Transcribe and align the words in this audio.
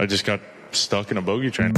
I 0.00 0.06
just 0.06 0.24
got 0.24 0.40
stuck 0.70 1.10
in 1.10 1.16
a 1.16 1.22
bogey 1.22 1.50
train. 1.50 1.74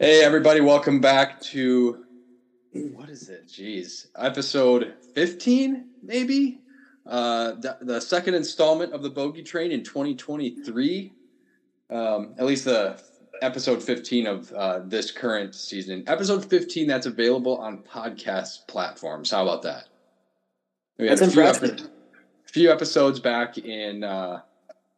Hey, 0.00 0.24
everybody, 0.24 0.60
welcome 0.60 1.00
back 1.00 1.40
to 1.42 2.06
what 2.72 3.08
is 3.08 3.28
it? 3.28 3.46
Jeez, 3.46 4.06
episode 4.16 4.94
15, 5.14 5.90
maybe? 6.02 6.58
Uh, 7.06 7.52
the, 7.52 7.78
the 7.82 8.00
second 8.00 8.34
installment 8.34 8.92
of 8.92 9.04
the 9.04 9.10
Bogey 9.10 9.44
Train 9.44 9.70
in 9.70 9.84
2023. 9.84 11.12
Um, 11.88 12.34
at 12.36 12.46
least 12.46 12.64
the 12.64 13.00
episode 13.40 13.82
15 13.82 14.26
of 14.26 14.52
uh, 14.52 14.80
this 14.84 15.10
current 15.10 15.54
season. 15.54 16.04
Episode 16.06 16.44
15 16.44 16.86
that's 16.86 17.06
available 17.06 17.56
on 17.58 17.78
podcast 17.78 18.66
platforms. 18.68 19.30
How 19.30 19.42
about 19.42 19.62
that? 19.62 19.88
We 20.98 21.08
had 21.08 21.18
That's 21.18 21.30
a 21.34 21.58
few, 21.58 21.68
epi- 21.68 21.82
few 22.44 22.70
episodes 22.70 23.20
back 23.20 23.58
in 23.58 24.04
uh, 24.04 24.42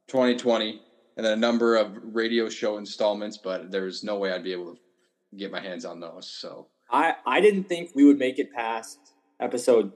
2020 0.08 0.82
and 1.16 1.24
then 1.26 1.32
a 1.32 1.36
number 1.36 1.76
of 1.76 1.96
radio 2.02 2.48
show 2.48 2.78
installments, 2.78 3.36
but 3.36 3.70
there's 3.70 4.02
no 4.02 4.18
way 4.18 4.32
I'd 4.32 4.42
be 4.42 4.52
able 4.52 4.74
to 4.74 4.80
get 5.36 5.52
my 5.52 5.60
hands 5.60 5.84
on 5.84 6.00
those. 6.00 6.28
So, 6.28 6.66
I 6.90 7.14
I 7.26 7.40
didn't 7.40 7.64
think 7.64 7.90
we 7.94 8.04
would 8.04 8.18
make 8.18 8.38
it 8.38 8.52
past 8.52 8.98
episode 9.40 9.92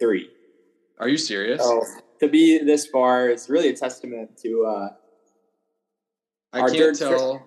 three. 0.00 0.28
are 0.98 1.08
you 1.08 1.18
serious? 1.18 1.62
So 1.62 1.82
to 2.20 2.28
be 2.28 2.58
this 2.58 2.86
far 2.86 3.28
is 3.28 3.48
really 3.48 3.68
a 3.68 3.76
testament 3.76 4.36
to 4.42 4.64
uh, 4.66 4.88
I 6.52 6.60
our 6.60 6.68
can't 6.70 6.98
dirt- 6.98 6.98
tell. 6.98 7.46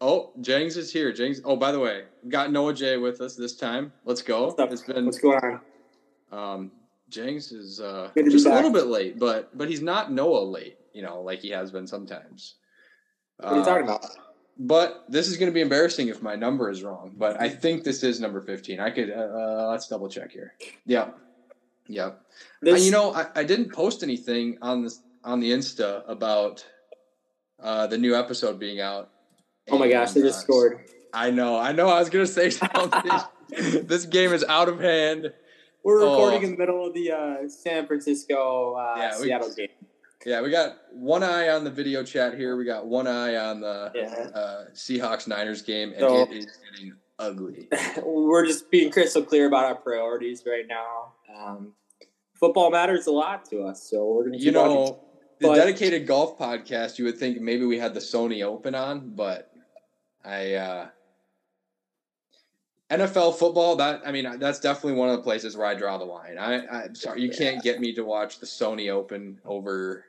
Oh, 0.00 0.30
Jennings 0.40 0.76
is 0.76 0.92
here. 0.92 1.12
Jennings. 1.12 1.40
Oh, 1.44 1.56
by 1.56 1.72
the 1.72 1.80
way, 1.80 2.04
got 2.28 2.52
Noah 2.52 2.72
J 2.74 2.96
with 2.98 3.20
us 3.20 3.34
this 3.34 3.56
time. 3.56 3.92
Let's 4.04 4.22
go. 4.22 4.52
what's 4.56 4.82
been 4.82 5.06
What's 5.06 5.18
going 5.18 5.38
on? 5.42 5.60
um, 6.30 6.72
Jennings 7.08 7.50
is 7.52 7.80
uh, 7.80 8.10
just 8.16 8.46
a 8.46 8.54
little 8.54 8.70
bit 8.72 8.86
late, 8.86 9.18
but 9.18 9.56
but 9.56 9.68
he's 9.68 9.82
not 9.82 10.12
Noah 10.12 10.44
late. 10.44 10.76
You 10.92 11.02
know, 11.02 11.20
like 11.22 11.40
he 11.40 11.50
has 11.50 11.70
been 11.70 11.86
sometimes. 11.86 12.54
What 13.38 13.48
are 13.48 13.54
you 13.56 13.62
Uh, 13.62 13.64
talking 13.64 13.84
about? 13.84 14.04
But 14.60 15.04
this 15.08 15.28
is 15.28 15.36
going 15.36 15.48
to 15.50 15.54
be 15.54 15.60
embarrassing 15.60 16.08
if 16.08 16.20
my 16.22 16.34
number 16.34 16.68
is 16.70 16.82
wrong. 16.82 17.14
But 17.16 17.40
I 17.40 17.48
think 17.48 17.84
this 17.84 18.02
is 18.02 18.20
number 18.20 18.40
fifteen. 18.40 18.78
I 18.80 18.90
could 18.90 19.10
uh, 19.10 19.14
uh, 19.14 19.68
let's 19.70 19.88
double 19.88 20.08
check 20.08 20.30
here. 20.32 20.54
Yep, 20.86 21.16
yep. 21.88 22.06
Uh, 22.06 22.14
This, 22.62 22.84
you 22.84 22.90
know, 22.92 23.12
I, 23.14 23.26
I 23.36 23.44
didn't 23.44 23.72
post 23.72 24.02
anything 24.02 24.58
on 24.62 24.82
this 24.84 25.00
on 25.24 25.40
the 25.40 25.50
Insta 25.50 26.02
about 26.08 26.64
uh, 27.60 27.86
the 27.88 27.98
new 27.98 28.14
episode 28.16 28.58
being 28.60 28.80
out. 28.80 29.10
Oh 29.70 29.78
my 29.78 29.88
gosh, 29.90 30.12
they 30.12 30.22
just 30.22 30.40
scored. 30.40 30.80
I 31.12 31.30
know, 31.30 31.56
I 31.58 31.72
know. 31.72 31.88
I 31.88 31.98
was 32.00 32.10
gonna 32.10 32.26
say 32.26 32.50
something. 32.50 33.10
this 33.86 34.06
game 34.06 34.32
is 34.32 34.44
out 34.44 34.68
of 34.68 34.80
hand. 34.80 35.32
We're 35.84 36.02
oh. 36.02 36.10
recording 36.10 36.42
in 36.42 36.50
the 36.52 36.56
middle 36.58 36.86
of 36.86 36.94
the 36.94 37.12
uh, 37.12 37.48
San 37.48 37.86
Francisco 37.86 38.74
uh, 38.74 38.94
Yeah, 38.98 39.18
we- 39.18 39.24
Seattle 39.24 39.54
game. 39.54 39.68
Yeah, 40.26 40.42
we 40.42 40.50
got 40.50 40.76
one 40.92 41.22
eye 41.22 41.48
on 41.50 41.62
the 41.62 41.70
video 41.70 42.02
chat 42.02 42.34
here. 42.34 42.56
We 42.56 42.64
got 42.64 42.86
one 42.86 43.06
eye 43.06 43.36
on 43.36 43.60
the 43.60 43.92
Yeah. 43.94 44.28
uh, 44.38 44.64
Seahawks 44.74 45.28
Niners 45.28 45.62
game, 45.62 45.90
and 45.92 46.00
So- 46.00 46.22
it 46.22 46.30
is 46.32 46.46
getting 46.72 46.94
ugly. 47.18 47.68
We're 48.04 48.44
just 48.44 48.70
being 48.70 48.90
crystal 48.90 49.22
clear 49.22 49.46
about 49.46 49.64
our 49.64 49.76
priorities 49.76 50.42
right 50.46 50.66
now. 50.68 51.12
Um, 51.34 51.72
football 52.34 52.70
matters 52.70 53.06
a 53.06 53.12
lot 53.12 53.44
to 53.50 53.62
us, 53.62 53.88
so 53.88 54.04
we're 54.06 54.24
gonna 54.24 54.38
You 54.38 54.50
know, 54.50 54.74
watching. 54.80 54.96
the 55.40 55.48
But- 55.48 55.54
dedicated 55.54 56.06
golf 56.06 56.36
podcast. 56.38 56.98
You 56.98 57.04
would 57.06 57.16
think 57.18 57.40
maybe 57.40 57.64
we 57.64 57.78
had 57.78 57.94
the 57.94 58.00
Sony 58.00 58.42
Open 58.44 58.74
on, 58.74 59.10
but 59.14 59.50
I 60.28 60.54
uh, 60.54 60.88
NFL 62.90 63.36
football. 63.38 63.76
That 63.76 64.02
I 64.06 64.12
mean, 64.12 64.38
that's 64.38 64.60
definitely 64.60 64.98
one 64.98 65.08
of 65.08 65.16
the 65.16 65.22
places 65.22 65.56
where 65.56 65.66
I 65.66 65.74
draw 65.74 65.98
the 65.98 66.04
line. 66.04 66.38
I, 66.38 66.66
I'm 66.66 66.94
sorry, 66.94 67.22
you 67.22 67.30
can't 67.30 67.62
get 67.62 67.80
me 67.80 67.94
to 67.94 68.02
watch 68.02 68.38
the 68.38 68.46
Sony 68.46 68.90
Open 68.90 69.40
over 69.44 70.04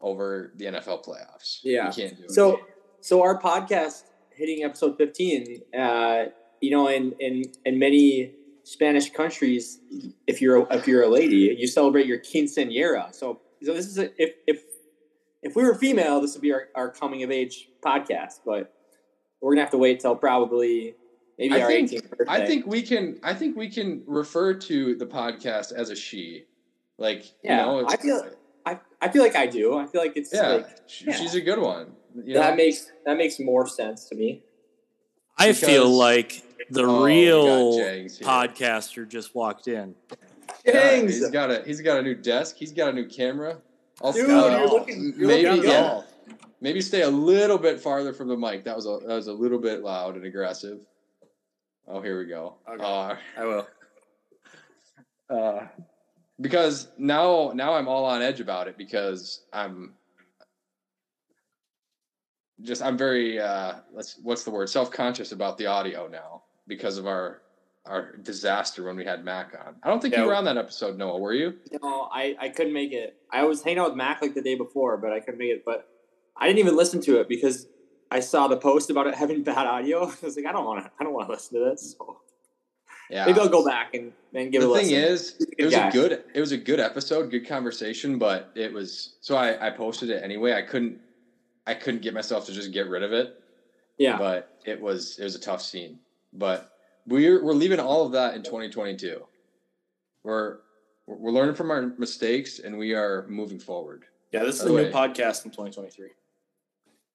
over 0.00 0.52
the 0.56 0.66
NFL 0.66 1.04
playoffs. 1.04 1.60
Yeah. 1.62 1.86
you 1.86 1.92
can't 1.92 2.16
do 2.16 2.24
it. 2.24 2.30
So, 2.32 2.60
so 3.00 3.22
our 3.22 3.38
podcast 3.40 4.04
hitting 4.30 4.62
episode 4.62 4.98
fifteen. 4.98 5.62
Uh, 5.76 6.26
you 6.60 6.70
know, 6.70 6.88
in 6.88 7.14
in 7.18 7.44
in 7.64 7.78
many 7.78 8.34
Spanish 8.64 9.10
countries, 9.10 9.80
if 10.26 10.42
you're 10.42 10.66
if 10.70 10.86
you're 10.86 11.02
a 11.02 11.08
lady, 11.08 11.56
you 11.58 11.66
celebrate 11.66 12.06
your 12.06 12.18
quinceañera. 12.18 13.14
So, 13.14 13.40
so 13.62 13.72
this 13.72 13.86
is 13.86 13.98
a, 13.98 14.10
if 14.22 14.34
if 14.46 14.64
if 15.42 15.56
we 15.56 15.64
were 15.64 15.74
female, 15.74 16.20
this 16.20 16.34
would 16.34 16.42
be 16.42 16.52
our, 16.52 16.68
our 16.74 16.90
coming 16.90 17.22
of 17.22 17.30
age 17.30 17.68
podcast. 17.82 18.40
But 18.44 18.74
we're 19.40 19.52
gonna 19.52 19.62
have 19.62 19.70
to 19.70 19.78
wait 19.78 20.00
till 20.00 20.14
probably 20.16 20.94
maybe 21.38 21.54
I 21.54 21.62
our 21.62 21.68
think- 21.68 21.90
18th 21.90 22.10
birthday. 22.10 22.24
I 22.28 22.46
think 22.46 22.66
we 22.66 22.82
can. 22.82 23.18
I 23.22 23.34
think 23.34 23.56
we 23.56 23.68
can 23.68 24.02
refer 24.06 24.54
to 24.54 24.94
the 24.94 25.06
podcast 25.06 25.72
as 25.72 25.90
a 25.90 25.96
she. 25.96 26.44
Like, 26.98 27.24
Yeah, 27.42 27.60
you 27.60 27.66
know, 27.66 27.78
it's, 27.80 27.94
I 27.94 27.96
feel- 27.96 28.26
I, 28.66 28.78
I 29.00 29.08
feel 29.08 29.22
like 29.22 29.36
I 29.36 29.46
do. 29.46 29.78
I 29.78 29.86
feel 29.86 30.02
like 30.02 30.16
it's 30.16 30.34
yeah, 30.34 30.48
like 30.48 30.66
sh- 30.86 31.04
yeah. 31.06 31.14
she's 31.16 31.34
a 31.34 31.40
good 31.40 31.58
one. 31.58 31.92
You 32.14 32.34
that 32.34 32.50
know? 32.50 32.56
makes 32.56 32.90
that 33.06 33.16
makes 33.16 33.38
more 33.40 33.66
sense 33.66 34.04
to 34.10 34.14
me. 34.14 34.42
I 35.38 35.48
Because- 35.48 35.60
feel 35.68 35.88
like 35.88 36.42
the 36.68 36.82
Oh, 36.84 37.02
real 37.04 37.70
got 37.78 37.78
Jengs 37.84 38.18
here. 38.18 38.28
podcaster 38.28 39.08
just 39.08 39.34
walked 39.34 39.66
in. 39.66 39.94
Yeah, 40.66 40.72
Thanks. 40.72 41.14
he's 41.14 41.30
got 41.30 41.50
a 41.50 41.62
he's 41.64 41.80
got 41.80 41.98
a 41.98 42.02
new 42.02 42.14
desk. 42.14 42.56
He's 42.58 42.72
got 42.72 42.90
a 42.90 42.92
new 42.92 43.06
camera. 43.06 43.56
I'll 44.02 44.12
Dude, 44.12 44.28
uh, 44.30 44.58
you're 44.58 44.68
looking, 44.68 45.14
you're 45.16 45.28
maybe 45.28 45.48
looking 45.48 45.70
yeah, 45.70 45.80
golf. 45.82 46.04
Maybe 46.60 46.80
stay 46.80 47.02
a 47.02 47.10
little 47.10 47.58
bit 47.58 47.80
farther 47.80 48.12
from 48.12 48.28
the 48.28 48.36
mic. 48.36 48.64
That 48.64 48.76
was 48.76 48.86
a 48.86 48.98
that 49.06 49.14
was 49.14 49.26
a 49.26 49.32
little 49.32 49.58
bit 49.58 49.82
loud 49.82 50.16
and 50.16 50.24
aggressive. 50.24 50.86
Oh, 51.86 52.00
here 52.00 52.18
we 52.18 52.26
go. 52.26 52.56
Okay. 52.68 52.82
Uh, 52.82 53.16
I 53.36 53.44
will. 53.44 53.66
uh, 55.30 55.66
because 56.40 56.88
now 56.98 57.52
now 57.54 57.74
I'm 57.74 57.88
all 57.88 58.04
on 58.04 58.22
edge 58.22 58.40
about 58.40 58.68
it 58.68 58.76
because 58.76 59.44
I'm 59.52 59.94
just 62.62 62.82
I'm 62.82 62.96
very 62.96 63.40
uh 63.40 63.74
let's 63.92 64.18
what's 64.22 64.44
the 64.44 64.50
word 64.50 64.68
self 64.68 64.90
conscious 64.90 65.32
about 65.32 65.58
the 65.58 65.66
audio 65.66 66.06
now 66.06 66.42
because 66.66 66.98
of 66.98 67.06
our 67.06 67.42
our 67.86 68.16
disaster 68.18 68.84
when 68.84 68.96
we 68.96 69.04
had 69.04 69.24
Mac 69.24 69.54
on. 69.66 69.74
I 69.82 69.88
don't 69.88 70.00
think 70.00 70.14
you 70.16 70.24
were 70.24 70.34
on 70.34 70.44
that 70.44 70.58
episode, 70.58 70.98
Noah. 70.98 71.18
Were 71.18 71.32
you? 71.32 71.54
No, 71.82 72.08
I, 72.12 72.36
I 72.38 72.48
couldn't 72.50 72.74
make 72.74 72.92
it. 72.92 73.16
I 73.32 73.44
was 73.44 73.62
hanging 73.62 73.78
out 73.78 73.88
with 73.88 73.96
Mac 73.96 74.20
like 74.20 74.34
the 74.34 74.42
day 74.42 74.54
before, 74.54 74.98
but 74.98 75.12
I 75.12 75.20
couldn't 75.20 75.38
make 75.38 75.50
it. 75.50 75.64
But 75.64 75.88
I 76.40 76.46
didn't 76.46 76.58
even 76.60 76.76
listen 76.76 77.00
to 77.02 77.20
it 77.20 77.28
because 77.28 77.66
I 78.10 78.20
saw 78.20 78.48
the 78.48 78.56
post 78.56 78.90
about 78.90 79.06
it 79.06 79.14
having 79.14 79.42
bad 79.42 79.66
audio. 79.66 80.06
I 80.08 80.14
was 80.22 80.36
like, 80.36 80.46
I 80.46 80.52
don't 80.52 80.64
want 80.64 80.84
to. 80.84 80.90
I 80.98 81.04
don't 81.04 81.12
want 81.12 81.28
to 81.28 81.32
listen 81.32 81.58
to 81.58 81.64
this. 81.70 81.94
So 81.98 82.18
Yeah. 83.10 83.26
maybe 83.26 83.38
I'll 83.40 83.48
go 83.48 83.64
back 83.64 83.94
and, 83.94 84.12
and 84.34 84.50
give 84.50 84.62
the 84.62 84.70
a 84.70 84.78
thing 84.78 84.90
listen. 84.90 85.38
is, 85.38 85.46
it 85.58 85.64
was 85.64 85.74
guy. 85.74 85.88
a 85.88 85.92
good 85.92 86.24
it 86.34 86.40
was 86.40 86.52
a 86.52 86.56
good 86.56 86.80
episode, 86.80 87.30
good 87.30 87.46
conversation, 87.46 88.18
but 88.18 88.50
it 88.54 88.72
was 88.72 89.14
so 89.20 89.36
I 89.36 89.66
I 89.68 89.70
posted 89.70 90.10
it 90.10 90.22
anyway. 90.24 90.52
I 90.54 90.62
couldn't 90.62 90.98
I 91.66 91.74
couldn't 91.74 92.02
get 92.02 92.14
myself 92.14 92.46
to 92.46 92.52
just 92.52 92.72
get 92.72 92.88
rid 92.88 93.02
of 93.02 93.12
it. 93.12 93.40
yeah, 93.98 94.16
but 94.16 94.56
it 94.64 94.80
was 94.80 95.18
it 95.18 95.24
was 95.24 95.34
a 95.34 95.40
tough 95.40 95.60
scene. 95.62 95.98
But 96.32 96.72
we're 97.06 97.44
we're 97.44 97.52
leaving 97.54 97.80
all 97.80 98.06
of 98.06 98.12
that 98.12 98.34
in 98.34 98.42
2022. 98.42 99.22
We're 100.22 100.58
we're 101.06 101.32
learning 101.32 101.54
from 101.56 101.70
our 101.70 101.82
mistakes 101.98 102.60
and 102.60 102.78
we 102.78 102.94
are 102.94 103.26
moving 103.28 103.58
forward. 103.58 104.04
Yeah, 104.32 104.44
this 104.44 104.56
is 104.56 104.62
a 104.62 104.68
the 104.68 104.82
new 104.84 104.90
podcast 104.90 105.44
in 105.44 105.50
2023. 105.50 106.10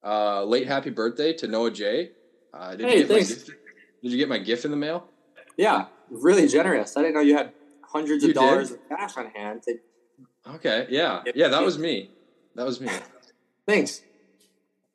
Uh, 0.05 0.43
late 0.43 0.67
happy 0.67 0.89
birthday 0.91 1.33
to 1.33 1.47
Noah 1.47 1.71
J. 1.71 2.11
Uh, 2.53 2.75
did 2.75 2.85
Hey, 2.88 2.97
you 2.97 3.01
get 3.03 3.09
my 3.09 3.16
thanks. 3.16 3.29
gift, 3.33 3.51
Did 4.03 4.11
you 4.11 4.17
get 4.17 4.29
my 4.29 4.38
gift 4.38 4.63
in 4.66 4.71
the 4.71 4.77
mail? 4.77 5.07
yeah, 5.57 5.85
really 6.09 6.47
generous. 6.47 6.95
I 6.95 7.01
didn't 7.01 7.16
know 7.16 7.21
you 7.21 7.35
had 7.35 7.51
hundreds 7.83 8.23
You 8.23 8.29
of 8.29 8.35
dollars 8.35 8.69
did? 8.69 8.79
of 8.81 8.89
cash 8.89 9.17
on 9.17 9.27
hand. 9.27 9.63
To, 9.63 9.77
Okay, 10.55 10.85
yeah, 10.89 11.23
yeah, 11.33 11.47
that 11.47 11.63
was 11.63 11.79
me. 11.79 12.11
That 12.53 12.65
was 12.67 12.79
me. 12.79 12.89
thanks. 13.67 14.03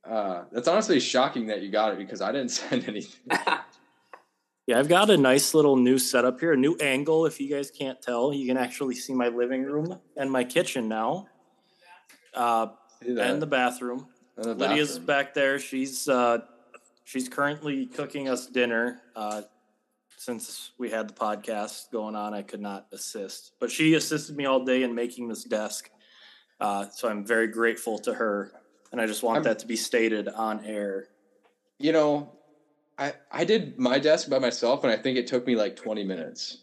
Uh, 0.09 0.44
that's 0.53 0.69
honestly 0.69 1.00
shocking 1.00 1.49
that 1.49 1.60
you 1.60 1.70
got 1.70 1.93
it 1.93 1.99
because 1.99 2.20
I 2.22 2.31
didn't 2.31 2.50
send 2.62 2.88
anything. 2.88 3.37
Yeah, 4.66 4.78
I've 4.78 4.88
got 4.88 5.10
a 5.10 5.16
nice 5.16 5.52
little 5.52 5.75
new 5.75 5.99
setup 5.99 6.38
here, 6.38 6.52
a 6.52 6.56
new 6.56 6.76
angle. 6.76 7.26
If 7.26 7.40
you 7.40 7.50
guys 7.50 7.73
can't 7.73 8.00
tell, 8.00 8.32
you 8.32 8.46
can 8.46 8.56
actually 8.56 8.94
see 8.94 9.12
my 9.12 9.26
living 9.26 9.64
room 9.64 9.99
and 10.17 10.31
my 10.31 10.44
kitchen 10.44 10.87
now, 10.88 11.26
uh, 12.35 12.69
and 13.05 13.43
the 13.43 13.49
bathroom. 13.49 14.06
And 14.40 14.48
the 14.48 14.54
Lydia's 14.54 14.90
bathroom. 14.98 15.06
back 15.06 15.34
there. 15.34 15.58
She's 15.58 16.08
uh, 16.08 16.38
she's 17.04 17.28
currently 17.28 17.84
cooking 17.87 18.28
us 18.28 18.46
dinner. 18.46 19.02
Uh, 19.14 19.42
since 20.16 20.72
we 20.78 20.88
had 20.90 21.08
the 21.08 21.14
podcast 21.14 21.90
going 21.90 22.14
on, 22.16 22.32
I 22.32 22.42
could 22.42 22.60
not 22.60 22.87
assist, 22.92 23.52
but 23.60 23.70
she 23.70 23.94
assisted 23.94 24.37
me 24.37 24.46
all 24.46 24.64
day 24.64 24.82
in 24.82 24.94
making 24.94 25.28
this 25.28 25.44
desk. 25.44 25.90
Uh, 26.58 26.87
so 26.90 27.08
I'm 27.08 27.25
very 27.25 27.48
grateful 27.48 27.98
to 28.00 28.14
her, 28.14 28.52
and 28.92 29.00
I 29.00 29.06
just 29.06 29.22
want 29.22 29.37
I'm- 29.37 29.44
that 29.44 29.58
to 29.60 29.66
be 29.66 29.76
stated 29.76 30.26
on 30.28 30.64
air. 30.64 31.08
You 31.78 31.92
know, 31.92 32.32
I 32.98 33.12
I 33.31 33.44
did 33.44 33.78
my 33.78 33.98
desk 33.98 34.31
by 34.31 34.38
myself, 34.38 34.84
and 34.84 34.92
I 34.92 34.96
think 34.96 35.19
it 35.19 35.26
took 35.26 35.46
me 35.46 35.54
like 35.54 35.76
20 35.76 36.02
minutes. 36.04 36.62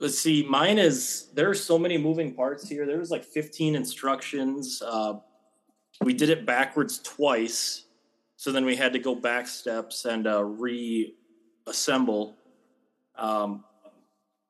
Let's 0.00 0.18
see. 0.18 0.44
Mine 0.48 0.78
is 0.78 1.30
there 1.34 1.50
are 1.50 1.54
so 1.54 1.80
many 1.80 1.98
moving 1.98 2.32
parts 2.32 2.68
here. 2.68 2.86
There 2.86 2.98
was 2.98 3.10
like 3.10 3.24
15 3.24 3.74
instructions. 3.74 4.80
Uh, 4.84 5.14
we 6.02 6.14
did 6.14 6.30
it 6.30 6.46
backwards 6.46 6.98
twice, 7.00 7.84
so 8.36 8.52
then 8.52 8.64
we 8.64 8.76
had 8.76 8.92
to 8.92 8.98
go 8.98 9.14
back 9.14 9.46
steps 9.46 10.04
and 10.04 10.26
uh, 10.26 10.44
reassemble. 10.44 12.36
Um, 13.16 13.64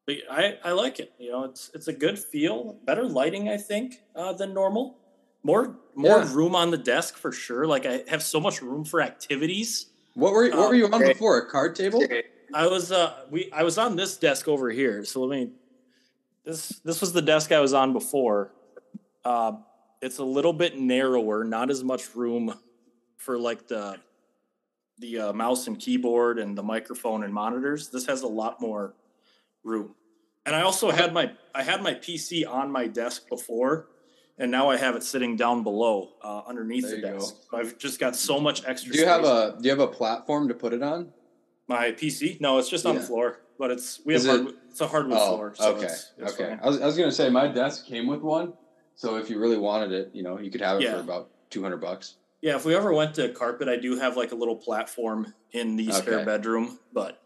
but 0.06 0.16
I, 0.30 0.58
I 0.64 0.72
like 0.72 1.00
it. 1.00 1.12
You 1.18 1.32
know, 1.32 1.44
it's 1.44 1.70
it's 1.74 1.88
a 1.88 1.92
good 1.92 2.18
feel. 2.18 2.78
Better 2.84 3.04
lighting, 3.04 3.48
I 3.48 3.56
think, 3.56 4.00
uh, 4.16 4.32
than 4.32 4.54
normal. 4.54 4.98
More 5.42 5.76
more 5.94 6.18
Yeah. 6.18 6.34
room 6.34 6.54
on 6.54 6.70
the 6.70 6.78
desk 6.78 7.16
for 7.16 7.32
sure. 7.32 7.66
Like 7.66 7.86
I 7.86 8.02
have 8.08 8.22
so 8.22 8.40
much 8.40 8.60
room 8.62 8.84
for 8.84 9.00
activities. 9.00 9.86
What 10.14 10.32
were 10.32 10.44
what 10.48 10.54
Oh, 10.54 10.68
were 10.68 10.74
you 10.74 10.86
on 10.86 10.98
great. 10.98 11.14
before? 11.14 11.38
A 11.38 11.46
card 11.50 11.74
table? 11.74 12.04
I 12.54 12.66
was 12.66 12.90
uh 12.90 13.24
we 13.30 13.50
I 13.52 13.62
was 13.62 13.78
on 13.78 13.96
this 13.96 14.16
desk 14.16 14.48
over 14.48 14.70
here. 14.70 15.04
So 15.04 15.22
let 15.24 15.38
me 15.38 15.52
this 16.44 16.80
this 16.84 17.00
was 17.00 17.12
the 17.12 17.22
desk 17.22 17.52
I 17.52 17.60
was 17.60 17.72
on 17.72 17.92
before. 17.92 18.52
Uh 19.24 19.52
it's 20.00 20.18
a 20.18 20.24
little 20.24 20.52
bit 20.52 20.78
narrower, 20.78 21.44
not 21.44 21.70
as 21.70 21.82
much 21.82 22.14
room 22.14 22.54
for 23.16 23.38
like 23.38 23.66
the 23.68 23.98
the 25.00 25.18
uh, 25.18 25.32
mouse 25.32 25.66
and 25.68 25.78
keyboard 25.78 26.38
and 26.38 26.58
the 26.58 26.62
microphone 26.62 27.22
and 27.22 27.32
monitors. 27.32 27.88
This 27.88 28.06
has 28.06 28.22
a 28.22 28.26
lot 28.26 28.60
more 28.60 28.94
room. 29.62 29.94
And 30.44 30.56
I 30.56 30.62
also 30.62 30.90
had 30.90 31.12
my 31.12 31.32
I 31.54 31.62
had 31.62 31.82
my 31.82 31.94
PC 31.94 32.48
on 32.48 32.70
my 32.70 32.86
desk 32.86 33.28
before 33.28 33.88
and 34.38 34.50
now 34.50 34.70
I 34.70 34.76
have 34.76 34.94
it 34.96 35.02
sitting 35.02 35.36
down 35.36 35.62
below 35.62 36.10
uh, 36.22 36.42
underneath 36.46 36.88
the 36.90 36.98
desk. 37.00 37.34
So 37.50 37.58
I've 37.58 37.76
just 37.78 37.98
got 38.00 38.16
so 38.16 38.40
much 38.40 38.64
extra 38.66 38.92
Do 38.92 38.98
you 38.98 39.06
have 39.06 39.24
a 39.24 39.56
do 39.60 39.64
you 39.64 39.70
have 39.70 39.80
a 39.80 39.86
platform 39.92 40.48
to 40.48 40.54
put 40.54 40.72
it 40.72 40.82
on? 40.82 41.12
My 41.68 41.92
PC? 41.92 42.40
No, 42.40 42.58
it's 42.58 42.68
just 42.68 42.86
on 42.86 42.94
Yeah. 42.94 43.00
the 43.00 43.06
floor. 43.06 43.40
But 43.58 43.72
it's 43.72 44.00
we 44.04 44.14
have 44.14 44.24
it- 44.24 44.54
it's 44.70 44.80
a 44.80 44.86
hardwood 44.86 45.18
Oh, 45.20 45.26
floor. 45.36 45.52
So 45.56 45.74
okay, 45.74 45.86
it's, 45.86 46.12
it's 46.16 46.32
okay. 46.34 46.50
fine. 46.50 46.60
I 46.62 46.66
was, 46.68 46.80
I 46.80 46.86
was 46.86 46.96
gonna 46.96 47.10
say 47.12 47.28
my 47.28 47.48
desk 47.48 47.86
came 47.86 48.06
with 48.06 48.20
one, 48.22 48.52
so 48.98 49.14
if 49.16 49.30
you 49.30 49.38
really 49.38 49.56
wanted 49.56 49.92
it, 49.92 50.10
you 50.12 50.24
know, 50.24 50.38
you 50.40 50.50
could 50.50 50.60
have 50.60 50.78
it 50.80 50.82
Yeah. 50.82 50.94
for 50.94 51.00
about 51.00 51.30
two 51.50 51.62
hundred 51.62 51.78
bucks. 51.80 52.16
Yeah, 52.42 52.56
if 52.56 52.64
we 52.64 52.74
ever 52.74 52.92
went 52.92 53.14
to 53.14 53.28
carpet, 53.30 53.68
I 53.68 53.76
do 53.76 53.96
have 53.98 54.16
like 54.16 54.32
a 54.32 54.34
little 54.34 54.56
platform 54.56 55.32
in 55.52 55.76
the 55.76 55.90
spare 55.92 56.16
Okay. 56.16 56.24
bedroom. 56.24 56.78
But 56.92 57.22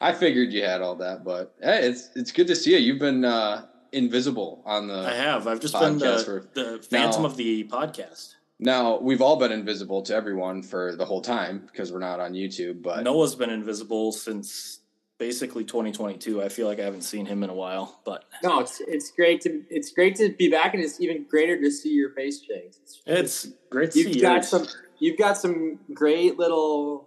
I 0.00 0.12
figured 0.12 0.52
you 0.52 0.64
had 0.64 0.80
all 0.82 0.96
that, 0.96 1.22
but 1.24 1.54
hey, 1.62 1.86
it's 1.88 2.10
it's 2.16 2.32
good 2.32 2.48
to 2.48 2.56
see 2.56 2.72
you. 2.72 2.78
You've 2.78 2.98
been 2.98 3.24
uh, 3.24 3.66
invisible 3.92 4.60
on 4.66 4.88
the. 4.88 4.94
I 4.94 5.14
have. 5.14 5.46
I've 5.46 5.60
just 5.60 5.74
been 5.78 5.98
the, 5.98 6.18
for- 6.24 6.48
the 6.54 6.84
phantom 6.90 7.22
Now- 7.22 7.28
of 7.28 7.36
the 7.36 7.64
podcast. 7.64 8.34
Now 8.58 8.98
we've 9.00 9.22
all 9.22 9.36
been 9.36 9.50
invisible 9.50 10.02
to 10.02 10.14
everyone 10.14 10.62
for 10.62 10.94
the 10.94 11.04
whole 11.04 11.20
time 11.20 11.68
because 11.72 11.92
we're 11.92 11.98
not 11.98 12.20
on 12.20 12.32
YouTube. 12.32 12.80
But 12.82 13.02
Noah's 13.04 13.34
been 13.34 13.50
invisible 13.50 14.12
since 14.12 14.80
basically 15.22 15.62
2022. 15.62 16.42
I 16.42 16.48
feel 16.48 16.66
like 16.66 16.80
I 16.80 16.84
haven't 16.84 17.02
seen 17.02 17.26
him 17.26 17.44
in 17.44 17.50
a 17.50 17.54
while, 17.54 18.00
but 18.04 18.24
No, 18.42 18.58
it's 18.58 18.80
it's 18.88 19.12
great 19.12 19.40
to 19.42 19.62
it's 19.70 19.92
great 19.92 20.16
to 20.16 20.30
be 20.36 20.50
back, 20.50 20.74
and 20.74 20.82
it's 20.82 21.00
even 21.00 21.24
greater 21.30 21.60
to 21.60 21.70
see 21.70 21.90
your 21.90 22.10
face, 22.10 22.40
James. 22.40 22.80
It's, 22.82 23.02
it's 23.06 23.48
great 23.70 23.92
to 23.92 24.00
you've 24.00 24.20
got 24.20 24.32
yours. 24.34 24.48
some 24.48 24.66
you've 24.98 25.16
got 25.16 25.38
some 25.38 25.78
great 25.94 26.38
little 26.40 27.06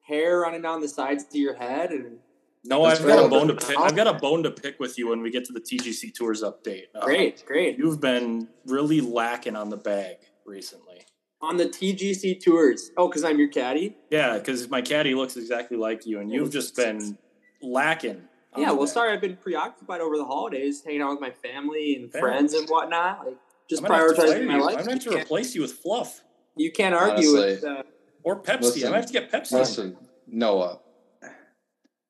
hair 0.00 0.40
running 0.40 0.62
down 0.62 0.80
the 0.80 0.88
sides 0.88 1.24
of 1.24 1.34
your 1.34 1.54
head, 1.54 1.90
and 1.90 2.16
No, 2.64 2.82
I've 2.84 3.04
got 3.04 3.26
a 3.26 3.28
bone 3.28 3.48
to 3.48 3.54
pick. 3.56 3.78
I've 3.78 3.94
got 3.94 4.06
a 4.06 4.14
bone 4.14 4.42
to 4.44 4.50
pick 4.50 4.80
with 4.80 4.96
you 4.96 5.08
when 5.10 5.20
we 5.20 5.30
get 5.30 5.44
to 5.44 5.52
the 5.52 5.60
TGC 5.60 6.14
Tours 6.14 6.42
update. 6.42 6.84
Uh, 6.94 7.04
great, 7.04 7.44
great 7.44 7.76
You've 7.76 8.00
been 8.00 8.48
really 8.64 9.02
lacking 9.02 9.54
on 9.54 9.68
the 9.68 9.76
bag 9.76 10.16
recently. 10.46 11.02
on 11.42 11.58
the 11.58 11.66
TGC 11.66 12.40
tours. 12.42 12.90
Oh, 12.96 13.06
because 13.08 13.22
I'm 13.22 13.38
your 13.38 13.48
caddy. 13.48 13.98
Yeah, 14.08 14.38
because 14.38 14.70
my 14.70 14.80
caddy 14.80 15.14
looks 15.14 15.36
exactly 15.36 15.76
like 15.76 16.06
you, 16.06 16.20
and 16.20 16.32
you've 16.32 16.50
just 16.50 16.74
been 16.74 17.18
lacking. 17.64 18.22
Yeah, 18.56 18.70
well, 18.70 18.86
sorry, 18.86 19.12
I've 19.12 19.20
been 19.20 19.36
preoccupied 19.36 20.00
over 20.00 20.16
the 20.16 20.24
holidays, 20.24 20.82
hanging 20.84 21.02
out 21.02 21.10
with 21.10 21.20
my 21.20 21.30
family 21.30 21.96
and 21.96 22.12
Fair. 22.12 22.20
friends 22.20 22.54
and 22.54 22.68
whatnot. 22.68 23.26
Like 23.26 23.36
just 23.68 23.82
I'm 23.82 23.88
gonna 23.88 24.00
have 24.02 24.10
to 24.10 24.16
fire 24.16 24.28
prioritizing 24.28 24.46
my 24.46 24.56
you. 24.56 24.64
life. 24.64 24.78
I'm 24.78 24.84
going 24.84 24.98
to 25.00 25.04
You 25.06 25.10
can't, 25.16 25.24
replace 25.24 25.54
you 25.56 25.62
with 25.62 25.72
fluff 25.72 26.22
you 26.56 26.70
can't 26.70 26.94
argue 26.94 27.32
with. 27.32 27.64
Uh, 27.64 27.82
or 28.22 28.40
Pepsi. 28.40 28.60
Listen. 28.62 28.86
I'm 28.86 28.92
going 28.92 28.92
to 28.92 28.96
have 28.98 29.06
to 29.06 29.12
get 29.12 29.32
Pepsi. 29.32 29.52
listen, 29.52 29.96
Noah, 30.28 30.78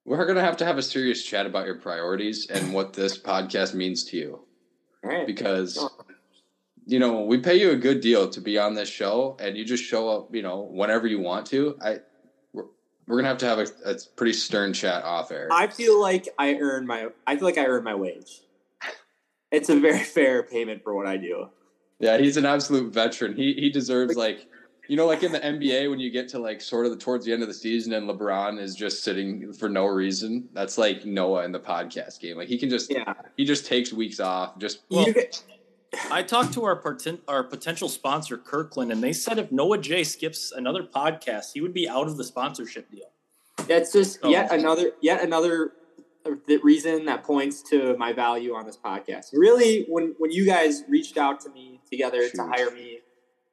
we're 0.04 0.26
gonna 0.26 0.42
have 0.42 0.56
to 0.58 0.64
have 0.64 0.78
a 0.78 0.82
serious 0.82 1.24
chat 1.24 1.46
about 1.46 1.66
your 1.66 1.76
priorities 1.76 2.46
and 2.50 2.72
what 2.72 2.92
this 2.92 3.18
podcast 3.18 3.74
means 3.74 4.04
to 4.04 4.16
you. 4.16 4.40
all 5.02 5.10
right. 5.10 5.26
because 5.26 5.82
you 6.86 6.98
know 6.98 7.22
we 7.22 7.38
pay 7.38 7.58
you 7.58 7.70
a 7.70 7.76
good 7.76 8.00
deal 8.00 8.28
to 8.28 8.40
be 8.40 8.58
on 8.58 8.74
this 8.74 8.88
show 8.88 9.36
and 9.40 9.56
you 9.56 9.64
just 9.64 9.82
show 9.82 10.08
up 10.08 10.34
you 10.34 10.42
know 10.42 10.68
whenever 10.70 11.06
you 11.06 11.18
want 11.18 11.46
to 11.46 11.76
i 11.80 11.96
we're, 13.06 13.16
gonna 13.16 13.28
have 13.28 13.38
to 13.38 13.46
have 13.46 13.58
a, 13.58 13.66
a 13.84 13.96
pretty 14.16 14.32
stern 14.32 14.72
chat 14.72 15.04
off 15.04 15.30
air 15.30 15.48
I 15.52 15.66
feel 15.66 16.00
like 16.00 16.28
I 16.38 16.54
earn 16.54 16.86
my. 16.86 17.08
I 17.26 17.36
feel 17.36 17.44
like 17.44 17.58
I 17.58 17.66
earn 17.66 17.84
my 17.84 17.94
wage. 17.94 18.40
It's 19.50 19.68
a 19.68 19.78
very 19.78 20.02
fair 20.02 20.42
payment 20.42 20.82
for 20.82 20.94
what 20.94 21.06
I 21.06 21.16
do. 21.16 21.48
yeah 22.00 22.18
he's 22.18 22.36
an 22.36 22.44
absolute 22.46 22.92
veteran 22.92 23.36
he 23.36 23.54
he 23.54 23.70
deserves 23.70 24.16
like 24.16 24.48
you 24.88 24.96
know 24.96 25.06
like 25.06 25.22
in 25.22 25.32
the 25.32 25.38
nba 25.38 25.88
when 25.88 26.00
you 26.00 26.10
get 26.10 26.28
to 26.28 26.38
like 26.38 26.60
sort 26.60 26.84
of 26.86 26.92
the 26.92 26.98
towards 26.98 27.24
the 27.24 27.32
end 27.32 27.40
of 27.40 27.48
the 27.48 27.54
season 27.54 27.92
and 27.92 28.08
lebron 28.10 28.60
is 28.60 28.74
just 28.74 29.04
sitting 29.04 29.52
for 29.52 29.68
no 29.68 29.86
reason 29.86 30.48
that's 30.52 30.76
like 30.76 31.06
noah 31.06 31.44
in 31.44 31.52
the 31.52 31.60
podcast 31.60 32.18
game 32.20 32.36
like 32.36 32.48
he 32.48 32.58
can 32.58 32.68
just 32.68 32.90
Yeah, 32.90 33.14
he 33.36 33.44
just 33.44 33.64
takes 33.64 33.92
weeks 33.92 34.18
off 34.20 34.58
just 34.58 34.80
Well, 34.90 35.06
get, 35.06 35.42
I 36.10 36.22
talked 36.22 36.52
to 36.54 36.64
our 36.64 36.80
poten- 36.80 37.20
our 37.28 37.42
potential 37.44 37.88
sponsor 37.88 38.36
Kirkland, 38.38 38.90
and 38.92 39.02
they 39.02 39.12
said 39.12 39.38
if 39.38 39.50
Noah 39.52 39.78
J 39.78 40.04
skips 40.04 40.52
another 40.52 40.82
podcast, 40.82 41.52
he 41.54 41.60
would 41.60 41.74
be 41.74 41.88
out 41.88 42.06
of 42.06 42.16
the 42.16 42.24
sponsorship 42.24 42.90
deal. 42.90 43.10
that's 43.68 43.92
just 43.92 44.18
Oh. 44.22 44.28
yet 44.30 44.52
another 44.52 44.92
yet 45.00 45.22
another 45.22 45.72
uh, 46.26 46.30
the 46.46 46.56
reason 46.58 47.04
that 47.06 47.22
points 47.22 47.62
to 47.62 47.96
my 47.98 48.12
value 48.12 48.54
on 48.54 48.66
this 48.66 48.76
podcast. 48.76 49.30
Really, 49.32 49.84
when 49.88 50.14
when 50.18 50.30
you 50.32 50.44
guys 50.44 50.82
reached 50.88 51.16
out 51.16 51.40
to 51.40 51.50
me 51.50 51.80
together 51.90 52.28
to 52.28 52.42
hire 52.44 52.70
me 52.70 53.00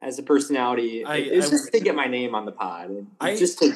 as 0.02 0.18
a 0.20 0.24
personality, 0.24 1.06
I- 1.06 1.18
it's 1.18 1.48
I- 1.48 1.50
just 1.52 1.72
to 1.74 1.80
get 1.80 1.96
my 1.96 2.08
name 2.08 2.34
on 2.34 2.46
the 2.46 2.52
pod. 2.52 2.90
And 2.90 3.08
I- 3.20 3.36
just 3.36 3.60
to 3.60 3.74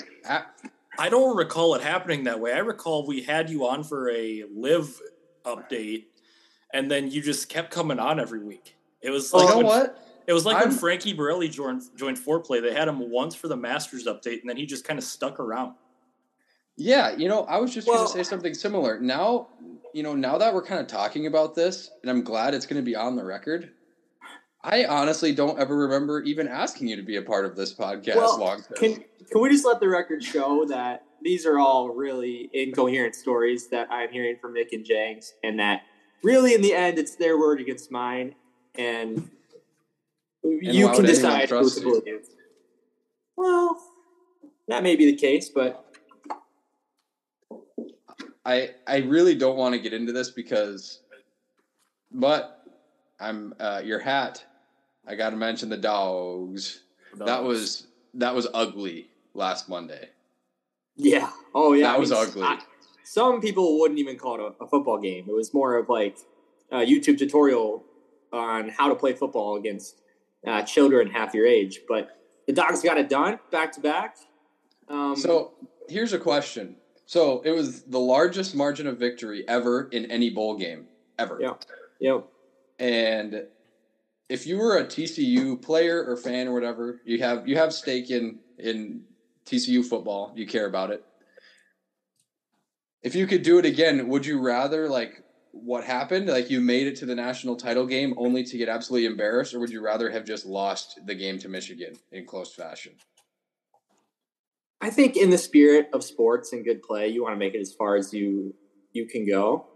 I 0.98 1.10
don't 1.10 1.36
recall 1.36 1.76
it 1.76 1.82
happening 1.82 2.24
that 2.24 2.40
way. 2.40 2.54
I 2.54 2.60
recall 2.60 3.06
we 3.06 3.22
had 3.22 3.50
you 3.50 3.68
on 3.68 3.84
for 3.84 4.10
a 4.10 4.46
live 4.56 5.02
update, 5.46 6.06
and 6.76 6.92
then 6.92 7.10
you 7.10 7.22
just 7.22 7.50
kept 7.50 7.72
coming 7.72 7.98
on 8.00 8.20
every 8.20 8.44
week. 8.44 8.76
It 9.02 9.10
was 9.10 9.34
Oh, 9.34 9.38
like 9.38 9.48
you 9.48 9.52
know 9.52 9.58
when, 9.58 9.66
what 9.66 10.00
It 10.28 10.34
was 10.34 10.46
like 10.46 10.58
when 10.60 10.70
I'm- 10.70 10.78
Frankie 10.78 11.14
Borrelli 11.16 11.50
joined 11.50 11.84
joined 11.96 12.20
Fore 12.20 12.40
Play. 12.40 12.60
They 12.60 12.74
had 12.74 12.88
him 12.88 13.10
once 13.12 13.34
for 13.36 13.48
the 13.48 13.56
Masters 13.58 14.06
update, 14.06 14.42
and 14.42 14.50
then 14.50 14.58
he 14.58 14.66
just 14.66 14.84
kind 14.84 15.00
of 15.00 15.06
stuck 15.06 15.40
around. 15.40 15.76
Yeah, 16.78 17.16
you 17.16 17.30
know, 17.30 17.44
I 17.46 17.58
was 17.58 17.74
just 17.74 17.88
Well- 17.88 17.98
going 17.98 18.08
to 18.08 18.14
say 18.14 18.24
something 18.24 18.54
similar. 18.54 19.00
Now, 19.00 19.48
you 19.94 20.04
know, 20.04 20.14
now 20.14 20.38
that 20.38 20.54
we're 20.54 20.64
kind 20.64 20.82
of 20.82 20.88
talking 20.88 21.26
about 21.28 21.56
this, 21.56 21.90
and 22.02 22.10
I'm 22.12 22.22
glad 22.24 22.54
it's 22.54 22.66
going 22.66 22.82
to 22.82 22.86
be 22.86 22.96
on 22.96 23.16
the 23.16 23.24
record. 23.24 23.72
I 24.62 24.86
honestly 24.86 25.32
don't 25.34 25.58
ever 25.60 25.78
remember 25.78 26.22
even 26.24 26.48
asking 26.48 26.88
you 26.88 26.96
to 26.96 27.04
be 27.04 27.16
a 27.18 27.22
part 27.22 27.46
of 27.46 27.56
this 27.56 27.74
podcast 27.74 28.16
Well, 28.16 28.40
long 28.40 28.58
term. 28.64 28.76
can 28.78 29.04
can 29.32 29.42
we 29.42 29.50
just 29.50 29.66
let 29.66 29.80
the 29.80 29.88
record 29.88 30.24
show 30.24 30.66
that 30.66 31.04
these 31.22 31.46
are 31.46 31.58
all 31.60 31.90
really 31.90 32.50
incoherent 32.54 33.16
stories 33.16 33.68
that 33.70 33.88
I'm 33.92 34.12
hearing 34.12 34.38
from 34.42 34.54
Nick 34.54 34.74
and 34.74 34.84
Jangs, 34.86 35.34
and 35.44 35.60
that 35.60 35.82
really 36.26 36.56
in 36.56 36.62
the 36.62 36.74
end 36.74 36.98
it's 36.98 37.16
their 37.16 37.38
word 37.38 37.62
against 37.62 37.92
mine, 37.92 38.34
and, 38.74 39.30
you 40.44 40.90
can 40.90 41.04
decide 41.06 41.50
who 41.50 41.60
trust 41.62 41.78
to 41.82 41.88
you? 41.88 42.02
believe. 42.02 42.22
Well, 43.38 43.78
that 44.68 44.84
may 44.84 44.96
be 44.96 45.06
the 45.06 45.16
case, 45.18 45.50
but 45.50 45.86
I 48.46 48.72
I 48.88 48.98
really 48.98 49.36
don't 49.36 49.58
want 49.58 49.74
to 49.76 49.80
get 49.80 49.94
into 49.94 50.12
this 50.12 50.30
because, 50.32 51.00
but 52.12 52.66
I'm 53.20 53.54
uh, 53.60 53.82
your 53.84 54.00
hat. 54.00 54.44
I 55.08 55.16
got 55.16 55.30
to 55.32 55.36
mention 55.36 55.70
the 55.70 55.78
dogs. 55.78 56.82
That 57.18 57.44
was 57.44 57.88
that 58.16 58.34
was 58.34 58.48
ugly 58.54 59.08
last 59.34 59.70
Monday. 59.70 60.10
yeah, 60.96 61.30
oh 61.54 61.74
yeah, 61.74 61.88
That 61.88 61.96
I 61.96 62.00
was 62.00 62.12
mean, 62.12 62.20
ugly. 62.22 62.44
I- 62.44 62.60
some 63.06 63.40
people 63.40 63.80
wouldn't 63.80 64.00
even 64.00 64.18
call 64.18 64.36
it 64.36 64.56
a, 64.60 64.64
a 64.64 64.68
football 64.68 64.98
game. 64.98 65.26
It 65.28 65.34
was 65.34 65.54
more 65.54 65.78
of 65.78 65.90
like 65.90 66.18
a 66.72 66.78
YouTube 66.78 67.18
tutorial 67.18 67.84
on 68.34 68.70
how 68.70 68.90
to 68.90 68.96
play 68.96 69.14
football 69.14 69.56
against 69.56 70.02
uh, 70.46 70.64
children 70.64 71.10
half 71.10 71.34
your 71.34 71.46
age. 71.46 71.82
But 71.88 72.18
the 72.48 72.54
dogs 72.54 72.82
got 72.82 72.98
it 72.98 73.10
done 73.10 73.40
back 73.52 73.72
to 73.74 73.80
back. 73.80 74.18
Um, 74.90 75.16
So 75.16 75.54
here's 75.88 76.14
a 76.14 76.20
question. 76.20 76.76
So 77.06 77.42
it 77.42 77.52
was 77.52 77.84
the 77.84 78.00
largest 78.00 78.56
margin 78.56 78.88
of 78.88 78.98
victory 78.98 79.48
ever 79.48 79.88
in 79.90 80.10
any 80.12 80.32
bowl 80.32 80.58
game 80.58 80.88
ever. 81.20 81.38
Yeah. 81.40 81.54
yep. 82.00 82.28
And 82.80 83.44
if 84.28 84.48
you 84.48 84.58
were 84.58 84.78
a 84.78 84.86
TCU 84.86 85.62
player 85.62 86.04
or 86.04 86.18
fan 86.18 86.48
or 86.48 86.54
whatever, 86.54 87.00
you 87.06 87.20
have 87.20 87.48
you 87.48 87.58
have 87.58 87.72
stake 87.74 88.10
in 88.10 88.40
in 88.58 89.04
TCU 89.46 89.86
football. 89.86 90.34
You 90.36 90.48
care 90.48 90.66
about 90.66 90.90
it. 90.90 91.06
If 93.06 93.14
you 93.14 93.28
could 93.28 93.44
do 93.44 93.60
it 93.60 93.66
again, 93.66 94.08
would 94.08 94.26
you 94.26 94.40
rather 94.42 94.90
like 94.90 95.22
what 95.52 95.84
happened? 95.84 96.28
Like 96.28 96.50
you 96.50 96.60
made 96.60 96.88
it 96.88 96.96
to 96.98 97.06
the 97.06 97.14
national 97.14 97.56
title 97.56 97.86
game 97.86 98.16
only 98.18 98.44
to 98.44 98.58
get 98.58 98.68
absolutely 98.68 99.06
embarrassed, 99.06 99.54
or 99.54 99.60
would 99.60 99.70
you 99.70 99.80
rather 99.80 100.10
have 100.10 100.26
just 100.26 100.44
lost 100.46 101.00
the 101.06 101.14
game 101.14 101.38
to 101.40 101.48
Michigan 101.48 101.94
in 102.12 102.26
close 102.26 102.52
fashion? 102.52 102.94
I 104.82 104.90
think 104.90 105.16
in 105.18 105.30
the 105.30 105.38
spirit 105.38 105.88
of 105.94 106.04
sports 106.04 106.52
and 106.52 106.66
good 106.66 106.82
play, 106.82 107.08
you 107.08 107.22
want 107.24 107.34
to 107.34 107.38
make 107.38 107.54
it 107.54 107.60
as 107.62 107.72
far 107.72 107.96
as 107.96 108.12
you 108.12 108.56
you 108.92 109.06
can 109.06 109.28
go. 109.28 109.68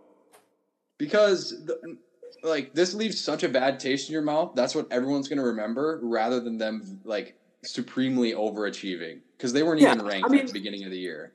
because 0.97 1.65
the, 1.65 1.97
like 2.41 2.73
this 2.73 2.95
leaves 2.95 3.19
such 3.19 3.43
a 3.43 3.49
bad 3.49 3.79
taste 3.79 4.09
in 4.09 4.13
your 4.13 4.21
mouth 4.21 4.53
that's 4.55 4.73
what 4.73 4.87
everyone's 4.91 5.27
going 5.27 5.37
to 5.37 5.43
remember 5.43 5.99
rather 6.01 6.39
than 6.39 6.57
them 6.57 6.99
like 7.03 7.35
supremely 7.63 8.31
overachieving 8.33 9.19
because 9.37 9.51
they 9.51 9.61
weren't 9.61 9.81
Yeah, 9.81 9.91
even 9.93 10.05
I 10.05 10.09
ranked 10.09 10.29
mean- 10.31 10.41
at 10.41 10.47
the 10.47 10.53
beginning 10.53 10.85
of 10.85 10.91
the 10.91 10.97
year 10.97 11.33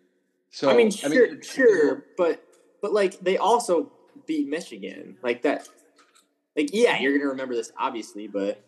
So 0.54 0.70
I 0.70 0.76
mean, 0.76 0.92
sure, 0.92 1.42
sure, 1.42 2.04
but 2.16 2.44
but 2.80 2.92
like 2.92 3.18
they 3.18 3.36
also 3.38 3.90
beat 4.24 4.46
Michigan, 4.46 5.16
like 5.20 5.42
that. 5.42 5.68
Like, 6.56 6.70
yeah, 6.72 6.96
you're 7.00 7.18
gonna 7.18 7.30
remember 7.30 7.56
this, 7.56 7.72
obviously, 7.76 8.28
but 8.28 8.62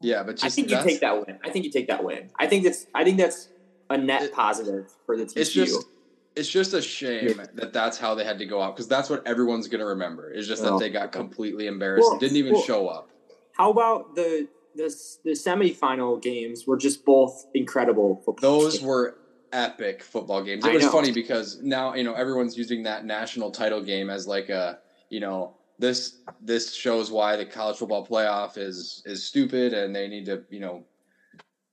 yeah, 0.00 0.24
but 0.24 0.32
just 0.32 0.44
I 0.46 0.48
think 0.48 0.68
you 0.68 0.82
take 0.82 1.00
that 1.00 1.24
win. 1.24 1.38
I 1.44 1.50
think 1.50 1.64
you 1.64 1.70
take 1.70 1.86
that 1.86 2.02
win. 2.02 2.30
I 2.36 2.48
think 2.48 2.64
that's 2.64 2.86
I 2.92 3.04
think 3.04 3.18
that's 3.18 3.48
a 3.88 3.96
net 3.98 4.22
It- 4.24 4.32
positive 4.32 4.90
for 5.06 5.16
the 5.16 5.26
TCU. 5.26 5.36
It's 5.40 5.52
just 5.52 5.86
it's 6.34 6.48
just 6.48 6.74
a 6.74 6.82
shame 6.82 7.40
that 7.54 7.72
that's 7.72 7.96
how 7.96 8.16
they 8.16 8.24
had 8.24 8.40
to 8.40 8.46
go 8.46 8.60
out 8.60 8.74
because 8.74 8.88
that's 8.88 9.08
what 9.08 9.24
everyone's 9.28 9.68
gonna 9.68 9.86
remember. 9.86 10.32
It's 10.32 10.48
just 10.48 10.62
that 10.64 10.72
Oh. 10.72 10.78
they 10.80 10.90
got 10.90 11.12
completely 11.12 11.68
embarrassed 11.68 12.10
and 12.10 12.18
didn't 12.18 12.36
even 12.36 12.54
well- 12.54 12.62
show 12.62 12.88
up. 12.88 13.08
How 13.52 13.70
about 13.70 14.16
the 14.16 14.48
the 14.74 14.92
the 15.24 15.32
semifinal 15.32 16.20
games 16.20 16.66
were 16.66 16.76
just 16.76 17.04
both 17.04 17.46
incredible 17.54 18.16
football. 18.24 18.60
Those 18.60 18.78
games. 18.78 18.84
were 18.88 19.16
epic 19.52 20.02
football 20.02 20.42
games. 20.42 20.64
It 20.64 20.70
I 20.70 20.74
was 20.74 20.84
know. 20.84 20.90
funny 20.92 21.12
because 21.12 21.60
now 21.62 21.94
you 21.94 22.04
know 22.04 22.14
everyone's 22.14 22.56
using 22.56 22.82
that 22.84 23.04
national 23.04 23.50
title 23.50 23.82
game 23.82 24.10
as 24.10 24.26
like 24.26 24.48
a 24.48 24.78
you 25.08 25.20
know 25.20 25.54
this 25.78 26.18
this 26.40 26.74
shows 26.74 27.10
why 27.10 27.36
the 27.36 27.46
college 27.46 27.76
football 27.78 28.06
playoff 28.06 28.56
is 28.58 29.02
is 29.06 29.24
stupid 29.24 29.72
and 29.74 29.94
they 29.94 30.08
need 30.08 30.26
to 30.26 30.44
you 30.50 30.60
know 30.60 30.84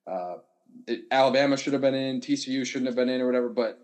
uh, 0.08 0.38
it, 0.88 1.02
Alabama 1.12 1.58
should 1.58 1.74
have 1.74 1.82
been 1.82 1.94
in, 1.96 2.22
TCU 2.22 2.66
shouldn't 2.66 2.88
have 2.88 2.96
been 2.96 3.10
in 3.10 3.20
or 3.22 3.26
whatever. 3.26 3.50
But 3.50 3.80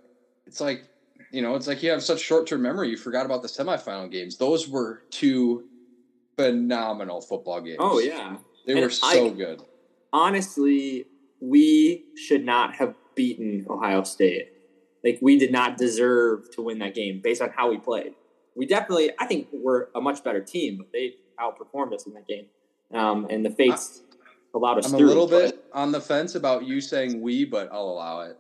it's 0.46 0.62
like 0.62 0.84
you 1.32 1.42
know 1.42 1.56
it's 1.56 1.68
like 1.68 1.84
you 1.84 1.90
have 1.92 2.04
such 2.04 2.20
short 2.20 2.48
term 2.48 2.62
memory. 2.62 2.90
You 2.90 2.98
forgot 2.98 3.26
about 3.26 3.42
the 3.42 3.48
semifinal 3.48 4.10
games. 4.12 4.38
Those 4.38 4.68
were 4.70 5.02
two 5.12 5.66
phenomenal 6.38 7.22
football 7.22 7.62
games. 7.62 7.78
Oh 7.80 8.00
yeah. 8.00 8.38
they 8.66 8.74
And 8.74 8.82
were 8.82 8.90
so 8.90 9.28
I- 9.28 9.30
good. 9.30 9.62
honestly, 10.12 11.06
we 11.40 12.06
should 12.16 12.46
not 12.46 12.76
have 12.76 12.96
beaten 13.16 13.66
Ohio 13.70 14.04
State. 14.04 14.52
Like 15.04 15.20
we 15.22 15.38
did 15.38 15.52
not 15.52 15.78
deserve 15.78 16.50
to 16.52 16.62
win 16.62 16.80
that 16.80 16.96
game 16.96 17.20
based 17.22 17.42
on 17.42 17.50
how 17.50 17.70
we 17.70 17.78
played. 17.78 18.14
We 18.56 18.66
definitely, 18.66 19.12
I 19.20 19.26
think, 19.26 19.48
we're 19.52 19.88
a 19.96 20.02
much 20.02 20.24
better 20.24 20.42
team, 20.42 20.78
but 20.78 20.92
they 20.94 21.16
outperformed 21.40 21.94
us 21.94 22.06
in 22.06 22.14
that 22.14 22.28
game, 22.28 22.46
um, 22.94 23.28
and 23.30 23.44
the 23.44 23.50
fates 23.50 24.04
allowed 24.54 24.78
us 24.78 24.94
I'm 24.94 24.96
a 24.96 24.98
little 25.06 25.28
bit 25.28 25.66
on 25.74 25.92
the 25.92 26.00
fence 26.00 26.36
about 26.36 26.66
you 26.66 26.80
saying 26.80 27.20
we, 27.20 27.46
but 27.46 27.70
I'll 27.72 27.82
allow 27.82 28.22
it. 28.22 28.38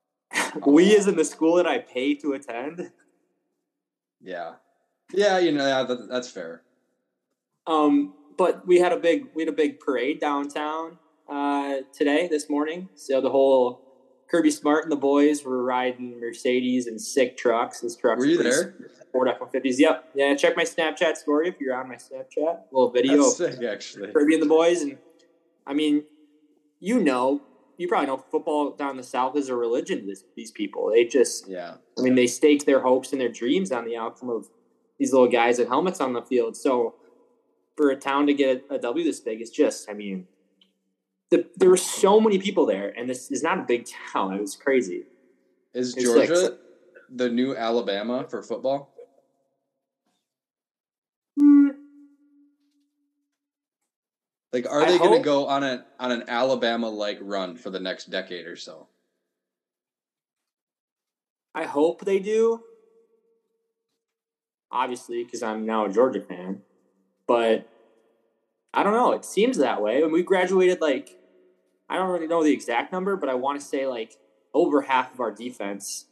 we, 0.66 0.94
is 0.94 1.08
in 1.08 1.16
the 1.16 1.24
school 1.24 1.56
that 1.56 1.66
I 1.66 1.78
pay 1.78 2.14
to 2.16 2.32
attend. 2.34 2.92
Yeah, 4.20 4.54
yeah, 5.12 5.38
you 5.38 5.52
know 5.52 5.66
yeah, 5.66 5.82
that, 5.82 6.08
that's 6.08 6.30
fair. 6.30 6.62
Um, 7.66 8.14
but 8.36 8.66
we 8.66 8.78
had 8.78 8.92
a 8.92 8.96
big 8.96 9.26
we 9.34 9.42
had 9.42 9.48
a 9.48 9.56
big 9.56 9.80
parade 9.80 10.20
downtown 10.20 10.98
uh, 11.28 11.78
today 11.92 12.28
this 12.28 12.48
morning. 12.48 12.88
So 12.94 13.20
the 13.20 13.30
whole 13.30 13.87
Kirby 14.30 14.50
Smart 14.50 14.84
and 14.84 14.92
the 14.92 14.96
boys 14.96 15.44
were 15.44 15.62
riding 15.62 16.20
Mercedes 16.20 16.86
and 16.86 17.00
sick 17.00 17.36
trucks. 17.36 17.80
His 17.80 17.96
trucks 17.96 18.20
Were 18.20 18.26
you 18.26 18.42
there? 18.42 18.74
Ford 19.10 19.28
F 19.28 19.40
one 19.40 19.50
fifties. 19.50 19.80
Yep. 19.80 20.10
Yeah. 20.14 20.34
Check 20.34 20.56
my 20.56 20.64
Snapchat 20.64 21.16
story 21.16 21.48
if 21.48 21.60
you're 21.60 21.74
on 21.74 21.88
my 21.88 21.96
Snapchat. 21.96 22.64
little 22.70 22.90
video 22.90 23.16
That's 23.16 23.40
of 23.40 23.54
sick, 23.54 23.62
actually. 23.62 24.12
Kirby 24.12 24.34
and 24.34 24.42
the 24.42 24.48
boys, 24.48 24.82
and 24.82 24.98
I 25.66 25.72
mean, 25.72 26.04
you 26.80 27.00
know, 27.00 27.42
you 27.78 27.88
probably 27.88 28.08
know 28.08 28.18
football 28.18 28.72
down 28.72 28.96
the 28.96 29.02
south 29.02 29.36
is 29.36 29.48
a 29.48 29.56
religion 29.56 30.00
to 30.00 30.06
this, 30.06 30.24
these 30.36 30.50
people. 30.50 30.90
They 30.90 31.04
just 31.04 31.48
Yeah, 31.48 31.74
I 31.98 32.02
mean, 32.02 32.14
they 32.14 32.26
stake 32.26 32.66
their 32.66 32.80
hopes 32.80 33.12
and 33.12 33.20
their 33.20 33.28
dreams 33.30 33.72
on 33.72 33.86
the 33.86 33.96
outcome 33.96 34.30
of 34.30 34.48
these 34.98 35.12
little 35.12 35.28
guys 35.28 35.58
with 35.58 35.68
helmets 35.68 36.00
on 36.00 36.12
the 36.12 36.22
field. 36.22 36.56
So 36.56 36.96
for 37.76 37.90
a 37.90 37.96
town 37.96 38.26
to 38.26 38.34
get 38.34 38.64
a, 38.68 38.78
W 38.78 39.04
this 39.04 39.20
big, 39.20 39.40
it's 39.40 39.50
just, 39.50 39.88
I 39.88 39.94
mean, 39.94 40.26
the, 41.30 41.46
there 41.56 41.68
were 41.68 41.76
so 41.76 42.20
many 42.20 42.38
people 42.38 42.66
there, 42.66 42.92
and 42.96 43.08
this 43.08 43.30
is 43.30 43.42
not 43.42 43.58
a 43.58 43.62
big 43.62 43.86
town. 44.12 44.34
It 44.34 44.40
was 44.40 44.56
crazy. 44.56 45.04
is 45.74 45.94
It's 45.94 46.04
Georgia 46.04 46.34
like- 46.34 46.58
the 47.10 47.28
new 47.28 47.56
Alabama 47.56 48.26
for 48.28 48.42
football? 48.42 48.94
Hmm. 51.38 51.68
Like, 54.52 54.66
are 54.70 54.84
they 54.86 54.98
going 54.98 55.18
to 55.18 55.24
go 55.24 55.46
on 55.46 55.62
an 55.62 55.84
on 56.00 56.10
an 56.10 56.24
Alabama 56.28 56.88
like 56.88 57.18
run 57.20 57.56
for 57.56 57.70
the 57.70 57.80
next 57.80 58.10
decade 58.10 58.46
or 58.46 58.56
so? 58.56 58.88
I 61.54 61.64
hope 61.64 62.04
they 62.04 62.18
do. 62.18 62.62
Obviously, 64.70 65.24
because 65.24 65.42
I'm 65.42 65.64
now 65.64 65.86
a 65.86 65.92
Georgia 65.92 66.20
fan, 66.20 66.62
but 67.26 67.68
I 68.74 68.82
don't 68.82 68.92
know. 68.92 69.12
It 69.12 69.24
seems 69.24 69.56
that 69.58 69.82
way. 69.82 70.02
When 70.02 70.12
we 70.12 70.22
graduated, 70.22 70.80
like 70.80 71.17
I 71.88 71.96
don't 71.96 72.10
really 72.10 72.26
know 72.26 72.42
the 72.44 72.52
exact 72.52 72.92
number, 72.92 73.16
but 73.16 73.28
I 73.28 73.34
want 73.34 73.60
to 73.60 73.66
say 73.66 73.86
like 73.86 74.16
over 74.54 74.82
half 74.82 75.12
of 75.12 75.20
our 75.20 75.30
defense. 75.30 76.06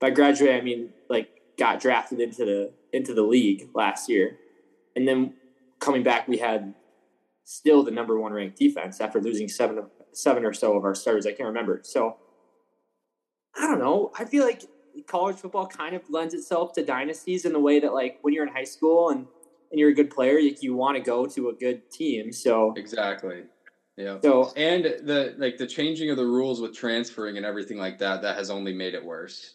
By 0.00 0.10
graduate, 0.10 0.54
I 0.54 0.62
mean 0.62 0.90
like 1.08 1.28
got 1.58 1.80
drafted 1.80 2.20
into 2.20 2.44
the 2.44 2.72
into 2.92 3.14
the 3.14 3.22
league 3.22 3.68
last 3.74 4.08
year, 4.08 4.38
and 4.96 5.06
then 5.06 5.34
coming 5.78 6.02
back, 6.02 6.26
we 6.26 6.38
had 6.38 6.74
still 7.44 7.82
the 7.82 7.90
number 7.90 8.18
one 8.18 8.32
ranked 8.32 8.58
defense 8.58 9.00
after 9.00 9.20
losing 9.20 9.48
seven 9.48 9.84
seven 10.12 10.44
or 10.44 10.52
so 10.52 10.76
of 10.76 10.84
our 10.84 10.94
starters. 10.94 11.26
I 11.26 11.32
can't 11.32 11.48
remember. 11.48 11.80
So 11.82 12.16
I 13.56 13.66
don't 13.66 13.78
know. 13.78 14.10
I 14.18 14.24
feel 14.24 14.44
like 14.44 14.62
college 15.06 15.36
football 15.36 15.66
kind 15.66 15.94
of 15.94 16.02
lends 16.08 16.34
itself 16.34 16.72
to 16.74 16.84
dynasties 16.84 17.44
in 17.44 17.52
the 17.52 17.60
way 17.60 17.80
that 17.80 17.92
like 17.92 18.18
when 18.22 18.34
you're 18.34 18.46
in 18.46 18.52
high 18.52 18.64
school 18.64 19.10
and 19.10 19.26
and 19.70 19.78
you're 19.78 19.90
a 19.90 19.94
good 19.94 20.10
player, 20.10 20.36
you, 20.38 20.56
you 20.60 20.74
want 20.74 20.96
to 20.96 21.02
go 21.02 21.26
to 21.26 21.48
a 21.48 21.52
good 21.52 21.90
team. 21.90 22.32
So 22.32 22.74
Exactly. 22.76 23.42
Yeah. 23.96 24.18
so 24.22 24.52
And 24.56 24.84
the 24.84 25.34
like 25.38 25.58
the 25.58 25.66
changing 25.66 26.10
of 26.10 26.16
the 26.16 26.24
rules 26.24 26.60
with 26.60 26.74
transferring 26.74 27.36
and 27.36 27.44
everything 27.44 27.78
like 27.78 27.98
that 27.98 28.22
that 28.22 28.36
has 28.36 28.50
only 28.50 28.72
made 28.72 28.94
it 28.94 29.04
worse. 29.04 29.54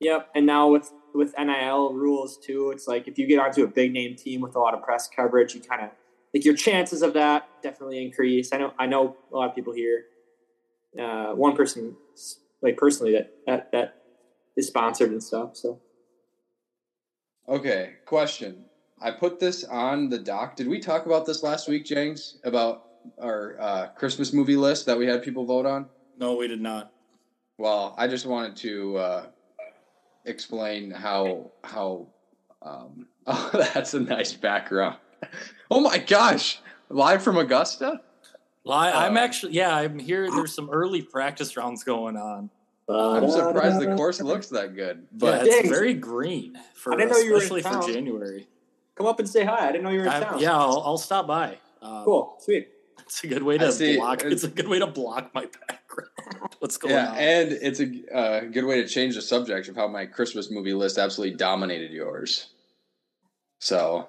Yep, 0.00 0.28
and 0.34 0.44
now 0.44 0.68
with 0.68 0.92
with 1.14 1.34
NIL 1.38 1.94
rules 1.94 2.38
too, 2.38 2.70
it's 2.70 2.86
like 2.86 3.08
if 3.08 3.18
you 3.18 3.26
get 3.26 3.38
onto 3.38 3.64
a 3.64 3.66
big 3.66 3.92
name 3.92 4.14
team 4.14 4.42
with 4.42 4.54
a 4.54 4.58
lot 4.58 4.74
of 4.74 4.82
press 4.82 5.08
coverage, 5.08 5.54
you 5.54 5.60
kind 5.60 5.82
of 5.82 5.90
like 6.34 6.44
your 6.44 6.54
chances 6.54 7.02
of 7.02 7.14
that 7.14 7.48
definitely 7.62 8.04
increase. 8.04 8.52
I 8.52 8.58
know 8.58 8.72
I 8.78 8.86
know 8.86 9.16
a 9.32 9.36
lot 9.36 9.48
of 9.48 9.54
people 9.54 9.72
here. 9.72 10.04
Uh, 11.00 11.32
one 11.34 11.56
person, 11.56 11.96
like 12.62 12.76
personally, 12.76 13.12
that 13.12 13.32
that 13.46 13.72
that 13.72 14.02
is 14.56 14.66
sponsored 14.66 15.10
and 15.10 15.22
stuff. 15.22 15.56
So 15.56 15.80
Okay, 17.48 17.94
question. 18.04 18.64
I 19.00 19.12
put 19.12 19.38
this 19.38 19.62
on 19.64 20.08
the 20.08 20.18
doc. 20.18 20.56
Did 20.56 20.66
we 20.68 20.80
talk 20.80 21.06
about 21.06 21.26
this 21.26 21.42
last 21.42 21.68
week, 21.68 21.84
James? 21.84 22.38
About 22.44 22.85
our 23.18 23.56
uh, 23.60 23.86
Christmas 23.88 24.32
movie 24.32 24.56
list 24.56 24.86
that 24.86 24.96
we 24.98 25.06
had 25.06 25.22
people 25.22 25.44
vote 25.44 25.66
on? 25.66 25.86
No, 26.18 26.34
we 26.36 26.48
did 26.48 26.60
not. 26.60 26.92
Well, 27.58 27.94
I 27.98 28.06
just 28.06 28.26
wanted 28.26 28.56
to 28.56 28.96
uh, 28.98 29.26
explain 30.24 30.90
how 30.90 31.50
how. 31.64 32.06
Um, 32.62 33.06
oh, 33.26 33.50
that's 33.52 33.94
a 33.94 34.00
nice 34.00 34.32
background. 34.32 34.96
Oh 35.70 35.80
my 35.80 35.98
gosh! 35.98 36.60
Live 36.88 37.22
from 37.22 37.36
Augusta. 37.38 38.00
Li- 38.64 38.74
I'm 38.74 39.16
Uh, 39.16 39.20
actually, 39.20 39.52
yeah, 39.52 39.74
I'm 39.74 39.98
here. 39.98 40.28
There's 40.30 40.52
some 40.54 40.68
early 40.70 41.00
practice 41.02 41.56
rounds 41.56 41.84
going 41.84 42.16
on. 42.16 42.50
I'm 42.88 43.28
surprised 43.30 43.80
the 43.80 43.94
course 43.96 44.20
looks 44.20 44.48
that 44.48 44.74
good. 44.76 45.06
But 45.12 45.18
But 45.40 45.46
yeah, 45.46 45.52
it's 45.54 45.62
Dang. 45.62 45.70
very 45.70 45.94
green 45.94 46.58
for 46.74 46.92
I 46.92 46.96
didn't 46.96 47.12
know 47.12 47.18
you 47.18 47.30
were 47.32 47.36
in 47.38 47.42
especially 47.42 47.62
for. 47.62 47.92
January. 47.92 48.46
Come 48.96 49.06
up 49.06 49.18
and 49.18 49.28
say 49.28 49.44
hi. 49.44 49.68
I 49.68 49.72
didn't 49.72 49.84
know 49.84 49.90
you 49.90 50.00
were 50.00 50.06
in 50.06 50.10
I- 50.12 50.20
town. 50.20 50.38
yeah, 50.40 50.56
I'll, 50.56 50.82
I'll 50.84 50.98
stop 50.98 51.26
by. 51.26 51.58
Um, 51.82 52.04
cool, 52.04 52.36
sweet. 52.40 52.68
It's 53.00 53.22
a 53.24 53.26
good 53.28 53.42
way 53.42 53.58
to 53.58 53.70
see. 53.72 53.96
block. 53.96 54.18
It's- 54.20 54.32
It's 54.32 54.44
a 54.44 54.48
good 54.48 54.68
way 54.68 54.78
to 54.78 54.86
block 54.86 55.32
my 55.34 55.46
background. 55.68 56.10
What's 56.58 56.76
going 56.76 56.94
on? 56.94 57.04
yeah, 57.04 57.10
on? 57.12 57.18
and 57.18 57.52
it's 57.52 57.80
a 57.80 58.14
uh, 58.16 58.40
good 58.46 58.64
way 58.64 58.82
to 58.82 58.88
change 58.88 59.14
the 59.14 59.22
subject 59.22 59.68
of 59.68 59.76
how 59.76 59.86
my 59.88 60.06
Christmas 60.06 60.50
movie 60.50 60.72
list 60.74 60.98
absolutely 60.98 61.36
dominated 61.36 61.92
yours. 61.92 62.48
So 63.60 64.08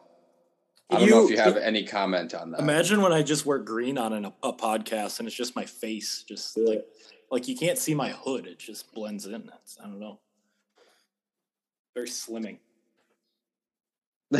I 0.89 1.00
don't 1.00 1.10
know 1.10 1.24
if 1.25 1.29
You- 1.29 1.36
you 1.38 1.41
have 1.41 1.58
any 1.58 1.84
comment 1.86 2.34
on 2.34 2.51
that. 2.51 2.60
Imagine 2.62 3.01
when 3.01 3.13
I 3.13 3.22
just 3.22 3.46
wear 3.46 3.60
green 3.60 3.98
on 3.98 4.13
an, 4.13 4.25
a 4.44 4.53
podcast 4.53 5.20
and 5.20 5.27
it's 5.27 5.38
just 5.38 5.56
my 5.56 5.65
face, 5.65 6.24
just 6.27 6.58
like 6.58 6.86
like 7.29 7.48
you 7.48 7.56
can't 7.58 7.77
see 7.77 7.94
my 7.94 8.10
hood. 8.10 8.48
It 8.48 8.58
just 8.58 8.91
blends 8.94 9.25
in. 9.25 9.50
It's, 9.62 9.77
I 9.79 9.84
don't 9.84 10.00
know. 10.00 10.20
Very 11.94 12.08
slimming. 12.08 12.60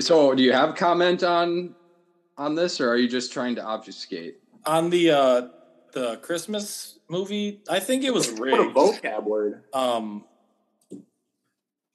so, 0.00 0.34
do 0.34 0.42
you 0.42 0.52
have 0.52 0.74
comment 0.74 1.22
on 1.22 1.74
on 2.38 2.54
this, 2.54 2.80
or 2.80 2.88
are 2.88 2.96
you 2.96 3.08
just 3.08 3.32
trying 3.32 3.56
to 3.56 3.62
obfuscate? 3.62 4.36
On 4.64 4.88
the 4.90 5.10
uh 5.10 5.48
the 5.92 6.16
Christmas 6.18 6.98
movie, 7.10 7.60
I 7.68 7.80
think 7.80 8.04
it 8.04 8.14
was 8.14 8.30
rigged. 8.30 8.74
What 8.74 8.90
a 8.90 8.90
rigged. 8.92 9.04
vocab 9.04 9.24
word. 9.24 9.64
Um, 9.74 10.24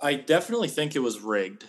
I 0.02 0.16
definitely 0.16 0.68
think 0.68 0.96
it 0.96 1.00
was 1.00 1.20
rigged. 1.22 1.66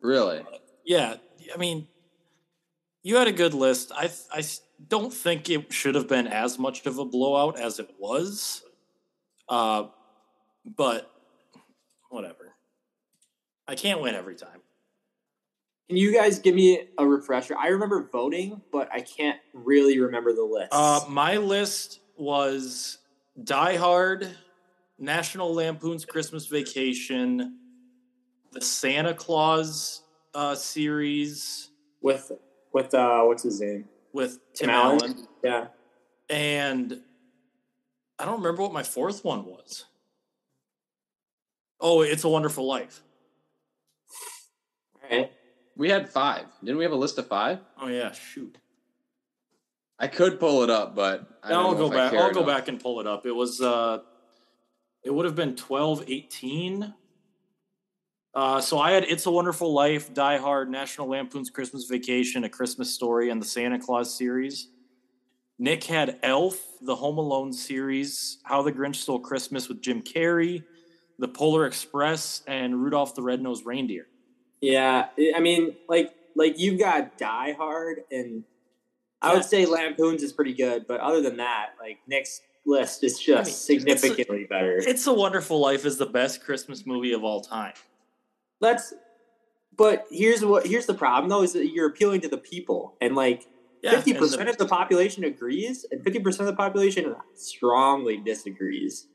Really? 0.00 0.42
Yeah, 0.84 1.16
I 1.54 1.58
mean, 1.58 1.86
you 3.02 3.16
had 3.16 3.28
a 3.28 3.32
good 3.32 3.54
list. 3.54 3.92
I 3.94 4.10
I 4.32 4.42
don't 4.88 5.12
think 5.12 5.48
it 5.50 5.72
should 5.72 5.94
have 5.94 6.08
been 6.08 6.26
as 6.26 6.58
much 6.58 6.86
of 6.86 6.98
a 6.98 7.04
blowout 7.04 7.58
as 7.58 7.78
it 7.78 7.90
was. 7.98 8.62
Uh, 9.48 9.88
but 10.64 11.10
whatever. 12.10 12.54
I 13.68 13.74
can't 13.74 14.00
win 14.00 14.14
every 14.14 14.34
time. 14.34 14.61
Can 15.92 15.98
you 15.98 16.10
guys 16.10 16.38
give 16.38 16.54
me 16.54 16.88
a 16.96 17.06
refresher? 17.06 17.54
I 17.58 17.66
remember 17.66 18.08
voting, 18.10 18.62
but 18.72 18.88
I 18.90 19.02
can't 19.02 19.38
really 19.52 20.00
remember 20.00 20.32
the 20.32 20.42
list. 20.42 20.68
Uh, 20.72 21.00
my 21.06 21.36
list 21.36 22.00
was 22.16 22.96
Die 23.44 23.76
Hard, 23.76 24.34
National 24.98 25.52
Lampoon's 25.52 26.06
Christmas 26.06 26.46
Vacation, 26.46 27.58
the 28.52 28.62
Santa 28.62 29.12
Claus 29.12 30.00
uh, 30.34 30.54
series 30.54 31.68
with 32.00 32.32
with 32.72 32.94
uh, 32.94 33.20
what's 33.24 33.42
his 33.42 33.60
name? 33.60 33.84
with 34.14 34.38
Tim, 34.54 34.68
Tim 34.68 34.70
Allen? 34.70 35.02
Allen, 35.02 35.28
Yeah. 35.44 35.66
and 36.30 37.00
I 38.18 38.24
don't 38.24 38.38
remember 38.38 38.62
what 38.62 38.72
my 38.72 38.82
fourth 38.82 39.26
one 39.26 39.44
was. 39.44 39.84
Oh, 41.78 42.00
It's 42.00 42.24
a 42.24 42.30
Wonderful 42.30 42.66
Life. 42.66 43.02
All 45.04 45.18
right. 45.18 45.30
We 45.82 45.90
had 45.90 46.08
five. 46.08 46.44
Didn't 46.62 46.78
we 46.78 46.84
have 46.84 46.92
a 46.92 46.96
list 46.96 47.18
of 47.18 47.26
five? 47.26 47.58
Oh 47.76 47.88
yeah, 47.88 48.12
shoot. 48.12 48.56
I 49.98 50.06
could 50.06 50.38
pull 50.38 50.62
it 50.62 50.70
up, 50.70 50.94
but 50.94 51.26
I 51.42 51.48
don't 51.48 51.58
I'll 51.58 51.72
know 51.72 51.88
go 51.88 51.90
back. 51.90 52.12
I'll 52.12 52.30
go 52.30 52.44
back 52.46 52.68
and 52.68 52.80
pull 52.80 53.00
it 53.00 53.08
up. 53.08 53.26
It 53.26 53.32
was 53.32 53.60
uh 53.60 53.98
it 55.02 55.12
would 55.12 55.24
have 55.24 55.34
been 55.34 55.56
12 55.56 56.04
18. 56.06 56.94
Uh, 58.32 58.60
so 58.60 58.78
I 58.78 58.92
had 58.92 59.02
It's 59.02 59.26
a 59.26 59.32
Wonderful 59.32 59.74
Life, 59.74 60.14
Die 60.14 60.36
Hard, 60.36 60.70
National 60.70 61.08
Lampoon's 61.08 61.50
Christmas 61.50 61.86
Vacation, 61.86 62.44
A 62.44 62.48
Christmas 62.48 62.94
Story, 62.94 63.30
and 63.30 63.42
the 63.42 63.46
Santa 63.46 63.80
Claus 63.80 64.16
series. 64.16 64.68
Nick 65.58 65.82
had 65.82 66.20
Elf, 66.22 66.64
the 66.80 66.94
Home 66.94 67.18
Alone 67.18 67.52
series, 67.52 68.38
How 68.44 68.62
the 68.62 68.70
Grinch 68.70 68.96
Stole 68.96 69.18
Christmas 69.18 69.68
with 69.68 69.82
Jim 69.82 70.00
Carrey, 70.00 70.62
The 71.18 71.26
Polar 71.26 71.66
Express, 71.66 72.42
and 72.46 72.80
Rudolph 72.80 73.16
the 73.16 73.22
Red-Nosed 73.22 73.66
Reindeer. 73.66 74.06
Yeah, 74.62 75.08
I 75.34 75.40
mean, 75.40 75.74
like 75.88 76.14
like 76.36 76.58
you've 76.58 76.78
got 76.78 77.18
Die 77.18 77.52
Hard, 77.52 78.04
and 78.10 78.44
I 79.20 79.34
would 79.34 79.44
say 79.44 79.66
Lampoons 79.66 80.22
is 80.22 80.32
pretty 80.32 80.54
good, 80.54 80.86
but 80.86 81.00
other 81.00 81.20
than 81.20 81.36
that, 81.38 81.70
like 81.80 81.98
Nick's 82.06 82.40
list 82.64 83.02
is 83.02 83.18
just 83.18 83.28
I 83.28 83.34
mean, 83.34 83.40
it's 83.40 83.48
a- 83.48 83.98
significantly 83.98 84.46
better. 84.48 84.78
It's 84.78 85.06
a 85.06 85.12
Wonderful 85.12 85.58
Life 85.60 85.84
is 85.84 85.98
the 85.98 86.06
best 86.06 86.44
Christmas 86.44 86.86
movie 86.86 87.12
of 87.12 87.24
all 87.24 87.40
time. 87.40 87.74
Let's. 88.60 88.94
But 89.76 90.06
here's 90.10 90.44
what 90.44 90.66
here's 90.66 90.86
the 90.86 90.94
problem 90.94 91.28
though 91.28 91.42
is 91.42 91.54
that 91.54 91.66
you're 91.68 91.88
appealing 91.88 92.20
to 92.20 92.28
the 92.28 92.38
people, 92.38 92.94
and 93.00 93.16
like 93.16 93.46
fifty 93.82 94.12
and 94.12 94.20
percent 94.20 94.48
of 94.48 94.58
the 94.58 94.66
population 94.66 95.24
agrees, 95.24 95.84
and 95.90 96.04
fifty 96.04 96.20
percent 96.20 96.48
of 96.48 96.54
the 96.54 96.56
population 96.56 97.16
strongly 97.34 98.18
disagrees. 98.18 99.08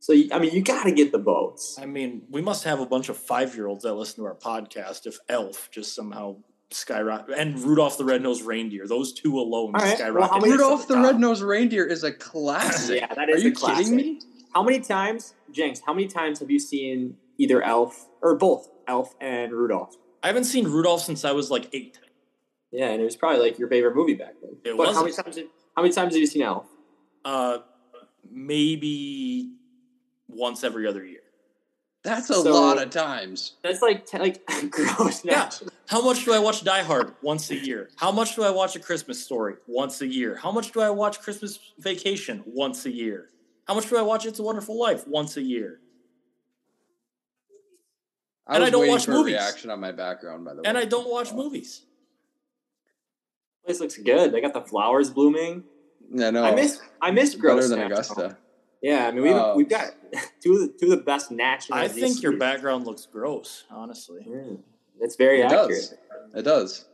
So 0.00 0.14
I 0.32 0.38
mean, 0.38 0.54
you 0.54 0.62
got 0.62 0.84
to 0.84 0.92
get 0.92 1.12
the 1.12 1.18
votes. 1.18 1.76
I 1.80 1.86
mean, 1.86 2.22
we 2.30 2.40
must 2.40 2.64
have 2.64 2.80
a 2.80 2.86
bunch 2.86 3.08
of 3.08 3.16
five 3.16 3.54
year 3.54 3.66
olds 3.66 3.82
that 3.84 3.94
listen 3.94 4.22
to 4.22 4.26
our 4.28 4.34
podcast 4.34 5.06
if 5.06 5.18
Elf 5.28 5.70
just 5.72 5.94
somehow 5.94 6.36
skyrocket 6.70 7.36
and 7.36 7.58
Rudolph 7.58 7.96
the 7.98 8.04
Red-Nosed 8.04 8.42
Reindeer. 8.42 8.86
Those 8.86 9.12
two 9.12 9.38
alone 9.38 9.74
All 9.74 9.80
right, 9.80 9.86
well, 9.88 9.96
skyrocket. 9.96 10.30
how 10.30 10.38
many- 10.38 10.52
Rudolph 10.52 10.86
the 10.86 10.94
top. 10.94 11.04
Red-Nosed 11.04 11.42
Reindeer 11.42 11.84
is 11.84 12.04
a 12.04 12.12
classic. 12.12 13.00
Yeah, 13.00 13.14
that 13.14 13.28
is. 13.28 13.34
Are 13.34 13.38
is 13.38 13.44
you 13.44 13.50
a 13.50 13.54
classic. 13.54 13.84
kidding 13.86 13.96
me? 13.96 14.20
How 14.54 14.62
many 14.62 14.80
times, 14.80 15.34
Jenks? 15.52 15.80
How 15.84 15.92
many 15.92 16.06
times 16.08 16.40
have 16.40 16.50
you 16.50 16.58
seen 16.58 17.16
either 17.38 17.62
Elf 17.62 18.06
or 18.22 18.34
both 18.36 18.68
Elf 18.86 19.14
and 19.20 19.52
Rudolph? 19.52 19.96
I 20.22 20.26
haven't 20.28 20.44
seen 20.44 20.66
Rudolph 20.66 21.02
since 21.02 21.24
I 21.24 21.32
was 21.32 21.50
like 21.50 21.68
eight. 21.72 21.98
Yeah, 22.70 22.88
and 22.88 23.00
it 23.00 23.04
was 23.04 23.16
probably 23.16 23.40
like 23.40 23.58
your 23.58 23.68
favorite 23.68 23.94
movie 23.96 24.14
back 24.14 24.34
then. 24.42 24.56
It 24.64 24.76
but 24.76 24.86
how 24.88 24.92
many 25.02 25.04
wasn't. 25.06 25.26
times? 25.26 25.36
Have, 25.36 25.46
how 25.76 25.82
many 25.82 25.94
times 25.94 26.14
have 26.14 26.20
you 26.20 26.26
seen 26.26 26.42
Elf? 26.42 26.66
Uh, 27.24 27.58
maybe 28.30 29.52
once 30.28 30.62
every 30.64 30.86
other 30.86 31.04
year. 31.04 31.20
That's 32.04 32.30
a 32.30 32.34
So- 32.34 32.52
lot 32.52 32.80
of 32.80 32.90
times. 32.90 33.54
That's 33.62 33.82
like 33.82 34.06
te- 34.06 34.18
like 34.18 34.46
gross. 34.70 35.24
Yeah. 35.24 35.50
How 35.88 36.00
much 36.02 36.24
do 36.24 36.32
I 36.32 36.38
watch 36.38 36.62
Die 36.64 36.82
Hard? 36.82 37.14
Once 37.22 37.50
a 37.50 37.56
year. 37.56 37.90
How 37.96 38.12
much 38.12 38.36
do 38.36 38.42
I 38.44 38.50
watch 38.50 38.76
A 38.76 38.80
Christmas 38.80 39.22
Story? 39.22 39.54
Once 39.66 40.00
a 40.00 40.06
year. 40.06 40.36
How 40.36 40.52
much 40.52 40.72
do 40.72 40.80
I 40.80 40.90
watch 40.90 41.20
Christmas 41.20 41.58
Vacation? 41.78 42.42
Once 42.46 42.86
a 42.86 42.90
year. 42.90 43.30
How 43.66 43.74
much 43.74 43.88
do 43.88 43.96
I 43.96 44.02
watch 44.02 44.24
It's 44.26 44.38
a 44.38 44.42
Wonderful 44.42 44.78
Life? 44.78 45.06
Once 45.08 45.36
a 45.36 45.42
year. 45.42 45.80
I 48.46 48.54
And 48.56 48.64
I 48.64 48.70
don't 48.70 48.88
watch 48.88 49.04
for 49.04 49.10
movies. 49.12 49.34
reaction 49.34 49.70
on 49.70 49.80
my 49.80 49.92
background, 49.92 50.44
by 50.44 50.54
the 50.54 50.62
way. 50.62 50.68
And 50.68 50.78
I 50.78 50.84
don't 50.86 51.10
watch 51.10 51.32
movies. 51.34 51.82
Place 53.64 53.80
looks 53.80 53.98
good. 53.98 54.32
They 54.32 54.40
got 54.40 54.54
the 54.54 54.62
flowers 54.62 55.10
blooming. 55.10 55.64
Yeah, 56.10 56.30
no. 56.30 56.42
I 56.44 56.54
miss 56.54 56.80
I 57.02 57.10
miss 57.10 57.34
better 57.34 57.40
gross. 57.54 57.68
than 57.68 57.80
national. 57.80 57.98
Augusta. 57.98 58.38
Yeah, 58.82 59.08
I 59.08 59.10
mean 59.10 59.22
we've 59.24 59.32
Oh. 59.34 59.54
we've 59.56 59.68
got 59.68 59.90
two 60.40 60.54
of 60.54 60.60
the 60.60 60.68
two 60.78 60.86
of 60.92 60.98
the 60.98 61.04
best 61.04 61.30
national. 61.30 61.78
I 61.78 61.88
think 61.88 62.22
your 62.22 62.36
background 62.36 62.86
looks 62.86 63.06
gross, 63.06 63.64
honestly. 63.70 64.24
Mm, 64.28 64.60
it's 65.00 65.16
very 65.16 65.40
It 65.40 65.46
accurate. 65.46 65.68
does. 65.68 65.94
It 66.34 66.42
does. 66.42 66.84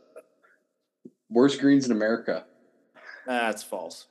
Worst 1.29 1.59
greens 1.59 1.85
in 1.85 1.91
America. 1.91 2.45
That's 3.27 3.63
false. 3.63 4.07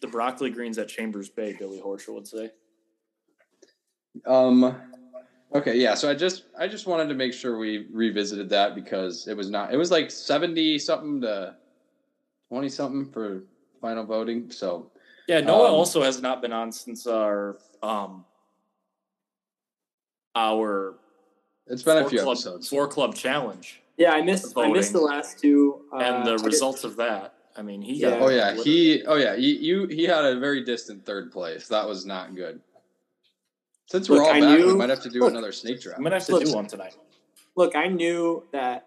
The 0.00 0.08
broccoli 0.08 0.50
greens 0.50 0.76
at 0.78 0.88
Chambers 0.88 1.28
Bay, 1.30 1.54
Billy 1.58 1.80
Horschel 1.80 2.14
would 2.14 2.26
say. 2.26 2.50
Um. 4.26 4.76
Okay, 5.54 5.76
yeah. 5.78 5.94
So 5.94 6.10
I 6.10 6.14
just 6.14 6.44
I 6.58 6.66
just 6.68 6.86
wanted 6.86 7.08
to 7.08 7.14
make 7.14 7.32
sure 7.32 7.56
we 7.58 7.86
revisited 7.92 8.48
that 8.50 8.74
because 8.74 9.26
it 9.28 9.36
was 9.36 9.48
not. 9.50 9.72
It 9.72 9.76
was 9.76 9.90
like 9.90 10.10
seventy 10.10 10.78
something 10.78 11.20
to 11.22 11.54
twenty 12.48 12.68
something 12.68 13.10
for 13.10 13.44
final 13.80 14.04
voting. 14.04 14.50
So 14.50 14.90
Yeah, 15.28 15.40
Noah 15.40 15.68
Um, 15.68 15.74
also 15.74 16.02
has 16.02 16.20
not 16.22 16.40
been 16.40 16.52
on 16.52 16.70
since 16.72 17.06
our 17.06 17.58
um 17.82 18.24
our 20.34 20.98
it's 21.66 21.82
been 21.82 21.96
a 21.98 22.00
four 22.02 22.10
few 22.10 22.20
club, 22.20 22.36
episodes. 22.36 22.68
four 22.68 22.86
club 22.88 23.14
challenge 23.14 23.82
Yeah, 23.96 24.12
I 24.12 24.22
missed 24.22 24.56
I 24.56 24.68
missed 24.70 24.92
the 24.92 25.00
last 25.00 25.38
two. 25.38 25.86
Uh, 25.92 25.96
and 25.96 26.26
the 26.26 26.38
results 26.44 26.84
of 26.84 26.96
that. 26.96 27.34
I 27.56 27.62
mean, 27.62 27.80
he 27.80 27.94
Yeah. 27.94 28.10
got 28.10 28.22
Oh 28.22 28.28
yeah, 28.28 28.54
he. 28.54 29.02
Oh 29.04 29.16
yeah, 29.16 29.34
you, 29.34 29.54
you. 29.54 29.86
He 29.86 30.04
had 30.04 30.24
a 30.24 30.38
very 30.38 30.62
distant 30.62 31.06
third 31.06 31.32
place. 31.32 31.68
That 31.68 31.88
was 31.88 32.04
not 32.04 32.34
good. 32.34 32.60
Since 33.86 34.10
we're 34.10 34.16
Look, 34.16 34.26
all 34.26 34.32
I 34.34 34.40
back, 34.40 34.58
we 34.66 34.74
might 34.74 34.90
have 34.90 35.00
to 35.02 35.10
do 35.10 35.20
look, 35.20 35.30
another 35.30 35.52
snake 35.52 35.80
draft. 35.80 35.96
I'm 35.98 36.04
gonna 36.04 36.16
have 36.16 36.26
to 36.26 36.32
Look. 36.32 36.44
do 36.44 36.52
one 36.52 36.66
tonight. 36.66 36.96
look. 37.56 37.74
I 37.74 37.86
knew 37.88 38.44
that 38.52 38.86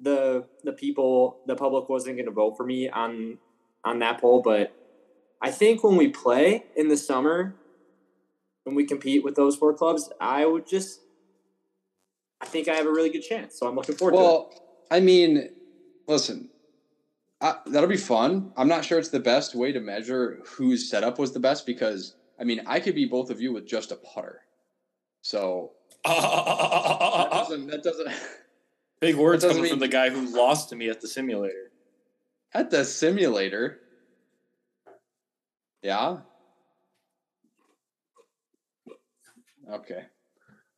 the 0.00 0.44
the 0.62 0.72
people, 0.72 1.38
the 1.46 1.56
public 1.56 1.88
wasn't 1.88 2.16
going 2.16 2.26
to 2.26 2.32
vote 2.32 2.56
for 2.56 2.64
me 2.64 2.88
on 2.90 3.38
on 3.84 3.98
that 4.00 4.20
poll, 4.20 4.40
but 4.42 4.75
I 5.46 5.52
think 5.52 5.84
when 5.84 5.94
we 5.94 6.08
play 6.08 6.64
in 6.74 6.88
the 6.88 6.96
summer, 6.96 7.54
when 8.64 8.74
we 8.74 8.84
compete 8.84 9.22
with 9.22 9.36
those 9.36 9.54
four 9.54 9.72
clubs, 9.74 10.10
I 10.20 10.44
would 10.44 10.66
just. 10.66 11.02
I 12.40 12.46
think 12.46 12.66
I 12.66 12.74
have 12.74 12.86
a 12.86 12.90
really 12.90 13.10
good 13.10 13.22
chance, 13.22 13.56
so 13.56 13.68
I'm 13.68 13.76
looking 13.76 13.94
forward 13.94 14.14
to 14.14 14.18
it. 14.18 14.22
Well, 14.22 14.50
I 14.90 14.98
mean, 14.98 15.50
listen, 16.08 16.50
I, 17.40 17.58
that'll 17.66 17.88
be 17.88 17.96
fun. 17.96 18.50
I'm 18.56 18.66
not 18.66 18.84
sure 18.84 18.98
it's 18.98 19.10
the 19.10 19.20
best 19.20 19.54
way 19.54 19.70
to 19.70 19.78
measure 19.78 20.40
whose 20.44 20.90
setup 20.90 21.16
was 21.16 21.32
the 21.32 21.38
best 21.38 21.64
because 21.64 22.16
I 22.40 22.42
mean, 22.42 22.62
I 22.66 22.80
could 22.80 22.96
be 22.96 23.04
both 23.04 23.30
of 23.30 23.40
you 23.40 23.52
with 23.52 23.68
just 23.68 23.92
a 23.92 23.96
putter. 23.96 24.40
So 25.22 25.74
that 26.04 27.28
doesn't. 27.30 27.68
That 27.68 27.84
doesn't 27.84 28.08
Big 28.98 29.14
words 29.14 29.44
doesn't 29.44 29.58
coming 29.58 29.70
from 29.70 29.78
the 29.78 29.86
guy 29.86 30.10
who 30.10 30.26
lost 30.36 30.70
to 30.70 30.76
me 30.76 30.88
at 30.88 31.00
the 31.00 31.06
simulator. 31.06 31.70
at 32.52 32.68
the 32.68 32.84
simulator. 32.84 33.78
Yeah. 35.86 36.16
Okay. 39.72 40.02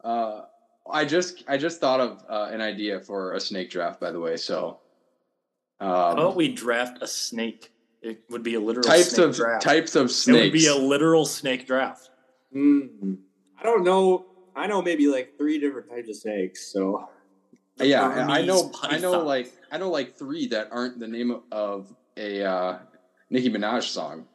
Uh, 0.05 0.43
I 0.91 1.07
just 1.07 1.45
I 1.49 1.57
just 1.57 1.81
thought 1.81 2.01
of 2.01 2.23
uh, 2.29 2.51
an 2.53 2.61
idea 2.61 3.01
for 3.01 3.33
a 3.33 3.41
snake 3.41 3.71
draft, 3.71 4.01
by 4.01 4.11
the 4.11 4.21
way. 4.21 4.37
So, 4.37 4.81
How 5.81 6.11
um, 6.11 6.19
about 6.19 6.37
we 6.37 6.53
draft 6.53 6.99
a 7.01 7.07
snake? 7.07 7.73
It 8.03 8.21
would 8.29 8.43
be 8.43 8.57
a 8.57 8.61
literal 8.61 8.85
types 8.85 9.15
snake 9.15 9.29
of 9.29 9.37
draft. 9.37 9.63
types 9.63 9.97
of 9.97 10.11
snakes. 10.11 10.39
It 10.39 10.43
would 10.43 10.53
be 10.53 10.67
a 10.67 10.77
literal 10.77 11.25
snake 11.25 11.67
draft. 11.67 12.11
Mm, 12.55 13.17
I 13.59 13.63
don't 13.63 13.85
know. 13.85 14.27
I 14.55 14.67
know 14.67 14.83
maybe 14.83 15.07
like 15.07 15.39
three 15.39 15.59
different 15.59 15.89
types 15.89 16.11
of 16.11 16.17
snakes. 16.17 16.71
So 16.71 17.09
The 17.79 17.87
yeah, 17.87 18.07
I 18.07 18.43
know. 18.43 18.65
Burmese 18.65 18.77
I 18.83 18.99
know 18.99 19.25
like 19.25 19.55
I 19.73 19.79
know 19.79 19.91
like 19.91 20.19
three 20.19 20.49
that 20.49 20.69
aren't 20.71 21.01
the 21.01 21.09
name 21.09 21.41
of 21.51 21.95
a 22.19 22.45
uh, 22.45 22.79
Nicki 23.31 23.49
Minaj 23.49 23.85
song. 23.85 24.27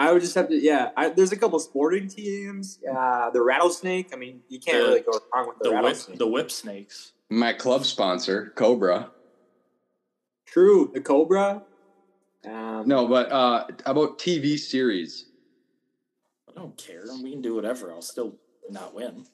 I 0.00 0.12
would 0.12 0.22
just 0.22 0.34
have 0.36 0.48
to. 0.48 0.54
Yeah, 0.54 0.90
I, 0.96 1.08
there's 1.08 1.32
a 1.32 1.36
couple 1.36 1.58
sporting 1.58 2.08
teams. 2.08 2.78
Uh, 2.88 3.30
the 3.30 3.42
rattlesnake. 3.42 4.10
I 4.12 4.16
mean, 4.16 4.40
you 4.48 4.60
can't 4.60 4.78
The- 4.78 4.84
really 4.84 5.00
go 5.00 5.18
wrong 5.34 5.48
with 5.48 5.58
the, 5.58 5.64
The 5.64 5.70
whip, 5.70 5.82
rattlesnake. 5.84 6.18
the 6.18 6.26
whip 6.28 6.50
snakes. 6.50 7.12
My 7.30 7.52
club 7.52 7.84
sponsor, 7.84 8.52
Cobra. 8.56 9.10
True, 10.46 10.90
the 10.94 11.00
cobra. 11.00 11.62
Um, 12.46 12.84
No, 12.88 13.06
but 13.06 13.30
uh, 13.30 13.66
about 13.84 14.18
TV 14.18 14.58
series. 14.58 15.26
I 16.48 16.52
don't 16.58 16.76
care. 16.78 17.04
We 17.22 17.32
can 17.32 17.42
do 17.42 17.54
whatever. 17.54 17.92
I'll 17.92 18.00
still 18.00 18.36
not 18.70 18.94
win. 18.94 19.26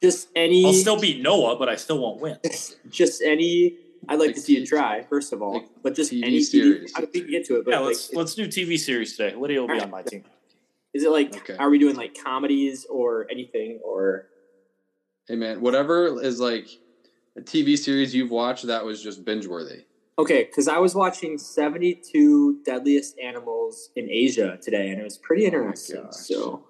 just 0.00 0.28
any. 0.36 0.64
I'll 0.66 0.72
still 0.72 1.00
beat 1.00 1.20
Noah, 1.20 1.56
but 1.58 1.68
I 1.68 1.74
still 1.76 1.98
won't 1.98 2.20
win. 2.20 2.38
just 2.90 3.22
any. 3.22 3.76
I'd 4.08 4.18
like 4.18 4.28
Like 4.28 4.34
to 4.36 4.40
see 4.40 4.58
you 4.58 4.66
try 4.66 5.02
first 5.02 5.32
of 5.32 5.42
all, 5.42 5.54
like 5.54 5.68
but 5.82 5.94
just 5.94 6.12
TV 6.12 6.24
any 6.24 6.42
series. 6.42 6.92
TV. 6.92 6.96
I 6.96 7.00
don't 7.00 7.12
think 7.12 7.26
you 7.26 7.30
get 7.32 7.46
to 7.46 7.56
it, 7.56 7.64
but 7.64 7.70
Yeah, 7.72 7.78
like, 7.78 7.88
let's 7.88 8.12
let's 8.12 8.34
do 8.34 8.46
TV 8.46 8.78
series 8.78 9.16
today. 9.16 9.34
Lydia 9.36 9.60
will 9.60 9.68
be 9.68 9.80
on 9.80 9.90
my 9.90 10.02
team. 10.02 10.24
is 10.94 11.04
it 11.04 11.10
like? 11.10 11.34
Okay. 11.36 11.56
Are 11.56 11.70
we 11.70 11.78
doing 11.78 11.96
like 11.96 12.16
comedies 12.22 12.84
or 12.90 13.26
anything 13.30 13.80
or? 13.84 14.26
Hey 15.28 15.36
man, 15.36 15.60
whatever 15.60 16.20
is 16.22 16.40
like 16.40 16.66
a 17.36 17.40
TV 17.40 17.78
series 17.78 18.14
you've 18.14 18.30
watched 18.32 18.66
that 18.66 18.84
was 18.84 19.02
just 19.02 19.24
binge 19.24 19.46
worthy. 19.46 19.84
Okay, 20.18 20.44
because 20.44 20.68
I 20.68 20.78
was 20.78 20.94
watching 20.94 21.38
72 21.38 22.60
Deadliest 22.64 23.18
Animals 23.18 23.90
in 23.96 24.10
Asia 24.10 24.58
today, 24.60 24.90
and 24.90 25.00
it 25.00 25.04
was 25.04 25.16
pretty 25.18 25.44
Oh 25.44 25.46
interesting. 25.46 26.02
gosh. 26.02 26.12
so 26.14 26.64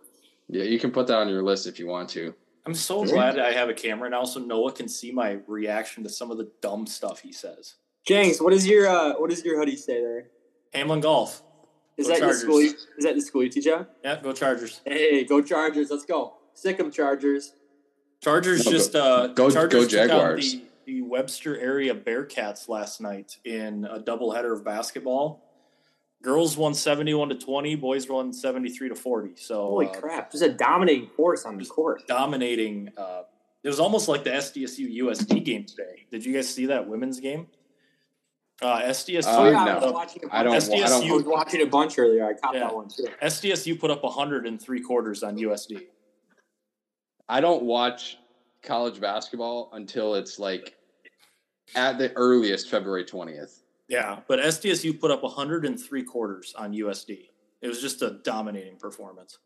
Yeah, 0.48 0.64
you 0.64 0.78
can 0.78 0.90
put 0.92 1.06
that 1.08 1.16
on 1.16 1.28
your 1.28 1.42
list 1.42 1.66
if 1.66 1.78
you 1.78 1.86
want 1.86 2.08
to. 2.10 2.34
I'm 2.64 2.74
so 2.74 3.04
glad 3.04 3.38
I 3.38 3.52
have 3.52 3.68
a 3.68 3.74
camera 3.74 4.08
now, 4.08 4.24
so 4.24 4.38
Noah 4.40 4.72
can 4.72 4.88
see 4.88 5.10
my 5.10 5.38
reaction 5.46 6.04
to 6.04 6.08
some 6.08 6.30
of 6.30 6.38
the 6.38 6.50
dumb 6.60 6.86
stuff 6.86 7.20
he 7.20 7.32
says. 7.32 7.74
James, 8.06 8.40
what 8.40 8.52
is 8.52 8.66
your 8.66 8.88
uh, 8.88 9.14
what 9.14 9.30
does 9.30 9.44
your 9.44 9.58
hoodie 9.58 9.76
say 9.76 10.00
there? 10.00 10.26
Hamlin 10.72 11.00
Golf. 11.00 11.42
Is 11.96 12.06
Go 12.06 12.14
that 12.14 12.20
the 12.28 12.34
school? 12.34 12.62
You, 12.62 12.70
is 12.96 13.04
that 13.04 13.14
the 13.14 13.20
school 13.20 13.42
you 13.42 13.48
teach 13.50 13.66
at? 13.66 13.90
Yeah, 14.04 14.20
go 14.22 14.32
Chargers. 14.32 14.80
Hey, 14.84 15.24
go 15.24 15.42
Chargers! 15.42 15.90
Let's 15.90 16.04
go. 16.04 16.34
Sick 16.54 16.78
'em 16.80 16.90
Chargers. 16.90 17.54
Chargers 18.22 18.64
No, 18.64 18.70
go- 18.70 18.70
just 18.78 18.94
uh 18.94 19.26
go- 19.28 19.50
Chargers 19.50 19.72
go 19.92 20.00
out 20.02 20.08
Jaguars. 20.08 20.52
the, 20.52 20.64
the 20.86 21.02
Webster 21.02 21.58
area 21.58 21.94
Bearcats 21.94 22.68
last 22.68 23.00
night 23.00 23.36
in 23.44 23.84
a 23.84 23.98
doubleheader 23.98 24.52
of 24.52 24.64
basketball. 24.64 25.42
Girls 26.22 26.56
won 26.56 26.72
71 26.72 27.30
to 27.30 27.34
20, 27.34 27.74
boys 27.76 28.08
won 28.08 28.32
73 28.32 28.88
to 28.90 28.94
40. 28.94 29.32
So 29.36 29.56
Holy 29.66 29.88
uh, 29.88 29.92
crap! 29.92 30.30
Just 30.30 30.44
a 30.44 30.52
dominating 30.52 31.08
force 31.08 31.44
on 31.44 31.58
the 31.58 31.64
court. 31.64 32.06
dominating 32.06 32.90
uh 32.96 33.22
it 33.64 33.68
was 33.68 33.78
almost 33.78 34.08
like 34.08 34.24
the 34.24 34.30
SDSU 34.30 34.98
USD 35.02 35.44
game 35.44 35.64
today. 35.64 36.06
Did 36.10 36.24
you 36.24 36.32
guys 36.34 36.52
see 36.52 36.66
that 36.66 36.88
women's 36.88 37.20
game? 37.20 37.46
Uh 38.60 38.80
SDSU 38.82 39.26
Uh, 39.26 39.50
yeah, 39.50 39.64
I 39.76 39.84
was 39.84 39.92
watching. 39.92 40.24
A 40.24 40.34
I 40.36 40.42
don't. 40.42 40.54
SDSU 40.54 40.84
I 40.84 40.88
don't. 40.88 41.10
I 41.10 41.14
was 41.14 41.24
watching 41.24 41.62
a 41.62 41.66
bunch 41.66 41.98
earlier. 41.98 42.24
I 42.24 42.34
caught 42.34 42.54
Yeah. 42.54 42.60
that 42.60 42.74
one 42.74 42.88
too. 42.88 43.06
SDSU 43.20 43.78
put 43.78 43.90
up 43.90 44.02
100 44.04 44.46
in 44.46 44.58
quarters 44.82 45.22
on 45.22 45.36
USD. 45.36 45.86
I 47.28 47.40
don't 47.40 47.62
watch 47.64 48.18
college 48.62 49.00
basketball 49.00 49.70
until 49.72 50.14
it's 50.14 50.38
like 50.38 50.76
at 51.74 51.98
the 51.98 52.12
earliest 52.14 52.68
February 52.70 53.04
twentieth. 53.04 53.61
Yeah, 53.92 54.20
but 54.26 54.38
SDSU 54.38 54.98
put 54.98 55.10
up 55.10 55.22
103 55.22 56.02
quarters 56.04 56.54
on 56.56 56.72
USD. 56.72 57.28
It 57.60 57.68
was 57.68 57.78
just 57.82 58.00
a 58.00 58.10
dominating 58.24 58.76
performance. 58.78 59.38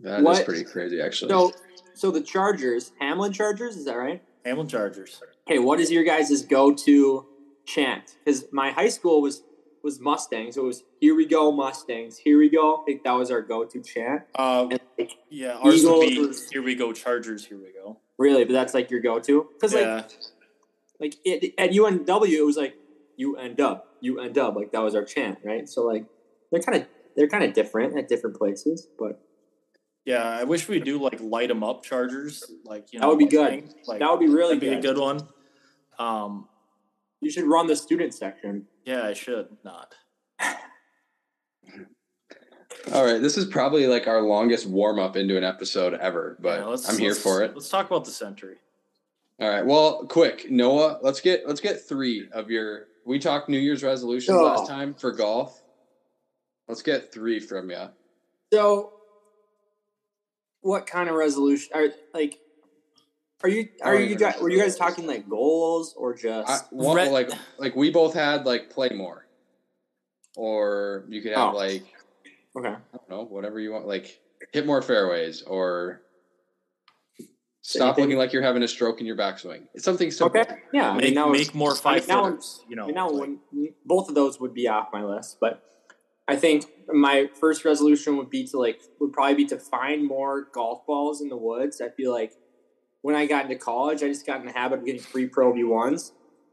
That 0.00 0.22
What? 0.24 0.44
pretty 0.44 0.64
crazy, 0.64 1.00
actually. 1.00 1.28
So, 1.30 1.52
so 1.94 2.10
the 2.10 2.20
Chargers, 2.20 2.90
Hamlin 2.98 3.32
Chargers, 3.32 3.76
is 3.76 3.84
that 3.84 3.94
right? 3.96 4.20
Hamlin 4.44 4.66
Chargers. 4.66 5.20
Okay, 5.48 5.60
what 5.60 5.78
is 5.78 5.92
your 5.92 6.02
guys' 6.02 6.42
go-to 6.44 7.26
chant? 7.64 8.16
Because 8.24 8.46
my 8.50 8.72
high 8.72 8.88
school 8.88 9.22
was 9.22 9.44
was 9.84 10.00
Mustangs. 10.00 10.56
It 10.56 10.62
was 10.64 10.82
"Here 11.00 11.14
we 11.14 11.26
go, 11.26 11.52
Mustangs. 11.52 12.16
Here 12.18 12.38
we 12.38 12.48
go." 12.48 12.82
I 12.82 12.84
think 12.84 13.04
that 13.04 13.12
was 13.12 13.30
our 13.30 13.40
go-to 13.42 13.80
chant. 13.82 14.22
Uh, 14.34 14.66
And 14.70 14.80
like, 14.98 15.12
yeah, 15.30 15.58
ours 15.62 15.84
would 15.84 16.00
be 16.00 16.14
Eagles- 16.14 16.48
here 16.50 16.62
we 16.62 16.74
go 16.74 16.92
Chargers. 16.92 17.46
Here 17.46 17.58
we 17.58 17.72
go. 17.72 17.98
really, 18.18 18.44
but 18.44 18.52
that's 18.52 18.74
like 18.74 18.90
your 18.90 19.00
go-to. 19.00 19.48
Because 19.54 19.74
like 19.74 20.08
like 21.00 21.14
it, 21.24 21.54
at 21.58 21.70
UNW, 21.70 22.28
it 22.32 22.42
was 22.44 22.56
like 22.56 22.74
UNW, 23.20 23.58
up. 24.38 24.56
Like 24.56 24.72
that 24.72 24.82
was 24.82 24.94
our 24.94 25.04
chant, 25.04 25.38
right? 25.44 25.68
So 25.68 25.82
like 25.84 26.06
they're 26.50 26.62
kind 26.62 26.82
of 26.82 26.88
they're 27.16 27.28
kind 27.28 27.44
of 27.44 27.52
different 27.52 27.96
at 27.98 28.08
different 28.08 28.36
places, 28.36 28.88
but 28.98 29.20
yeah. 30.04 30.22
I 30.28 30.44
wish 30.44 30.68
we 30.68 30.80
do 30.80 30.98
like 31.00 31.20
light 31.20 31.48
them 31.48 31.62
up 31.62 31.84
Chargers. 31.84 32.44
Like 32.64 32.92
you 32.92 32.98
know 32.98 33.06
That 33.06 33.16
would 33.16 33.18
be 33.18 33.24
like 33.36 33.50
good. 33.62 33.70
thing. 33.70 33.74
Like 33.86 33.98
that 34.00 34.10
would 34.10 34.20
be 34.20 34.28
really 34.28 34.54
that'd 34.58 34.60
be 34.60 34.68
good. 34.68 34.78
a 34.78 34.80
good 34.94 34.98
one. 34.98 35.20
Um, 35.98 36.48
You 37.20 37.30
should 37.30 37.44
run 37.44 37.66
the 37.66 37.76
student 37.76 38.14
section. 38.14 38.66
yeah, 38.84 39.02
I 39.04 39.12
should 39.12 39.48
not. 39.64 39.94
All 42.92 43.04
right, 43.04 43.22
this 43.22 43.36
is 43.38 43.44
probably 43.46 43.86
like 43.86 44.08
our 44.08 44.22
longest 44.22 44.66
warm 44.66 44.98
up 44.98 45.16
into 45.16 45.36
an 45.36 45.44
episode 45.44 45.94
ever, 45.94 46.36
but 46.40 46.60
Yeah, 46.60 46.66
let's- 46.66 46.88
I'm 46.88 46.98
here 46.98 47.10
let's- 47.10 47.22
for 47.22 47.42
it. 47.42 47.54
Let's 47.54 47.68
talk 47.68 47.86
about 47.86 48.04
the 48.04 48.10
Sentry. 48.10 48.56
All 49.40 49.48
right, 49.48 49.64
well, 49.64 50.04
quick, 50.06 50.50
Noah, 50.50 50.98
let's 51.02 51.20
get 51.20 51.46
let's 51.46 51.60
get 51.60 51.80
three 51.86 52.28
of 52.32 52.50
your. 52.50 52.86
We 53.04 53.18
talked 53.18 53.48
New 53.48 53.58
Year's 53.58 53.82
resolutions 53.82 54.36
Oh. 54.38 54.44
last 54.44 54.68
time 54.68 54.94
for 54.94 55.12
golf. 55.12 55.62
Let's 56.68 56.82
get 56.82 57.12
three 57.12 57.40
from 57.40 57.70
you. 57.70 57.88
So, 58.52 58.92
what 60.60 60.86
kind 60.86 61.08
of 61.08 61.16
resolution 61.16 61.70
are 61.74 61.88
like? 62.14 62.38
Are 63.42 63.48
you 63.48 63.68
are 63.82 63.96
you 63.98 64.14
guys 64.14 64.40
were 64.40 64.50
you 64.50 64.58
guys 64.60 64.76
talking 64.76 65.06
like 65.06 65.28
goals 65.28 65.94
or 65.96 66.14
just? 66.14 66.48
I, 66.48 66.58
one, 66.70 66.96
Re- 66.96 67.08
like 67.08 67.30
like 67.58 67.74
we 67.74 67.90
both 67.90 68.14
had 68.14 68.46
like 68.46 68.70
play 68.70 68.90
more, 68.90 69.26
or 70.36 71.04
you 71.08 71.20
could 71.22 71.32
have 71.32 71.52
Oh. 71.54 71.56
like 71.56 71.82
okay. 72.56 72.68
I 72.68 72.96
don't 72.96 73.10
know 73.10 73.24
whatever 73.24 73.58
you 73.58 73.72
want, 73.72 73.86
like 73.88 74.20
hit 74.52 74.64
more 74.64 74.80
fairways 74.80 75.42
or 75.42 76.02
stop 77.62 77.86
Anything- 77.96 78.04
looking 78.04 78.18
like 78.18 78.32
you're 78.32 78.42
having 78.42 78.62
a 78.62 78.68
stroke 78.68 79.00
in 79.00 79.06
your 79.06 79.16
backswing. 79.16 79.62
It's 79.74 79.84
something 79.84 80.10
simple. 80.10 80.40
Okay. 80.40 80.56
Yeah. 80.72 80.90
I 80.90 80.94
make, 80.94 81.04
mean, 81.04 81.14
that 81.14 81.28
was, 81.28 81.38
make 81.40 81.54
more 81.54 81.72
I 81.72 81.76
five 81.76 82.08
mean, 82.08 82.16
that 82.16 82.24
footers. 82.24 82.60
You 82.68 82.76
know, 82.76 82.82
I 82.82 82.86
mean, 82.86 82.94
that 82.96 83.04
like- 83.12 83.20
one, 83.20 83.38
both 83.86 84.08
of 84.08 84.14
those 84.14 84.38
would 84.40 84.52
be 84.52 84.68
off 84.68 84.88
my 84.92 85.02
list, 85.04 85.38
but 85.40 85.62
I 86.28 86.36
think 86.36 86.66
my 86.92 87.28
first 87.40 87.64
resolution 87.64 88.16
would 88.16 88.30
be 88.30 88.44
to 88.48 88.58
like 88.58 88.80
would 89.00 89.12
probably 89.12 89.34
be 89.34 89.44
to 89.46 89.58
find 89.58 90.06
more 90.06 90.48
golf 90.52 90.86
balls 90.86 91.20
in 91.20 91.28
the 91.28 91.36
woods. 91.36 91.80
I 91.80 91.88
feel 91.88 92.12
like 92.12 92.34
when 93.00 93.16
I 93.16 93.26
got 93.26 93.44
into 93.44 93.56
college, 93.56 94.02
I 94.02 94.08
just 94.08 94.24
got 94.26 94.40
in 94.40 94.46
the 94.46 94.52
habit 94.52 94.80
of 94.80 94.84
getting 94.86 95.00
free 95.00 95.26
Pro 95.26 95.52
V 95.52 95.64
ones 95.64 96.12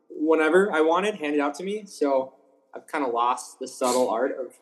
whenever 0.10 0.72
I 0.74 0.82
wanted 0.82 1.16
handed 1.16 1.40
out 1.40 1.54
to 1.56 1.64
me. 1.64 1.84
So 1.86 2.34
I've 2.76 2.88
kind 2.88 3.06
of 3.06 3.14
lost 3.14 3.60
the 3.60 3.68
subtle 3.68 4.10
art 4.10 4.32
of 4.40 4.54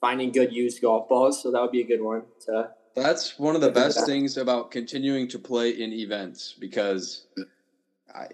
finding 0.00 0.32
good 0.32 0.52
used 0.52 0.82
golf 0.82 1.08
balls. 1.08 1.42
So 1.42 1.50
that 1.50 1.60
would 1.60 1.72
be 1.72 1.80
a 1.80 1.86
good 1.86 2.02
one 2.02 2.22
to. 2.46 2.70
That's 2.94 3.38
one 3.38 3.54
of 3.54 3.60
the 3.60 3.70
best 3.70 4.04
things 4.06 4.36
about 4.36 4.70
continuing 4.70 5.26
to 5.28 5.38
play 5.38 5.70
in 5.70 5.92
events 5.92 6.54
because 6.58 7.26
I, 8.14 8.28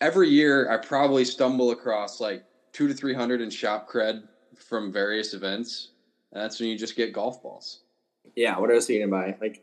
every 0.00 0.28
year 0.28 0.70
I 0.70 0.76
probably 0.76 1.24
stumble 1.24 1.70
across 1.70 2.20
like 2.20 2.44
two 2.72 2.88
to 2.88 2.94
three 2.94 3.14
hundred 3.14 3.40
in 3.40 3.50
shop 3.50 3.88
cred 3.88 4.22
from 4.56 4.92
various 4.92 5.32
events, 5.32 5.90
and 6.32 6.42
that's 6.42 6.60
when 6.60 6.68
you 6.68 6.78
just 6.78 6.96
get 6.96 7.12
golf 7.12 7.42
balls. 7.42 7.80
Yeah, 8.36 8.58
what 8.58 8.70
else 8.70 8.88
are 8.90 8.92
you 8.92 9.06
gonna 9.06 9.10
buy? 9.10 9.36
Like 9.40 9.62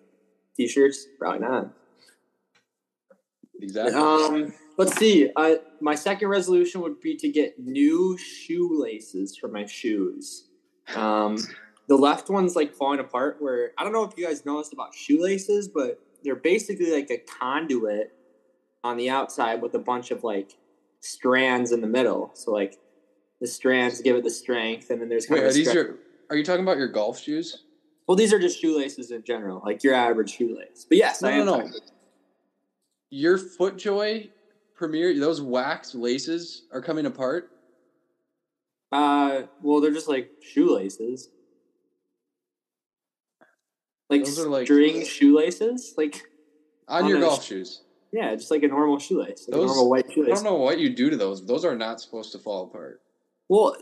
t-shirts? 0.56 1.06
Probably 1.20 1.40
not. 1.40 1.70
Exactly. 3.62 3.96
Um, 3.96 4.54
let's 4.78 4.96
see. 4.98 5.32
Uh, 5.36 5.56
my 5.80 5.96
second 5.96 6.28
resolution 6.30 6.82
would 6.82 7.00
be 7.02 7.16
to 7.18 7.30
get 7.30 7.60
new 7.60 8.18
shoelaces 8.18 9.38
for 9.38 9.48
my 9.48 9.66
shoes. 9.66 10.46
Um, 10.96 11.38
the 11.88 11.96
left 11.96 12.30
one's 12.30 12.56
like 12.56 12.74
falling 12.74 13.00
apart. 13.00 13.38
Where 13.40 13.72
I 13.78 13.84
don't 13.84 13.94
know 13.94 14.04
if 14.04 14.18
you 14.18 14.26
guys 14.26 14.46
know 14.46 14.58
this 14.60 14.72
about 14.74 14.94
shoelaces, 14.94 15.68
but 15.68 16.00
they're 16.24 16.36
basically 16.36 16.92
like 16.92 17.10
a 17.10 17.18
conduit 17.18 18.14
on 18.84 18.98
the 18.98 19.10
outside 19.10 19.62
with 19.62 19.74
a 19.74 19.80
bunch 19.80 20.12
of 20.12 20.24
like 20.24 20.58
strands 21.00 21.72
in 21.72 21.82
the 21.82 21.88
middle. 21.88 22.32
So 22.34 22.52
like 22.52 22.78
the 23.40 23.48
strands 23.48 24.02
give 24.02 24.16
it 24.16 24.24
the 24.24 24.30
strength, 24.30 24.90
and 24.90 25.02
then 25.02 25.10
there's 25.10 25.26
kind 25.26 25.40
Wait, 25.42 25.46
of 25.46 25.52
are 25.52 25.54
these 25.54 25.74
your? 25.74 25.96
Are 26.30 26.36
you 26.36 26.44
talking 26.44 26.64
about 26.64 26.78
your 26.78 26.88
golf 26.90 27.20
shoes? 27.22 27.64
well, 28.08 28.16
these 28.16 28.32
are 28.34 28.40
just 28.40 28.60
shoelaces 28.62 29.12
in 29.12 29.22
general, 29.24 29.62
like 29.66 29.84
your 29.84 29.94
average 29.94 30.32
shoelace. 30.38 30.86
But 30.88 30.98
yes, 30.98 31.22
No, 31.22 31.28
I 31.30 31.32
am. 31.34 31.46
no, 31.46 31.58
no. 31.60 31.72
Your 33.10 33.38
FootJoy 33.38 34.30
Premier, 34.76 35.18
those 35.20 35.42
wax 35.42 35.94
laces 35.94 36.64
are 36.72 36.82
coming 36.82 37.06
apart. 37.06 37.52
Uh, 38.92 39.44
well, 39.62 39.82
they're 39.82 39.94
just 39.94 40.08
like 40.08 40.32
shoelaces. 40.42 41.30
Like 44.10 44.24
Those 44.24 44.40
are 44.40 44.48
like- 44.50 44.66
string 44.66 45.04
shoelaces, 45.06 45.94
like 45.98 46.30
On 46.88 47.04
On 47.04 47.10
your 47.10 47.20
golf 47.20 47.44
sh- 47.44 47.48
shoes. 47.48 47.82
yeah, 48.12 48.34
just 48.36 48.52
like 48.52 48.64
a 48.64 48.68
normal 48.68 49.00
shoelace, 49.00 49.48
like 49.48 49.56
Those- 49.60 49.72
a 49.72 49.74
normal 49.74 49.90
white 49.90 50.12
shoelace. 50.12 50.32
I 50.40 50.44
don't 50.44 50.54
know 50.54 50.60
what 50.60 50.80
you 50.80 50.90
do 50.90 51.10
to 51.10 51.18
those. 51.18 51.46
Those 51.46 51.66
are 51.66 51.76
not 51.76 52.00
supposed 52.00 52.32
to 52.32 52.40
fall 52.40 52.64
apart. 52.66 53.02
Well, 53.50 53.76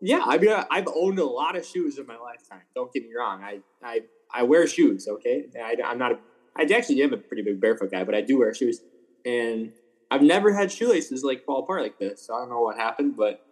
yeah, 0.00 0.22
I 0.24 0.38
mean, 0.38 0.50
I've 0.70 0.88
owned 0.94 1.18
a 1.18 1.24
lot 1.24 1.56
of 1.56 1.64
shoes 1.66 1.98
in 1.98 2.06
my 2.06 2.16
lifetime. 2.16 2.62
Don't 2.74 2.92
get 2.92 3.02
me 3.04 3.10
wrong. 3.18 3.42
I 3.42 3.60
I 3.82 4.02
I 4.32 4.42
wear 4.44 4.66
shoes. 4.66 5.08
Okay, 5.08 5.46
I, 5.60 5.76
I'm 5.84 5.98
not. 5.98 6.12
A, 6.12 6.18
I 6.56 6.62
actually 6.74 7.02
am 7.02 7.12
a 7.12 7.16
pretty 7.16 7.42
big 7.42 7.60
barefoot 7.60 7.90
guy, 7.90 8.04
but 8.04 8.14
I 8.14 8.20
do 8.20 8.38
wear 8.38 8.52
shoes, 8.54 8.80
and 9.24 9.72
I've 10.10 10.22
never 10.22 10.52
had 10.52 10.70
shoelaces 10.70 11.24
like 11.24 11.44
fall 11.44 11.60
apart 11.64 11.82
like 11.82 11.98
this. 11.98 12.26
So 12.26 12.34
I 12.34 12.38
don't 12.40 12.50
know 12.50 12.60
what 12.60 12.76
happened, 12.76 13.16
but 13.16 13.44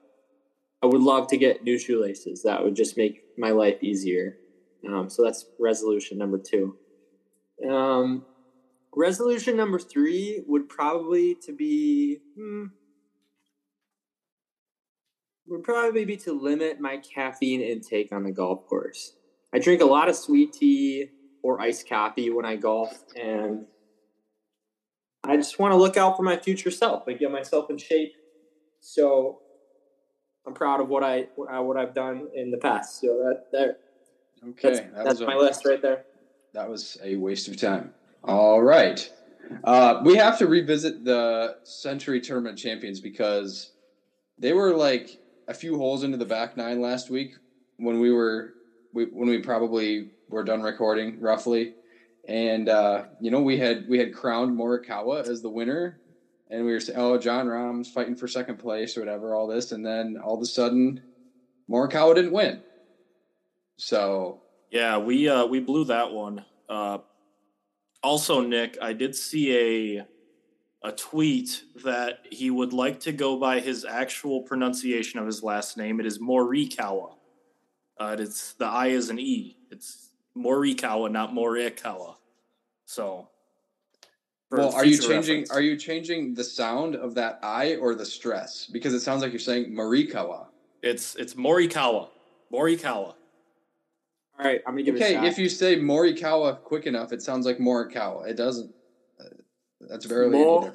I 0.83 0.87
would 0.87 1.03
love 1.03 1.27
to 1.29 1.37
get 1.37 1.64
new 1.64 1.79
shoelaces. 1.79 2.42
That 2.42 2.62
would 2.62 2.77
just 2.77 2.96
make 2.96 3.22
my 3.38 3.50
life 3.50 3.83
easier. 3.83 4.37
Um, 4.86 5.08
so 5.08 5.24
that's 5.24 5.46
resolution 5.58 6.18
number 6.18 6.38
two. 6.38 6.76
Um, 7.68 8.24
resolution 8.94 9.56
number 9.56 9.78
three 9.78 10.42
would 10.46 10.68
probably 10.68 11.36
to 11.46 11.52
be. 11.52 12.20
Hmm, 12.36 12.66
would 15.46 15.62
probably 15.62 16.04
be 16.04 16.16
to 16.16 16.32
limit 16.32 16.80
my 16.80 16.96
caffeine 16.96 17.60
intake 17.60 18.12
on 18.12 18.24
the 18.24 18.32
golf 18.32 18.66
course. 18.66 19.14
I 19.52 19.58
drink 19.58 19.82
a 19.82 19.86
lot 19.86 20.08
of 20.08 20.16
sweet 20.16 20.52
tea 20.52 21.10
or 21.42 21.60
iced 21.60 21.88
coffee 21.88 22.30
when 22.30 22.44
I 22.44 22.56
golf, 22.56 23.04
and 23.14 23.66
I 25.22 25.36
just 25.36 25.58
want 25.58 25.72
to 25.72 25.76
look 25.76 25.96
out 25.96 26.16
for 26.16 26.22
my 26.22 26.36
future 26.36 26.70
self 26.70 27.06
and 27.06 27.18
get 27.18 27.30
myself 27.30 27.70
in 27.70 27.78
shape. 27.78 28.14
So 28.80 29.40
I'm 30.46 30.54
proud 30.54 30.80
of 30.80 30.88
what 30.88 31.02
I 31.02 31.28
what 31.36 31.76
I've 31.76 31.94
done 31.94 32.28
in 32.34 32.50
the 32.50 32.58
past. 32.58 33.00
So 33.00 33.06
that 33.06 33.44
that 33.52 33.78
Okay, 34.50 34.68
that's, 34.68 34.80
that 34.80 34.94
that's 34.94 35.20
was 35.20 35.26
my 35.26 35.35
a, 35.35 35.38
list 35.38 35.64
right 35.64 35.80
there. 35.80 36.04
That 36.52 36.68
was 36.68 36.98
a 37.02 37.16
waste 37.16 37.48
of 37.48 37.57
time. 37.57 37.92
All 38.22 38.62
right. 38.62 39.11
Uh, 39.62 40.00
we 40.04 40.16
have 40.16 40.38
to 40.38 40.46
revisit 40.46 41.04
the 41.04 41.57
Sentry 41.64 42.20
Tournament 42.20 42.59
champions 42.59 43.00
because 43.00 43.72
they 44.38 44.52
were 44.52 44.74
like 44.74 45.20
a 45.48 45.54
few 45.54 45.76
holes 45.76 46.02
into 46.02 46.16
the 46.16 46.24
back 46.24 46.57
nine 46.57 46.80
last 46.80 47.11
week 47.11 47.35
when 47.76 48.00
we 48.00 48.11
were 48.11 48.54
we, 48.92 49.04
when 49.07 49.28
we 49.28 49.38
probably 49.38 50.11
were 50.28 50.44
done 50.44 50.62
recording 50.62 51.20
roughly, 51.20 51.74
and 52.28 52.68
uh, 52.68 53.04
you 53.20 53.30
know 53.30 53.42
we 53.42 53.59
had 53.59 53.88
we 53.88 53.98
had 53.98 54.14
crowned 54.14 54.57
Morikawa 54.57 55.28
as 55.28 55.42
the 55.42 55.50
winner, 55.50 56.00
and 56.50 56.64
we 56.64 56.72
were 56.72 56.80
saying, 56.80 56.98
"Oh, 56.98 57.18
Jon 57.18 57.46
Rahm's 57.46 57.90
fighting 57.90 58.16
for 58.16 58.28
second 58.28 58.59
place 58.59 58.96
or 58.96 59.00
whatever." 59.00 59.35
All 59.35 59.46
this, 59.46 59.72
and 59.72 59.85
then 59.85 60.16
all 60.22 60.37
of 60.37 60.40
a 60.40 60.46
sudden, 60.46 61.02
Morikawa 61.68 62.14
didn't 62.14 62.33
win. 62.33 62.62
So 63.76 64.42
Yeah, 64.70 64.98
we 64.98 65.28
uh, 65.28 65.46
we 65.46 65.60
blew 65.60 65.84
that 65.84 66.12
one. 66.12 66.44
Uh, 66.68 66.98
also, 68.02 68.40
Nick, 68.40 68.76
I 68.80 68.92
did 68.92 69.14
see 69.14 69.96
a 69.98 70.06
a 70.84 70.92
tweet 70.92 71.64
that 71.82 72.20
he 72.30 72.50
would 72.50 72.74
like 72.74 73.00
to 73.00 73.12
go 73.12 73.38
by 73.38 73.58
his 73.58 73.87
actual 73.87 74.42
pronunciation 74.42 75.18
of 75.18 75.26
his 75.26 75.42
last 75.42 75.78
name. 75.78 75.98
It 75.98 76.06
is 76.06 76.18
Morikawa. 76.18 77.14
Uh, 77.98 78.16
it's 78.18 78.52
the 78.54 78.66
I 78.66 78.88
is 78.88 79.08
an 79.08 79.18
E. 79.18 79.56
It's 79.70 80.10
Morikawa, 80.37 81.10
not 81.10 81.32
Morikawa. 81.32 82.16
So, 82.84 83.28
well, 84.50 84.74
are 84.74 84.84
you 84.84 84.98
changing? 84.98 85.40
reference. 85.40 85.50
Are 85.50 85.62
you 85.62 85.76
changing 85.76 86.34
the 86.34 86.44
sound 86.44 86.96
of 86.96 87.14
that 87.14 87.38
I 87.42 87.76
or 87.76 87.94
the 87.94 88.04
stress? 88.04 88.66
Because 88.66 88.92
it 88.92 89.00
sounds 89.00 89.22
like 89.22 89.32
you're 89.32 89.38
saying 89.38 89.72
Morikawa. 89.72 90.48
It's 90.82 91.14
it's 91.16 91.34
Morikawa. 91.34 92.08
Morikawa. 92.52 93.14
All 94.38 94.44
right, 94.44 94.60
I'm 94.66 94.72
gonna 94.74 94.82
give 94.82 94.96
it 94.96 95.00
a 95.00 95.04
Okay, 95.04 95.14
shot. 95.14 95.24
if 95.26 95.38
you 95.38 95.48
say 95.48 95.76
Morikawa 95.78 96.60
quick 96.62 96.86
enough, 96.86 97.12
it 97.12 97.22
sounds 97.22 97.46
like 97.46 97.58
Morikawa. 97.58 98.26
It 98.28 98.36
doesn't. 98.36 98.74
Uh, 99.20 99.24
that's 99.88 100.06
barely 100.06 100.38
Mo- 100.38 100.72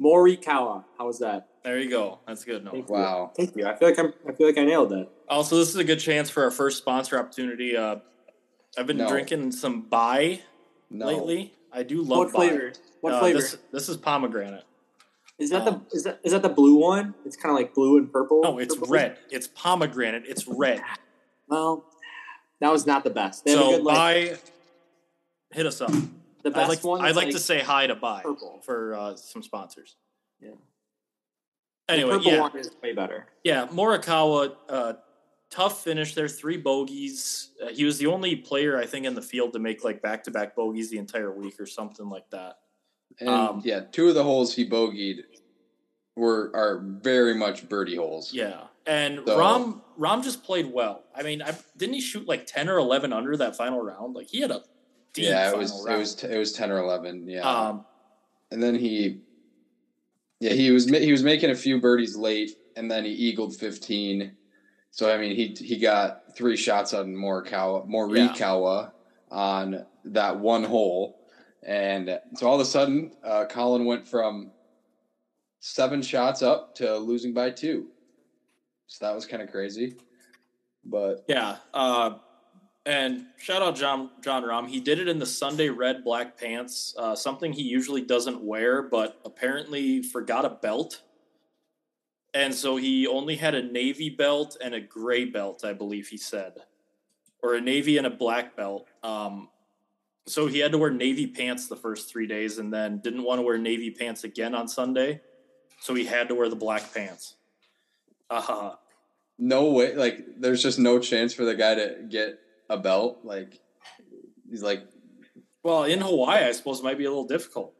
Morikawa. 0.00 0.84
How 0.98 1.06
was 1.06 1.18
that? 1.18 1.48
There 1.64 1.78
you 1.78 1.90
go. 1.90 2.18
That's 2.26 2.44
good. 2.44 2.64
No. 2.64 2.70
Thank 2.72 2.88
you. 2.88 2.94
Wow. 2.94 3.32
Thank 3.36 3.56
you. 3.56 3.66
I 3.66 3.74
feel 3.76 3.88
like 3.88 3.98
I'm. 3.98 4.12
I 4.28 4.32
feel 4.32 4.46
like 4.46 4.58
I 4.58 4.64
nailed 4.64 4.90
that. 4.90 5.08
Also, 5.28 5.56
this 5.56 5.70
is 5.70 5.76
a 5.76 5.84
good 5.84 5.98
chance 5.98 6.30
for 6.30 6.44
our 6.44 6.50
first 6.50 6.78
sponsor 6.78 7.18
opportunity. 7.18 7.76
Uh, 7.76 7.96
I've 8.78 8.86
been 8.86 8.98
No. 8.98 9.08
drinking 9.08 9.52
some 9.52 9.82
Bai 9.82 10.42
No. 10.90 11.06
lately. 11.06 11.54
I 11.72 11.82
do 11.82 12.02
love 12.02 12.18
what 12.18 12.32
Bai. 12.32 12.48
flavor? 12.48 12.72
What 13.00 13.14
Uh, 13.14 13.20
flavor? 13.20 13.40
This, 13.40 13.56
this 13.72 13.88
is 13.88 13.96
pomegranate. 13.96 14.64
is 15.38 15.50
that 15.50 15.66
um, 15.66 15.84
the 15.90 15.96
is 15.96 16.04
that 16.04 16.20
is 16.22 16.32
that 16.32 16.42
the 16.42 16.48
blue 16.48 16.76
one? 16.76 17.14
It's 17.24 17.36
kind 17.36 17.50
of 17.50 17.56
like 17.56 17.74
blue 17.74 17.98
and 17.98 18.12
purple. 18.12 18.42
No, 18.42 18.58
it's 18.58 18.74
Purple? 18.76 18.92
red. 18.92 19.18
It's 19.30 19.48
pomegranate. 19.48 20.24
It's 20.26 20.46
red. 20.46 20.80
Well, 21.48 21.84
that 22.64 22.72
was 22.72 22.86
not 22.86 23.04
the 23.04 23.10
best. 23.10 23.44
They 23.44 23.52
have 23.52 23.60
a 23.60 23.62
so 23.64 23.70
good 23.76 23.82
like 23.84 23.96
Bai, 24.30 24.38
hit 25.52 25.66
us 25.66 25.80
up. 25.80 25.90
the 25.90 26.48
I'd 26.50 26.54
best 26.54 26.68
like, 26.68 26.84
one. 26.84 27.00
I'd 27.02 27.10
is, 27.10 27.16
like 27.16 27.30
to 27.30 27.38
say 27.38 27.60
hi 27.60 27.86
to 27.86 27.94
buy 27.94 28.22
purple. 28.22 28.60
for 28.64 28.94
uh, 28.94 29.16
some 29.16 29.42
sponsors. 29.42 29.96
Yeah. 30.40 30.50
Anyway, 31.88 32.12
purple 32.12 32.32
yeah, 32.32 32.40
one 32.40 32.56
is 32.56 32.70
way 32.82 32.92
better. 32.94 33.26
yeah. 33.44 33.66
Morikawa, 33.66 34.54
uh, 34.68 34.92
tough 35.50 35.84
finish 35.84 36.14
there. 36.14 36.28
Three 36.28 36.56
bogeys. 36.56 37.50
Uh, 37.62 37.68
he 37.68 37.84
was 37.84 37.98
the 37.98 38.06
only 38.06 38.36
player 38.36 38.78
I 38.78 38.86
think 38.86 39.04
in 39.06 39.14
the 39.14 39.22
field 39.22 39.52
to 39.52 39.58
make 39.58 39.84
like 39.84 40.00
back 40.00 40.24
to 40.24 40.30
back 40.30 40.56
bogeys 40.56 40.90
the 40.90 40.98
entire 40.98 41.30
week 41.32 41.60
or 41.60 41.66
something 41.66 42.08
like 42.08 42.28
that. 42.30 42.58
And 43.20 43.28
Um, 43.28 43.62
yeah, 43.64 43.80
two 43.80 44.08
of 44.08 44.14
the 44.14 44.24
holes 44.24 44.54
he 44.54 44.68
bogeyed 44.68 45.24
were 46.16 46.50
are 46.54 46.78
very 47.02 47.34
much 47.34 47.68
birdie 47.68 47.96
holes. 47.96 48.32
Yeah, 48.32 48.62
and 48.86 49.20
So- 49.26 49.38
Rahm 49.38 49.80
Rahm 49.98 50.24
just 50.24 50.42
played 50.42 50.72
well. 50.72 51.04
I 51.14 51.22
mean, 51.22 51.42
I, 51.42 51.54
didn't 51.76 51.94
he 51.94 52.00
shoot 52.00 52.26
like 52.26 52.46
ten 52.46 52.68
or 52.68 52.78
eleven 52.78 53.12
under 53.12 53.36
that 53.36 53.56
final 53.56 53.80
round? 53.80 54.14
Like 54.14 54.28
he 54.28 54.40
had 54.40 54.50
a 54.50 54.62
deep 55.12 55.26
yeah. 55.26 55.50
It 55.50 55.56
was 55.58 55.70
it 55.70 55.88
round. 55.88 56.00
was 56.00 56.24
it 56.24 56.38
was 56.38 56.52
ten 56.52 56.70
or 56.70 56.78
eleven. 56.78 57.28
Yeah, 57.28 57.40
um, 57.48 57.84
and 58.50 58.62
then 58.62 58.74
he, 58.74 59.20
yeah, 60.40 60.52
he 60.52 60.70
was 60.70 60.86
he 60.88 61.12
was 61.12 61.22
making 61.22 61.50
a 61.50 61.54
few 61.54 61.80
birdies 61.80 62.16
late, 62.16 62.52
and 62.76 62.90
then 62.90 63.04
he 63.04 63.10
eagled 63.12 63.56
fifteen. 63.56 64.36
So 64.90 65.12
I 65.12 65.18
mean, 65.18 65.34
he 65.34 65.54
he 65.64 65.78
got 65.78 66.36
three 66.36 66.56
shots 66.56 66.92
on 66.94 67.14
Morikawa 67.14 67.88
Morikawa 67.88 68.92
on 69.30 69.86
that 70.06 70.38
one 70.38 70.64
hole, 70.64 71.20
and 71.62 72.20
so 72.36 72.48
all 72.48 72.54
of 72.56 72.60
a 72.60 72.64
sudden, 72.64 73.12
uh, 73.24 73.44
Collin 73.46 73.84
went 73.84 74.06
from 74.06 74.50
seven 75.60 76.02
shots 76.02 76.42
up 76.42 76.74
to 76.76 76.96
losing 76.98 77.32
by 77.32 77.50
two. 77.50 77.86
So 78.86 79.06
that 79.06 79.14
was 79.14 79.26
kind 79.26 79.42
of 79.42 79.50
crazy, 79.50 79.96
but 80.84 81.24
yeah. 81.28 81.56
Uh, 81.72 82.18
and 82.86 83.26
shout 83.38 83.62
out 83.62 83.76
Jon 83.76 84.10
Jon 84.22 84.42
Rahm. 84.42 84.68
He 84.68 84.78
did 84.78 84.98
it 84.98 85.08
in 85.08 85.18
the 85.18 85.26
Sunday 85.26 85.70
red 85.70 86.04
black 86.04 86.38
pants, 86.38 86.94
uh, 86.98 87.14
something 87.14 87.52
he 87.52 87.62
usually 87.62 88.02
doesn't 88.02 88.42
wear, 88.42 88.82
but 88.82 89.20
apparently 89.24 90.02
forgot 90.02 90.44
a 90.44 90.50
belt. 90.50 91.02
And 92.34 92.52
so 92.52 92.76
he 92.76 93.06
only 93.06 93.36
had 93.36 93.54
a 93.54 93.62
navy 93.62 94.10
belt 94.10 94.56
and 94.62 94.74
a 94.74 94.80
gray 94.80 95.24
belt, 95.24 95.64
I 95.64 95.72
believe 95.72 96.08
he 96.08 96.16
said, 96.16 96.54
or 97.42 97.54
a 97.54 97.60
navy 97.60 97.96
and 97.96 98.06
a 98.06 98.10
black 98.10 98.56
belt. 98.56 98.88
Um, 99.02 99.48
so 100.26 100.46
he 100.46 100.58
had 100.58 100.72
to 100.72 100.78
wear 100.78 100.90
navy 100.90 101.26
pants 101.26 101.68
the 101.68 101.76
first 101.76 102.10
three 102.10 102.26
days, 102.26 102.58
and 102.58 102.72
then 102.72 102.98
didn't 102.98 103.22
want 103.22 103.38
to 103.38 103.42
wear 103.42 103.56
navy 103.56 103.90
pants 103.90 104.24
again 104.24 104.54
on 104.54 104.68
Sunday. 104.68 105.20
So 105.80 105.94
he 105.94 106.04
had 106.04 106.28
to 106.28 106.34
wear 106.34 106.48
the 106.48 106.56
black 106.56 106.92
pants. 106.92 107.36
Uh, 108.34 108.74
no 109.38 109.70
way. 109.70 109.94
Like, 109.94 110.40
there's 110.40 110.62
just 110.62 110.78
no 110.78 110.98
chance 110.98 111.32
for 111.34 111.44
the 111.44 111.54
guy 111.54 111.74
to 111.76 111.96
get 112.08 112.38
a 112.68 112.76
belt. 112.76 113.20
Like, 113.22 113.60
he's 114.50 114.62
like, 114.62 114.86
well, 115.62 115.84
in 115.84 116.00
Hawaii, 116.00 116.44
I 116.44 116.52
suppose 116.52 116.80
it 116.80 116.84
might 116.84 116.98
be 116.98 117.04
a 117.04 117.10
little 117.10 117.26
difficult. 117.26 117.74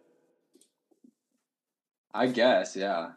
I 2.13 2.29
guess, 2.29 2.77
yeah. 2.77 3.11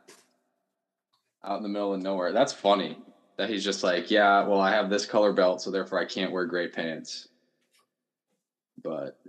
Out 1.43 1.57
in 1.57 1.63
the 1.63 1.69
middle 1.69 1.93
of 1.93 2.01
nowhere. 2.01 2.31
That's 2.31 2.53
funny 2.53 2.97
that 3.37 3.49
he's 3.49 3.63
just 3.63 3.83
like, 3.83 4.09
yeah, 4.09 4.45
well, 4.47 4.59
I 4.59 4.71
have 4.71 4.89
this 4.89 5.05
color 5.05 5.31
belt, 5.31 5.61
so 5.61 5.69
therefore 5.69 5.99
I 5.99 6.05
can't 6.05 6.31
wear 6.31 6.45
gray 6.45 6.67
pants. 6.67 7.27
But 8.83 9.19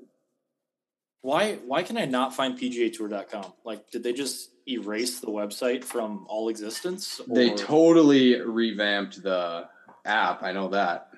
Why 1.21 1.55
why 1.67 1.83
can 1.83 1.99
I 1.99 2.07
not 2.07 2.35
find 2.35 2.59
PGAtour.com? 2.59 3.53
Like, 3.65 3.91
did 3.91 4.03
they 4.03 4.13
just 4.13 4.51
erase 4.69 5.21
the 5.21 5.29
website 5.29 5.85
from 5.85 6.27
all 6.29 6.49
existence? 6.49 7.21
they 7.29 7.51
totally 7.55 8.41
revamped 8.41 9.23
the 9.23 9.69
app. 10.05 10.43
I 10.43 10.53
know 10.53 10.69
that. 10.69 11.11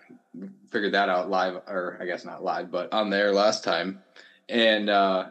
Figured 0.70 0.94
that 0.94 1.08
out 1.08 1.28
live, 1.28 1.56
or 1.66 1.98
I 2.00 2.06
guess 2.06 2.24
not 2.24 2.44
live, 2.44 2.70
but 2.70 2.92
on 2.92 3.10
there 3.10 3.32
last 3.32 3.64
time. 3.64 4.00
And 4.48 4.88
uh, 4.88 5.30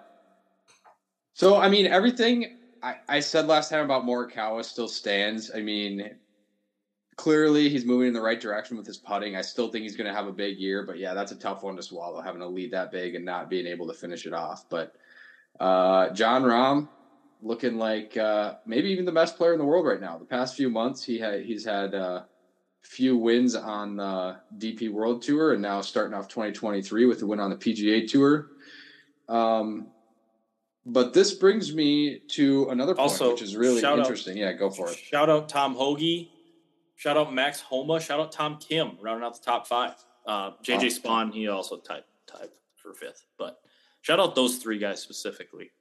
so, 1.34 1.58
I 1.58 1.70
mean, 1.70 1.88
everything 1.88 2.58
I, 2.84 2.96
I 3.08 3.20
said 3.20 3.48
last 3.48 3.70
time 3.70 3.84
about 3.84 4.04
Morikawa 4.04 4.64
still 4.64 4.88
stands. 4.88 5.52
I 5.54 5.62
mean, 5.62 6.12
clearly 7.16 7.70
he's 7.70 7.86
moving 7.86 8.08
in 8.08 8.14
the 8.14 8.22
right 8.22 8.40
direction 8.40 8.78
with 8.78 8.88
his 8.88 8.98
putting. 8.98 9.36
I 9.36 9.42
still 9.42 9.70
think 9.70 9.84
he's 9.84 9.96
going 9.96 10.08
to 10.08 10.14
have 10.14 10.28
a 10.28 10.32
big 10.32 10.58
year, 10.58 10.84
but 10.84 10.98
yeah, 10.98 11.14
that's 11.14 11.32
a 11.32 11.36
tough 11.36 11.64
one 11.64 11.76
to 11.76 11.84
swallow, 11.84 12.22
having 12.22 12.42
a 12.42 12.48
lead 12.48 12.72
that 12.72 12.92
big 12.92 13.16
and 13.16 13.26
not 13.26 13.50
being 13.50 13.68
able 13.68 13.88
to 13.88 13.94
finish 13.94 14.26
it 14.26 14.34
off. 14.34 14.66
But 14.70 14.96
uh, 15.60 16.10
Jon 16.12 16.44
Rahm 16.44 16.88
looking 17.42 17.78
like 17.78 18.18
uh, 18.18 18.56
maybe 18.66 18.90
even 18.90 19.06
the 19.06 19.12
best 19.12 19.38
player 19.38 19.54
in 19.54 19.60
the 19.60 19.66
world 19.66 19.86
right 19.86 20.02
now. 20.02 20.18
The 20.18 20.26
past 20.26 20.56
few 20.56 20.70
months, 20.70 21.04
he 21.04 21.18
had 21.20 21.42
he's 21.44 21.66
had 21.66 21.94
uh, 21.96 22.24
few 22.82 23.18
wins 23.18 23.56
on 23.56 23.96
the 23.98 24.38
DP 24.58 24.92
World 24.92 25.22
Tour, 25.22 25.54
and 25.54 25.62
now 25.62 25.82
starting 25.82 26.14
off 26.14 26.28
2023 26.28 27.06
with 27.06 27.20
the 27.20 27.28
win 27.28 27.40
on 27.40 27.50
the 27.50 27.56
PGA 27.56 28.10
Tour. 28.10 28.48
Um, 29.28 29.88
but 30.86 31.14
this 31.14 31.34
brings 31.34 31.74
me 31.74 32.20
to 32.30 32.70
another 32.70 32.96
point, 32.96 33.10
Also, 33.12 33.32
which 33.32 33.42
is 33.42 33.56
really 33.56 33.80
shout 33.82 33.94
out- 33.94 34.00
interesting. 34.00 34.38
yeah, 34.38 34.54
go 34.54 34.70
for 34.70 34.90
it. 34.90 34.98
Shout 34.98 35.30
out 35.30 35.48
Tom 35.50 35.76
Hoge. 35.76 36.30
Shout 36.96 37.16
out 37.16 37.34
Max 37.34 37.62
Homa. 37.62 38.00
Shout 38.02 38.20
out 38.20 38.32
Tom 38.32 38.58
Kim, 38.58 38.98
rounding 39.00 39.26
out 39.26 39.34
the 39.40 39.46
top 39.46 39.68
five. 39.68 39.94
Uh, 40.26 40.52
JJ. 40.64 41.00
Spaun, 41.00 41.32
he 41.34 41.48
also 41.48 41.78
tied 41.78 42.04
tied 42.28 42.50
for 42.76 42.94
fifth. 42.94 43.26
But 43.38 43.60
shout 44.02 44.20
out 44.20 44.36
those 44.36 44.58
three 44.58 44.78
guys 44.80 45.02
specifically. 45.02 45.72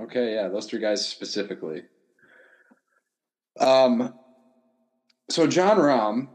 Okay, 0.00 0.34
yeah, 0.34 0.48
those 0.48 0.66
three 0.66 0.80
guys 0.80 1.06
specifically. 1.06 1.82
Um, 3.60 4.14
so 5.30 5.46
Jon 5.46 5.76
Rahm 5.78 6.28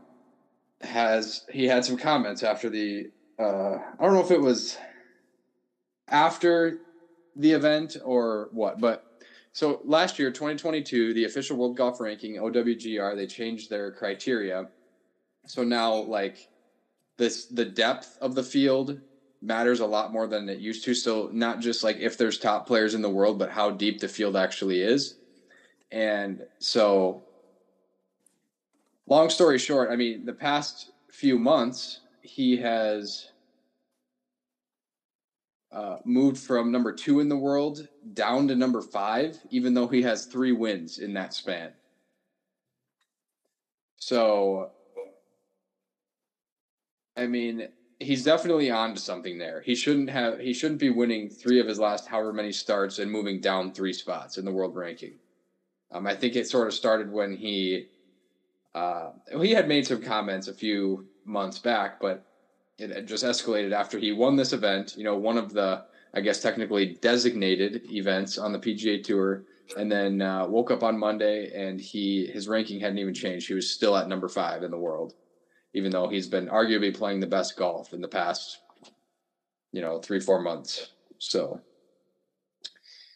has 0.81 1.43
he 1.49 1.65
had 1.65 1.83
some 1.83 1.97
comments 1.97 2.43
after 2.43 2.69
the 2.69 3.07
uh, 3.39 3.77
I 3.99 4.03
don't 4.03 4.13
know 4.13 4.23
if 4.23 4.31
it 4.31 4.41
was 4.41 4.77
after 6.07 6.79
the 7.35 7.51
event 7.51 7.97
or 8.03 8.49
what, 8.51 8.79
but 8.79 9.03
so 9.53 9.81
last 9.85 10.19
year, 10.19 10.29
2022, 10.29 11.15
the 11.15 11.25
official 11.25 11.57
World 11.57 11.77
Golf 11.77 11.99
Ranking 11.99 12.35
(OWGR) 12.35 13.15
they 13.15 13.25
changed 13.25 13.71
their 13.71 13.91
criteria. 13.91 14.65
So 15.47 15.63
now, 15.63 15.95
like 15.95 16.37
this, 17.17 17.47
the 17.47 17.65
depth 17.65 18.17
of 18.21 18.35
the 18.35 18.43
field 18.43 18.99
matters 19.47 19.79
a 19.79 19.85
lot 19.85 20.11
more 20.11 20.27
than 20.27 20.49
it 20.49 20.59
used 20.59 20.83
to. 20.85 20.93
So 20.93 21.29
not 21.33 21.59
just 21.59 21.83
like 21.83 21.97
if 21.97 22.17
there's 22.17 22.37
top 22.37 22.67
players 22.67 22.93
in 22.93 23.01
the 23.01 23.09
world, 23.09 23.39
but 23.39 23.49
how 23.49 23.71
deep 23.71 23.99
the 23.99 24.07
field 24.07 24.35
actually 24.35 24.81
is. 24.81 25.15
And 25.91 26.43
so 26.59 27.23
long 29.07 29.29
story 29.29 29.57
short, 29.57 29.89
I 29.89 29.95
mean, 29.95 30.25
the 30.25 30.33
past 30.33 30.91
few 31.11 31.39
months, 31.39 32.01
he 32.21 32.57
has 32.57 33.25
uh, 35.71 35.97
moved 36.03 36.37
from 36.37 36.71
number 36.71 36.91
two 36.91 37.21
in 37.21 37.29
the 37.29 37.37
world 37.37 37.87
down 38.13 38.47
to 38.49 38.55
number 38.55 38.81
five, 38.81 39.37
even 39.49 39.73
though 39.73 39.87
he 39.87 40.01
has 40.01 40.25
three 40.25 40.51
wins 40.51 40.97
in 40.97 41.13
that 41.13 41.33
span. 41.33 41.71
So, 43.97 44.71
I 47.15 47.27
mean, 47.27 47.67
he's 47.99 48.23
definitely 48.23 48.69
on 48.69 48.93
to 48.93 49.01
something 49.01 49.37
there. 49.37 49.61
He 49.61 49.75
shouldn't 49.75 50.09
have 50.09 50.39
he 50.39 50.53
shouldn't 50.53 50.79
be 50.79 50.89
winning 50.89 51.29
three 51.29 51.59
of 51.59 51.67
his 51.67 51.79
last 51.79 52.07
however 52.07 52.33
many 52.33 52.51
starts 52.51 52.99
and 52.99 53.11
moving 53.11 53.39
down 53.39 53.71
three 53.71 53.93
spots 53.93 54.37
in 54.37 54.45
the 54.45 54.51
world 54.51 54.75
ranking. 54.75 55.13
Um, 55.91 56.05
I 56.05 56.15
think 56.15 56.35
it 56.35 56.47
sort 56.47 56.67
of 56.67 56.73
started 56.73 57.11
when 57.11 57.35
he 57.35 57.87
uh, 58.75 59.11
he 59.41 59.51
had 59.51 59.67
made 59.67 59.87
some 59.87 60.01
comments 60.01 60.47
a 60.47 60.53
few 60.53 61.07
months 61.25 61.59
back, 61.59 61.99
but 61.99 62.25
it 62.77 63.07
just 63.07 63.23
escalated 63.23 63.71
after 63.71 63.97
he 63.97 64.11
won 64.11 64.35
this 64.35 64.53
event. 64.53 64.95
You 64.97 65.03
know, 65.03 65.15
one 65.15 65.37
of 65.37 65.53
the 65.53 65.85
I 66.13 66.21
guess 66.21 66.41
technically 66.41 66.97
designated 67.01 67.91
events 67.91 68.37
on 68.37 68.51
the 68.51 68.59
PGA 68.59 69.03
Tour, 69.03 69.43
and 69.77 69.91
then 69.91 70.21
uh, 70.21 70.45
woke 70.47 70.71
up 70.71 70.83
on 70.83 70.97
Monday 70.97 71.51
and 71.55 71.81
he 71.81 72.27
his 72.27 72.47
ranking 72.47 72.79
hadn't 72.79 72.99
even 72.99 73.13
changed. 73.13 73.47
He 73.47 73.53
was 73.53 73.71
still 73.71 73.97
at 73.97 74.07
number 74.07 74.27
five 74.27 74.61
in 74.61 74.71
the 74.71 74.77
world 74.77 75.15
even 75.73 75.91
though 75.91 76.07
he's 76.07 76.27
been 76.27 76.47
arguably 76.47 76.95
playing 76.95 77.19
the 77.19 77.27
best 77.27 77.57
golf 77.57 77.93
in 77.93 78.01
the 78.01 78.07
past, 78.07 78.59
you 79.71 79.81
know, 79.81 79.99
three 79.99 80.19
four 80.19 80.41
months. 80.41 80.91
So, 81.19 81.61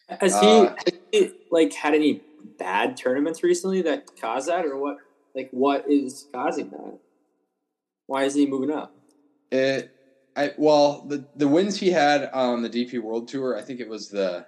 has 0.08 0.38
he, 0.40 0.46
uh, 0.46 0.74
has 0.76 0.94
he 1.12 1.32
like 1.50 1.72
had 1.72 1.94
any 1.94 2.22
bad 2.58 2.96
tournaments 2.96 3.42
recently 3.42 3.82
that 3.82 4.08
caused 4.20 4.48
that, 4.48 4.64
or 4.64 4.76
what? 4.76 4.98
Like, 5.34 5.48
what 5.50 5.90
is 5.90 6.26
causing 6.32 6.70
that? 6.70 6.98
Why 8.06 8.24
is 8.24 8.34
he 8.34 8.46
moving 8.46 8.70
up? 8.70 8.94
It, 9.50 9.94
I 10.36 10.52
well, 10.56 11.04
the 11.06 11.24
the 11.36 11.48
wins 11.48 11.78
he 11.78 11.90
had 11.90 12.30
on 12.32 12.62
the 12.62 12.70
DP 12.70 13.00
World 13.00 13.28
Tour, 13.28 13.56
I 13.56 13.62
think 13.62 13.80
it 13.80 13.88
was 13.88 14.08
the 14.08 14.46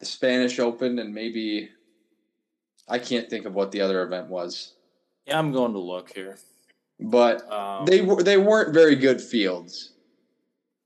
the 0.00 0.06
Spanish 0.06 0.58
Open, 0.58 0.98
and 0.98 1.14
maybe 1.14 1.70
I 2.88 2.98
can't 2.98 3.28
think 3.28 3.44
of 3.44 3.54
what 3.54 3.72
the 3.72 3.80
other 3.80 4.02
event 4.02 4.28
was. 4.28 4.74
Yeah, 5.26 5.38
I'm 5.38 5.52
going 5.52 5.72
to 5.72 5.78
look 5.78 6.12
here 6.12 6.38
but 7.10 7.50
um, 7.52 7.84
they 7.86 8.00
were 8.00 8.22
they 8.22 8.36
weren't 8.36 8.72
very 8.72 8.96
good 8.96 9.20
fields. 9.20 9.92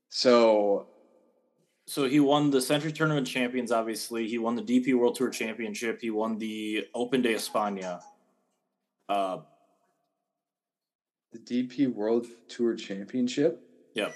So, 0.09 0.87
so 1.85 2.07
he 2.07 2.19
won 2.19 2.49
the 2.49 2.61
Sentry 2.61 2.91
Tournament 2.91 3.27
Champions. 3.27 3.71
Obviously, 3.71 4.27
he 4.27 4.37
won 4.37 4.55
the 4.55 4.63
DP 4.63 4.95
World 4.95 5.15
Tour 5.15 5.29
Championship. 5.29 6.01
He 6.01 6.09
won 6.09 6.37
the 6.37 6.87
Open 6.95 7.21
de 7.21 7.33
España. 7.33 8.01
Uh, 9.07 9.39
the 11.31 11.39
DP 11.39 11.93
World 11.93 12.25
Tour 12.47 12.75
Championship. 12.75 13.61
Yep. 13.93 14.13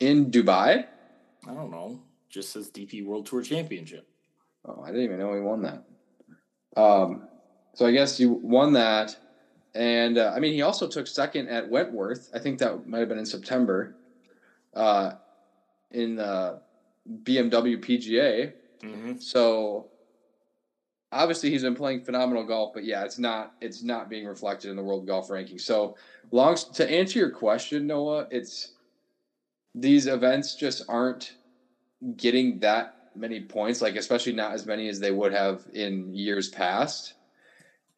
In 0.00 0.30
Dubai. 0.30 0.86
I 1.48 1.54
don't 1.54 1.70
know. 1.70 2.00
Just 2.30 2.52
says 2.52 2.70
DP 2.70 3.04
World 3.04 3.26
Tour 3.26 3.42
Championship. 3.42 4.06
Oh, 4.64 4.80
I 4.82 4.88
didn't 4.88 5.02
even 5.02 5.18
know 5.18 5.34
he 5.34 5.40
won 5.40 5.62
that. 5.62 5.84
Um, 6.80 7.28
so 7.74 7.86
I 7.86 7.92
guess 7.92 8.20
you 8.20 8.38
won 8.42 8.74
that, 8.74 9.16
and 9.74 10.18
uh, 10.18 10.32
I 10.34 10.40
mean 10.40 10.52
he 10.52 10.62
also 10.62 10.86
took 10.86 11.06
second 11.06 11.48
at 11.48 11.68
Wentworth. 11.68 12.28
I 12.34 12.38
think 12.38 12.58
that 12.58 12.86
might 12.86 13.00
have 13.00 13.08
been 13.08 13.18
in 13.18 13.26
September, 13.26 13.94
uh, 14.74 15.12
in 15.90 16.16
the 16.16 16.60
BMW 17.24 17.78
PGA. 17.78 18.52
Mm-hmm. 18.82 19.18
So 19.18 19.88
obviously 21.10 21.50
he's 21.50 21.62
been 21.62 21.74
playing 21.74 22.00
phenomenal 22.00 22.44
golf, 22.44 22.72
but 22.74 22.84
yeah, 22.84 23.04
it's 23.04 23.18
not 23.18 23.52
it's 23.60 23.82
not 23.82 24.08
being 24.08 24.26
reflected 24.26 24.70
in 24.70 24.76
the 24.76 24.82
world 24.82 25.06
golf 25.06 25.30
ranking. 25.30 25.58
So 25.58 25.96
long 26.30 26.56
to 26.74 26.90
answer 26.90 27.18
your 27.18 27.30
question, 27.30 27.86
Noah, 27.86 28.26
it's 28.30 28.72
these 29.74 30.06
events 30.06 30.54
just 30.54 30.82
aren't 30.88 31.32
getting 32.16 32.58
that 32.60 32.96
many 33.14 33.40
points, 33.40 33.80
like 33.80 33.96
especially 33.96 34.32
not 34.32 34.52
as 34.52 34.66
many 34.66 34.88
as 34.88 34.98
they 34.98 35.10
would 35.10 35.32
have 35.32 35.62
in 35.72 36.14
years 36.14 36.48
past 36.48 37.14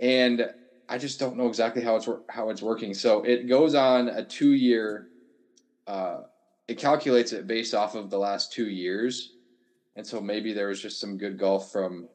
and 0.04 0.50
I 0.86 0.98
just 0.98 1.18
don't 1.18 1.36
know 1.36 1.48
exactly 1.48 1.82
how 1.82 1.96
it's 1.96 2.08
how 2.28 2.50
it's 2.50 2.60
working. 2.60 2.92
So 2.92 3.22
it 3.22 3.48
goes 3.48 3.74
on 3.74 4.08
a 4.08 4.22
two 4.22 4.52
year. 4.52 5.08
Uh, 5.86 6.22
it 6.68 6.78
calculates 6.78 7.32
it 7.32 7.46
based 7.46 7.74
off 7.74 7.94
of 7.94 8.10
the 8.10 8.18
last 8.18 8.52
two 8.52 8.68
years, 8.68 9.32
and 9.96 10.06
so 10.06 10.20
maybe 10.20 10.52
there 10.52 10.68
was 10.68 10.80
just 10.80 11.00
some 11.00 11.16
good 11.16 11.38
golf 11.38 11.72
from. 11.72 12.08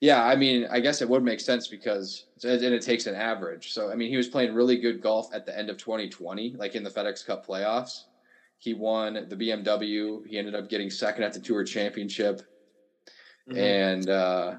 Yeah, 0.00 0.24
I 0.24 0.36
mean, 0.36 0.66
I 0.70 0.80
guess 0.80 1.00
it 1.00 1.08
would 1.08 1.22
make 1.22 1.40
sense 1.40 1.68
because 1.68 2.26
and 2.42 2.62
it 2.62 2.82
takes 2.82 3.06
an 3.06 3.14
average. 3.14 3.72
So 3.72 3.90
I 3.90 3.94
mean, 3.94 4.10
he 4.10 4.16
was 4.16 4.26
playing 4.26 4.52
really 4.52 4.76
good 4.76 5.00
golf 5.00 5.32
at 5.32 5.46
the 5.46 5.56
end 5.56 5.70
of 5.70 5.78
2020, 5.78 6.56
like 6.58 6.74
in 6.74 6.82
the 6.82 6.90
FedEx 6.90 7.24
Cup 7.24 7.46
playoffs. 7.46 8.04
He 8.58 8.74
won 8.74 9.26
the 9.28 9.36
BMW. 9.36 10.26
He 10.26 10.36
ended 10.36 10.56
up 10.56 10.68
getting 10.68 10.90
second 10.90 11.22
at 11.22 11.32
the 11.32 11.40
Tour 11.40 11.62
Championship, 11.62 12.42
mm-hmm. 13.48 13.56
and. 13.56 14.10
uh 14.10 14.54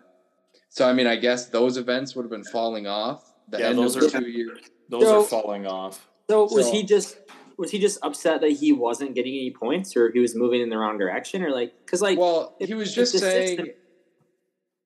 so 0.69 0.87
I 0.87 0.93
mean, 0.93 1.07
I 1.07 1.15
guess 1.15 1.47
those 1.47 1.77
events 1.77 2.15
would 2.15 2.23
have 2.23 2.31
been 2.31 2.43
falling 2.43 2.87
off. 2.87 3.33
The 3.49 3.59
yeah, 3.59 3.67
end 3.67 3.79
those 3.79 3.95
of 3.95 4.03
are, 4.03 4.19
two 4.19 4.29
years. 4.29 4.59
Those 4.89 5.03
so, 5.03 5.21
are 5.21 5.25
falling 5.25 5.65
off. 5.65 6.07
So 6.29 6.43
was 6.43 6.67
so, 6.67 6.71
he 6.71 6.83
just 6.83 7.17
was 7.57 7.71
he 7.71 7.79
just 7.79 7.99
upset 8.03 8.41
that 8.41 8.51
he 8.51 8.71
wasn't 8.71 9.15
getting 9.15 9.33
any 9.33 9.51
points, 9.51 9.95
or 9.95 10.11
he 10.11 10.19
was 10.19 10.35
moving 10.35 10.61
in 10.61 10.69
the 10.69 10.77
wrong 10.77 10.97
direction, 10.97 11.43
or 11.43 11.51
like 11.51 11.73
because 11.85 12.01
like 12.01 12.17
well, 12.17 12.55
if, 12.59 12.67
he 12.67 12.73
was 12.73 12.93
just 12.93 13.17
saying. 13.17 13.57
System, 13.57 13.67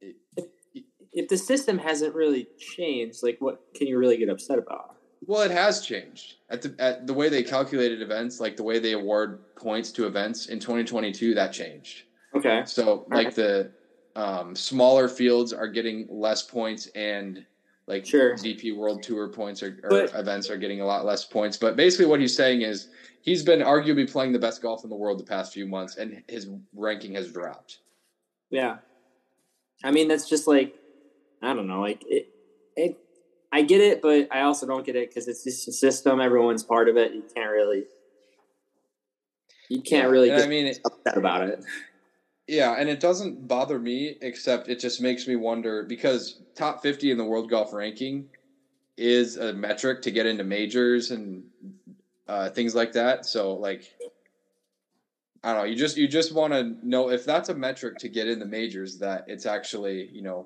if, 0.01 0.45
if 1.13 1.27
the 1.27 1.37
system 1.37 1.77
hasn't 1.77 2.15
really 2.15 2.47
changed, 2.57 3.23
like 3.23 3.37
what 3.39 3.61
can 3.75 3.87
you 3.87 3.97
really 3.97 4.17
get 4.17 4.29
upset 4.29 4.57
about? 4.57 4.95
Well, 5.25 5.41
it 5.41 5.51
has 5.51 5.81
changed 5.81 6.35
at 6.49 6.61
the 6.61 6.75
at 6.79 7.05
the 7.05 7.13
way 7.13 7.29
they 7.29 7.43
calculated 7.43 8.01
events, 8.01 8.39
like 8.39 8.55
the 8.55 8.63
way 8.63 8.79
they 8.79 8.93
award 8.93 9.39
points 9.55 9.91
to 9.93 10.07
events 10.07 10.47
in 10.47 10.59
2022. 10.59 11.35
That 11.35 11.51
changed. 11.53 12.03
Okay. 12.35 12.63
So, 12.65 13.05
like 13.09 13.25
right. 13.25 13.35
the 13.35 13.71
um, 14.15 14.55
smaller 14.55 15.07
fields 15.07 15.53
are 15.53 15.67
getting 15.67 16.07
less 16.09 16.41
points 16.41 16.87
and 16.95 17.45
like 17.87 18.05
sure. 18.05 18.35
DP 18.35 18.75
World 18.75 19.03
Tour 19.03 19.27
points 19.27 19.61
or, 19.63 19.79
or 19.83 19.89
but, 19.89 20.15
events 20.15 20.49
are 20.49 20.57
getting 20.57 20.81
a 20.81 20.85
lot 20.85 21.05
less 21.05 21.25
points. 21.25 21.57
But 21.57 21.75
basically, 21.75 22.05
what 22.05 22.19
he's 22.19 22.35
saying 22.35 22.61
is 22.61 22.89
he's 23.21 23.43
been 23.43 23.59
arguably 23.59 24.09
playing 24.09 24.31
the 24.33 24.39
best 24.39 24.61
golf 24.61 24.83
in 24.83 24.89
the 24.89 24.95
world 24.95 25.19
the 25.19 25.23
past 25.23 25.53
few 25.53 25.65
months, 25.65 25.97
and 25.97 26.23
his 26.27 26.47
ranking 26.73 27.15
has 27.15 27.31
dropped. 27.31 27.79
Yeah, 28.49 28.77
I 29.83 29.91
mean 29.91 30.07
that's 30.07 30.29
just 30.29 30.47
like 30.47 30.75
I 31.41 31.53
don't 31.53 31.67
know, 31.67 31.81
like 31.81 32.03
it. 32.07 32.29
It 32.75 32.97
I 33.53 33.63
get 33.63 33.81
it, 33.81 34.01
but 34.01 34.29
I 34.31 34.41
also 34.41 34.65
don't 34.65 34.85
get 34.85 34.95
it 34.95 35.09
because 35.09 35.27
it's 35.27 35.43
just 35.43 35.67
a 35.67 35.73
system. 35.73 36.21
Everyone's 36.21 36.63
part 36.63 36.87
of 36.87 36.95
it. 36.95 37.13
You 37.13 37.23
can't 37.35 37.51
really, 37.51 37.83
you 39.69 39.81
can't 39.81 40.09
really. 40.09 40.29
Get 40.29 40.43
I 40.43 40.47
mean, 40.47 40.73
upset 40.85 41.17
about 41.17 41.49
it. 41.49 41.63
Yeah, 42.51 42.75
and 42.77 42.89
it 42.89 42.99
doesn't 42.99 43.47
bother 43.47 43.79
me, 43.79 44.17
except 44.19 44.67
it 44.67 44.77
just 44.77 44.99
makes 44.99 45.25
me 45.25 45.37
wonder 45.37 45.83
because 45.83 46.41
top 46.53 46.83
50 46.83 47.09
in 47.09 47.17
the 47.17 47.23
world 47.23 47.49
golf 47.49 47.71
ranking 47.71 48.27
is 48.97 49.37
a 49.37 49.53
metric 49.53 50.01
to 50.01 50.11
get 50.11 50.25
into 50.25 50.43
majors 50.43 51.11
and 51.11 51.45
uh, 52.27 52.49
things 52.49 52.75
like 52.75 52.91
that. 52.91 53.25
So, 53.25 53.53
like, 53.53 53.95
I 55.41 55.53
don't 55.53 55.61
know. 55.61 55.63
You 55.63 55.77
just 55.77 55.95
you 55.95 56.09
just 56.09 56.33
want 56.33 56.51
to 56.51 56.75
know 56.83 57.09
if 57.09 57.23
that's 57.23 57.47
a 57.47 57.55
metric 57.55 57.97
to 57.99 58.09
get 58.09 58.27
in 58.27 58.37
the 58.37 58.45
majors 58.45 58.97
that 58.97 59.23
it's 59.27 59.45
actually 59.45 60.09
you 60.11 60.21
know 60.21 60.45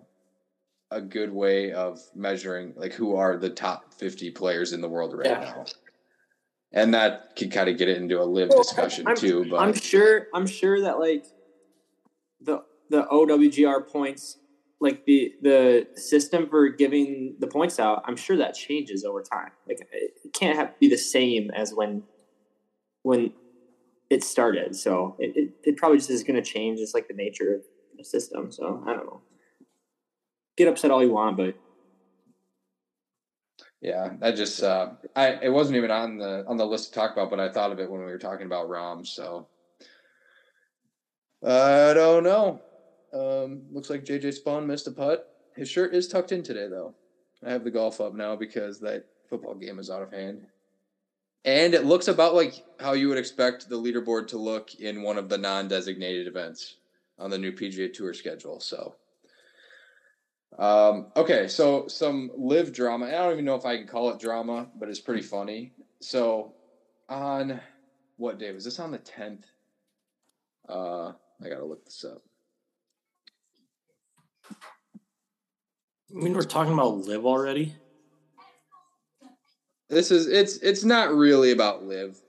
a 0.91 1.01
good 1.01 1.33
way 1.33 1.71
of 1.71 1.99
measuring 2.13 2.71
like 2.75 2.93
who 2.93 3.15
are 3.15 3.35
the 3.35 3.49
top 3.49 3.91
50 3.95 4.29
players 4.29 4.73
in 4.73 4.79
the 4.79 4.87
world 4.87 5.17
right 5.17 5.25
yeah. 5.25 5.39
now 5.39 5.65
and 6.71 6.93
that 6.93 7.35
could 7.35 7.51
kind 7.51 7.67
of 7.67 7.77
get 7.79 7.89
it 7.89 7.97
into 7.97 8.21
a 8.21 8.23
LIV 8.23 8.49
well, 8.49 8.59
discussion 8.59 9.07
I'm, 9.07 9.15
too 9.15 9.47
but 9.49 9.57
i'm 9.57 9.73
sure 9.73 10.27
i'm 10.33 10.45
sure 10.45 10.81
that 10.81 10.99
like 10.99 11.25
the 12.89 13.03
OWGR 13.03 13.87
points, 13.87 14.37
like 14.79 15.05
the 15.05 15.33
the 15.41 15.87
system 15.95 16.47
for 16.47 16.69
giving 16.69 17.35
the 17.39 17.47
points 17.47 17.79
out, 17.79 18.03
I'm 18.05 18.15
sure 18.15 18.37
that 18.37 18.53
changes 18.55 19.03
over 19.03 19.21
time. 19.21 19.51
Like 19.67 19.87
it 19.91 20.33
can't 20.33 20.57
have 20.57 20.79
be 20.79 20.89
the 20.89 20.97
same 20.97 21.51
as 21.51 21.73
when 21.73 22.03
when 23.03 23.33
it 24.09 24.23
started. 24.23 24.75
So 24.75 25.15
it, 25.19 25.35
it, 25.35 25.49
it 25.63 25.77
probably 25.77 25.97
just 25.97 26.09
is 26.09 26.23
going 26.23 26.41
to 26.41 26.47
change. 26.47 26.79
It's 26.79 26.93
like 26.93 27.07
the 27.07 27.13
nature 27.13 27.55
of 27.55 27.61
the 27.97 28.03
system. 28.03 28.51
So 28.51 28.83
I 28.85 28.93
don't 28.93 29.05
know. 29.05 29.21
Get 30.57 30.67
upset 30.67 30.91
all 30.91 31.03
you 31.03 31.11
want, 31.11 31.37
but 31.37 31.55
yeah, 33.81 34.13
that 34.19 34.35
just 34.35 34.63
uh, 34.63 34.91
I 35.15 35.33
it 35.43 35.49
wasn't 35.49 35.77
even 35.77 35.91
on 35.91 36.17
the 36.17 36.43
on 36.47 36.57
the 36.57 36.65
list 36.65 36.89
to 36.89 36.99
talk 36.99 37.11
about, 37.11 37.29
but 37.29 37.39
I 37.39 37.51
thought 37.51 37.71
of 37.71 37.79
it 37.79 37.89
when 37.89 37.99
we 37.99 38.07
were 38.07 38.17
talking 38.17 38.45
about 38.45 38.69
Rahm. 38.69 39.05
So 39.05 39.47
I 41.43 41.93
don't 41.93 42.23
know. 42.23 42.61
Um, 43.15 43.61
looks 43.71 43.89
like 43.89 44.03
JJ 44.03 44.43
Spaun 44.43 44.65
missed 44.65 44.87
a 44.87 44.91
putt. 44.91 45.31
His 45.55 45.69
shirt 45.69 45.93
is 45.93 46.07
tucked 46.07 46.33
in 46.33 46.43
today, 46.43 46.67
though. 46.67 46.93
I 47.45 47.51
have 47.51 47.63
the 47.63 47.71
golf 47.71 48.01
up 48.01 48.13
now 48.13 48.35
because 48.35 48.79
that 48.81 49.05
football 49.29 49.55
game 49.55 49.79
is 49.79 49.89
out 49.89 50.01
of 50.01 50.11
hand. 50.11 50.47
And 51.45 51.73
it 51.73 51.85
looks 51.85 52.07
about 52.07 52.35
like 52.35 52.65
how 52.79 52.93
you 52.93 53.07
would 53.07 53.17
expect 53.17 53.69
the 53.69 53.77
leaderboard 53.77 54.27
to 54.29 54.37
look 54.37 54.75
in 54.75 55.03
one 55.03 55.17
of 55.17 55.29
the 55.29 55.37
non 55.37 55.67
designated 55.67 56.27
events 56.27 56.75
on 57.17 57.29
the 57.29 57.37
new 57.37 57.53
PGA 57.53 57.93
Tour 57.93 58.13
schedule. 58.13 58.59
So, 58.59 58.95
um, 60.57 61.07
okay, 61.15 61.47
so 61.47 61.87
some 61.87 62.31
LIV 62.35 62.73
drama. 62.73 63.05
I 63.05 63.11
don't 63.11 63.33
even 63.33 63.45
know 63.45 63.55
if 63.55 63.65
I 63.65 63.77
can 63.77 63.87
call 63.87 64.09
it 64.09 64.19
drama, 64.19 64.67
but 64.77 64.89
it's 64.89 64.99
pretty 64.99 65.21
funny. 65.21 65.71
So, 66.01 66.53
on 67.07 67.61
what 68.17 68.39
day 68.39 68.51
was 68.51 68.65
this? 68.65 68.79
On 68.79 68.91
the 68.91 68.99
10th? 68.99 69.43
Uh, 70.67 71.11
I 71.43 71.49
gotta 71.49 71.65
look 71.65 71.85
this 71.85 72.03
up. 72.03 72.23
I 76.11 76.17
mean, 76.17 76.33
we're 76.33 76.43
talking 76.43 76.73
about 76.73 76.97
LIV 76.97 77.25
already. 77.25 77.75
This 79.89 80.11
is 80.11 80.27
it's 80.27 80.57
it's 80.57 80.83
not 80.83 81.13
really 81.13 81.51
about 81.51 81.83
LIV. 81.83 82.19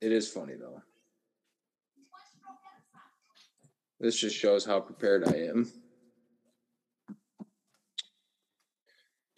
It 0.00 0.12
is 0.12 0.28
funny 0.28 0.54
though. 0.54 0.82
This 4.00 4.16
just 4.16 4.36
shows 4.36 4.64
how 4.64 4.80
prepared 4.80 5.26
I 5.26 5.48
am. 5.48 5.72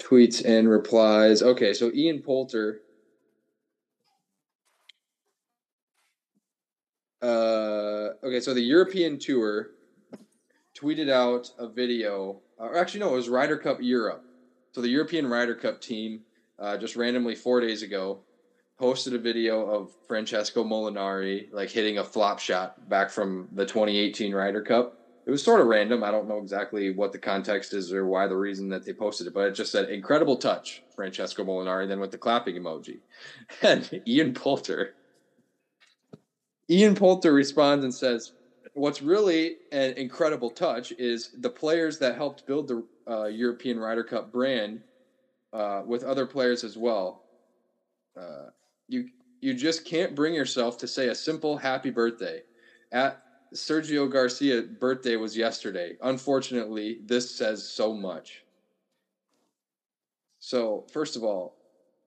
Tweets 0.01 0.45
and 0.45 0.69
replies. 0.69 1.43
Okay, 1.43 1.73
so 1.73 1.91
Ian 1.95 2.21
Poulter. 2.21 2.81
Uh, 7.23 8.11
okay, 8.25 8.41
so 8.41 8.55
the 8.55 8.61
European 8.61 9.19
tour 9.19 9.71
tweeted 10.77 11.11
out 11.11 11.51
a 11.59 11.69
video, 11.69 12.41
or 12.61 12.77
actually, 12.77 13.01
no, 13.01 13.11
it 13.13 13.17
was 13.17 13.29
Ryder 13.29 13.59
Cup 13.59 13.79
Europe. 13.81 14.23
So 14.75 14.81
the 14.81 14.89
European 14.89 15.27
Ryder 15.27 15.55
Cup 15.55 15.81
team, 15.81 16.21
uh, 16.59 16.77
just 16.77 16.97
randomly 16.97 17.35
four 17.35 17.61
days 17.61 17.83
ago, 17.83 18.25
posted 18.79 19.15
a 19.15 19.19
video 19.19 19.67
of 19.67 19.91
Francesco 20.09 20.65
Molinari 20.65 21.49
like 21.53 21.71
hitting 21.71 21.99
a 21.99 22.05
flop 22.05 22.39
shot 22.39 22.73
back 22.89 23.11
from 23.11 23.49
the 23.53 23.67
2018 23.67 24.35
Ryder 24.35 24.63
Cup. 24.63 24.97
It 25.27 25.31
was 25.31 25.45
sort 25.45 25.61
of 25.61 25.67
random. 25.67 26.03
I 26.03 26.11
don't 26.11 26.29
know 26.29 26.39
exactly 26.39 26.91
what 26.91 27.13
the 27.13 27.19
context 27.19 27.75
is 27.75 27.93
or 27.93 28.07
why 28.07 28.27
the 28.27 28.37
reason 28.37 28.69
that 28.71 28.85
they 28.85 28.93
posted 28.93 29.27
it, 29.27 29.35
but 29.35 29.47
it 29.49 29.55
just 29.55 29.71
said 29.71 29.91
incredible 29.91 30.37
touch, 30.37 30.83
Francesco 30.95 31.45
Molinari, 31.45 31.87
then 31.87 32.01
with 32.01 32.11
the 32.11 32.19
clapping 32.19 32.57
emoji. 32.57 33.01
And 33.63 33.89
Ian 34.07 34.33
Poulter. 34.33 34.95
Ian 36.71 36.95
Poulter 36.95 37.33
responds 37.33 37.85
and 37.85 37.95
says, 37.95 38.33
What's 38.81 39.03
really 39.03 39.57
an 39.73 39.93
incredible 39.99 40.49
touch 40.49 40.91
is 40.93 41.29
the 41.39 41.51
players 41.51 41.99
that 41.99 42.15
helped 42.17 42.47
build 42.47 42.67
the 42.67 42.83
uh, 43.07 43.27
European 43.27 43.79
Ryder 43.79 44.05
Cup 44.05 44.33
brand 44.33 44.81
uh, 45.53 45.83
with 45.85 46.03
other 46.03 46.25
players 46.25 46.65
as 46.65 46.79
well. 46.79 47.27
Uh, 48.19 48.47
you 48.89 49.05
you 49.43 49.53
just 49.53 49.85
can't 49.85 50.15
bring 50.15 50.33
yourself 50.33 50.79
to 50.79 50.89
say 50.89 51.09
a 51.09 51.15
simple 51.15 51.59
happy 51.59 51.91
birthday. 51.91 52.41
At 52.91 53.21
Sergio 53.55 54.11
Garcia 54.11 54.63
birthday 54.63 55.17
was 55.17 55.37
yesterday. 55.37 55.99
Unfortunately, 56.01 57.01
this 57.05 57.37
says 57.37 57.69
so 57.69 57.93
much. 57.93 58.47
So, 60.39 60.87
first 60.91 61.17
of 61.17 61.23
all, 61.23 61.59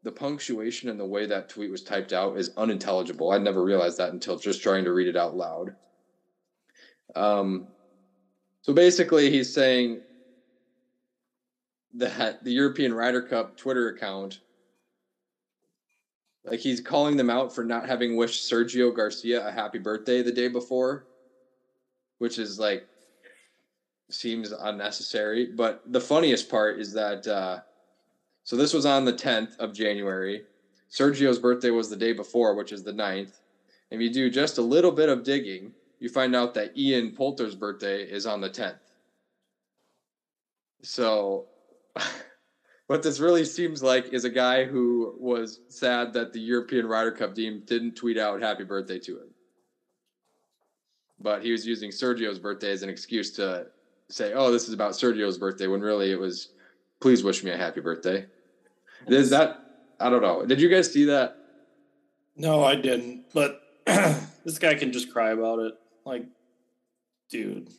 the 0.02 0.12
punctuation 0.12 0.90
and 0.90 1.00
the 1.00 1.06
way 1.06 1.28
that 1.28 1.50
tweet 1.50 1.70
was 1.70 1.84
typed 1.84 2.14
out 2.14 2.40
is 2.40 2.50
unintelligible. 2.58 3.30
I 3.30 3.38
never 3.38 3.64
realized 3.64 4.00
that 4.00 4.12
until 4.12 4.40
just 4.40 4.64
trying 4.64 4.86
to 4.86 4.92
read 4.92 5.08
it 5.08 5.16
out 5.16 5.36
loud. 5.36 5.76
Um, 7.16 7.68
so 8.62 8.74
basically, 8.74 9.30
he's 9.30 9.54
saying 9.54 10.02
that 11.96 12.44
the 12.44 12.52
European 12.52 12.94
Ryder 12.94 13.22
Cup 13.22 13.56
Twitter 13.58 13.90
account 13.90 14.40
like 16.46 16.60
he's 16.60 16.82
calling 16.82 17.16
them 17.16 17.30
out 17.30 17.56
for 17.56 17.64
not 17.64 17.88
having 17.88 18.16
wished 18.16 18.50
Sergio 18.50 18.94
Garcia 18.94 19.48
a 19.48 19.52
happy 19.52 19.80
birthday 19.80 20.22
the 20.22 20.32
day 20.32 20.48
before, 20.50 21.06
which 22.18 22.38
is 22.38 22.60
like 22.60 22.86
seems 24.12 24.52
unnecessary. 24.52 25.46
But 25.46 25.82
the 25.86 26.02
funniest 26.02 26.50
part 26.50 26.80
is 26.80 26.94
that 26.94 27.26
uh, 27.26 27.60
so 28.44 28.56
this 28.58 28.74
was 28.74 28.86
on 28.86 29.06
the 29.06 29.14
10th 29.14 29.58
of 29.60 29.74
January. 29.74 30.44
Sergio's 30.92 31.40
birthday 31.40 31.70
was 31.72 31.90
the 31.90 31.96
day 31.96 32.12
before, 32.12 32.54
which 32.54 32.72
is 32.72 32.84
the 32.84 32.92
9th. 32.92 33.32
If 33.90 34.02
you 34.02 34.12
do 34.12 34.30
just 34.30 34.58
a 34.58 34.62
little 34.62 34.92
bit 34.92 35.10
of 35.10 35.24
digging, 35.24 35.74
you 36.04 36.10
find 36.10 36.36
out 36.36 36.54
that 36.54 36.78
Ian 36.78 37.12
Poulter's 37.12 37.56
birthday 37.56 38.04
is 38.04 38.26
on 38.26 38.42
the 38.42 38.50
10th. 38.50 38.76
So 40.82 41.46
what 42.88 43.02
this 43.02 43.22
really 43.22 43.46
seems 43.46 43.82
like 43.82 44.12
is 44.12 44.26
a 44.26 44.30
guy 44.30 44.66
who 44.66 45.16
was 45.18 45.62
sad 45.70 46.12
that 46.12 46.34
the 46.34 46.42
European 46.42 46.88
Ryder 46.88 47.14
Cup 47.14 47.34
team 47.34 47.64
didn't 47.66 47.96
tweet 47.96 48.18
out 48.18 48.42
happy 48.42 48.66
birthday 48.66 49.00
to 49.00 49.20
him. 49.20 49.30
But 51.22 51.42
he 51.42 51.54
was 51.54 51.66
using 51.66 51.90
Sergio's 51.90 52.38
birthday 52.38 52.74
as 52.74 52.84
an 52.84 52.90
excuse 52.90 53.32
to 53.38 53.68
say, 54.10 54.34
oh, 54.34 54.52
this 54.52 54.68
is 54.68 54.74
about 54.74 54.92
Sergio's 54.92 55.38
birthday, 55.38 55.68
when 55.68 55.80
really 55.80 56.12
it 56.12 56.20
was, 56.20 56.50
please 57.00 57.24
wish 57.24 57.46
me 57.46 57.52
a 57.52 57.58
happy 57.58 57.80
birthday. 57.80 58.26
Is 59.08 59.30
that, 59.30 59.86
I 60.02 60.10
don't 60.10 60.22
know. 60.22 60.46
Did 60.46 60.60
you 60.60 60.68
guys 60.68 60.92
see 60.92 61.06
that? 61.06 61.38
No, 62.36 62.62
I 62.62 62.76
didn't. 62.76 63.28
But 63.34 63.62
this 63.86 64.60
guy 64.60 64.76
can 64.76 64.92
just 64.92 65.10
cry 65.10 65.32
about 65.32 65.60
it. 65.60 65.76
Like, 66.06 66.26
dude. 67.30 67.70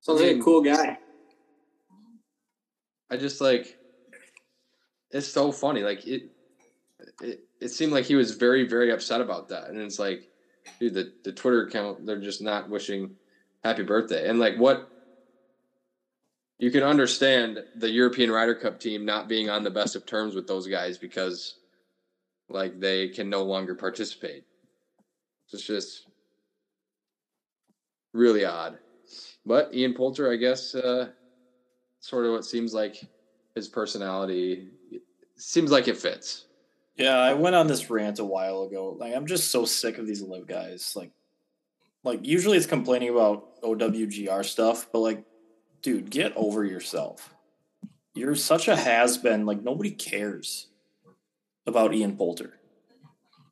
Sounds 0.00 0.20
like 0.20 0.36
a 0.36 0.40
cool 0.40 0.62
guy. 0.62 0.98
I 3.10 3.16
just 3.16 3.40
like 3.40 3.78
it's 5.10 5.28
so 5.28 5.52
funny. 5.52 5.82
Like 5.82 6.06
it, 6.06 6.30
it, 7.22 7.40
it 7.60 7.68
seemed 7.68 7.92
like 7.92 8.04
he 8.04 8.14
was 8.14 8.32
very, 8.32 8.66
very 8.66 8.90
upset 8.90 9.20
about 9.20 9.48
that. 9.48 9.68
And 9.68 9.78
it's 9.78 9.98
like, 9.98 10.28
dude, 10.80 10.94
the, 10.94 11.12
the 11.24 11.32
Twitter 11.32 11.66
account, 11.66 12.06
they're 12.06 12.20
just 12.20 12.42
not 12.42 12.68
wishing 12.68 13.16
happy 13.64 13.82
birthday. 13.82 14.28
And 14.28 14.38
like 14.38 14.56
what 14.56 14.88
you 16.58 16.70
can 16.70 16.82
understand 16.82 17.60
the 17.76 17.90
European 17.90 18.30
Ryder 18.30 18.54
Cup 18.54 18.80
team 18.80 19.04
not 19.04 19.28
being 19.28 19.48
on 19.48 19.62
the 19.62 19.70
best 19.70 19.96
of 19.96 20.04
terms 20.06 20.34
with 20.34 20.46
those 20.46 20.66
guys 20.66 20.98
because 20.98 21.54
like 22.48 22.80
they 22.80 23.08
can 23.08 23.30
no 23.30 23.44
longer 23.44 23.74
participate. 23.74 24.44
It's 25.52 25.66
just 25.66 26.06
really 28.12 28.44
odd. 28.44 28.78
But 29.46 29.74
Ian 29.74 29.94
Poulter, 29.94 30.30
I 30.30 30.36
guess, 30.36 30.74
uh, 30.74 31.08
sort 32.00 32.26
of 32.26 32.32
what 32.32 32.44
seems 32.44 32.74
like 32.74 33.02
his 33.54 33.68
personality 33.68 34.68
seems 35.36 35.70
like 35.70 35.88
it 35.88 35.96
fits. 35.96 36.46
Yeah, 36.96 37.16
I 37.16 37.32
went 37.34 37.54
on 37.54 37.66
this 37.68 37.90
rant 37.90 38.18
a 38.18 38.24
while 38.24 38.62
ago. 38.62 38.96
Like 38.98 39.14
I'm 39.14 39.26
just 39.26 39.50
so 39.50 39.64
sick 39.64 39.98
of 39.98 40.06
these 40.06 40.20
LIV 40.20 40.46
guys. 40.46 40.94
Like 40.96 41.12
like 42.04 42.26
usually 42.26 42.56
it's 42.56 42.66
complaining 42.66 43.10
about 43.10 43.62
OWGR 43.62 44.44
stuff, 44.44 44.88
but 44.92 45.00
like 45.00 45.24
dude, 45.80 46.10
get 46.10 46.32
over 46.36 46.64
yourself. 46.64 47.34
You're 48.14 48.34
such 48.34 48.66
a 48.66 48.76
has 48.76 49.16
been, 49.16 49.46
like 49.46 49.62
nobody 49.62 49.92
cares 49.92 50.66
about 51.66 51.94
Ian 51.94 52.16
Poulter. 52.16 52.58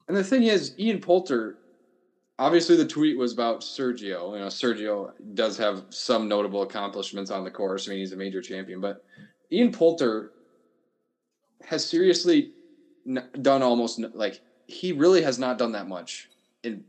And 0.09 0.17
the 0.17 0.25
thing 0.25 0.45
is, 0.45 0.75
Ian 0.79 1.01
Poulter, 1.01 1.59
obviously 2.39 2.77
the 2.77 2.87
tweet 2.87 3.17
was 3.17 3.33
about 3.33 3.61
Sergio. 3.61 4.33
You 4.33 4.41
know, 4.41 4.47
Sergio 4.47 5.13
does 5.35 5.57
have 5.59 5.85
some 5.91 6.29
notable 6.29 6.63
accomplishments 6.63 7.31
on 7.31 7.45
the 7.45 7.51
course. 7.51 7.89
I 7.89 7.91
mean, 7.91 8.01
he's 8.01 8.13
a 8.13 8.17
major 8.17 8.43
champion, 8.43 8.81
but 8.81 9.05
Ian 9.51 9.73
Poulter 9.73 10.33
has 11.65 11.85
seriously 11.85 12.53
done 13.41 13.63
almost 13.63 14.01
like 14.15 14.41
he 14.67 14.93
really 14.93 15.23
has 15.23 15.39
not 15.39 15.59
done 15.59 15.73
that 15.73 15.89
much 15.89 16.29
in 16.63 16.85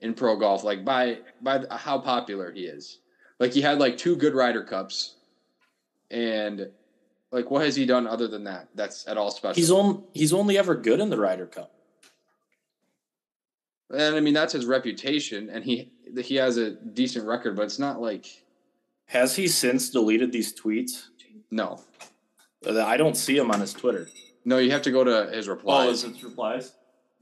in 0.00 0.14
pro 0.14 0.36
golf. 0.36 0.64
Like 0.64 0.84
by 0.84 1.18
by 1.40 1.64
how 1.70 1.98
popular 1.98 2.50
he 2.50 2.62
is. 2.62 3.00
Like 3.38 3.52
he 3.52 3.60
had 3.60 3.78
like 3.78 3.96
two 3.96 4.16
good 4.16 4.34
Ryder 4.34 4.64
Cups, 4.64 5.14
and 6.10 6.68
like 7.30 7.50
what 7.50 7.64
has 7.64 7.76
he 7.76 7.86
done 7.86 8.06
other 8.06 8.26
than 8.26 8.44
that? 8.44 8.68
That's 8.74 9.06
at 9.06 9.16
all 9.16 9.30
special. 9.30 9.54
He's 9.54 9.70
on 9.70 10.04
he's 10.12 10.32
only 10.32 10.58
ever 10.58 10.74
good 10.74 10.98
in 10.98 11.10
the 11.10 11.18
Ryder 11.18 11.46
Cup. 11.46 11.72
And 13.90 14.14
I 14.16 14.20
mean 14.20 14.34
that's 14.34 14.52
his 14.52 14.66
reputation, 14.66 15.48
and 15.50 15.64
he 15.64 15.90
he 16.22 16.36
has 16.36 16.56
a 16.56 16.72
decent 16.72 17.26
record, 17.26 17.56
but 17.56 17.62
it's 17.62 17.78
not 17.78 18.00
like 18.00 18.26
Has 19.06 19.34
he 19.36 19.48
since 19.48 19.90
deleted 19.90 20.32
these 20.32 20.52
tweets? 20.58 21.04
no, 21.50 21.80
I 22.66 22.96
don't 22.98 23.16
see 23.16 23.36
him 23.36 23.50
on 23.50 23.60
his 23.60 23.72
Twitter. 23.72 24.08
no. 24.44 24.58
You 24.58 24.70
have 24.72 24.82
to 24.82 24.90
go 24.90 25.04
to 25.04 25.30
his 25.34 25.48
replies. 25.48 26.04
Oh, 26.04 26.08
it 26.10 26.22
replies? 26.22 26.72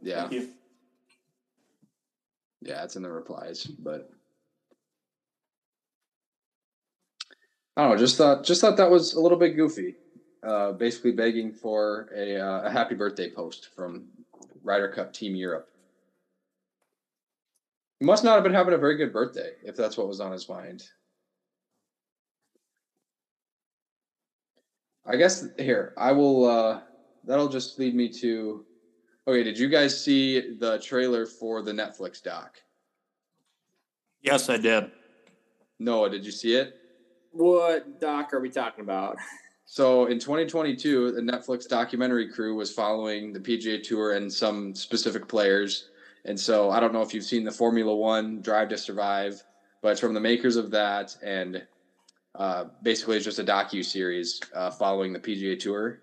yeah, 0.02 0.22
Thank 0.22 0.32
you. 0.32 0.48
yeah, 2.62 2.82
it's 2.82 2.96
in 2.96 3.02
the 3.02 3.10
replies. 3.10 3.64
But 3.64 4.10
I 7.76 7.82
don't 7.82 7.92
know. 7.92 7.96
Just 7.98 8.16
thought 8.16 8.42
just 8.44 8.60
thought 8.60 8.76
that 8.78 8.90
was 8.90 9.14
a 9.14 9.20
little 9.20 9.38
bit 9.38 9.50
goofy. 9.56 9.94
Uh, 10.42 10.72
basically 10.72 11.12
begging 11.12 11.52
for 11.52 12.08
a 12.14 12.36
uh, 12.40 12.62
a 12.62 12.70
happy 12.70 12.94
birthday 12.94 13.30
post 13.30 13.68
from 13.76 14.04
Ryder 14.64 14.88
Cup 14.88 15.12
Team 15.12 15.34
Europe. 15.36 15.68
He 18.00 18.04
must 18.04 18.24
not 18.24 18.34
have 18.34 18.42
been 18.42 18.52
having 18.52 18.74
a 18.74 18.78
very 18.78 18.96
good 18.96 19.12
birthday 19.12 19.52
if 19.62 19.74
that's 19.76 19.96
what 19.96 20.08
was 20.08 20.20
on 20.20 20.32
his 20.32 20.48
mind. 20.48 20.82
I 25.06 25.16
guess 25.16 25.46
here 25.56 25.94
I 25.96 26.12
will. 26.12 26.44
Uh, 26.44 26.80
that'll 27.24 27.48
just 27.48 27.78
lead 27.78 27.94
me 27.94 28.10
to. 28.20 28.64
Okay, 29.28 29.42
did 29.42 29.58
you 29.58 29.68
guys 29.68 30.02
see 30.02 30.56
the 30.58 30.78
trailer 30.78 31.26
for 31.26 31.62
the 31.62 31.72
Netflix 31.72 32.22
doc? 32.22 32.58
Yes, 34.20 34.48
I 34.48 34.56
did. 34.56 34.90
Noah, 35.78 36.10
did 36.10 36.24
you 36.24 36.32
see 36.32 36.54
it? 36.54 36.72
What 37.30 37.98
doc 37.98 38.32
are 38.34 38.40
we 38.40 38.50
talking 38.50 38.82
about? 38.82 39.16
So 39.64 40.06
in 40.06 40.18
2022, 40.18 41.12
the 41.12 41.20
Netflix 41.20 41.66
documentary 41.66 42.28
crew 42.28 42.54
was 42.54 42.72
following 42.72 43.32
the 43.32 43.40
PGA 43.40 43.82
Tour 43.82 44.12
and 44.12 44.32
some 44.32 44.74
specific 44.74 45.28
players. 45.28 45.88
And 46.26 46.38
so 46.38 46.70
I 46.70 46.80
don't 46.80 46.92
know 46.92 47.02
if 47.02 47.14
you've 47.14 47.24
seen 47.24 47.44
the 47.44 47.52
Formula 47.52 47.94
One 47.94 48.42
Drive 48.42 48.68
to 48.70 48.78
Survive, 48.78 49.42
but 49.80 49.92
it's 49.92 50.00
from 50.00 50.12
the 50.12 50.20
makers 50.20 50.56
of 50.56 50.72
that, 50.72 51.16
and 51.22 51.64
uh, 52.34 52.64
basically 52.82 53.16
it's 53.16 53.24
just 53.24 53.38
a 53.38 53.44
docu 53.44 53.84
series 53.84 54.40
uh, 54.54 54.70
following 54.70 55.12
the 55.12 55.20
PGA 55.20 55.58
Tour. 55.58 56.00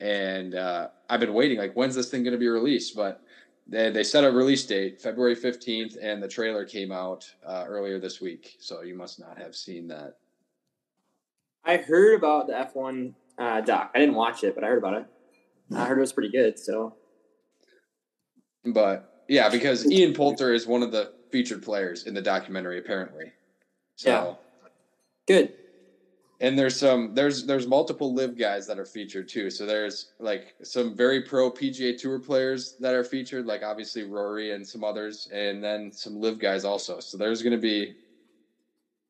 and 0.00 0.54
uh, 0.54 0.88
I've 1.10 1.20
been 1.20 1.34
waiting. 1.34 1.58
Like, 1.58 1.74
when's 1.74 1.94
this 1.94 2.10
thing 2.10 2.22
going 2.22 2.32
to 2.32 2.38
be 2.38 2.48
released? 2.48 2.96
But 2.96 3.22
they 3.66 3.90
they 3.90 4.02
set 4.02 4.24
a 4.24 4.30
release 4.30 4.64
date, 4.64 5.00
February 5.00 5.34
fifteenth, 5.34 5.96
and 6.00 6.22
the 6.22 6.28
trailer 6.28 6.64
came 6.64 6.90
out 6.90 7.30
uh, 7.46 7.64
earlier 7.68 7.98
this 8.00 8.20
week. 8.20 8.56
So 8.60 8.80
you 8.82 8.96
must 8.96 9.20
not 9.20 9.38
have 9.38 9.54
seen 9.54 9.86
that. 9.88 10.16
I 11.64 11.76
heard 11.76 12.14
about 12.14 12.46
the 12.46 12.54
F1 12.54 13.12
uh, 13.36 13.60
doc. 13.60 13.90
I 13.94 13.98
didn't 13.98 14.14
watch 14.14 14.42
it, 14.42 14.54
but 14.54 14.64
I 14.64 14.68
heard 14.68 14.78
about 14.78 14.94
it. 14.94 15.06
I 15.76 15.84
heard 15.84 15.98
it 15.98 16.00
was 16.00 16.12
pretty 16.14 16.30
good. 16.30 16.58
So 16.58 16.96
But 18.64 19.09
yeah, 19.30 19.48
because 19.48 19.90
Ian 19.90 20.12
Poulter 20.12 20.52
is 20.52 20.66
one 20.66 20.82
of 20.82 20.90
the 20.90 21.12
featured 21.30 21.62
players 21.62 22.02
in 22.04 22.14
the 22.14 22.20
documentary, 22.20 22.78
apparently. 22.78 23.32
So, 23.94 24.10
Yeah. 24.10 24.34
good. 25.26 25.52
and 26.40 26.58
there's 26.58 26.76
some 26.76 27.14
there's 27.14 27.44
there's 27.44 27.66
multiple 27.66 28.12
LIV 28.12 28.36
guys 28.36 28.66
that 28.66 28.78
are 28.78 28.84
featured 28.86 29.28
too. 29.28 29.48
So 29.50 29.66
there's 29.66 30.10
like 30.18 30.54
some 30.64 30.96
very 30.96 31.22
pro 31.22 31.50
PGA 31.50 31.96
Tour 31.96 32.18
players 32.18 32.74
that 32.80 32.94
are 32.94 33.04
featured, 33.04 33.46
like 33.46 33.62
obviously 33.62 34.02
Rory 34.02 34.52
and 34.52 34.66
some 34.66 34.82
others, 34.82 35.28
and 35.32 35.62
then 35.62 35.92
some 35.92 36.16
LIV 36.20 36.38
guys 36.40 36.64
also. 36.64 36.98
So 36.98 37.16
there's 37.16 37.42
going 37.42 37.52
to 37.52 37.58
be, 37.58 37.94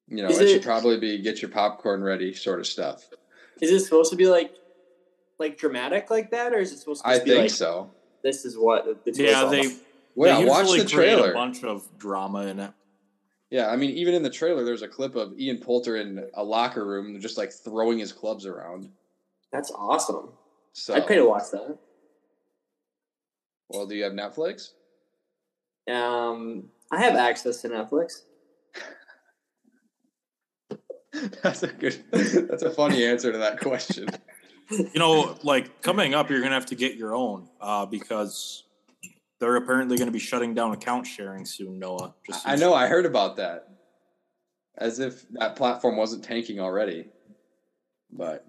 you 0.08 0.22
know, 0.22 0.28
Is 0.28 0.40
it, 0.40 0.48
should 0.48 0.56
it- 0.56 0.64
probably 0.64 0.98
be 0.98 1.22
get 1.22 1.40
your 1.40 1.50
popcorn 1.50 2.02
ready 2.02 2.34
sort 2.34 2.60
of 2.60 2.66
stuff. 2.66 3.08
Is 3.62 3.70
it 3.70 3.80
supposed 3.80 4.10
to 4.10 4.16
be 4.16 4.26
like 4.26 4.50
like 5.38 5.56
dramatic 5.56 6.10
like 6.10 6.30
that, 6.32 6.52
or 6.52 6.58
is 6.58 6.72
it 6.72 6.78
supposed 6.80 7.02
to 7.04 7.08
I 7.08 7.14
just 7.14 7.24
be 7.24 7.30
think 7.30 7.42
like 7.44 7.50
so. 7.50 7.94
this 8.22 8.44
is 8.44 8.58
what 8.58 8.84
the 8.84 9.12
tour's 9.12 9.18
Yeah, 9.30 9.44
they, 9.46 9.60
about? 9.60 9.72
Well, 10.14 10.40
yeah, 10.40 10.48
watch 10.48 10.66
the 10.66 10.78
create 10.78 10.88
trailer. 10.88 11.30
a 11.30 11.34
bunch 11.34 11.64
of 11.64 11.86
drama 11.98 12.46
in 12.46 12.60
it. 12.60 12.72
Yeah, 13.50 13.68
I 13.68 13.76
mean, 13.76 13.90
even 13.90 14.14
in 14.14 14.22
the 14.22 14.30
trailer, 14.30 14.64
there's 14.64 14.82
a 14.82 14.88
clip 14.88 15.16
of 15.16 15.38
Ian 15.38 15.58
Poulter 15.58 15.96
in 15.96 16.24
a 16.34 16.44
locker 16.44 16.84
room, 16.84 17.20
just 17.20 17.36
like 17.36 17.52
throwing 17.52 17.98
his 17.98 18.12
clubs 18.12 18.46
around. 18.46 18.88
That's 19.52 19.72
awesome. 19.72 20.30
So, 20.72 20.94
I'd 20.94 21.06
pay 21.06 21.16
to 21.16 21.26
watch 21.26 21.50
that. 21.50 21.76
well, 23.68 23.86
do 23.86 23.96
you 23.96 24.04
have 24.04 24.12
Netflix? 24.12 24.70
Um, 25.90 26.64
I 26.92 27.00
have 27.02 27.16
access 27.16 27.60
to 27.62 27.68
Netflix. 27.68 28.22
that's 31.42 31.64
a 31.64 31.68
good. 31.68 32.04
That's 32.12 32.62
a 32.62 32.70
funny 32.70 33.04
answer 33.04 33.32
to 33.32 33.38
that 33.38 33.60
question. 33.60 34.08
You 34.72 35.00
know, 35.00 35.36
like 35.42 35.82
coming 35.82 36.14
up, 36.14 36.30
you're 36.30 36.40
gonna 36.40 36.54
have 36.54 36.66
to 36.66 36.76
get 36.76 36.94
your 36.94 37.12
own 37.12 37.48
uh, 37.60 37.86
because 37.86 38.62
they're 39.40 39.56
apparently 39.56 39.96
going 39.96 40.06
to 40.06 40.12
be 40.12 40.18
shutting 40.18 40.54
down 40.54 40.72
account 40.72 41.06
sharing 41.06 41.44
soon. 41.44 41.78
Noah, 41.78 42.14
just 42.26 42.46
I 42.46 42.56
know. 42.56 42.74
I 42.74 42.86
heard 42.86 43.06
about 43.06 43.36
that. 43.36 43.68
As 44.78 44.98
if 44.98 45.28
that 45.32 45.56
platform 45.56 45.96
wasn't 45.96 46.22
tanking 46.24 46.60
already. 46.60 47.08
But 48.12 48.46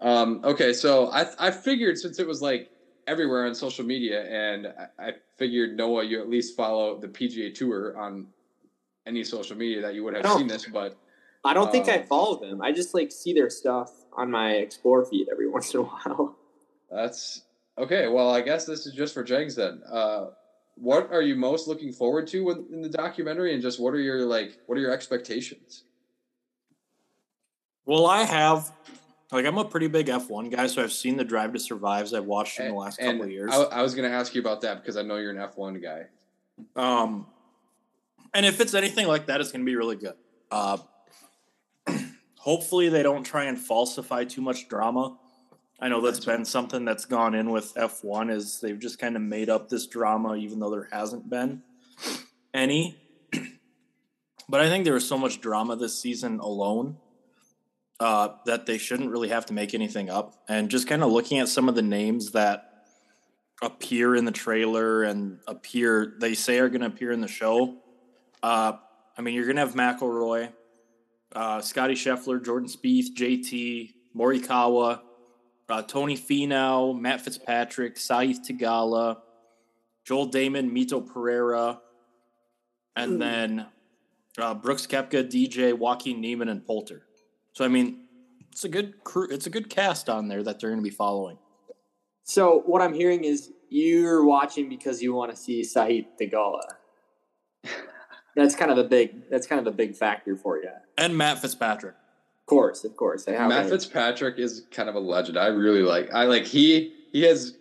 um, 0.00 0.40
okay, 0.44 0.72
so 0.72 1.08
I 1.10 1.26
I 1.38 1.50
figured 1.50 1.98
since 1.98 2.18
it 2.18 2.26
was 2.26 2.40
like 2.42 2.70
everywhere 3.06 3.46
on 3.46 3.54
social 3.54 3.84
media, 3.84 4.22
and 4.24 4.68
I, 4.98 5.08
I 5.08 5.12
figured 5.36 5.76
Noah, 5.76 6.04
you 6.04 6.20
at 6.20 6.28
least 6.28 6.56
follow 6.56 6.98
the 6.98 7.08
PGA 7.08 7.54
Tour 7.54 7.96
on 7.98 8.26
any 9.06 9.24
social 9.24 9.56
media 9.56 9.82
that 9.82 9.94
you 9.94 10.04
would 10.04 10.14
have 10.14 10.26
seen 10.38 10.46
this. 10.46 10.66
But 10.66 10.96
I 11.44 11.52
don't 11.54 11.70
think 11.70 11.88
I 11.88 11.98
Um, 11.98 12.06
follow 12.06 12.40
them. 12.40 12.62
I 12.62 12.72
just 12.72 12.94
like 12.94 13.12
see 13.12 13.32
their 13.34 13.50
stuff 13.50 13.92
on 14.14 14.30
my 14.30 14.52
explore 14.52 15.04
feed 15.04 15.28
every 15.30 15.48
once 15.50 15.72
in 15.74 15.80
a 15.80 15.82
while. 15.84 16.36
that's 16.90 17.42
okay. 17.78 18.08
Well, 18.08 18.30
I 18.30 18.40
guess 18.40 18.64
this 18.64 18.86
is 18.86 18.94
just 18.94 19.14
for 19.14 19.22
Jegs 19.22 19.54
then. 19.54 19.82
Uh, 19.90 20.26
what 20.76 21.12
are 21.12 21.22
you 21.22 21.36
most 21.36 21.68
looking 21.68 21.92
forward 21.92 22.26
to 22.28 22.50
in 22.72 22.82
the 22.82 22.88
documentary, 22.88 23.54
and 23.54 23.62
just 23.62 23.80
what 23.80 23.94
are 23.94 24.00
your 24.00 24.24
like 24.26 24.58
what 24.66 24.76
are 24.76 24.80
your 24.80 24.92
expectations? 24.92 25.84
Well, 27.86 28.06
I 28.06 28.22
have. 28.22 28.72
Like, 29.32 29.46
I'm 29.46 29.58
a 29.58 29.64
pretty 29.64 29.88
big 29.88 30.06
F1 30.06 30.52
guy, 30.52 30.68
so 30.68 30.82
I've 30.82 30.92
seen 30.92 31.16
the 31.16 31.24
Drive 31.24 31.52
to 31.54 31.58
Survives. 31.58 32.14
I've 32.14 32.24
watched 32.24 32.60
in 32.60 32.68
the 32.68 32.74
last 32.74 33.00
And 33.00 33.18
couple 33.18 33.24
of 33.24 33.30
years. 33.32 33.50
I, 33.52 33.62
I 33.64 33.82
was 33.82 33.94
going 33.94 34.08
to 34.08 34.14
ask 34.14 34.32
you 34.34 34.40
about 34.40 34.60
that 34.60 34.80
because 34.80 34.96
I 34.96 35.02
know 35.02 35.16
you're 35.16 35.32
an 35.32 35.38
F1 35.38 35.82
guy. 35.82 36.04
Um, 36.76 37.26
and 38.32 38.46
if 38.46 38.60
it's 38.60 38.74
anything 38.74 39.08
like 39.08 39.26
that, 39.26 39.40
it's 39.40 39.50
going 39.50 39.64
to 39.64 39.66
be 39.66 39.74
really 39.74 39.96
good. 39.96 40.14
Uh, 40.52 40.78
hopefully, 42.38 42.88
they 42.90 43.02
don't 43.02 43.24
try 43.24 43.44
and 43.44 43.58
falsify 43.58 44.24
too 44.24 44.40
much 44.40 44.68
drama. 44.68 45.16
I 45.80 45.88
know 45.88 46.00
that's 46.00 46.24
been 46.24 46.44
something 46.44 46.84
that's 46.84 47.04
gone 47.04 47.34
in 47.34 47.50
with 47.50 47.74
F1 47.74 48.30
is 48.30 48.60
they've 48.60 48.78
just 48.78 48.98
kind 48.98 49.16
of 49.16 49.22
made 49.22 49.50
up 49.50 49.68
this 49.68 49.86
drama, 49.86 50.36
even 50.36 50.60
though 50.60 50.70
there 50.70 50.88
hasn't 50.92 51.28
been 51.28 51.62
any. 52.52 52.96
but 54.48 54.60
I 54.60 54.68
think 54.68 54.84
there 54.84 54.94
was 54.94 55.06
so 55.06 55.18
much 55.18 55.40
drama 55.40 55.76
this 55.76 55.98
season 55.98 56.38
alone 56.38 56.96
uh, 58.00 58.28
that 58.46 58.66
they 58.66 58.78
shouldn't 58.78 59.10
really 59.10 59.28
have 59.28 59.46
to 59.46 59.52
make 59.52 59.74
anything 59.74 60.10
up. 60.10 60.42
And 60.48 60.70
just 60.70 60.86
kind 60.86 61.02
of 61.02 61.10
looking 61.10 61.38
at 61.38 61.48
some 61.48 61.68
of 61.68 61.74
the 61.74 61.82
names 61.82 62.32
that 62.32 62.70
appear 63.62 64.14
in 64.14 64.24
the 64.24 64.32
trailer 64.32 65.02
and 65.02 65.38
appear 65.46 66.14
they 66.18 66.34
say 66.34 66.58
are 66.58 66.68
going 66.68 66.82
to 66.82 66.86
appear 66.86 67.12
in 67.12 67.20
the 67.20 67.28
show. 67.28 67.76
Uh, 68.42 68.74
I 69.16 69.22
mean, 69.22 69.34
you're 69.34 69.46
going 69.46 69.56
to 69.56 69.62
have 69.62 69.74
McIlroy, 69.74 70.52
uh, 71.34 71.60
Scottie 71.60 71.94
Scheffler, 71.94 72.44
Jordan 72.44 72.68
Spieth, 72.68 73.14
JT, 73.16 73.92
Morikawa, 74.14 75.00
uh, 75.68 75.82
Tony 75.82 76.16
Finau, 76.16 76.98
Matt 76.98 77.20
Fitzpatrick, 77.20 77.96
Sahith 77.96 78.46
Theegala, 78.46 79.18
Joel 80.04 80.28
Dahmen, 80.28 80.70
Mito 80.70 81.04
Pereira, 81.06 81.80
and 82.96 83.20
then 83.20 83.66
uh, 84.38 84.54
Brooks 84.54 84.86
Koepka, 84.86 85.24
DJ, 85.24 85.76
Joaquin 85.76 86.20
Niemann, 86.20 86.48
and 86.48 86.66
Poulter. 86.66 87.02
So 87.52 87.64
I 87.64 87.68
mean, 87.68 88.04
it's 88.52 88.64
a 88.64 88.68
good 88.68 89.02
crew. 89.04 89.28
It's 89.30 89.46
a 89.46 89.50
good 89.50 89.70
cast 89.70 90.08
on 90.08 90.28
there 90.28 90.42
that 90.42 90.60
they're 90.60 90.70
going 90.70 90.82
to 90.82 90.88
be 90.88 90.94
following. 90.94 91.38
So 92.24 92.62
what 92.66 92.82
I'm 92.82 92.94
hearing 92.94 93.24
is 93.24 93.50
you're 93.68 94.24
watching 94.24 94.68
because 94.68 95.02
you 95.02 95.14
want 95.14 95.30
to 95.30 95.36
see 95.36 95.62
Sahith 95.62 96.06
Theegala. 96.20 96.62
That's 98.36 98.54
kind 98.54 98.70
of 98.70 98.78
a 98.78 98.84
big. 98.84 99.30
That's 99.30 99.46
kind 99.46 99.60
of 99.60 99.66
a 99.66 99.76
big 99.76 99.96
factor 99.96 100.36
for 100.36 100.58
you. 100.58 100.70
And 100.98 101.16
Matt 101.16 101.40
Fitzpatrick. 101.40 101.94
Course, 102.46 102.84
of 102.84 102.96
course. 102.96 103.26
I 103.28 103.32
have 103.32 103.48
Matt 103.48 103.66
it. 103.66 103.70
Fitzpatrick 103.70 104.38
is 104.38 104.66
kind 104.70 104.88
of 104.88 104.94
a 104.94 105.00
legend. 105.00 105.38
I 105.38 105.46
really 105.46 105.82
like. 105.82 106.12
I 106.12 106.24
like 106.24 106.44
he 106.44 106.94
he 107.12 107.22
has 107.22 107.56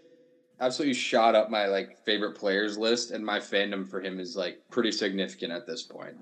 absolutely 0.60 0.94
shot 0.94 1.36
up 1.36 1.50
my 1.50 1.68
like 1.68 1.98
favorite 2.06 2.36
players 2.38 2.78
list, 2.78 3.12
and 3.12 3.26
my 3.26 3.40
fandom 3.40 3.90
for 3.90 4.02
him 4.02 4.20
is 4.20 4.36
like 4.36 4.60
pretty 4.70 4.92
significant 4.92 5.52
at 5.52 5.66
this 5.68 5.84
point. 5.84 6.16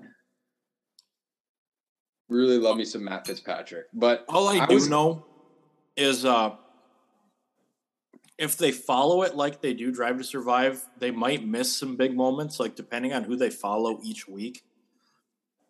Really 2.28 2.58
love 2.58 2.76
me 2.76 2.84
some 2.84 3.04
Matt 3.04 3.26
Fitzpatrick, 3.26 3.86
but 3.92 4.24
All 4.28 4.48
I, 4.48 4.60
I 4.60 4.66
do 4.66 4.74
was- 4.74 4.88
know 4.88 5.26
is 5.96 6.24
uh, 6.24 6.54
if 8.38 8.56
they 8.56 8.72
follow 8.72 9.22
it 9.22 9.34
like 9.36 9.60
they 9.60 9.74
do 9.74 9.92
Drive 9.92 10.16
to 10.18 10.24
Survive, 10.24 10.82
they 10.98 11.10
might 11.10 11.46
miss 11.46 11.76
some 11.76 11.96
big 11.96 12.16
moments, 12.16 12.58
like 12.58 12.74
depending 12.74 13.12
on 13.12 13.24
who 13.24 13.36
they 13.36 13.50
follow 13.50 13.98
each 14.02 14.26
week. 14.26 14.62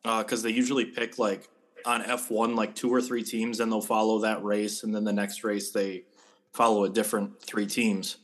Because 0.05 0.43
they 0.43 0.51
usually 0.51 0.85
pick 0.85 1.19
like 1.19 1.49
on 1.85 2.03
F1, 2.03 2.55
like 2.55 2.75
two 2.75 2.93
or 2.93 3.01
three 3.01 3.23
teams, 3.23 3.61
and 3.61 3.71
they'll 3.71 3.81
follow 3.81 4.21
that 4.21 4.43
race, 4.45 4.83
and 4.83 4.95
then 4.95 5.05
the 5.05 5.13
next 5.13 5.45
race 5.45 5.71
they 5.71 6.05
follow 6.53 6.85
a 6.85 6.89
different 6.89 7.41
three 7.43 7.67
teams. 7.67 8.17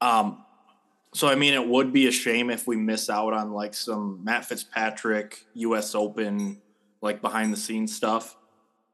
Um, 0.00 0.44
so 1.14 1.28
I 1.28 1.34
mean, 1.34 1.54
it 1.54 1.66
would 1.66 1.92
be 1.92 2.08
a 2.08 2.12
shame 2.12 2.50
if 2.50 2.66
we 2.66 2.76
miss 2.76 3.10
out 3.10 3.32
on 3.32 3.52
like 3.52 3.74
some 3.74 4.22
Matt 4.24 4.44
Fitzpatrick 4.44 5.44
U.S. 5.54 5.94
Open, 5.94 6.60
like 7.00 7.20
behind 7.20 7.52
the 7.52 7.58
scenes 7.58 7.94
stuff 7.94 8.36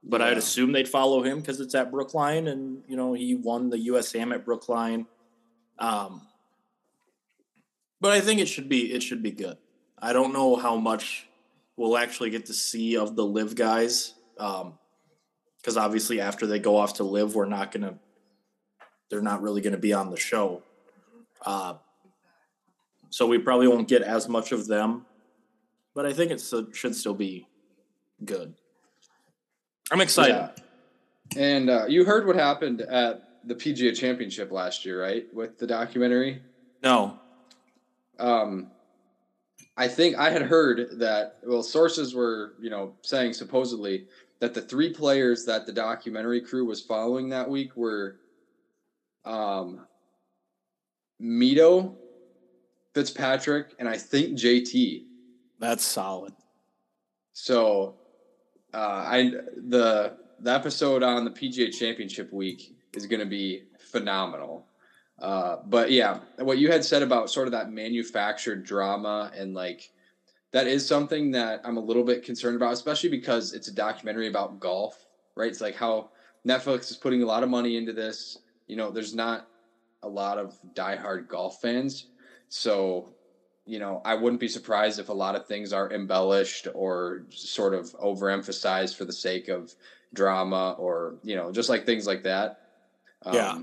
but 0.02 0.22
I'd 0.22 0.38
assume 0.38 0.72
they'd 0.72 0.88
follow 0.88 1.22
him 1.22 1.38
because 1.38 1.60
it's 1.60 1.74
at 1.74 1.90
Brookline, 1.90 2.48
and 2.48 2.82
you 2.88 2.96
know 2.96 3.12
he 3.12 3.34
won 3.34 3.70
the 3.70 3.88
USAM 3.88 4.34
at 4.34 4.44
Brookline. 4.44 5.06
Um, 5.78 6.22
but 8.00 8.12
I 8.12 8.20
think 8.20 8.40
it 8.40 8.48
should 8.48 8.68
be 8.68 8.92
it 8.92 9.02
should 9.02 9.22
be 9.22 9.30
good. 9.30 9.58
I 9.98 10.12
don't 10.12 10.32
know 10.32 10.56
how 10.56 10.76
much 10.76 11.27
we'll 11.78 11.96
actually 11.96 12.28
get 12.28 12.44
to 12.46 12.52
see 12.52 12.96
of 12.96 13.16
the 13.16 13.24
LIV 13.24 13.54
guys, 13.54 14.14
because 14.36 15.76
obviously 15.76 16.20
after 16.20 16.46
they 16.46 16.58
go 16.58 16.76
off 16.76 16.94
to 16.94 17.04
LIV, 17.04 17.34
we're 17.34 17.46
not 17.46 17.72
gonna 17.72 17.98
they're 19.08 19.22
not 19.22 19.40
really 19.40 19.62
gonna 19.62 19.78
be 19.78 19.94
on 19.94 20.10
the 20.10 20.18
show. 20.18 20.62
Uh, 21.46 21.74
so 23.10 23.26
we 23.26 23.38
probably 23.38 23.68
won't 23.68 23.88
get 23.88 24.02
as 24.02 24.28
much 24.28 24.52
of 24.52 24.66
them, 24.66 25.06
but 25.94 26.04
I 26.04 26.12
think 26.12 26.32
it 26.32 26.42
should 26.74 26.94
still 26.94 27.14
be 27.14 27.46
good. 28.24 28.54
I'm 29.90 30.00
excited. 30.00 30.34
Yeah. 30.34 30.50
And 31.36 31.70
uh, 31.70 31.86
you 31.86 32.04
heard 32.04 32.26
what 32.26 32.36
happened 32.36 32.82
at 32.82 33.28
the 33.44 33.54
PGA 33.54 33.96
Championship 33.96 34.50
last 34.50 34.84
year, 34.84 35.00
right? 35.00 35.32
With 35.32 35.58
the 35.58 35.66
documentary. 35.66 36.42
No. 36.82 37.18
um, 38.18 38.70
I 39.78 39.86
think 39.86 40.16
I 40.16 40.30
had 40.30 40.42
heard 40.42 40.98
that 40.98 41.38
well, 41.44 41.62
sources 41.62 42.12
were 42.12 42.54
you 42.60 42.68
know 42.68 42.94
saying 43.02 43.34
supposedly 43.34 44.06
that 44.40 44.52
the 44.52 44.60
three 44.60 44.92
players 44.92 45.44
that 45.46 45.66
the 45.66 45.72
documentary 45.72 46.40
crew 46.40 46.64
was 46.64 46.82
following 46.82 47.28
that 47.28 47.48
week 47.48 47.76
were 47.76 48.16
um, 49.24 49.86
Mito, 51.22 51.94
Fitzpatrick, 52.92 53.74
and 53.78 53.88
I 53.88 53.96
think 53.96 54.36
JT. 54.36 55.04
That's 55.60 55.84
solid. 55.84 56.34
So 57.32 57.94
uh, 58.74 59.04
I 59.06 59.30
the 59.68 60.16
the 60.40 60.52
episode 60.52 61.04
on 61.04 61.24
the 61.24 61.30
PGA 61.30 61.72
Championship 61.72 62.32
week 62.32 62.74
is 62.94 63.06
going 63.06 63.20
to 63.20 63.26
be 63.26 63.62
phenomenal. 63.78 64.66
Uh, 65.20 65.56
but 65.66 65.90
yeah, 65.90 66.20
what 66.38 66.58
you 66.58 66.70
had 66.70 66.84
said 66.84 67.02
about 67.02 67.30
sort 67.30 67.48
of 67.48 67.52
that 67.52 67.70
manufactured 67.70 68.64
drama 68.64 69.30
and 69.34 69.52
like 69.54 69.82
that 70.52 70.66
is 70.66 70.86
something 70.86 71.32
that 71.32 71.60
I'm 71.64 71.76
a 71.76 71.82
little 71.82 72.04
bit 72.04 72.24
concerned 72.24 72.56
about, 72.56 72.72
especially 72.72 73.10
because 73.10 73.52
it's 73.52 73.68
a 73.68 73.74
documentary 73.74 74.28
about 74.28 74.58
golf, 74.58 74.94
right? 75.36 75.50
It's 75.50 75.60
like 75.60 75.74
how 75.74 76.10
Netflix 76.46 76.90
is 76.90 76.96
putting 76.96 77.22
a 77.22 77.26
lot 77.26 77.42
of 77.42 77.50
money 77.50 77.76
into 77.76 77.92
this. 77.92 78.36
You 78.66 78.76
know, 78.76 78.90
there's 78.90 79.14
not 79.14 79.44
a 80.02 80.08
lot 80.08 80.38
of 80.38 80.54
diehard 80.74 81.28
golf 81.28 81.56
fans. 81.60 82.06
So, 82.48 83.14
you 83.66 83.78
know, 83.78 84.00
I 84.04 84.14
wouldn't 84.14 84.40
be 84.40 84.48
surprised 84.48 84.98
if 84.98 85.08
a 85.10 85.14
lot 85.14 85.36
of 85.36 85.46
things 85.46 85.72
are 85.72 85.92
embellished 85.92 86.68
or 86.74 87.24
sort 87.30 87.74
of 87.74 87.90
overemphasized 87.92 88.96
for 88.96 89.04
the 89.04 89.12
sake 89.12 89.48
of 89.48 89.74
drama 90.14 90.74
or, 90.78 91.16
you 91.22 91.36
know, 91.36 91.52
just 91.52 91.68
like 91.68 91.84
things 91.84 92.06
like 92.06 92.22
that. 92.22 92.52
Um, 93.24 93.34
Yeah. 93.34 93.58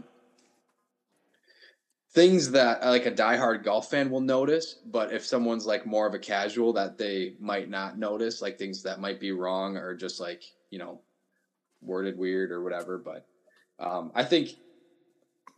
Things 2.15 2.49
that 2.51 2.81
uh, 2.81 2.91
like 2.91 3.05
a 3.05 3.11
diehard 3.11 3.65
golf 3.65 3.91
fan 3.91 4.09
will 4.09 4.21
notice, 4.21 4.77
but 4.85 5.11
if 5.11 5.25
someone's 5.25 5.65
like 5.65 5.85
more 5.85 6.07
of 6.07 6.13
a 6.13 6.19
casual 6.19 6.71
that 6.71 6.97
they 6.97 7.35
might 7.41 7.69
not 7.69 7.99
notice, 7.99 8.41
like 8.41 8.57
things 8.57 8.81
that 8.83 9.01
might 9.01 9.19
be 9.19 9.33
wrong 9.33 9.75
or 9.75 9.93
just 9.93 10.21
like, 10.21 10.41
you 10.69 10.79
know, 10.79 11.01
worded 11.81 12.17
weird 12.17 12.51
or 12.51 12.63
whatever. 12.63 12.97
But 12.97 13.27
um, 13.79 14.13
I 14.15 14.23
think 14.23 14.51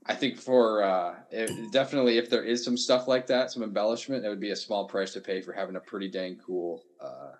I 0.08 0.16
think 0.16 0.39
for 0.39 0.82
uh, 0.82 1.18
it, 1.30 1.72
definitely 1.72 2.18
if 2.18 2.28
there 2.28 2.43
is 2.43 2.66
some 2.66 2.76
stuff 2.76 3.08
like 3.08 3.28
that, 3.28 3.51
some 3.51 3.62
embellishment, 3.62 4.26
it 4.26 4.30
would 4.30 4.39
be 4.39 4.49
a 4.49 4.55
small 4.55 4.88
price 4.88 5.14
to 5.14 5.22
pay 5.22 5.41
for 5.41 5.53
having 5.53 5.76
a 5.76 5.80
pretty 5.80 6.10
dang 6.10 6.38
cool 6.43 6.84
uh, 6.99 7.34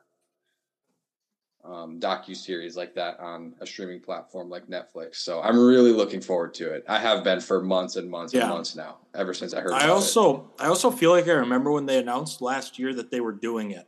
um, 1.68 2.00
docu 2.00 2.36
series 2.36 2.78
like 2.78 2.96
that 2.96 3.20
on 3.20 3.54
a 3.60 3.66
streaming 3.68 4.00
platform 4.00 4.50
like 4.50 4.68
Netflix. 4.68 5.18
So 5.18 5.42
I'm 5.42 5.60
really 5.60 5.92
looking 5.92 6.22
forward 6.22 6.54
to 6.56 6.72
it. 6.74 6.86
I 6.88 6.98
have 7.00 7.24
been 7.24 7.42
for 7.42 7.62
months 7.62 7.98
and 7.98 8.10
months 8.10 8.34
Yeah. 8.34 8.42
and 8.44 8.50
months 8.52 8.76
now, 8.76 9.00
ever 9.14 9.34
since 9.34 9.54
I 9.54 9.60
heard. 9.62 9.74
I 9.74 9.90
also 9.90 10.50
I 10.60 10.68
also 10.68 10.90
feel 10.92 11.12
like 11.12 11.28
I 11.28 11.32
remember 11.34 11.72
when 11.72 11.86
they 11.86 11.98
announced 12.00 12.42
last 12.42 12.80
year 12.80 12.94
that 12.94 13.12
they 13.12 13.20
were 13.20 13.34
doing 13.34 13.72
it. 13.72 13.86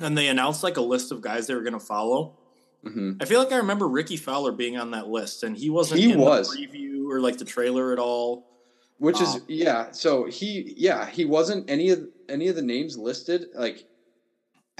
And 0.00 0.16
they 0.16 0.28
announced 0.28 0.62
like 0.62 0.76
a 0.78 0.82
list 0.82 1.12
of 1.12 1.20
guys 1.20 1.46
they 1.46 1.54
were 1.54 1.62
going 1.62 1.74
to 1.74 1.80
follow. 1.80 2.36
it. 2.84 2.92
hmm 2.92 3.12
I 3.20 3.24
feel 3.26 3.38
like 3.38 3.52
I 3.52 3.56
remember 3.58 3.86
Rickie 3.86 4.16
Fowler 4.16 4.52
being 4.52 4.76
on 4.78 4.90
that 4.92 5.08
list, 5.08 5.42
and 5.42 5.56
he 5.56 5.68
wasn't. 5.70 6.00
He 6.00 6.12
in 6.12 6.18
was. 6.18 6.50
the 6.50 6.56
preview 6.66 7.08
or 7.10 7.20
like 7.20 7.38
the 7.38 7.44
trailer 7.44 7.92
at 7.92 7.98
all. 7.98 8.46
which 8.98 9.20
is 9.20 9.34
Um, 9.36 9.42
yeah 9.48 9.90
so 9.92 10.26
he 10.26 10.74
yeah 10.76 11.08
he 11.08 11.24
wasn't 11.24 11.68
any 11.70 11.90
of 11.90 12.00
any 12.28 12.48
of 12.48 12.56
the 12.56 12.62
names 12.62 12.96
listed 12.98 13.46
like 13.54 13.84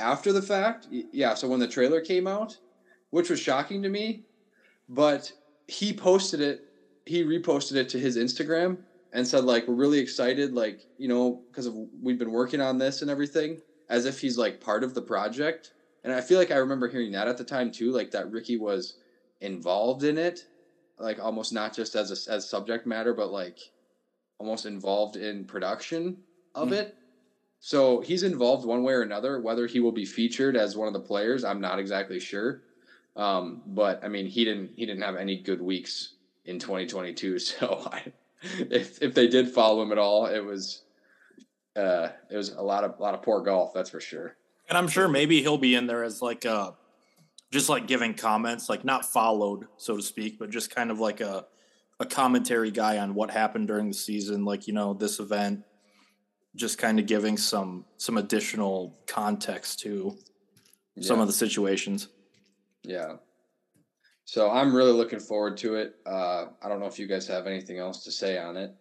after 0.00 0.32
the 0.32 0.42
fact 0.42 0.86
yeah 0.90 1.34
so 1.34 1.48
when 1.48 1.60
the 1.60 1.68
trailer 1.68 2.00
came 2.00 2.26
out 2.26 2.58
which 3.10 3.30
was 3.30 3.40
shocking 3.40 3.82
to 3.82 3.88
me 3.90 4.24
but 4.88 5.32
he 5.68 5.92
posted 5.92 6.40
it 6.40 6.66
he 7.06 7.24
reposted 7.24 7.76
it 7.76 7.88
to 7.88 7.98
his 7.98 8.16
instagram 8.16 8.80
and 9.12 9.26
said 9.26 9.44
like 9.44 9.66
we're 9.68 9.74
really 9.74 9.98
excited 9.98 10.52
like 10.52 10.86
you 10.98 11.08
know 11.08 11.44
because 11.52 11.66
of 11.66 11.74
we've 12.02 12.18
been 12.18 12.32
working 12.32 12.60
on 12.60 12.78
this 12.78 13.02
and 13.02 13.10
everything 13.10 13.60
as 13.88 14.04
if 14.06 14.20
he's 14.20 14.38
like 14.38 14.60
part 14.60 14.84
of 14.84 14.94
the 14.94 15.02
project 15.02 15.72
and 16.04 16.12
i 16.12 16.20
feel 16.20 16.38
like 16.38 16.50
i 16.50 16.56
remember 16.56 16.88
hearing 16.88 17.12
that 17.12 17.28
at 17.28 17.36
the 17.36 17.44
time 17.44 17.70
too 17.70 17.90
like 17.92 18.10
that 18.10 18.30
rickie 18.30 18.56
was 18.56 18.94
involved 19.40 20.04
in 20.04 20.18
it 20.18 20.46
like 20.98 21.18
almost 21.18 21.52
not 21.52 21.74
just 21.74 21.94
as 21.96 22.10
a, 22.28 22.32
as 22.32 22.48
subject 22.48 22.86
matter 22.86 23.14
but 23.14 23.30
like 23.30 23.58
almost 24.38 24.66
involved 24.66 25.16
in 25.16 25.46
production 25.46 26.22
of 26.54 26.72
Hmm. 26.72 26.72
it. 26.72 26.96
So 27.60 28.00
he's 28.00 28.22
involved 28.22 28.66
one 28.66 28.82
way 28.82 28.94
or 28.94 29.02
another. 29.02 29.40
Whether 29.40 29.66
he 29.66 29.80
will 29.80 29.92
be 29.92 30.06
featured 30.06 30.56
as 30.56 30.76
one 30.76 30.88
of 30.88 30.94
the 30.94 31.00
players, 31.00 31.44
I'm 31.44 31.60
not 31.60 31.78
exactly 31.78 32.18
sure. 32.18 32.62
Um, 33.16 33.62
but 33.66 34.02
I 34.02 34.08
mean, 34.08 34.26
he 34.26 34.44
didn't 34.44 34.70
he 34.76 34.86
didn't 34.86 35.02
have 35.02 35.16
any 35.16 35.42
good 35.42 35.60
weeks 35.60 36.14
in 36.46 36.58
2022. 36.58 37.38
So 37.38 37.88
I, 37.92 38.12
if 38.42 39.02
if 39.02 39.14
they 39.14 39.28
did 39.28 39.50
follow 39.50 39.82
him 39.82 39.92
at 39.92 39.98
all, 39.98 40.26
it 40.26 40.40
was 40.40 40.82
uh, 41.76 42.08
it 42.30 42.36
was 42.36 42.50
a 42.50 42.62
lot 42.62 42.82
of 42.84 42.98
a 42.98 43.02
lot 43.02 43.14
of 43.14 43.22
poor 43.22 43.42
golf. 43.42 43.74
That's 43.74 43.90
for 43.90 44.00
sure. 44.00 44.36
And 44.68 44.78
I'm 44.78 44.88
sure 44.88 45.08
maybe 45.08 45.42
he'll 45.42 45.58
be 45.58 45.74
in 45.74 45.86
there 45.88 46.04
as 46.04 46.22
like 46.22 46.44
a, 46.44 46.74
just 47.50 47.68
like 47.68 47.88
giving 47.88 48.14
comments, 48.14 48.68
like 48.68 48.84
not 48.84 49.04
followed, 49.04 49.66
so 49.76 49.96
to 49.96 50.02
speak, 50.02 50.38
but 50.38 50.50
just 50.50 50.72
kind 50.72 50.92
of 50.92 51.00
like 51.00 51.20
a, 51.20 51.44
a 51.98 52.06
commentary 52.06 52.70
guy 52.70 52.98
on 52.98 53.14
what 53.14 53.32
happened 53.32 53.66
during 53.66 53.88
the 53.88 53.94
season, 53.94 54.44
like 54.44 54.68
you 54.68 54.72
know 54.72 54.94
this 54.94 55.18
event, 55.18 55.64
just 56.56 56.78
kind 56.78 56.98
of 56.98 57.06
giving 57.06 57.36
some 57.36 57.84
some 57.96 58.16
additional 58.16 58.98
context 59.06 59.80
to 59.80 60.16
some 61.00 61.20
of 61.20 61.26
the 61.26 61.32
situations. 61.32 62.08
Yeah. 62.82 63.16
So 64.24 64.50
I'm 64.50 64.74
really 64.74 64.92
looking 64.92 65.18
forward 65.20 65.56
to 65.58 65.76
it. 65.76 65.96
Uh, 66.06 66.46
I 66.62 66.68
don't 66.68 66.78
know 66.80 66.86
if 66.86 66.98
you 66.98 67.06
guys 67.06 67.26
have 67.28 67.46
anything 67.46 67.78
else 67.78 68.04
to 68.04 68.12
say 68.12 68.38
on 68.38 68.56
it. 68.56 68.74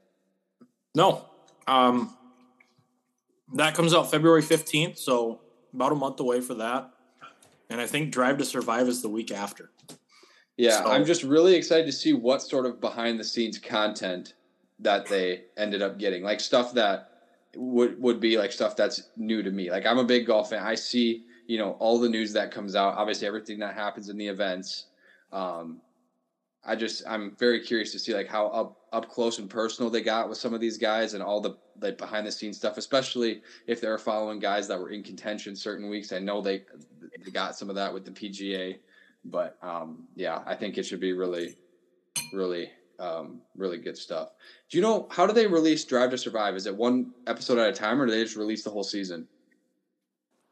No, 0.96 1.26
um, 1.68 2.16
that 3.56 3.74
comes 3.76 3.94
out 3.94 4.12
February 4.12 4.42
fifteenth, 4.42 4.98
so 4.98 5.42
about 5.74 5.92
a 5.92 5.96
month 5.96 6.20
away 6.20 6.42
for 6.42 6.56
that. 6.56 6.92
And 7.70 7.80
I 7.80 7.86
think 7.86 8.12
Drive 8.12 8.38
to 8.40 8.46
Survive 8.46 8.88
is 8.88 9.02
the 9.02 9.10
week 9.10 9.32
after. 9.32 9.72
Yeah, 10.58 10.84
So- 10.84 10.88
I'm 10.92 11.06
just 11.06 11.24
really 11.24 11.56
excited 11.56 11.86
to 11.86 11.92
see 11.92 12.14
what 12.14 12.42
sort 12.42 12.66
of 12.66 12.82
behind 12.82 13.20
the 13.20 13.24
scenes 13.24 13.60
content 13.60 14.34
that 14.80 15.06
they 15.06 15.44
ended 15.58 15.82
up 15.82 16.00
getting. 16.00 16.24
Like 16.24 16.40
stuff 16.40 16.74
that 16.74 17.09
would 17.56 18.02
would 18.02 18.20
be 18.20 18.38
like 18.38 18.52
stuff 18.52 18.76
that's 18.76 19.10
new 19.18 19.42
to 19.44 19.52
me. 19.52 19.72
Like 19.72 19.86
I'm 19.86 19.98
a 19.98 20.04
big 20.04 20.28
golf 20.28 20.52
fan. 20.52 20.64
I 20.64 20.76
see, 20.76 21.26
you 21.48 21.58
know, 21.58 21.72
all 21.80 22.00
the 22.00 22.10
news 22.10 22.34
that 22.34 22.52
comes 22.52 22.76
out, 22.76 22.96
obviously 22.96 23.28
everything 23.28 23.60
that 23.60 23.74
happens 23.74 24.10
in 24.10 24.18
the 24.18 24.28
events. 24.28 24.86
Um 25.32 25.82
I 26.64 26.76
just 26.76 27.04
I'm 27.08 27.36
very 27.38 27.62
curious 27.62 27.92
to 27.94 28.00
see 28.00 28.14
like 28.14 28.28
how 28.28 28.48
up 28.48 28.78
up 28.92 29.10
close 29.10 29.40
and 29.40 29.50
personal 29.50 29.90
they 29.90 30.02
got 30.02 30.30
with 30.30 30.38
some 30.38 30.54
of 30.54 30.60
these 30.60 30.78
guys 30.78 31.14
and 31.14 31.24
all 31.24 31.42
the 31.42 31.58
like 31.82 31.98
behind 31.98 32.28
the 32.28 32.32
scenes 32.32 32.58
stuff, 32.58 32.78
especially 32.78 33.42
if 33.68 33.80
they're 33.80 33.98
following 33.98 34.40
guys 34.40 34.68
that 34.68 34.80
were 34.80 34.90
in 34.90 35.02
contention 35.04 35.56
certain 35.56 35.90
weeks. 35.90 36.12
I 36.12 36.20
know 36.20 36.42
they 36.42 36.64
they 37.26 37.32
got 37.32 37.56
some 37.56 37.70
of 37.70 37.76
that 37.76 37.94
with 37.94 38.06
the 38.06 38.12
PGA, 38.12 38.78
but 39.26 39.58
um, 39.62 40.08
yeah, 40.16 40.44
I 40.46 40.56
think 40.56 40.78
it 40.78 40.84
should 40.84 41.00
be 41.00 41.14
really, 41.14 41.56
really, 42.34 42.70
um, 43.00 43.42
really 43.56 43.78
good 43.78 43.98
stuff. 43.98 44.30
Do 44.70 44.78
you 44.78 44.84
know 44.84 45.08
how 45.10 45.26
do 45.26 45.34
they 45.34 45.48
release 45.48 45.84
Drive 45.86 46.12
to 46.12 46.18
Survive? 46.18 46.56
Is 46.56 46.66
it 46.66 46.76
one 46.76 47.12
episode 47.28 47.58
at 47.58 47.70
a 47.70 47.74
time, 47.74 48.02
or 48.02 48.06
do 48.06 48.12
they 48.12 48.24
just 48.24 48.36
release 48.36 48.64
the 48.64 48.70
whole 48.70 48.84
season? 48.84 49.28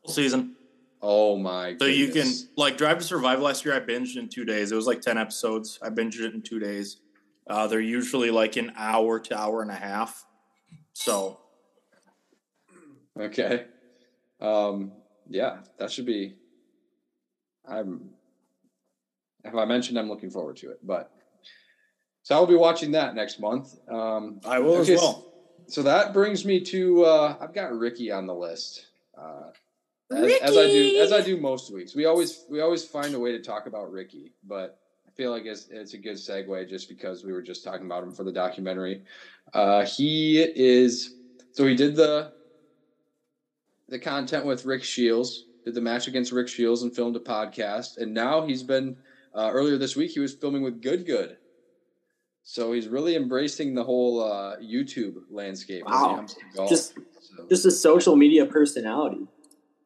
Whole 0.01 0.13
Season. 0.13 0.55
Oh 1.01 1.37
my! 1.37 1.75
So 1.77 1.85
you 1.85 2.07
can 2.07 2.27
like 2.55 2.77
Drive 2.77 2.97
to 2.99 3.03
Survive 3.03 3.39
last 3.39 3.65
year. 3.65 3.75
I 3.75 3.79
binged 3.79 4.17
in 4.17 4.29
two 4.29 4.45
days. 4.45 4.71
It 4.71 4.75
was 4.75 4.87
like 4.87 5.01
ten 5.01 5.17
episodes. 5.17 5.77
I 5.81 5.89
binged 5.89 6.19
it 6.19 6.33
in 6.33 6.41
two 6.41 6.59
days. 6.59 6.97
Uh, 7.45 7.67
they're 7.67 7.79
usually 7.79 8.31
like 8.31 8.55
an 8.55 8.71
hour 8.75 9.19
to 9.19 9.37
hour 9.37 9.61
and 9.61 9.69
a 9.69 9.75
half. 9.75 10.25
So 10.93 11.39
okay. 13.19 13.65
Um, 14.41 14.91
yeah, 15.29 15.57
that 15.77 15.91
should 15.91 16.05
be. 16.05 16.35
I'm. 17.67 18.09
Have 19.45 19.55
I 19.55 19.65
mentioned, 19.65 19.97
I'm 19.97 20.09
looking 20.09 20.29
forward 20.29 20.57
to 20.57 20.71
it, 20.71 20.79
but 20.83 21.11
so 22.27 22.35
I 22.35 22.39
will 22.41 22.47
be 22.47 22.55
watching 22.55 22.91
that 22.91 23.15
next 23.15 23.39
month. 23.39 23.73
Um, 23.89 24.41
I 24.43 24.59
will 24.59 24.79
Okay, 24.79 24.95
as 24.95 24.99
well. 24.99 25.31
So 25.67 25.81
that 25.83 26.11
brings 26.11 26.43
me 26.43 26.59
to 26.59 27.05
uh, 27.05 27.37
I've 27.39 27.53
got 27.53 27.71
Rickie 27.71 28.11
on 28.11 28.27
the 28.27 28.35
list. 28.35 28.87
Uh, 29.17 29.51
as, 30.11 30.33
as 30.41 30.57
I 30.57 30.65
do 30.67 30.97
as 30.97 31.13
I 31.13 31.21
do 31.21 31.37
most 31.39 31.71
weeks. 31.73 31.95
We 31.95 32.03
always 32.03 32.43
we 32.49 32.59
always 32.59 32.83
find 32.83 33.15
a 33.15 33.19
way 33.19 33.31
to 33.31 33.41
talk 33.41 33.65
about 33.65 33.93
Rickie, 33.93 34.33
but 34.45 34.77
I 35.07 35.11
feel 35.11 35.31
like 35.31 35.45
it's, 35.45 35.69
it's 35.69 35.93
a 35.93 35.97
good 35.97 36.17
segue 36.17 36.67
just 36.67 36.89
because 36.89 37.23
we 37.23 37.31
were 37.31 37.41
just 37.41 37.63
talking 37.63 37.85
about 37.85 38.03
him 38.03 38.11
for 38.11 38.25
the 38.25 38.31
documentary. 38.33 39.03
Uh, 39.53 39.85
he 39.85 40.41
is 40.41 41.15
so 41.53 41.65
he 41.65 41.75
did 41.75 41.95
the 41.95 42.33
the 43.87 43.99
content 43.99 44.45
with 44.45 44.65
Rick 44.65 44.83
Shields, 44.83 45.45
did 45.63 45.75
the 45.75 45.81
match 45.81 46.09
against 46.09 46.33
Rick 46.33 46.49
Shields 46.49 46.81
and 46.81 46.93
filmed 46.93 47.15
a 47.15 47.21
podcast, 47.21 47.99
and 47.99 48.13
now 48.13 48.45
he's 48.45 48.63
been 48.63 48.97
uh, 49.33 49.49
earlier 49.49 49.77
this 49.77 49.95
week 49.95 50.11
he 50.11 50.19
was 50.19 50.33
filming 50.33 50.61
with 50.61 50.81
Good 50.81 51.05
Good. 51.05 51.37
So 52.49 52.71
he's 52.71 52.87
really 52.87 53.17
embracing 53.17 53.75
the 53.75 53.83
whole 53.83 54.23
uh, 54.23 54.55
YouTube 54.59 55.15
landscape. 55.29 55.83
as 55.85 55.93
he 55.93 56.01
Wow. 56.01 56.15
comes 56.15 56.33
to 56.35 56.39
golf. 56.55 56.69
Just 56.69 56.93
So- 56.93 57.45
just 57.49 57.65
a 57.65 57.71
social 57.71 58.15
media 58.15 58.45
personality. 58.45 59.27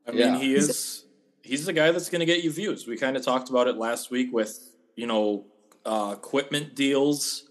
I 0.05 0.11
mean, 0.11 0.19
Yeah. 0.19 0.37
he 0.37 0.53
is 0.53 1.05
he's 1.41 1.65
the 1.65 1.73
guy 1.73 1.89
that's 1.89 2.07
going 2.07 2.19
to 2.19 2.25
get 2.25 2.43
you 2.43 2.51
views. 2.51 2.85
We 2.85 2.97
kind 2.97 3.17
of 3.17 3.23
talked 3.25 3.49
about 3.49 3.67
it 3.67 3.77
last 3.77 4.11
week 4.11 4.31
with 4.31 4.75
you 4.95 5.07
know 5.07 5.45
uh, 5.87 6.13
equipment 6.15 6.75
deals 6.75 7.49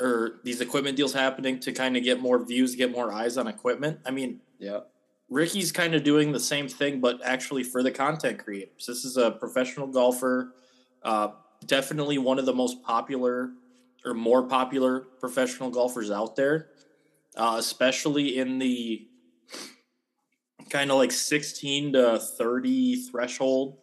or 0.00 0.38
these 0.44 0.60
equipment 0.60 0.96
deals 0.96 1.12
happening 1.12 1.58
to 1.58 1.72
kind 1.72 1.96
of 1.96 2.04
get 2.04 2.20
more 2.20 2.38
views, 2.44 2.76
get 2.76 2.92
more 2.92 3.12
eyes 3.12 3.36
on 3.36 3.48
equipment. 3.48 3.98
I 4.06 4.12
mean, 4.12 4.40
yeah. 4.60 4.80
Rickie's 5.28 5.72
kind 5.72 5.96
of 5.96 6.04
doing 6.04 6.30
the 6.30 6.38
same 6.40 6.68
thing, 6.68 7.00
but 7.00 7.20
actually 7.24 7.64
for 7.64 7.82
the 7.82 7.90
content 7.90 8.38
creators. 8.38 8.86
This 8.86 9.04
is 9.04 9.16
a 9.16 9.32
professional 9.32 9.88
golfer, 9.88 10.54
uh, 11.02 11.30
definitely 11.66 12.18
one 12.18 12.38
of 12.38 12.46
the 12.46 12.54
most 12.54 12.82
popular 12.84 13.50
or 14.04 14.14
more 14.14 14.42
popular 14.44 15.00
professional 15.20 15.70
golfers 15.70 16.10
out 16.10 16.36
there, 16.36 16.68
uh, 17.36 17.56
especially 17.58 18.38
in 18.38 18.58
the 18.58 19.06
kind 20.70 20.90
of 20.90 20.96
like 20.98 21.12
16 21.12 21.92
to 21.94 22.18
30 22.18 23.06
threshold. 23.10 23.78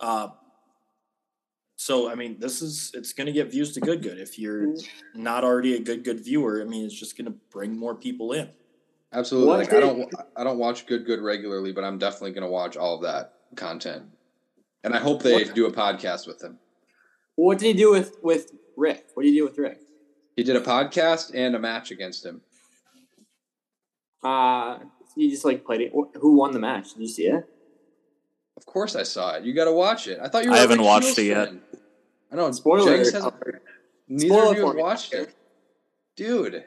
Uh, 0.00 0.28
So 1.76 2.08
I 2.10 2.14
mean, 2.14 2.38
this 2.38 2.62
is 2.62 2.92
it's 2.94 3.12
going 3.12 3.26
to 3.26 3.32
get 3.32 3.50
views 3.50 3.72
to 3.74 3.80
good 3.80 4.02
good. 4.02 4.18
If 4.18 4.38
you're 4.38 4.74
not 5.14 5.44
already 5.44 5.74
a 5.76 5.80
good 5.80 6.02
good 6.04 6.20
viewer, 6.20 6.62
I 6.62 6.64
mean, 6.64 6.84
it's 6.84 6.94
just 6.98 7.16
going 7.16 7.26
to 7.26 7.36
bring 7.50 7.76
more 7.76 7.94
people 7.94 8.32
in. 8.32 8.48
Absolutely. 9.12 9.58
Like, 9.58 9.72
I 9.72 9.80
don't 9.80 10.12
I 10.36 10.44
don't 10.44 10.58
watch 10.58 10.86
Good 10.86 11.04
Good 11.04 11.20
regularly, 11.20 11.72
but 11.72 11.84
I'm 11.84 11.98
definitely 11.98 12.32
going 12.32 12.44
to 12.46 12.50
watch 12.50 12.76
all 12.76 12.96
of 12.96 13.02
that 13.02 13.34
content. 13.56 14.04
And 14.82 14.94
I 14.94 14.98
hope 14.98 15.22
they 15.22 15.34
What- 15.44 15.54
do 15.54 15.66
a 15.66 15.72
podcast 15.72 16.26
with 16.26 16.42
him. 16.42 16.58
What 17.36 17.58
did 17.58 17.66
he 17.66 17.72
do 17.74 17.90
with 17.90 18.16
with 18.22 18.52
Rick? 18.76 19.06
What 19.14 19.22
did 19.24 19.30
he 19.30 19.36
do 19.38 19.44
with 19.44 19.58
Rick? 19.58 19.80
He 20.36 20.42
did 20.42 20.56
a 20.56 20.60
podcast 20.60 21.32
and 21.34 21.54
a 21.54 21.58
match 21.58 21.90
against 21.90 22.24
him. 22.24 22.40
Uh, 24.22 24.78
he 25.14 25.30
just 25.30 25.44
like 25.44 25.64
played 25.64 25.80
it. 25.80 25.92
Who 26.20 26.36
won 26.36 26.52
the 26.52 26.58
match? 26.58 26.94
Did 26.94 27.02
you 27.02 27.08
see 27.08 27.26
it? 27.26 27.44
Of 28.56 28.66
course 28.66 28.96
I 28.96 29.02
saw 29.02 29.34
it. 29.34 29.44
You 29.44 29.52
got 29.54 29.64
to 29.66 29.72
watch 29.72 30.06
it. 30.08 30.18
I 30.22 30.28
thought 30.28 30.44
you 30.44 30.50
were 30.50 30.56
I 30.56 30.58
a 30.58 30.62
haven't 30.62 30.82
watched 30.82 31.18
it 31.18 31.24
yet. 31.26 31.52
I 32.32 32.36
know. 32.36 32.50
Spoiler. 32.52 32.96
Jenks 32.96 33.12
hasn't- 33.12 33.34
neither 34.08 34.26
Spoil 34.34 34.50
of 34.50 34.56
you 34.56 34.66
have 34.66 34.76
watched 34.76 35.12
it. 35.12 35.34
Dude, 36.16 36.64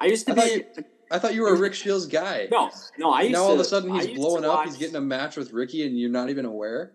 I 0.00 0.06
used 0.06 0.26
to 0.26 0.32
I 0.32 0.34
thought 0.36 0.44
be. 0.76 0.82
I 1.10 1.18
thought 1.18 1.34
you 1.34 1.42
were 1.42 1.54
a 1.54 1.58
Rick 1.58 1.74
Shields 1.74 2.06
guy. 2.06 2.48
No, 2.50 2.70
no. 2.98 3.10
I 3.10 3.22
used 3.22 3.32
now 3.32 3.38
to, 3.40 3.44
all 3.44 3.52
of 3.54 3.60
a 3.60 3.64
sudden 3.64 3.94
he's 3.94 4.16
blowing 4.16 4.44
up. 4.44 4.56
watch- 4.56 4.68
He's 4.68 4.76
getting 4.76 4.96
a 4.96 5.00
match 5.00 5.36
with 5.36 5.52
Rickie, 5.52 5.86
and 5.86 5.98
you're 5.98 6.10
not 6.10 6.30
even 6.30 6.44
aware. 6.44 6.92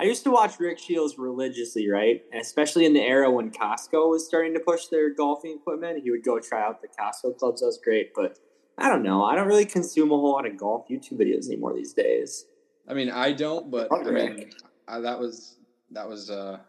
I 0.00 0.04
used 0.04 0.24
to 0.24 0.30
watch 0.30 0.58
Rick 0.58 0.78
Shields 0.78 1.18
religiously, 1.18 1.90
right? 1.90 2.24
And 2.32 2.40
especially 2.40 2.86
in 2.86 2.94
the 2.94 3.02
era 3.02 3.30
when 3.30 3.50
Costco 3.50 4.08
was 4.08 4.26
starting 4.26 4.54
to 4.54 4.60
push 4.60 4.86
their 4.86 5.12
golfing 5.12 5.58
equipment. 5.60 6.02
He 6.02 6.10
would 6.10 6.24
go 6.24 6.40
try 6.40 6.62
out 6.62 6.80
the 6.80 6.88
Costco 6.88 7.36
clubs. 7.36 7.60
That 7.60 7.66
was 7.66 7.78
great, 7.84 8.14
but 8.14 8.38
I 8.78 8.88
don't 8.88 9.02
know. 9.02 9.22
I 9.22 9.34
don't 9.34 9.46
really 9.46 9.66
consume 9.66 10.10
a 10.10 10.16
whole 10.16 10.32
lot 10.32 10.46
of 10.46 10.56
golf 10.56 10.88
YouTube 10.88 11.20
videos 11.20 11.48
anymore 11.48 11.74
these 11.74 11.92
days. 11.92 12.46
I 12.88 12.94
mean, 12.94 13.10
I 13.10 13.32
don't, 13.32 13.70
but 13.70 13.92
I 13.92 14.10
mean, 14.10 14.50
I, 14.88 15.00
that 15.00 15.20
was 15.20 15.58
that 15.90 16.08
was 16.08 16.30
uh, 16.30 16.60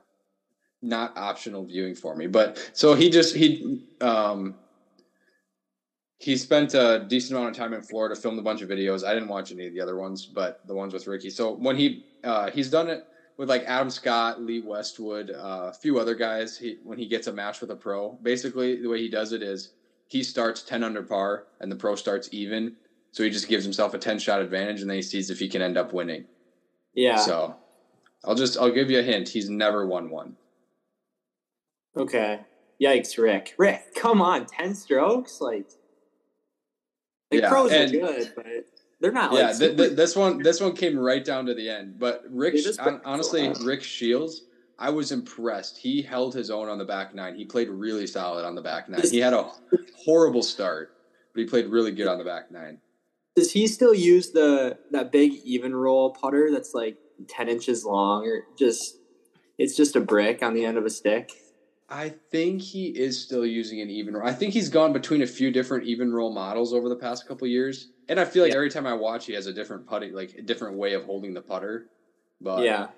not 0.81 1.17
optional 1.17 1.63
viewing 1.63 1.95
for 1.95 2.13
me. 2.17 2.27
But 2.27 2.71
so 2.73 2.95
he 2.95 3.09
just 3.09 3.33
he 3.33 3.87
um, 4.01 4.55
he 6.17 6.35
spent 6.35 6.73
a 6.73 7.05
decent 7.07 7.37
amount 7.37 7.51
of 7.51 7.57
time 7.57 7.73
in 7.73 7.81
Florida, 7.81 8.13
filmed 8.13 8.39
a 8.39 8.43
bunch 8.43 8.61
of 8.61 8.67
videos. 8.67 9.05
I 9.05 9.13
didn't 9.13 9.29
watch 9.29 9.53
any 9.53 9.67
of 9.67 9.73
the 9.73 9.79
other 9.79 9.95
ones, 9.95 10.25
but 10.25 10.67
the 10.67 10.75
ones 10.75 10.93
with 10.93 11.07
Rickie. 11.07 11.29
So 11.29 11.53
when 11.53 11.77
he 11.77 12.05
uh, 12.25 12.51
he's 12.51 12.69
done 12.69 12.89
it 12.89 13.05
with 13.37 13.49
like 13.49 13.63
Adam 13.63 13.89
Scott, 13.89 14.41
Lee 14.41 14.61
Westwood, 14.61 15.31
uh, 15.31 15.69
a 15.69 15.73
few 15.73 15.99
other 15.99 16.15
guys. 16.15 16.57
He 16.57 16.77
when 16.83 16.97
he 16.97 17.07
gets 17.07 17.27
a 17.27 17.33
match 17.33 17.61
with 17.61 17.71
a 17.71 17.75
pro, 17.75 18.13
basically 18.21 18.81
the 18.81 18.87
way 18.87 18.99
he 18.99 19.09
does 19.09 19.31
it 19.33 19.41
is 19.41 19.73
he 20.07 20.23
starts 20.23 20.61
ten 20.63 20.83
under 20.83 21.01
par 21.03 21.47
and 21.59 21.71
the 21.71 21.75
pro 21.75 21.95
starts 21.95 22.29
even. 22.31 22.75
So 23.11 23.23
he 23.23 23.29
just 23.29 23.47
gives 23.49 23.63
himself 23.63 23.93
a 23.93 23.97
ten 23.97 24.19
shot 24.19 24.41
advantage, 24.41 24.81
and 24.81 24.89
then 24.89 24.95
he 24.97 25.01
sees 25.01 25.29
if 25.29 25.39
he 25.39 25.49
can 25.49 25.61
end 25.61 25.77
up 25.77 25.93
winning. 25.93 26.25
Yeah. 26.93 27.17
So 27.17 27.55
I'll 28.23 28.35
just 28.35 28.57
I'll 28.57 28.71
give 28.71 28.89
you 28.91 28.99
a 28.99 29.03
hint. 29.03 29.29
He's 29.29 29.49
never 29.49 29.85
won 29.85 30.09
one. 30.09 30.35
Okay. 31.97 32.41
Yikes, 32.81 33.17
Rick. 33.17 33.53
Rick, 33.57 33.93
come 33.95 34.21
on, 34.21 34.45
ten 34.45 34.73
strokes, 34.73 35.39
like. 35.41 35.69
The 37.29 37.37
Yeah, 37.39 37.49
pros 37.49 37.71
and- 37.71 37.93
are 37.93 37.99
good, 37.99 38.33
but 38.35 38.45
they're 39.01 39.11
not 39.11 39.33
yeah, 39.33 39.47
like. 39.47 39.57
th- 39.57 39.77
th- 39.77 39.91
this 39.93 40.15
one 40.15 40.41
this 40.41 40.61
one 40.61 40.75
came 40.75 40.97
right 40.97 41.25
down 41.25 41.47
to 41.47 41.53
the 41.53 41.69
end. 41.69 41.99
But 41.99 42.23
Rick, 42.29 42.55
hon- 42.79 43.01
honestly, 43.03 43.51
cool. 43.51 43.65
Rick 43.65 43.83
Shields, 43.83 44.43
I 44.77 44.91
was 44.91 45.11
impressed. 45.11 45.79
He 45.79 46.01
held 46.01 46.35
his 46.35 46.51
own 46.51 46.69
on 46.69 46.77
the 46.77 46.85
back 46.85 47.13
nine. 47.13 47.35
He 47.35 47.43
played 47.43 47.69
really 47.69 48.07
solid 48.07 48.45
on 48.45 48.55
the 48.55 48.61
back 48.61 48.87
nine. 48.87 49.01
He 49.01 49.17
had 49.17 49.33
a 49.33 49.51
horrible 50.05 50.43
start, 50.43 50.95
but 51.33 51.41
he 51.41 51.47
played 51.47 51.65
really 51.65 51.91
good 51.91 52.07
on 52.07 52.19
the 52.19 52.23
back 52.23 52.51
nine. 52.51 52.77
Does 53.35 53.51
he 53.51 53.65
still 53.67 53.93
use 53.93 54.31
the 54.31 54.77
that 54.91 55.11
big 55.11 55.43
Evnroll 55.45 56.15
putter 56.15 56.51
that's 56.51 56.73
like 56.73 56.97
ten 57.27 57.49
inches 57.49 57.83
long, 57.83 58.25
or 58.27 58.43
just 58.57 58.97
it's 59.57 59.75
just 59.75 59.95
a 59.95 59.99
brick 59.99 60.43
on 60.43 60.53
the 60.53 60.63
end 60.63 60.77
of 60.77 60.85
a 60.85 60.89
stick? 60.91 61.31
I 61.89 62.09
think 62.31 62.61
he 62.61 62.87
is 62.87 63.21
still 63.21 63.45
using 63.45 63.81
an 63.81 63.89
Evnroll. 63.89 64.25
I 64.25 64.31
think 64.31 64.53
he's 64.53 64.69
gone 64.69 64.93
between 64.93 65.23
a 65.23 65.27
few 65.27 65.51
different 65.51 65.85
Evnroll 65.85 66.33
models 66.33 66.73
over 66.73 66.87
the 66.87 66.95
past 66.95 67.27
couple 67.27 67.47
years. 67.47 67.89
And 68.11 68.19
I 68.19 68.25
feel 68.25 68.43
like 68.43 68.51
Yeah. 68.51 68.57
every 68.57 68.69
time 68.69 68.85
I 68.85 68.93
watch, 68.93 69.25
he 69.25 69.31
has 69.33 69.47
a 69.47 69.53
different 69.53 69.87
putting, 69.87 70.13
like 70.13 70.33
a 70.33 70.41
different 70.41 70.77
way 70.77 70.95
of 70.95 71.05
holding 71.05 71.33
the 71.33 71.41
putter. 71.41 71.87
But 72.41 72.65
yeah, 72.65 72.89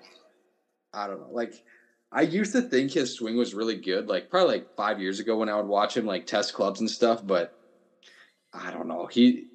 I 0.92 1.06
don't 1.06 1.20
know. 1.20 1.30
Like 1.30 1.62
I 2.10 2.22
used 2.22 2.50
to 2.50 2.62
think 2.62 2.90
his 2.90 3.14
swing 3.14 3.36
was 3.36 3.54
really 3.54 3.76
good, 3.76 4.08
like 4.08 4.28
probably 4.28 4.56
like 4.56 4.74
five 4.74 5.00
years 5.00 5.20
ago 5.20 5.38
when 5.38 5.48
I 5.48 5.54
would 5.54 5.68
watch 5.68 5.96
him 5.96 6.04
like 6.04 6.26
test 6.26 6.52
clubs 6.52 6.80
and 6.80 6.90
stuff, 6.90 7.24
but 7.24 7.56
I 8.52 8.72
don't 8.72 8.88
know. 8.88 9.06
He 9.06 9.46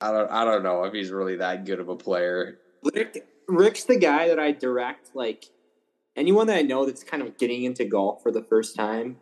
I 0.00 0.12
don't 0.12 0.30
I 0.30 0.44
don't 0.44 0.62
know 0.62 0.84
if 0.84 0.92
he's 0.92 1.10
really 1.10 1.34
that 1.36 1.64
good 1.64 1.80
of 1.80 1.88
a 1.88 1.96
player. 1.96 2.60
Rick. 2.94 3.26
Rick's 3.48 3.82
the 3.84 3.98
guy 3.98 4.28
that 4.28 4.38
I 4.38 4.52
direct. 4.52 5.16
Like 5.16 5.46
anyone 6.14 6.46
that 6.46 6.58
I 6.58 6.62
know 6.62 6.86
that's 6.86 7.02
kind 7.02 7.24
of 7.24 7.38
getting 7.38 7.64
into 7.64 7.84
golf 7.84 8.22
for 8.22 8.30
the 8.30 8.42
first 8.44 8.76
time. 8.76 9.16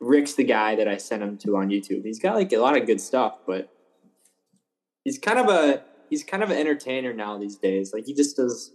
Rick's 0.00 0.34
the 0.34 0.42
guy 0.42 0.74
that 0.74 0.88
I 0.88 0.96
send 0.96 1.22
him 1.22 1.38
to 1.38 1.56
on 1.58 1.68
YouTube. 1.68 2.04
He's 2.04 2.18
got 2.18 2.34
like 2.34 2.52
a 2.52 2.58
lot 2.58 2.76
of 2.76 2.86
good 2.88 3.00
stuff, 3.00 3.38
but 3.46 3.68
he's 5.04 5.18
kind 5.18 5.38
of 5.38 5.48
a 5.48 5.82
he's 6.10 6.24
kind 6.24 6.42
of 6.42 6.50
an 6.50 6.58
entertainer 6.58 7.12
now 7.12 7.38
these 7.38 7.56
days. 7.56 7.92
Like 7.92 8.06
he 8.06 8.14
just 8.14 8.36
does 8.36 8.72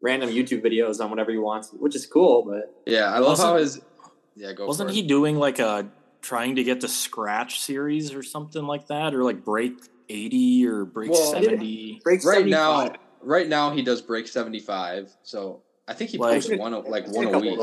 random 0.00 0.30
YouTube 0.30 0.62
videos 0.64 1.00
on 1.02 1.10
whatever 1.10 1.30
he 1.32 1.38
wants, 1.38 1.70
which 1.72 1.96
is 1.96 2.06
cool. 2.06 2.42
But 2.44 2.74
Yeah, 2.86 3.12
I 3.12 3.18
love 3.18 3.38
how 3.38 3.54
Wasn't- 3.54 3.82
his 3.82 3.90
Yeah, 4.36 4.52
go 4.52 4.66
Wasn't 4.66 4.90
for 4.90 4.94
he 4.94 5.00
it. 5.00 5.08
doing 5.08 5.36
like 5.36 5.58
a 5.58 5.88
trying 6.22 6.56
to 6.56 6.64
get 6.64 6.80
the 6.80 6.88
scratch 6.88 7.60
series 7.60 8.12
or 8.12 8.22
something 8.22 8.64
like 8.66 8.88
that, 8.88 9.14
or 9.14 9.22
like 9.24 9.44
break 9.44 9.74
eighty 10.08 10.66
or 10.66 10.84
break 10.84 11.10
Well, 11.10 11.32
seventy? 11.32 12.00
breaks 12.04 12.24
Right 12.24 12.38
75. 12.38 12.92
now 12.92 12.96
right 13.22 13.48
now 13.48 13.70
he 13.70 13.82
does 13.82 14.02
break 14.02 14.28
75. 14.28 15.10
So 15.22 15.62
I 15.88 15.94
think 15.94 16.10
he 16.10 16.18
Like- 16.18 16.34
posts 16.42 16.50
one 16.56 16.72
a- 16.74 16.80
like 16.80 17.06
one 17.08 17.30
got 17.32 17.34
a 17.36 17.38
week. 17.40 17.58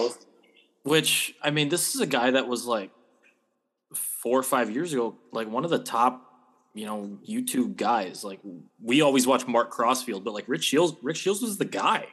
Which 0.84 1.36
I 1.42 1.52
mean, 1.52 1.70
this 1.70 1.96
is 1.96 2.02
a 2.02 2.06
guy 2.08 2.32
that 2.32 2.48
was 2.48 2.66
like 2.66 2.92
four 3.94 4.40
or 4.40 4.44
five 4.44 4.70
years 4.72 4.92
ago, 4.94 5.16
like 5.32 5.48
one 5.50 5.64
of 5.64 5.70
the 5.70 5.80
top, 5.80 6.33
you 6.74 6.86
know, 6.86 7.18
YouTube 7.28 7.76
guys. 7.76 8.24
Like 8.24 8.40
we 8.82 9.02
always 9.02 9.28
watch 9.28 9.48
Mark 9.48 9.72
Crossfield, 9.72 10.24
but 10.24 10.34
like 10.34 10.46
Rich 10.48 10.64
Shields, 10.64 10.96
Rick 11.02 11.16
Shields 11.16 11.42
was 11.42 11.58
the 11.58 11.66
guy. 11.66 12.08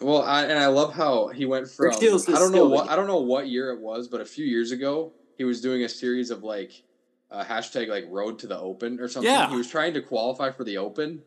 Well, 0.00 0.22
I, 0.22 0.44
and 0.44 0.58
I 0.58 0.66
love 0.66 0.94
how 0.94 1.28
he 1.28 1.44
went 1.44 1.68
from. 1.68 1.90
I 1.92 1.98
don't 1.98 2.52
know 2.52 2.66
what 2.66 2.88
I 2.88 2.96
don't 2.96 3.08
know 3.08 3.20
what 3.20 3.48
year 3.48 3.72
it 3.72 3.80
was, 3.80 4.08
but 4.08 4.20
a 4.20 4.24
few 4.24 4.44
years 4.44 4.70
ago 4.70 5.12
he 5.36 5.44
was 5.44 5.60
doing 5.60 5.82
a 5.84 5.88
series 5.88 6.30
of 6.30 6.42
like 6.44 6.82
uh, 7.30 7.44
hashtag 7.44 7.88
like 7.88 8.04
Road 8.08 8.38
to 8.40 8.46
the 8.46 8.58
Open 8.58 9.00
or 9.00 9.08
something. 9.08 9.30
Yeah. 9.30 9.48
He 9.50 9.56
was 9.56 9.68
trying 9.68 9.94
to 9.94 10.02
qualify 10.02 10.50
for 10.50 10.64
the 10.64 10.78
Open. 10.78 11.22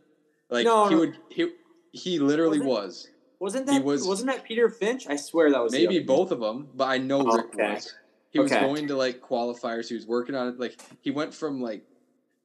Like 0.50 0.66
No, 0.66 0.88
he 0.88 0.96
would 0.96 1.18
he 1.30 1.50
he 1.92 2.20
literally 2.20 2.60
Was 2.60 3.10
Wasn't 3.40 3.66
that 3.66 3.84
was- 3.84 4.08
was, 4.08 4.24
not 4.24 4.38
that 4.38 4.46
Peter 4.46 4.70
Finch? 4.70 5.06
I 5.10 5.18
swear 5.18 5.52
that 5.52 5.62
was 5.62 5.74
maybe 5.74 6.00
both 6.00 6.32
of 6.32 6.40
them, 6.40 6.70
but 6.74 6.86
I 6.86 6.98
know 6.98 7.28
Oh, 7.28 7.36
Rick 7.38 7.54
okay. 7.56 7.74
was. 7.74 7.94
He 8.30 8.40
was 8.40 8.52
going 8.52 8.88
to 8.88 8.96
like 8.96 9.20
qualifiers. 9.20 9.90
He 9.90 9.96
was 9.96 10.08
working 10.08 10.36
on 10.36 10.48
it. 10.48 10.60
Like 10.60 10.80
he 11.02 11.12
went 11.12 11.34
from 11.34 11.62
like 11.62 11.84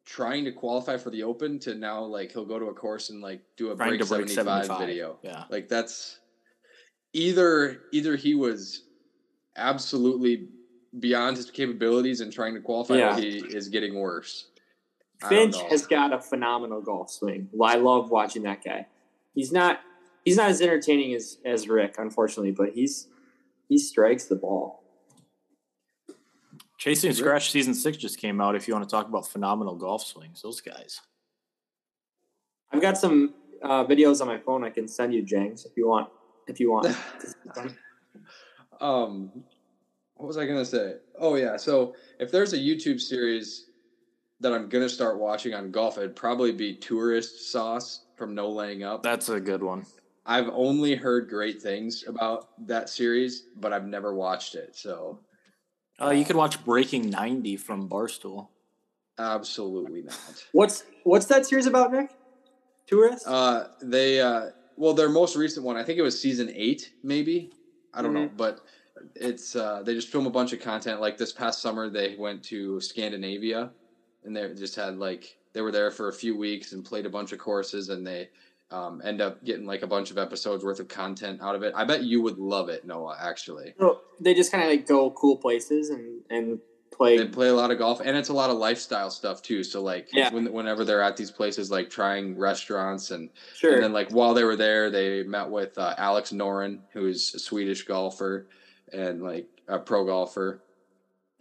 trying 0.07 0.45
to 0.45 0.53
qualify 0.53 0.97
for 0.97 1.11
the 1.11 1.23
Open 1.25 1.59
to 1.59 1.75
now 1.75 2.03
like 2.03 2.33
he'll 2.33 2.47
go 2.47 2.59
to 2.59 2.67
a 2.67 2.75
course 2.75 3.11
and 3.11 3.21
like 3.21 3.43
do 3.57 3.71
a 3.71 3.77
break, 3.77 4.01
to 4.01 4.07
break 4.07 4.29
75 4.29 4.67
75 4.67 4.79
video. 4.79 5.19
Yeah. 5.23 5.45
Like 5.51 5.69
that's 5.69 6.21
either 7.13 7.83
either 7.93 8.17
he 8.17 8.35
was 8.35 8.85
absolutely 9.57 10.49
beyond 11.01 11.37
his 11.37 11.51
capabilities 11.51 12.21
and 12.21 12.33
trying 12.33 12.55
to 12.55 12.61
qualify, 12.61 12.97
Yeah. 12.97 13.17
or 13.17 13.21
he 13.21 13.39
is 13.39 13.69
getting 13.69 13.97
worse. 13.97 14.47
Finch 15.29 15.57
has 15.71 15.87
got 15.87 16.13
a 16.13 16.21
phenomenal 16.21 16.81
golf 16.81 17.11
swing. 17.11 17.49
I 17.63 17.77
love 17.77 18.11
watching 18.11 18.43
that 18.45 18.63
guy. 18.63 18.87
He's 19.35 19.51
not 19.51 19.81
he's 20.25 20.37
not 20.37 20.51
as 20.51 20.61
entertaining 20.61 21.15
as 21.15 21.39
as 21.45 21.69
Rick, 21.69 21.97
unfortunately, 21.99 22.53
but 22.53 22.71
he's 22.75 23.09
he 23.69 23.77
strikes 23.79 24.27
the 24.27 24.37
ball. 24.37 24.85
Chasing 26.79 27.13
Scratch 27.13 27.51
season 27.51 27.75
six 27.75 27.97
just 27.97 28.19
came 28.19 28.41
out. 28.41 28.55
If 28.55 28.69
you 28.69 28.75
want 28.75 28.87
to 28.87 28.91
talk 28.91 29.09
about 29.09 29.27
phenomenal 29.27 29.75
golf 29.75 30.05
swings, 30.05 30.43
those 30.43 30.61
guys. 30.61 31.01
I've 32.71 32.83
got 32.83 32.99
some 32.99 33.35
uh, 33.63 33.85
videos 33.85 34.21
on 34.21 34.27
my 34.27 34.39
phone 34.39 34.65
I 34.65 34.71
can 34.71 34.87
send 34.87 35.15
you, 35.15 35.23
James, 35.23 35.65
if 35.65 35.77
you 35.77 35.89
want. 35.89 36.11
If 36.47 36.61
you 36.61 36.71
want. 36.71 36.97
um, 38.81 39.31
what 40.17 40.27
was 40.27 40.37
I 40.37 40.47
gonna 40.47 40.65
say? 40.65 40.95
Oh 41.19 41.37
yeah, 41.37 41.57
so 41.57 41.95
if 42.19 42.31
there's 42.31 42.53
a 42.53 42.59
YouTube 42.59 43.01
series 43.01 43.67
that 44.41 44.53
I'm 44.53 44.69
gonna 44.69 44.89
start 44.89 45.19
watching 45.19 45.55
on 45.55 45.71
golf, 45.71 45.99
it'd 45.99 46.17
probably 46.17 46.53
be 46.53 46.75
Tourist 46.75 47.51
Sauce 47.51 48.07
from 48.17 48.35
No 48.35 48.51
Laying 48.51 48.83
Up. 48.83 49.03
That's 49.03 49.29
a 49.29 49.41
good 49.41 49.63
one. 49.63 49.87
I've 50.25 50.49
only 50.49 50.95
heard 50.95 51.29
great 51.29 51.63
things 51.63 52.05
about 52.07 52.49
that 52.67 52.89
series, 52.89 53.45
but 53.57 53.73
I've 53.73 53.87
never 53.87 54.15
watched 54.15 54.57
it. 54.57 54.75
So 54.75 55.21
Uh, 56.01 56.11
you 56.11 56.25
could 56.25 56.37
watch 56.37 56.65
Breaking 56.65 57.11
ninety 57.11 57.57
from 57.57 57.89
Barstool. 57.89 58.49
absolutely 59.19 60.03
not. 60.03 60.45
what's 60.53 60.85
what's 61.05 61.27
that 61.27 61.47
series 61.47 61.67
about, 61.67 61.93
Nick? 61.93 62.11
Tourist? 62.87 63.27
Uh, 63.27 63.65
they 63.83 64.21
uh, 64.21 64.51
well, 64.77 64.95
their 64.95 65.09
most 65.09 65.37
recent 65.37 65.65
one, 65.65 65.77
I 65.77 65.83
think 65.83 65.99
it 65.99 66.03
was 66.03 66.21
season 66.21 66.51
eight, 66.55 66.93
maybe. 67.03 67.51
I 67.95 68.03
don't 68.03 68.13
know, 68.13 68.31
but 68.37 68.61
it's 69.15 69.57
uh, 69.57 69.83
they 69.83 69.95
just 69.95 70.09
film 70.09 70.27
a 70.27 70.31
bunch 70.31 70.53
of 70.53 70.61
content. 70.61 71.01
Like 71.01 71.17
this 71.17 71.33
past 71.33 71.63
summer, 71.63 71.89
they 71.89 72.15
went 72.19 72.43
to 72.45 72.79
Scandinavia, 72.81 73.71
and 74.25 74.37
they 74.37 74.53
just 74.55 74.77
had 74.77 74.99
like 74.99 75.39
they 75.55 75.63
were 75.63 75.73
there 75.73 75.91
for 75.91 76.09
a 76.09 76.13
few 76.13 76.37
weeks 76.37 76.73
and 76.73 76.85
played 76.85 77.07
a 77.07 77.11
bunch 77.11 77.33
of 77.33 77.39
courses, 77.39 77.89
and 77.89 78.07
they 78.07 78.29
um, 78.71 79.01
end 79.05 79.21
up 79.21 79.45
getting 79.45 79.67
like 79.67 79.83
a 79.83 79.87
bunch 79.87 80.11
of 80.11 80.19
episodes 80.19 80.65
worth 80.65 80.81
of 80.81 80.89
content 80.89 81.41
out 81.41 81.55
of 81.55 81.63
it. 81.63 81.73
I 81.77 81.85
bet 81.85 82.03
you 82.03 82.21
would 82.23 82.39
love 82.39 82.69
it, 82.69 82.85
Noah. 82.87 83.17
Actually, 83.21 83.75
So 83.79 84.01
they 84.21 84.35
just 84.35 84.51
kind 84.51 84.65
of 84.65 84.71
like 84.71 84.87
go 84.87 85.11
cool 85.11 85.37
places 85.37 85.91
and 85.91 86.23
and 86.31 86.59
play. 86.91 87.17
they 87.19 87.27
play 87.27 87.49
a 87.49 87.55
lot 87.55 87.71
of 87.71 87.79
golf, 87.79 88.01
and 88.01 88.17
it's 88.17 88.29
a 88.31 88.33
lot 88.33 88.51
of 88.51 88.57
lifestyle 88.57 89.11
stuff 89.11 89.41
too. 89.43 89.63
So 89.63 89.83
like, 89.83 90.09
Yeah. 90.13 90.33
when, 90.33 90.51
whenever 90.53 90.85
they're 90.85 91.03
at 91.03 91.17
these 91.17 91.31
places, 91.31 91.71
like 91.71 91.91
trying 91.91 92.37
restaurants 92.39 93.11
and 93.13 93.31
sure. 93.55 93.75
And 93.75 93.83
then, 93.83 93.93
like 93.93 94.11
while 94.11 94.35
they 94.35 94.45
were 94.45 94.57
there, 94.57 94.91
they 94.91 95.23
met 95.23 95.49
with 95.49 95.77
uh, 95.79 95.95
Alex 95.99 96.33
Noren, 96.33 96.81
who's 96.93 97.35
a 97.35 97.39
Swedish 97.39 97.85
golfer 97.85 98.49
and 98.93 99.23
like 99.23 99.47
a 99.69 99.79
pro 99.79 100.05
golfer. 100.07 100.63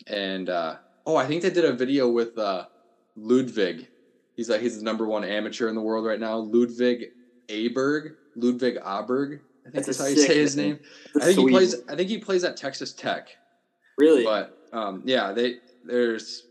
And 0.07 0.49
uh, 0.49 0.75
oh, 1.05 1.15
I 1.15 1.25
think 1.25 1.41
they 1.41 1.49
did 1.49 1.65
a 1.65 1.73
video 1.73 2.07
with 2.09 2.37
uh, 2.37 2.65
Ludwig. 3.15 3.87
He's 4.35 4.49
like 4.49 4.61
he's 4.61 4.77
the 4.77 4.83
number 4.83 5.05
one 5.05 5.23
amateur 5.23 5.67
in 5.69 5.75
the 5.75 5.81
world 5.81 6.05
right 6.05 6.19
now. 6.19 6.37
Ludwig 6.37 7.11
Aberg, 7.47 8.15
Ludwig 8.35 8.75
Aberg. 8.77 9.39
I 9.67 9.69
think 9.71 9.85
That's 9.85 9.87
that's 9.87 9.99
how 9.99 10.05
you 10.07 10.15
say 10.17 10.37
his 10.37 10.55
name. 10.55 10.73
name. 10.75 10.79
I 11.15 11.19
think 11.25 11.35
sweet. 11.39 11.45
he 11.47 11.51
plays. 11.51 11.75
I 11.89 11.95
think 11.95 12.09
he 12.09 12.17
plays 12.19 12.43
at 12.43 12.57
Texas 12.57 12.93
Tech. 12.93 13.29
really. 13.97 14.23
But 14.23 14.57
um, 14.73 15.01
yeah, 15.05 15.31
they 15.31 15.55
there's 15.83 16.47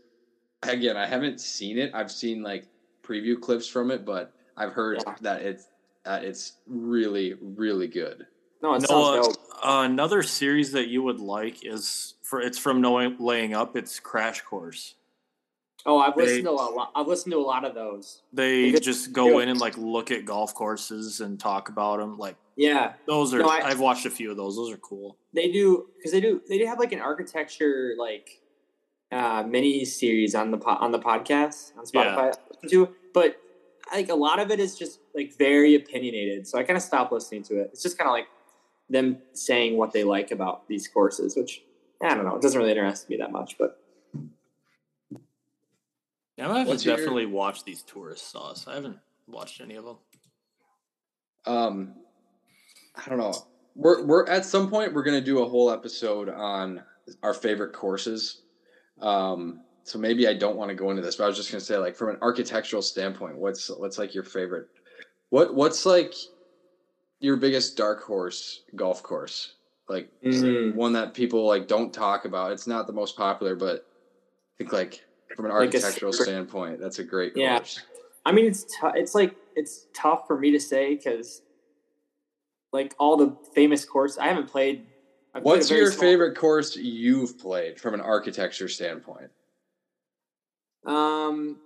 again, 0.63 0.97
I 0.97 1.05
haven't 1.05 1.39
seen 1.39 1.77
it. 1.77 1.91
I've 1.93 2.11
seen 2.11 2.41
like 2.43 2.65
preview 3.03 3.39
clips 3.39 3.67
from 3.67 3.91
it, 3.91 4.03
but 4.05 4.33
I've 4.57 4.71
heard 4.73 5.01
Yeah. 5.05 5.15
that 5.21 5.41
it's 5.43 5.67
that 6.03 6.23
it's 6.23 6.53
really 6.67 7.35
really 7.39 7.87
good. 7.87 8.25
no, 8.61 8.73
it 8.73 8.83
Noah, 8.89 9.23
sounds 9.23 9.27
dope. 9.37 9.65
uh, 9.65 9.81
another 9.85 10.23
series 10.23 10.71
that 10.71 10.87
you 10.87 11.03
would 11.03 11.19
like 11.19 11.63
is 11.65 12.15
for 12.23 12.41
it's 12.41 12.57
from 12.57 12.81
knowing 12.81 13.15
laying 13.19 13.53
up. 13.53 13.77
It's 13.77 13.99
Crash 13.99 14.41
Course. 14.41 14.95
Oh, 15.87 15.99
I've 15.99 16.15
they- 16.15 16.23
listened 16.23 16.45
to 16.45 16.49
a 16.49 16.53
lot. 16.53 16.91
I've 16.95 17.07
listened 17.07 17.31
to 17.33 17.37
a 17.37 17.41
lot 17.45 17.63
of 17.63 17.75
those. 17.75 18.21
They 18.33 18.65
Because- 18.65 18.81
just 18.81 19.13
go 19.13 19.39
in 19.39 19.49
and 19.49 19.59
like 19.59 19.77
look 19.77 20.09
at 20.11 20.25
golf 20.25 20.53
courses 20.55 21.21
and 21.21 21.39
talk 21.39 21.69
about 21.69 21.99
them. 21.99 22.17
Like 22.17 22.35
Yeah, 22.55 22.93
those 23.05 23.33
are. 23.33 23.39
No, 23.39 23.49
I- 23.49 23.67
I've 23.67 23.79
watched 23.79 24.05
a 24.05 24.09
few 24.09 24.31
of 24.31 24.37
those. 24.37 24.55
Those 24.55 24.71
are 24.73 24.77
cool. 24.77 25.17
they 25.33 25.51
do 25.51 25.89
because 25.97 26.11
they 26.11 26.21
do 26.21 26.41
they 26.47 26.57
do 26.57 26.65
have 26.65 26.79
like 26.79 26.91
an 26.93 26.99
architecture 27.01 27.93
like 27.99 28.41
uh 29.11 29.43
mini 29.47 29.83
series 29.85 30.33
on 30.33 30.49
the 30.51 30.57
po- 30.57 30.77
on 30.79 30.91
the 30.91 30.99
podcast 30.99 31.77
on 31.77 31.85
Spotify 31.85 32.33
listen 32.49 32.69
to, 32.69 32.89
but 33.13 33.37
like 33.93 34.09
a 34.09 34.15
lot 34.15 34.39
of 34.39 34.49
it 34.49 34.59
is 34.59 34.75
just 34.77 34.99
like 35.13 35.37
very 35.37 35.75
opinionated. 35.75 36.47
So 36.47 36.57
I 36.57 36.63
kind 36.63 36.77
of 36.77 36.83
stopped 36.83 37.11
listening 37.11 37.43
to 37.43 37.59
it. 37.59 37.69
It's 37.73 37.83
just 37.83 37.97
kind 37.97 38.07
of 38.07 38.13
like 38.13 38.27
them 38.89 39.17
saying 39.33 39.77
what 39.77 39.91
they 39.91 40.03
like 40.03 40.31
about 40.31 40.67
these 40.67 40.87
courses, 40.87 41.35
which 41.35 41.61
I 42.01 42.15
don't 42.15 42.25
know. 42.25 42.35
It 42.35 42.41
doesn't 42.41 42.57
really 42.57 42.71
interest 42.71 43.09
me 43.09 43.17
that 43.17 43.31
much, 43.31 43.57
but 43.59 43.79
Yeah, 46.37 46.45
I 46.45 46.51
might 46.51 46.59
have 46.59 46.67
What's 46.67 46.83
to 46.83 46.89
your- 46.89 46.97
definitely 46.97 47.25
watch 47.27 47.63
these 47.63 47.83
tourist 47.83 48.29
sauce. 48.31 48.67
I 48.67 48.75
haven't 48.75 48.97
watched 49.27 49.61
any 49.61 49.75
of 49.75 49.85
them. 49.85 49.97
Um, 51.45 51.95
I 52.95 53.07
don't 53.09 53.19
know. 53.19 53.33
We're 53.75 54.03
we're 54.05 54.25
at 54.27 54.45
some 54.45 54.69
point 54.69 54.93
we're 54.93 55.03
gonna 55.03 55.21
do 55.21 55.41
a 55.43 55.45
whole 55.47 55.69
episode 55.69 56.29
on 56.29 56.81
our 57.23 57.33
favorite 57.33 57.73
courses. 57.73 58.41
Um, 59.01 59.61
so 59.83 59.99
maybe 59.99 60.27
I 60.27 60.33
don't 60.33 60.55
want 60.55 60.69
to 60.69 60.75
go 60.75 60.89
into 60.89 61.01
this, 61.01 61.17
but 61.17 61.25
I 61.25 61.27
was 61.27 61.37
just 61.37 61.51
gonna 61.51 61.61
say 61.61 61.77
like 61.77 61.95
from 61.95 62.09
an 62.09 62.17
architectural 62.21 62.81
standpoint, 62.81 63.37
what's 63.37 63.69
what's 63.69 63.97
like 63.97 64.13
your 64.15 64.23
favorite? 64.23 64.67
What 65.29 65.53
what's 65.55 65.85
like 65.85 66.13
your 67.19 67.35
biggest 67.37 67.77
dark 67.77 68.01
horse 68.03 68.63
golf 68.75 69.03
course? 69.03 69.55
Like 69.87 70.09
Mhm. 70.23 70.73
one 70.73 70.93
that 70.93 71.13
people 71.13 71.45
like 71.45 71.67
don't 71.67 71.93
talk 71.93 72.25
about. 72.25 72.51
It's 72.53 72.67
not 72.67 72.87
the 72.87 72.93
most 72.93 73.15
popular, 73.17 73.55
but 73.55 73.85
I 73.85 74.57
think 74.57 74.71
like 74.73 75.05
from 75.35 75.45
an 75.45 75.51
Like 75.51 75.73
a 75.73 75.77
architectural 75.77 76.13
standpoint, 76.13 76.79
that's 76.79 76.99
a 76.99 77.03
great 77.03 77.33
Yeah. 77.35 77.57
course. 77.57 77.81
I 78.25 78.31
mean, 78.31 78.45
it's 78.45 78.63
tou- 78.63 78.93
it's 78.95 79.15
like 79.15 79.35
it's 79.55 79.87
tough 79.93 80.27
for 80.27 80.37
me 80.37 80.51
to 80.51 80.59
say 80.59 80.95
because 80.95 81.41
like 82.73 82.93
all 82.99 83.15
the 83.17 83.35
famous 83.53 83.85
courses 83.85 84.17
I 84.17 84.27
haven't 84.27 84.47
played. 84.47 84.85
I've 85.33 85.43
What's 85.43 85.69
very 85.69 85.81
your 85.81 85.91
favorite 85.91 86.37
course 86.37 86.75
you've 86.75 87.37
played 87.37 87.79
from 87.79 87.93
an 87.93 88.01
architecture 88.01 88.67
standpoint? 88.67 89.29
Um, 90.85 91.59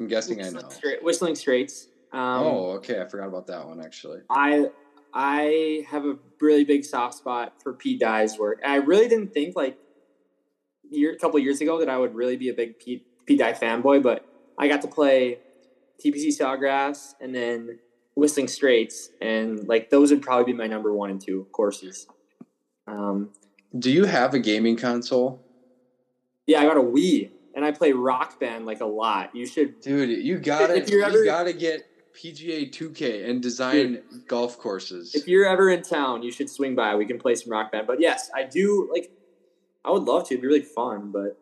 I'm 0.00 0.08
guessing 0.08 0.42
I 0.44 0.50
know. 0.50 0.68
Stra- 0.68 0.98
Whistling 1.02 1.34
Straits. 1.34 1.88
Um, 2.12 2.20
oh, 2.20 2.70
okay. 2.76 3.00
I 3.00 3.06
forgot 3.06 3.28
about 3.28 3.46
that 3.48 3.66
one 3.66 3.80
actually. 3.80 4.20
I 4.30 4.70
I 5.12 5.84
have 5.88 6.04
a 6.04 6.16
really 6.40 6.64
big 6.64 6.84
soft 6.84 7.14
spot 7.14 7.54
for 7.62 7.72
Pete 7.72 8.00
Dye's 8.00 8.38
work. 8.38 8.60
I 8.64 8.76
really 8.76 9.08
didn't 9.08 9.32
think 9.32 9.54
like 9.56 9.78
year, 10.90 11.12
a 11.12 11.18
couple 11.18 11.38
years 11.38 11.60
ago 11.60 11.78
that 11.78 11.88
I 11.88 11.98
would 11.98 12.14
really 12.14 12.36
be 12.36 12.48
a 12.48 12.54
big 12.54 12.78
Pete, 12.78 13.06
Pete 13.26 13.38
Dye 13.38 13.52
fanboy, 13.52 14.02
but 14.02 14.26
I 14.58 14.68
got 14.68 14.82
to 14.82 14.88
play 14.88 15.38
TPC 16.04 16.28
Sawgrass 16.28 17.14
and 17.20 17.34
then 17.34 17.78
Whistling 18.16 18.48
Straits, 18.48 19.10
and 19.20 19.66
like 19.66 19.90
those 19.90 20.10
would 20.10 20.22
probably 20.22 20.52
be 20.52 20.56
my 20.56 20.66
number 20.66 20.92
one 20.92 21.10
and 21.10 21.20
two 21.20 21.46
courses. 21.52 22.06
Um, 22.86 23.30
Do 23.76 23.90
you 23.90 24.04
have 24.04 24.34
a 24.34 24.38
gaming 24.38 24.76
console? 24.76 25.40
yeah, 26.46 26.60
I 26.60 26.64
got 26.64 26.76
a 26.76 26.80
Wii, 26.82 27.30
and 27.54 27.64
I 27.64 27.72
play 27.72 27.92
Rock 27.92 28.38
Band 28.38 28.66
like 28.66 28.80
a 28.80 28.86
lot. 28.86 29.34
You 29.34 29.46
should. 29.46 29.80
Dude, 29.80 30.10
you 30.24 30.38
gotta 30.38 30.74
If 30.82 30.90
you're 30.90 31.04
ever- 31.04 31.24
gotta 31.24 31.52
get 31.52 31.86
PGA 32.14 32.70
2K 32.72 33.28
and 33.28 33.42
design 33.42 34.00
golf 34.28 34.58
courses. 34.58 35.14
If 35.16 35.26
you're 35.26 35.46
ever 35.46 35.70
in 35.70 35.82
town, 35.82 36.22
you 36.22 36.30
should 36.30 36.48
swing 36.48 36.76
by. 36.76 36.94
We 36.94 37.06
can 37.06 37.18
play 37.18 37.34
some 37.34 37.50
Rock 37.50 37.72
Band. 37.72 37.86
But 37.88 38.00
yes, 38.00 38.30
I 38.34 38.44
do 38.44 38.88
like. 38.92 39.10
I 39.84 39.90
would 39.90 40.04
love 40.04 40.26
to. 40.28 40.34
It'd 40.34 40.42
be 40.42 40.48
really 40.48 40.62
fun, 40.62 41.12
but 41.12 41.38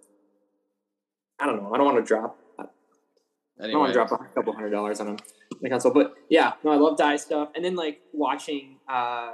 I 1.38 1.46
don't 1.46 1.62
know. 1.62 1.72
I 1.72 1.76
don't 1.76 1.86
want 1.86 1.98
to 1.98 2.04
drop. 2.04 2.38
I 2.58 3.66
don't 3.68 3.78
want 3.78 3.90
to 3.90 3.94
drop 3.94 4.10
a 4.10 4.18
couple 4.34 4.52
hundred 4.54 4.70
dollars 4.70 4.98
on 5.00 5.08
a, 5.08 5.16
the 5.60 5.70
console. 5.70 5.92
But 5.92 6.14
yeah, 6.28 6.54
no, 6.64 6.72
I 6.72 6.76
love 6.76 6.96
Dye 6.96 7.16
stuff. 7.16 7.50
And 7.54 7.64
then 7.64 7.76
like 7.76 8.00
watching 8.12 8.78
uh, 8.88 9.32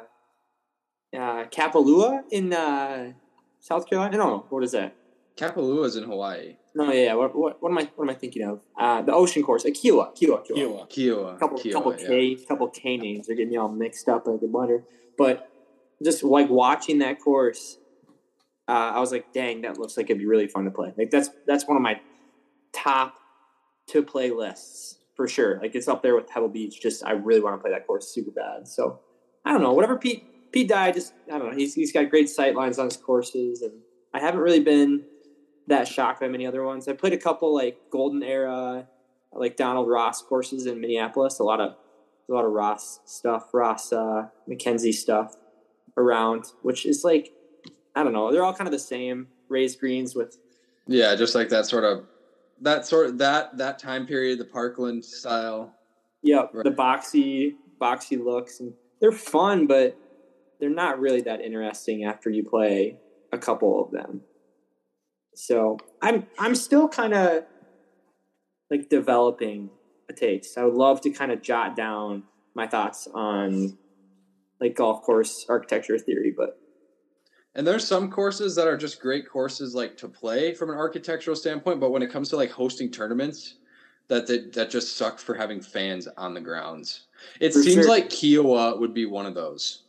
uh, 1.15 1.45
Kapalua 1.45 2.25
in 2.31 2.53
uh, 2.53 3.13
South 3.61 3.89
Carolina. 3.89 4.19
No, 4.19 4.47
what 4.51 4.63
is 4.65 4.73
that? 4.73 4.95
Kapalua 5.37 5.87
is 5.87 5.97
in 5.97 6.05
Hawaii. 6.05 6.57
No, 6.75 6.93
yeah, 6.93 7.05
yeah. 7.05 7.15
What, 7.15 7.35
what, 7.35 7.63
what 7.63 7.71
am 7.71 7.79
I? 7.79 7.89
What 7.97 8.05
am 8.05 8.11
I 8.11 8.15
thinking 8.15 8.43
of? 8.43 8.61
Uh, 8.79 9.03
the 9.03 9.13
ocean 9.13 9.43
course, 9.43 9.65
uh, 9.65 9.69
Kiawah, 9.69 10.15
Kiawah, 10.17 10.47
Kiawah. 10.47 10.91
Kiawah. 10.91 11.39
couple 11.39 11.59
Kiawah, 11.59 11.73
couple 11.73 11.97
yeah. 11.99 12.09
K 12.09 12.35
couple 12.47 12.69
K 12.69 12.97
names. 12.97 13.27
They're 13.27 13.37
getting 13.37 13.51
me 13.51 13.57
all 13.57 13.69
mixed 13.69 14.09
up 14.09 14.27
like 14.27 14.43
a 14.43 14.47
blender. 14.47 14.83
But 15.17 15.49
just 16.03 16.23
like 16.23 16.51
watching 16.51 16.99
that 16.99 17.21
course, 17.21 17.79
uh, 18.69 18.93
I 18.95 19.01
was 19.01 19.13
like, 19.13 19.33
dang, 19.33 19.63
that 19.63 19.79
looks 19.79 19.97
like 19.97 20.07
it'd 20.11 20.19
be 20.19 20.27
really 20.27 20.47
fun 20.47 20.65
to 20.65 20.71
play. 20.71 20.93
Like 20.97 21.11
that's 21.11 21.31
that's 21.47 21.67
one 21.67 21.77
of 21.77 21.83
my 21.83 22.01
top 22.73 23.17
to 23.89 24.03
play 24.03 24.31
lists 24.31 24.99
for 25.17 25.27
sure. 25.27 25.59
Like 25.61 25.75
it's 25.75 25.89
up 25.89 26.03
there 26.03 26.15
with 26.15 26.27
Pebble 26.27 26.49
Beach. 26.49 26.81
Just 26.81 27.05
I 27.05 27.13
really 27.13 27.41
want 27.41 27.57
to 27.57 27.63
play 27.63 27.71
that 27.71 27.87
course 27.87 28.09
super 28.09 28.31
bad. 28.31 28.69
So 28.69 29.01
I 29.45 29.53
don't 29.53 29.63
know. 29.63 29.73
Whatever 29.73 29.97
Pete 29.97 30.53
Pete 30.53 30.69
Dye, 30.69 30.93
just 30.93 31.15
I 31.33 31.39
don't 31.39 31.51
know. 31.51 31.57
He's 31.57 31.75
he's 31.75 31.93
got 31.93 32.11
great 32.11 32.29
sight 32.29 32.55
lines 32.55 32.79
on 32.79 32.87
his 32.87 32.97
courses, 32.97 33.63
and 33.63 33.73
I 34.13 34.21
haven't 34.21 34.41
really 34.41 34.61
been 34.61 35.05
that 35.67 35.89
shocked 35.89 36.21
by 36.21 36.29
many 36.29 36.47
other 36.47 36.63
ones. 36.63 36.89
I 36.89 36.93
played 36.93 37.15
a 37.15 37.19
couple 37.19 37.55
like 37.55 37.79
Golden 37.91 38.23
Era, 38.23 38.87
like 39.33 39.57
Donald 39.57 39.89
Ross 39.89 40.23
courses 40.23 40.67
in 40.67 40.81
Minneapolis. 40.81 41.39
A 41.39 41.45
lot 41.45 41.61
of 41.61 41.75
a 42.29 42.33
lot 42.33 42.45
of 42.45 42.53
Ross 42.53 43.01
stuff, 43.07 43.55
Ross 43.55 43.93
uh, 43.93 44.29
MacKenzie 44.49 44.93
stuff 44.93 45.37
around, 45.97 46.45
which 46.63 46.85
is 46.85 47.03
like 47.03 47.33
I 47.95 48.03
don't 48.05 48.13
know. 48.13 48.31
They're 48.33 48.45
all 48.45 48.55
kind 48.55 48.69
of 48.69 48.73
the 48.73 48.79
same. 48.79 49.29
Raised 49.49 49.81
greens 49.81 50.15
with 50.15 50.37
Yeah, 50.87 51.15
just 51.17 51.35
like 51.35 51.49
that 51.49 51.67
sort 51.67 51.85
of 51.85 52.05
that 52.61 52.87
sort 52.87 53.07
of 53.07 53.19
that 53.19 53.57
that 53.59 53.79
time 53.79 54.07
period, 54.07 54.39
the 54.39 54.45
Parkland 54.45 55.05
style. 55.05 55.73
yeah 56.23 56.47
Right. 56.53 56.65
the 56.65 56.71
boxy 56.71 57.55
boxy 57.81 58.23
looks, 58.23 58.61
and 58.61 58.73
they're 59.01 59.13
fun, 59.13 59.67
but 59.67 59.97
they're 60.61 60.69
not 60.71 60.99
really 60.99 61.23
that 61.23 61.41
interesting 61.41 62.05
after 62.05 62.29
you 62.31 62.45
play 62.45 62.99
a 63.33 63.39
couple 63.39 63.83
of 63.83 63.91
them. 63.93 64.23
So 65.35 65.79
I'm 66.03 66.27
I'm 66.39 66.55
still 66.55 66.89
kind 66.89 67.15
of 67.15 67.45
like 68.71 68.89
developing 68.91 69.71
a 70.11 70.13
taste. 70.13 70.59
I 70.59 70.65
would 70.65 70.75
love 70.75 71.01
to 71.03 71.11
kind 71.11 71.33
of 71.33 71.43
jot 71.43 71.77
down 71.77 72.25
my 72.55 72.67
thoughts 72.67 73.09
on 73.15 73.79
like 74.61 74.75
golf 74.75 75.03
course 75.03 75.47
architecture 75.49 75.97
theory, 75.99 76.35
but 76.37 76.59
And 77.55 77.67
there's 77.67 77.87
some 77.87 78.11
courses 78.11 78.55
that 78.55 78.69
are 78.69 78.77
just 78.77 79.01
great 79.01 79.29
courses 79.29 79.75
like 79.75 79.97
to 79.99 80.09
play 80.09 80.55
from 80.55 80.71
an 80.71 80.77
architectural 80.77 81.35
standpoint, 81.37 81.81
but 81.81 81.91
when 81.91 82.03
it 82.03 82.11
comes 82.11 82.29
to 82.31 82.37
like 82.37 82.51
hosting 82.51 82.91
tournaments, 82.91 83.55
that 84.09 84.27
that, 84.27 84.53
that 84.53 84.71
just 84.71 84.97
suck 84.97 85.19
for 85.19 85.35
having 85.35 85.61
fans 85.61 86.07
on 86.17 86.35
the 86.35 86.41
grounds. 86.41 87.07
It 87.41 87.53
For 87.53 87.63
seems 87.63 87.85
sure. 87.85 87.89
like 87.89 88.09
Kiawah 88.11 88.79
would 88.79 88.95
be 88.95 89.07
one 89.07 89.27
of 89.27 89.35
those. 89.35 89.83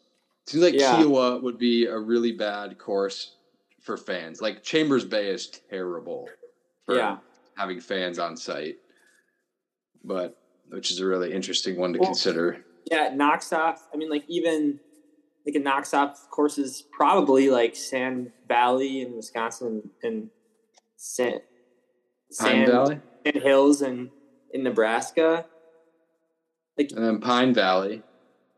It 0.45 0.49
seems 0.51 0.63
like 0.63 0.73
Yeah. 0.73 0.95
Kiawah 0.95 1.41
would 1.41 1.57
be 1.57 1.85
a 1.85 1.97
really 1.97 2.31
bad 2.31 2.77
course 2.77 3.35
for 3.81 3.97
fans. 3.97 4.41
Like 4.41 4.63
Chambers 4.63 5.05
Bay 5.05 5.27
is 5.29 5.47
terrible 5.69 6.27
for 6.85 6.95
Yeah. 6.95 7.17
having 7.55 7.79
fans 7.79 8.19
on 8.19 8.35
site. 8.35 8.77
But 10.03 10.37
which 10.69 10.91
is 10.91 10.99
a 10.99 11.05
really 11.05 11.33
interesting 11.33 11.77
one 11.77 11.93
to 11.93 11.99
Well, 11.99 12.09
consider. 12.09 12.63
yeah, 12.91 13.07
it 13.07 13.15
knocks 13.15 13.51
off. 13.53 13.87
I 13.93 13.97
mean, 13.97 14.09
like 14.09 14.23
even 14.27 14.79
like 15.49 15.55
it 15.55 15.63
knocks 15.63 15.93
off 15.93 16.29
courses 16.29 16.83
probably 16.91 17.49
like 17.49 17.75
Sand 17.75 18.31
Valley 18.47 19.01
in 19.01 19.15
Wisconsin 19.15 19.89
and 20.03 20.29
Sand, 20.95 21.41
Sand, 22.29 22.71
Valley? 22.71 22.99
Sand 23.25 23.43
Hills 23.43 23.81
and 23.81 24.11
in 24.53 24.63
Nebraska. 24.63 25.45
Like, 26.77 26.91
and 26.91 27.03
then 27.03 27.19
Pine 27.19 27.53
Valley. 27.53 28.03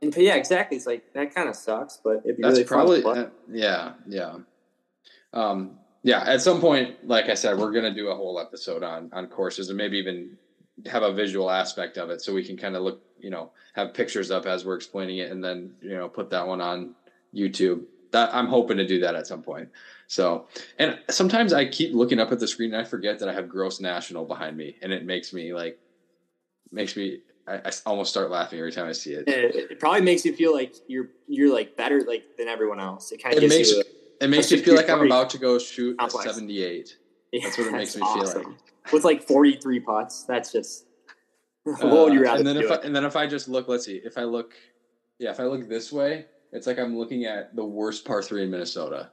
and 0.02 0.16
yeah, 0.18 0.36
exactly. 0.36 0.76
It's 0.76 0.86
like 0.86 1.14
that 1.14 1.34
kind 1.34 1.48
of 1.48 1.56
sucks, 1.56 2.00
but 2.04 2.22
it'd 2.26 2.38
be 2.38 2.44
That's 2.44 2.56
really 2.56 2.64
probably 2.66 3.04
uh, 3.04 3.28
yeah, 3.50 3.94
yeah. 4.06 4.36
Um, 5.34 5.78
yeah, 6.04 6.24
at 6.26 6.42
some 6.42 6.60
point, 6.60 7.08
like 7.08 7.30
I 7.30 7.36
said, 7.36 7.58
we're 7.58 7.72
gonna 7.72 7.94
do 7.94 8.10
a 8.10 8.16
whole 8.16 8.38
episode 8.38 8.84
on 8.84 9.10
on 9.14 9.28
courses 9.28 9.70
and 9.70 9.78
maybe 9.78 9.98
even 9.98 10.38
have 10.86 11.03
a 11.03 11.13
visual 11.13 11.49
aspect 11.49 11.97
of 11.97 12.09
it 12.09 12.21
so 12.21 12.34
we 12.34 12.43
can 12.43 12.57
kind 12.57 12.75
of 12.75 12.84
look, 12.84 13.01
you 13.17 13.29
know, 13.29 13.51
have 13.73 13.93
pictures 13.93 14.32
up 14.32 14.45
as 14.45 14.65
we're 14.65 14.75
explaining 14.75 15.19
it 15.19 15.32
and 15.32 15.43
then, 15.43 15.75
you 15.82 15.95
know, 15.95 16.09
put 16.09 16.29
that 16.29 16.47
one 16.47 16.61
on 16.61 16.95
YouTube. 17.36 17.86
That 18.11 18.34
I'm 18.36 18.47
hoping 18.47 18.75
to 18.75 18.86
do 18.86 18.99
that 18.99 19.15
at 19.15 19.25
some 19.25 19.41
point. 19.41 19.69
So, 20.07 20.47
and 20.77 20.99
sometimes 21.09 21.53
I 21.53 21.65
keep 21.65 21.93
looking 21.93 22.19
up 22.19 22.34
at 22.34 22.39
the 22.39 22.47
screen 22.47 22.73
and 22.73 22.82
I 22.82 22.84
forget 22.84 23.19
that 23.19 23.29
I 23.29 23.34
have 23.34 23.47
gross 23.47 23.79
national 23.79 24.25
behind 24.25 24.57
me 24.57 24.75
and 24.82 24.91
it 24.91 25.05
makes 25.05 25.32
me 25.32 25.53
like 25.53 25.79
makes 26.71 26.97
me 26.97 27.19
I, 27.47 27.55
I 27.55 27.71
almost 27.86 28.09
start 28.09 28.29
laughing 28.29 28.59
every 28.59 28.71
time 28.71 28.88
I 28.88 28.91
see 28.91 29.13
it. 29.13 29.27
It, 29.27 29.71
it 29.71 29.79
probably 29.79 30.01
makes 30.01 30.25
you 30.25 30.34
feel 30.34 30.53
like 30.53 30.75
you're 30.88 31.09
you're 31.27 31.53
like 31.53 31.75
better 31.75 32.03
like 32.05 32.23
than 32.38 32.47
everyone 32.47 32.79
else. 32.79 33.11
It 33.11 33.23
kind 33.23 33.36
of 33.36 33.43
makes 33.47 33.71
you. 33.71 33.84
it 34.19 34.29
makes 34.29 34.51
you 34.51 34.61
feel 34.61 34.75
like 34.75 34.89
I'm 34.89 35.05
about 35.05 35.29
to 35.32 35.38
go 35.38 35.57
shoot 35.57 35.95
a 35.99 36.09
78. 36.09 36.97
That's 37.34 37.57
what 37.57 37.67
it 37.67 37.71
makes 37.73 37.95
me 37.95 38.01
feel 38.01 38.25
like. 38.25 38.47
With 38.91 39.03
like 39.03 39.23
43 39.23 39.79
putts, 39.82 40.23
that's 40.23 40.51
just. 40.51 40.86
what 41.63 41.82
Uh, 41.84 41.88
would 41.88 42.13
you 42.13 42.23
rather 42.23 42.39
and 42.39 42.47
then 42.47 42.55
do? 42.55 42.65
if 42.65 42.71
I, 42.71 42.75
and 42.84 42.95
then 42.95 43.05
if 43.05 43.15
I 43.15 43.27
just 43.27 43.47
look, 43.47 43.67
let's 43.67 43.86
see, 43.86 44.01
if 44.03 44.17
I 44.17 44.23
look, 44.23 44.53
yeah, 45.19 45.29
if 45.32 45.39
I 45.39 45.43
look 45.43 45.67
this 45.69 45.91
way, 45.91 46.25
it's 46.51 46.67
like 46.67 46.79
I'm 46.79 46.97
looking 46.97 47.25
at 47.25 47.55
the 47.55 47.63
worst 47.63 48.05
par 48.05 48.21
three 48.23 48.43
in 48.43 48.51
Minnesota, 48.51 49.11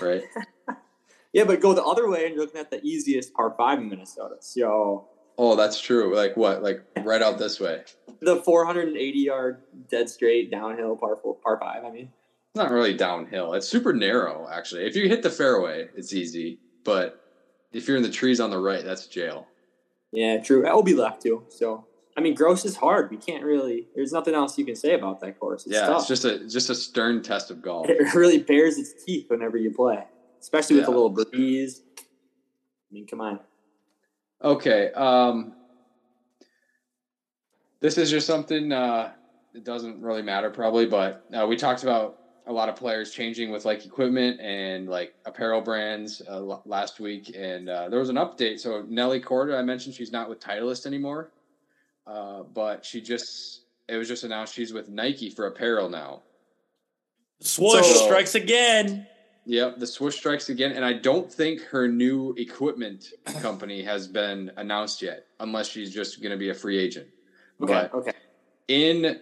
right? 0.00 0.22
yeah, 1.32 1.44
but 1.44 1.60
go 1.60 1.74
the 1.74 1.84
other 1.84 2.08
way 2.08 2.24
and 2.26 2.34
you're 2.34 2.44
looking 2.44 2.60
at 2.60 2.70
the 2.70 2.82
easiest 2.82 3.34
par 3.34 3.54
five 3.56 3.78
in 3.78 3.88
Minnesota. 3.88 4.36
So 4.40 5.08
oh, 5.38 5.54
that's 5.54 5.80
true. 5.80 6.16
Like 6.16 6.36
what? 6.36 6.62
Like 6.62 6.82
right 7.02 7.22
out 7.22 7.38
this 7.38 7.60
way. 7.60 7.82
the 8.20 8.36
480 8.36 9.18
yard 9.18 9.62
dead 9.90 10.08
straight 10.08 10.50
downhill 10.50 10.96
par 10.96 11.18
four, 11.22 11.36
par 11.36 11.58
five. 11.60 11.84
I 11.84 11.90
mean, 11.90 12.10
It's 12.54 12.56
not 12.56 12.70
really 12.70 12.94
downhill. 12.94 13.52
It's 13.54 13.68
super 13.68 13.92
narrow, 13.92 14.48
actually. 14.50 14.86
If 14.86 14.96
you 14.96 15.08
hit 15.08 15.22
the 15.22 15.30
fairway, 15.30 15.88
it's 15.94 16.12
easy. 16.12 16.58
But 16.84 17.21
if 17.72 17.88
you're 17.88 17.96
in 17.96 18.02
the 18.02 18.10
trees 18.10 18.40
on 18.40 18.50
the 18.50 18.58
right, 18.58 18.84
that's 18.84 19.06
jail. 19.06 19.46
yeah, 20.12 20.38
true. 20.42 20.62
That 20.62 20.74
will 20.74 20.82
be 20.82 20.94
left 20.94 21.22
too. 21.22 21.44
So 21.48 21.86
I 22.16 22.20
mean, 22.20 22.34
gross 22.34 22.64
is 22.64 22.76
hard. 22.76 23.10
We 23.10 23.16
can't 23.16 23.44
really. 23.44 23.88
There's 23.94 24.12
nothing 24.12 24.34
else 24.34 24.58
you 24.58 24.64
can 24.64 24.76
say 24.76 24.94
about 24.94 25.20
that 25.20 25.38
course. 25.40 25.64
It's 25.66 25.74
yeah, 25.74 25.86
tough. 25.86 26.00
it's 26.00 26.08
just 26.08 26.24
a 26.24 26.46
just 26.46 26.70
a 26.70 26.74
stern 26.74 27.22
test 27.22 27.50
of 27.50 27.62
golf. 27.62 27.86
it 27.88 28.14
really 28.14 28.38
bears 28.38 28.78
its 28.78 29.04
teeth 29.04 29.26
whenever 29.28 29.56
you 29.56 29.70
play, 29.70 30.04
especially 30.40 30.76
with 30.76 30.88
a 30.88 30.90
little 30.90 31.10
breeze. 31.10 31.82
I 31.98 32.02
mean, 32.90 33.06
come 33.06 33.20
on. 33.20 33.40
Okay. 34.42 34.92
Um, 34.92 35.54
this 37.80 37.96
is 37.96 38.10
just 38.10 38.26
something 38.26 38.72
uh, 38.72 39.12
it 39.54 39.64
doesn't 39.64 40.02
really 40.02 40.22
matter 40.22 40.50
probably, 40.50 40.86
but 40.86 41.24
uh, 41.32 41.46
we 41.46 41.56
talked 41.56 41.82
about 41.82 42.18
a 42.46 42.52
lot 42.52 42.68
of 42.68 42.76
players 42.76 43.12
changing 43.12 43.50
with 43.50 43.64
like 43.64 43.84
equipment 43.86 44.40
and 44.40 44.88
like 44.88 45.14
apparel 45.26 45.60
brands 45.60 46.22
uh, 46.28 46.34
l- 46.36 46.62
last 46.66 47.00
week, 47.00 47.34
and 47.36 47.68
uh, 47.68 47.88
there 47.88 48.00
was 48.00 48.08
an 48.08 48.16
update. 48.16 48.58
So 48.58 48.84
Nelly 48.88 49.20
Corda, 49.20 49.56
I 49.56 49.62
mentioned 49.62 49.94
she's 49.94 50.12
not 50.12 50.28
with 50.28 50.40
Titleist 50.40 50.86
anymore, 50.86 51.30
uh, 52.06 52.42
but 52.42 52.84
she 52.84 53.00
just 53.00 53.62
it 53.88 53.96
was 53.96 54.08
just 54.08 54.24
announced 54.24 54.54
she's 54.54 54.72
with 54.72 54.88
Nike 54.88 55.30
for 55.30 55.46
apparel 55.46 55.88
now. 55.88 56.22
Swoosh 57.40 57.86
So- 57.86 58.06
strikes 58.06 58.34
again. 58.34 59.06
Yep, 59.44 59.80
the 59.80 59.86
swoosh 59.88 60.14
strikes 60.16 60.50
again, 60.50 60.70
and 60.70 60.84
I 60.84 60.92
don't 60.92 61.30
think 61.30 61.62
her 61.62 61.88
new 61.88 62.32
equipment 62.38 63.06
company 63.40 63.82
has 63.82 64.06
been 64.06 64.52
announced 64.56 65.02
yet, 65.02 65.26
unless 65.40 65.68
she's 65.68 65.92
just 65.92 66.22
going 66.22 66.30
to 66.30 66.36
be 66.38 66.50
a 66.50 66.54
free 66.54 66.78
agent. 66.78 67.08
Okay. 67.60 67.88
But 67.90 67.92
okay. 67.92 68.12
in 68.68 69.18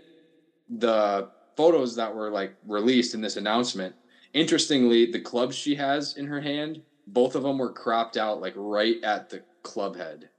the 0.69 1.31
photos 1.61 1.95
that 1.97 2.15
were 2.15 2.31
like 2.31 2.55
released 2.67 3.15
in 3.15 3.21
this 3.21 3.37
announcement, 3.37 3.95
interestingly, 4.33 5.11
the 5.11 5.21
clubs 5.21 5.55
she 5.55 5.75
has 5.75 6.17
in 6.17 6.27
her 6.27 6.41
hand, 6.41 6.81
both 7.07 7.35
of 7.35 7.43
them 7.43 7.59
were 7.59 7.73
cropped 7.73 8.17
out 8.17 8.41
like 8.41 8.55
right 8.57 8.97
at 9.05 9.29
the 9.29 9.43
club 9.63 9.95
head. 9.97 10.31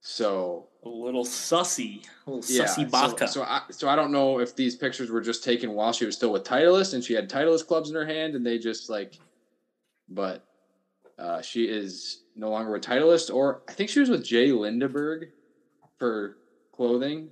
So 0.00 0.68
A 0.84 0.88
little 0.88 1.24
sussy. 1.24 2.06
A 2.26 2.30
little 2.30 2.54
yeah, 2.54 2.64
sussy 2.64 2.84
so, 2.84 2.90
baka. 2.90 3.28
so 3.28 3.42
I 3.42 3.62
so 3.70 3.88
I 3.88 3.96
don't 3.96 4.12
know 4.12 4.38
if 4.38 4.54
these 4.54 4.76
pictures 4.76 5.10
were 5.10 5.20
just 5.20 5.42
taken 5.42 5.72
while 5.72 5.92
she 5.92 6.06
was 6.06 6.14
still 6.14 6.32
with 6.32 6.44
Titleist 6.44 6.94
and 6.94 7.02
she 7.02 7.14
had 7.14 7.28
Titleist 7.28 7.66
clubs 7.66 7.90
in 7.90 7.96
her 7.96 8.06
hand 8.06 8.36
and 8.36 8.46
they 8.46 8.58
just 8.58 8.88
like, 8.88 9.18
but 10.08 10.46
uh, 11.18 11.42
she 11.42 11.64
is 11.64 12.22
no 12.36 12.48
longer 12.48 12.70
with 12.70 12.82
Titleist 12.82 13.34
or 13.34 13.62
I 13.68 13.72
think 13.72 13.90
she 13.90 14.00
was 14.00 14.08
with 14.08 14.24
J. 14.24 14.52
Lindeberg 14.52 15.30
for 15.98 16.36
clothing, 16.72 17.28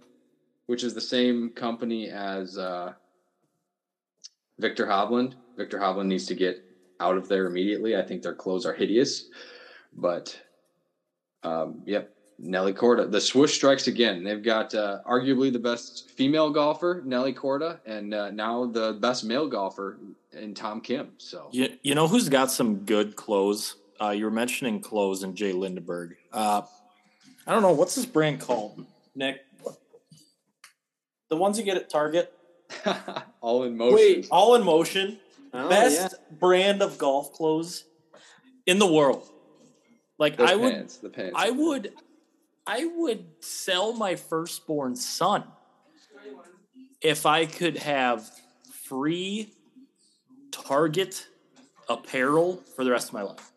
which 0.66 0.82
is 0.82 0.92
the 0.92 1.00
same 1.00 1.50
company 1.50 2.10
as 2.10 2.58
uh, 2.58 2.92
Viktor 4.58 4.86
Hovland. 4.86 5.34
Viktor 5.56 5.78
Hovland 5.78 6.06
needs 6.06 6.26
to 6.26 6.34
get 6.34 6.64
out 7.00 7.16
of 7.16 7.28
there 7.28 7.46
immediately. 7.46 7.96
I 7.96 8.02
think 8.02 8.22
their 8.22 8.34
clothes 8.34 8.66
are 8.66 8.72
hideous, 8.74 9.28
but 9.96 10.38
um, 11.42 11.82
yep. 11.86 12.14
Nelly 12.40 12.72
Corda. 12.72 13.06
The 13.06 13.20
swoosh 13.20 13.54
strikes 13.54 13.88
again. 13.88 14.22
They've 14.22 14.42
got 14.42 14.72
uh, 14.72 15.00
arguably 15.08 15.52
the 15.52 15.58
best 15.58 16.10
female 16.10 16.50
golfer, 16.50 17.02
Nelly 17.04 17.32
Corda, 17.32 17.80
and 17.84 18.14
uh, 18.14 18.30
now 18.30 18.66
the 18.66 18.92
best 19.00 19.24
male 19.24 19.48
golfer 19.48 19.98
in 20.32 20.54
Tom 20.54 20.80
Kim. 20.80 21.10
So 21.18 21.48
You, 21.50 21.76
you 21.82 21.96
know 21.96 22.06
who's 22.06 22.28
got 22.28 22.52
some 22.52 22.84
good 22.84 23.16
clothes? 23.16 23.76
Uh, 24.00 24.10
you 24.10 24.24
were 24.24 24.30
mentioning 24.30 24.80
clothes 24.80 25.24
and 25.24 25.34
J. 25.34 25.52
Lindeberg. 25.52 26.14
Uh, 26.32 26.62
I 27.44 27.52
don't 27.52 27.62
know 27.62 27.72
what's 27.72 27.96
this 27.96 28.06
brand 28.06 28.40
called, 28.40 28.86
Nick. 29.16 29.40
The 31.28 31.36
ones 31.36 31.58
you 31.58 31.64
get 31.64 31.76
at 31.76 31.90
Target, 31.90 32.32
all 33.40 33.64
in 33.64 33.76
motion. 33.76 33.94
Wait. 33.96 34.28
all 34.30 34.54
in 34.54 34.64
motion, 34.64 35.18
Oh, 35.54 35.68
best 35.68 36.12
yeah. 36.12 36.36
brand 36.38 36.82
of 36.82 36.98
golf 36.98 37.32
clothes 37.32 37.84
in 38.66 38.78
the 38.78 38.86
world. 38.86 39.26
Like 40.18 40.36
the 40.36 40.44
I 40.44 40.56
would, 40.56 40.72
pants, 40.72 40.96
the 40.98 41.08
pants. 41.08 41.34
I 41.36 41.50
would, 41.50 41.92
I 42.66 42.84
would 42.84 43.24
sell 43.40 43.92
my 43.94 44.14
firstborn 44.16 44.94
son 44.96 45.44
if 47.00 47.24
I 47.24 47.46
could 47.46 47.78
have 47.78 48.30
free 48.84 49.52
Target 50.50 51.26
apparel 51.88 52.62
for 52.76 52.84
the 52.84 52.90
rest 52.90 53.08
of 53.08 53.14
my 53.14 53.22
life. 53.22 53.52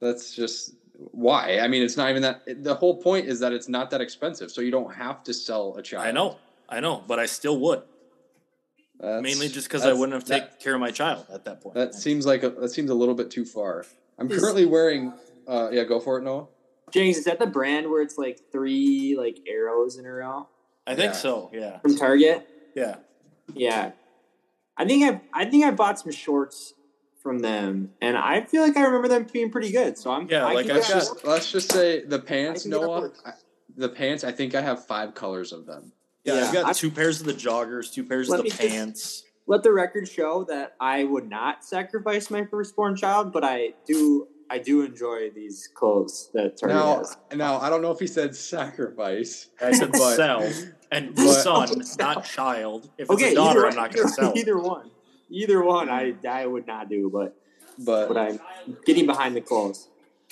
That's 0.00 0.34
just 0.34 0.74
why. 0.96 1.58
I 1.60 1.66
mean, 1.68 1.82
it's 1.82 1.96
not 1.96 2.10
even 2.10 2.22
that. 2.22 2.42
The 2.62 2.74
whole 2.74 3.00
point 3.02 3.26
is 3.26 3.40
that 3.40 3.52
it's 3.52 3.68
not 3.68 3.90
that 3.90 4.00
expensive, 4.00 4.50
so 4.50 4.60
you 4.60 4.70
don't 4.70 4.92
have 4.94 5.24
to 5.24 5.34
sell 5.34 5.74
a 5.76 5.82
child. 5.82 6.06
I 6.06 6.12
know, 6.12 6.36
I 6.68 6.80
know, 6.80 7.02
but 7.08 7.18
I 7.18 7.26
still 7.26 7.58
would. 7.60 7.82
That's- 9.02 9.22
Mainly 9.22 9.48
just 9.48 9.68
because 9.68 9.84
I 9.84 9.92
wouldn't 9.92 10.12
have 10.14 10.24
that- 10.26 10.40
taken 10.52 10.56
care 10.60 10.74
of 10.74 10.80
my 10.80 10.90
child 10.92 11.26
at 11.32 11.44
that 11.44 11.60
point. 11.60 11.74
That 11.74 11.94
seems 11.94 12.24
like 12.24 12.42
a, 12.44 12.50
that 12.50 12.70
seems 12.70 12.88
a 12.88 12.94
little 12.94 13.14
bit 13.14 13.30
too 13.30 13.44
far. 13.44 13.84
I'm 14.18 14.30
Is- 14.30 14.40
currently 14.40 14.64
wearing. 14.64 15.12
Uh, 15.46 15.68
yeah, 15.72 15.82
go 15.84 15.98
for 16.00 16.18
it, 16.18 16.22
Noah. 16.22 16.46
James, 16.92 17.16
is 17.18 17.24
that 17.24 17.38
the 17.40 17.46
brand 17.46 17.90
where 17.90 18.00
it's 18.00 18.16
like 18.16 18.38
three 18.52 19.16
like 19.18 19.40
arrows 19.48 19.98
in 19.98 20.06
a 20.06 20.12
row 20.12 20.46
I 20.86 20.94
think 20.94 21.12
Yeah. 21.14 21.18
so. 21.18 21.50
Yeah, 21.52 21.78
from 21.80 21.96
Target? 21.96 22.46
yeah. 22.74 22.96
Yeah, 23.54 23.90
I 24.76 24.84
think 24.84 25.02
I 25.04 25.20
I 25.42 25.44
think 25.46 25.64
I 25.64 25.70
bought 25.72 25.98
some 25.98 26.12
shorts 26.12 26.74
from 27.22 27.40
them, 27.40 27.92
and 28.00 28.16
I 28.16 28.42
feel 28.42 28.62
like 28.62 28.76
I 28.76 28.82
remember 28.84 29.08
them 29.08 29.26
being 29.32 29.50
pretty 29.50 29.72
good. 29.72 29.98
So 29.98 30.10
I'm 30.12 30.28
Yeah, 30.28 30.46
I 30.46 30.52
like 30.54 30.66
I've 30.66 30.76
Let's 30.76 30.88
just 30.88 31.24
let's 31.24 31.50
just 31.52 31.72
say 31.72 32.04
the 32.04 32.18
pants, 32.20 32.60
I 32.60 32.62
can 32.62 32.70
get 32.70 32.80
on 32.80 32.86
Noah. 33.02 33.10
I, 33.26 33.32
the 33.76 33.88
pants. 33.88 34.22
I 34.22 34.30
think 34.32 34.54
I 34.54 34.60
have 34.60 34.86
five 34.86 35.14
colors 35.14 35.52
of 35.52 35.66
them. 35.66 35.92
Yeah, 36.24 36.34
Yeah, 36.36 36.44
I've 36.46 36.52
got 36.52 36.64
I- 36.66 36.72
two 36.72 36.90
pairs 36.90 37.20
of 37.20 37.26
the 37.26 37.34
joggers, 37.34 37.92
two 37.92 38.04
pairs 38.04 38.30
of 38.30 38.38
me 38.44 38.50
the 38.50 38.56
just- 38.56 38.60
pants. 38.60 39.24
let 39.46 39.62
the 39.62 39.72
record 39.72 40.06
show 40.08 40.44
that 40.44 40.74
I 40.80 41.04
would 41.04 41.28
not 41.28 41.64
sacrifice 41.64 42.30
my 42.30 42.44
firstborn 42.44 42.94
child, 42.96 43.32
but 43.32 43.44
I 43.44 43.74
do 43.86 44.28
I 44.50 44.58
do 44.58 44.82
enjoy 44.82 45.30
these 45.30 45.66
clothes 45.74 46.28
that 46.34 46.58
Target 46.58 46.76
Now, 46.76 46.98
has. 46.98 47.16
now 47.34 47.58
I 47.58 47.70
don't 47.70 47.80
know 47.80 47.90
if 47.90 47.98
he 47.98 48.06
said 48.06 48.36
sacrifice. 48.36 49.48
I 49.62 49.72
said 49.72 49.92
But- 49.92 50.14
sell 50.16 50.42
and 50.90 51.14
but- 51.14 51.32
son, 51.42 51.82
not 51.98 52.24
child. 52.26 52.90
If 52.98 53.04
it's 53.04 53.10
Okay, 53.10 53.32
a 53.32 53.34
daughter, 53.34 53.60
either, 53.60 53.68
I'm 53.70 53.76
not 53.76 53.94
going 53.94 54.06
to 54.08 54.12
either, 54.12 54.22
sell. 54.22 54.32
either 54.36 54.58
one. 54.58 54.90
Either 55.30 55.62
one, 55.62 55.88
I 55.88 56.14
I 56.28 56.44
would 56.46 56.66
not 56.66 56.90
do, 56.90 57.08
but 57.10 57.34
But 57.78 58.08
but 58.08 58.16
I'm 58.18 58.40
getting 58.84 59.06
behind 59.06 59.34
the 59.34 59.40
clothes. 59.40 59.88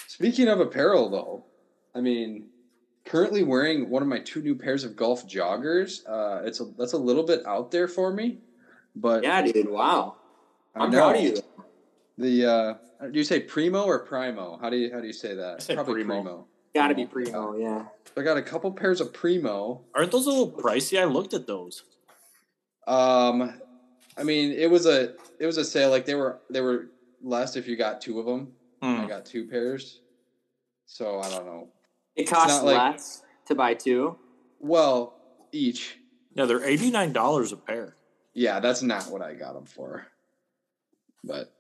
Speaking 0.07 0.49
of 0.49 0.61
apparel, 0.61 1.09
though, 1.09 1.45
I 1.95 2.03
mean, 2.03 2.51
currently 3.05 3.43
wearing 3.43 3.89
one 3.91 4.03
of 4.03 4.09
my 4.09 4.19
two 4.19 4.43
new 4.43 4.55
pairs 4.55 4.85
of 4.85 4.97
golf 4.97 5.27
joggers. 5.29 6.01
Uh, 6.09 6.43
it's 6.45 6.61
a 6.61 6.65
that's 6.79 6.93
a 6.93 6.99
little 6.99 7.23
bit 7.25 7.45
out 7.47 7.71
there 7.71 7.89
for 7.89 8.13
me, 8.13 8.39
but 8.97 9.23
Yeah, 9.23 9.43
dude. 9.43 9.69
Wow, 9.69 10.17
I 10.75 10.85
I'm 10.85 10.91
know. 10.91 10.99
proud 10.99 11.17
of 11.17 11.23
you. 11.23 11.37
The 12.19 12.47
uh, 12.47 12.75
do 13.11 13.19
you 13.19 13.25
say 13.25 13.41
primo 13.41 13.85
or 13.85 14.01
primo? 14.01 14.59
How 14.61 14.71
do 14.71 14.77
you 14.77 14.93
how 14.93 15.01
do 15.01 15.07
you 15.07 15.13
say 15.13 15.35
that? 15.35 15.57
I 15.57 15.59
say 15.61 15.77
primo. 15.77 16.47
Got 16.75 16.89
to 16.89 16.95
be 16.95 17.05
primo. 17.07 17.57
Yeah. 17.57 17.87
I 18.17 18.23
got 18.23 18.37
a 18.37 18.43
couple 18.43 18.71
pairs 18.73 19.01
of 19.01 19.13
primo. 19.13 19.81
Aren't 19.95 20.13
those 20.13 20.27
a 20.27 20.31
little 20.31 20.51
pricey? 20.53 21.01
I 21.01 21.05
looked 21.05 21.35
at 21.35 21.47
those. 21.47 21.83
Um, 22.87 23.61
I 24.17 24.23
mean, 24.23 24.53
it 24.53 24.71
was 24.71 24.87
a 24.87 25.15
it 25.39 25.47
was 25.47 25.57
a 25.57 25.65
sale. 25.65 25.91
Like 25.91 26.05
they 26.07 26.15
were 26.15 26.41
they 26.51 26.61
were 26.61 26.87
less 27.23 27.57
if 27.57 27.67
you 27.67 27.77
got 27.77 28.01
two 28.01 28.19
of 28.21 28.27
them. 28.27 28.53
I 28.83 29.03
Hmm. 29.03 29.07
got 29.09 29.27
two 29.27 29.47
pairs, 29.47 30.01
so 30.87 31.21
I 31.21 31.29
don't 31.31 31.45
know. 31.45 31.69
It 32.17 32.25
costs 32.25 32.59
not 32.59 32.65
like- 32.65 32.93
less 32.93 33.23
to 33.47 33.55
buy 33.55 33.75
two. 33.75 34.19
Well, 34.59 35.15
each 35.53 35.97
No, 36.37 36.47
they're 36.47 36.65
eighty 36.65 36.91
nine 36.91 37.13
dollars 37.13 37.53
a 37.53 37.57
pair. 37.57 37.97
Yeah, 38.35 38.61
that's 38.61 38.83
not 38.83 39.07
what 39.11 39.23
I 39.23 39.35
got 39.35 39.55
them 39.55 39.65
for. 39.67 40.07
But 41.25 41.53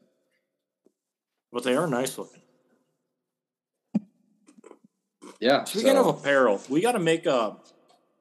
But 1.53 1.64
they 1.64 1.74
are 1.76 1.86
nice 1.86 2.16
looking. 2.18 2.42
yeah, 5.40 5.64
Speaking 5.64 5.92
so- 5.94 6.09
of 6.09 6.18
apparel, 6.20 6.61
we 6.68 6.80
got 6.80 6.92
to 6.92 6.98
make 6.98 7.26
a. 7.26 7.57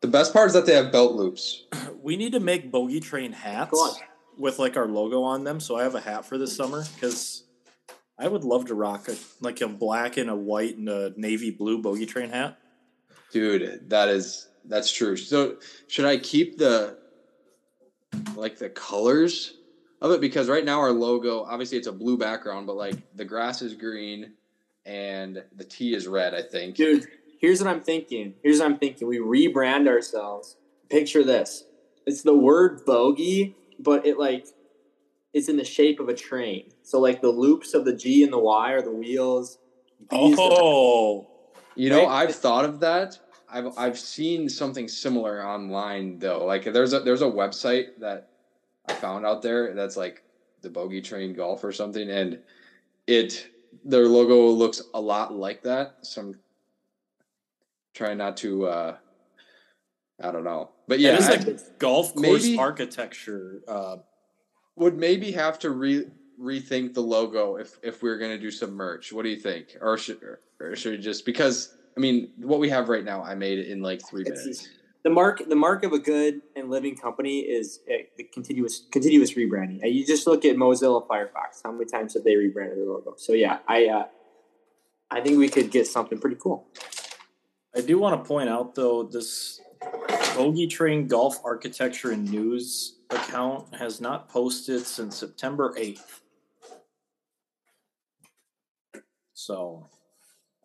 the 0.02 0.08
best 0.08 0.34
part 0.34 0.48
is 0.48 0.54
that 0.54 0.66
they 0.66 0.74
have 0.76 0.92
belt 0.92 1.14
loops. 1.16 1.66
We 2.02 2.16
need 2.16 2.32
to 2.32 2.40
make 2.40 2.72
bogey 2.72 3.02
train 3.02 3.34
hats 3.34 3.78
with 4.38 4.58
like 4.58 4.78
our 4.78 4.88
logo 4.88 5.22
on 5.22 5.44
them. 5.44 5.60
So 5.60 5.76
I 5.76 5.84
have 5.84 5.96
a 5.96 6.00
hat 6.00 6.24
for 6.26 6.38
this 6.38 6.56
summer 6.56 6.86
because 6.96 7.44
I 8.20 8.28
would 8.28 8.44
love 8.44 8.66
to 8.66 8.76
rock 8.76 9.08
a 9.08 9.16
like 9.40 9.62
a 9.62 9.68
black 9.68 10.18
and 10.18 10.30
a 10.30 10.36
white 10.36 10.78
and 10.78 10.90
a 10.90 11.14
navy 11.16 11.52
blue 11.52 11.82
bogey 11.82 12.06
train 12.06 12.30
hat. 12.30 12.60
Dude, 13.32 13.90
that 13.90 14.10
is 14.10 14.50
that's 14.66 14.92
true. 14.92 15.16
So 15.16 15.58
should 15.88 16.06
I 16.06 16.18
keep 16.18 16.58
the 16.58 16.98
like 18.36 18.58
the 18.58 18.70
colors 18.70 19.54
of 20.02 20.12
it? 20.12 20.20
Because 20.20 20.50
right 20.50 20.66
now 20.66 20.80
our 20.80 20.92
logo, 20.92 21.44
obviously 21.44 21.78
it's 21.78 21.88
a 21.88 21.94
blue 21.94 22.18
background, 22.18 22.68
but 22.68 22.76
like 22.76 22.96
the 23.16 23.26
grass 23.26 23.62
is 23.62 23.74
green 23.74 24.34
and 24.86 25.44
the 25.56 25.64
T 25.64 25.94
is 25.94 26.08
red, 26.08 26.34
I 26.34 26.42
think. 26.42 26.76
Dude, 26.76 27.08
here's 27.40 27.64
what 27.64 27.70
I'm 27.70 27.82
thinking. 27.82 28.34
Here's 28.44 28.60
what 28.60 28.66
I'm 28.66 28.78
thinking. 28.78 29.08
We 29.08 29.20
rebrand 29.20 29.88
ourselves. 29.88 30.58
Picture 30.90 31.24
this. 31.24 31.64
It's 32.06 32.24
the 32.24 32.36
word 32.36 32.86
bogey, 32.86 33.56
but 33.80 34.06
it 34.06 34.18
like 34.18 34.48
it's 35.34 35.50
in 35.50 35.58
the 35.58 35.64
shape 35.66 36.00
of 36.00 36.10
a 36.10 36.14
train. 36.14 36.70
So 36.84 37.00
like 37.00 37.22
the 37.22 37.30
loops 37.30 37.74
of 37.74 37.86
the 37.86 37.94
G 37.96 38.24
and 38.24 38.34
the 38.34 38.40
Y 38.40 38.72
are 38.72 38.82
the 38.82 38.92
wheels. 38.92 39.58
B's 40.10 40.36
the- 40.36 40.42
Oh, 40.42 41.28
You 41.76 41.90
know, 41.90 42.06
Right? 42.06 42.24
I've 42.28 42.36
thought 42.36 42.66
of 42.66 42.80
that. 42.82 43.20
I've 43.52 43.78
I've 43.78 43.98
seen 44.00 44.48
something 44.50 44.88
similar 44.88 45.44
online 45.46 46.20
though. 46.20 46.46
Like 46.46 46.64
there's 46.66 46.94
a 46.94 47.00
there's 47.00 47.22
a 47.22 47.26
website 47.26 47.98
that 48.00 48.30
I 48.88 48.94
found 48.94 49.26
out 49.26 49.42
there 49.42 49.74
that's 49.74 49.98
like 49.98 50.24
the 50.62 50.70
Bogey 50.70 51.02
Train 51.02 51.34
Golf 51.34 51.64
or 51.64 51.72
something, 51.72 52.10
and 52.10 52.40
it 53.08 53.48
their 53.84 54.08
logo 54.08 54.50
looks 54.50 54.82
a 54.94 55.02
lot 55.02 55.34
like 55.34 55.64
that. 55.64 55.98
So 56.02 56.22
I'm 56.22 56.40
trying 57.94 58.18
not 58.18 58.38
to. 58.38 58.66
uh 58.68 58.98
I 60.22 60.32
don't 60.32 60.44
know, 60.44 60.70
but 60.88 61.00
yeah, 61.00 61.12
yeah, 61.12 61.16
it's 61.18 61.28
I 61.30 61.34
like 61.52 61.80
golf 61.80 62.14
course 62.14 62.44
maybe- 62.44 62.58
architecture. 62.58 63.62
Uh, 63.68 63.98
would 64.80 64.98
maybe 64.98 65.32
have 65.34 65.60
to 65.60 65.70
re 65.70 66.06
rethink 66.42 66.94
the 66.94 67.02
logo 67.02 67.58
if 67.58 67.78
if 67.84 68.02
we 68.02 68.10
are 68.10 68.18
gonna 68.18 68.38
do 68.40 68.50
some 68.52 68.72
merch. 68.74 69.12
What 69.14 69.24
do 69.24 69.30
you 69.30 69.40
think, 69.40 69.78
or 69.82 69.98
should 69.98 70.20
or 70.60 70.76
should 70.76 70.94
we 70.94 70.98
just 70.98 71.26
because 71.26 71.76
I 71.96 72.00
mean 72.00 72.32
what 72.38 72.60
we 72.60 72.70
have 72.70 72.90
right 72.90 73.04
now, 73.04 73.22
I 73.24 73.36
made 73.36 73.60
it 73.60 73.68
in 73.68 73.82
like 73.82 74.02
three 74.08 74.22
It's- 74.22 74.40
minutes. 74.40 74.70
the 75.04 75.10
mark 75.10 75.42
the 75.48 75.56
mark 75.56 75.84
of 75.84 75.92
a 75.94 76.00
good 76.00 76.42
and 76.56 76.70
living 76.70 76.96
company 76.96 77.40
is 77.40 77.80
uh, 77.90 78.04
the 78.18 78.24
continuous 78.24 78.86
continuous 78.92 79.32
rebranding. 79.34 79.84
Uh, 79.84 79.88
You 79.88 80.06
just 80.06 80.26
look 80.28 80.46
at 80.46 80.56
Mozilla 80.56 81.06
Firefox. 81.08 81.62
How 81.64 81.72
many 81.72 81.86
times 81.86 82.14
have 82.16 82.24
they 82.24 82.36
rebranded 82.38 82.78
their 82.78 82.86
logo? 82.86 83.16
So 83.18 83.34
yeah, 83.34 83.60
I 83.68 83.86
uh, 83.88 84.06
I 85.12 85.22
think 85.22 85.38
we 85.40 85.50
could 85.50 85.72
get 85.72 85.88
something 85.88 86.20
pretty 86.20 86.38
cool. 86.38 86.68
I 87.76 87.82
do 87.82 88.00
want 88.00 88.22
to 88.24 88.28
point 88.28 88.50
out 88.50 88.76
though 88.76 89.04
this 89.04 89.60
bogey 90.40 90.68
train 90.68 91.06
golf 91.06 91.42
architecture 91.44 92.12
and 92.12 92.32
news 92.32 93.00
account 93.10 93.76
has 93.76 94.00
not 94.00 94.30
posted 94.30 94.86
since 94.86 95.18
September 95.18 95.74
eighth. 95.78 96.22
So 99.34 99.90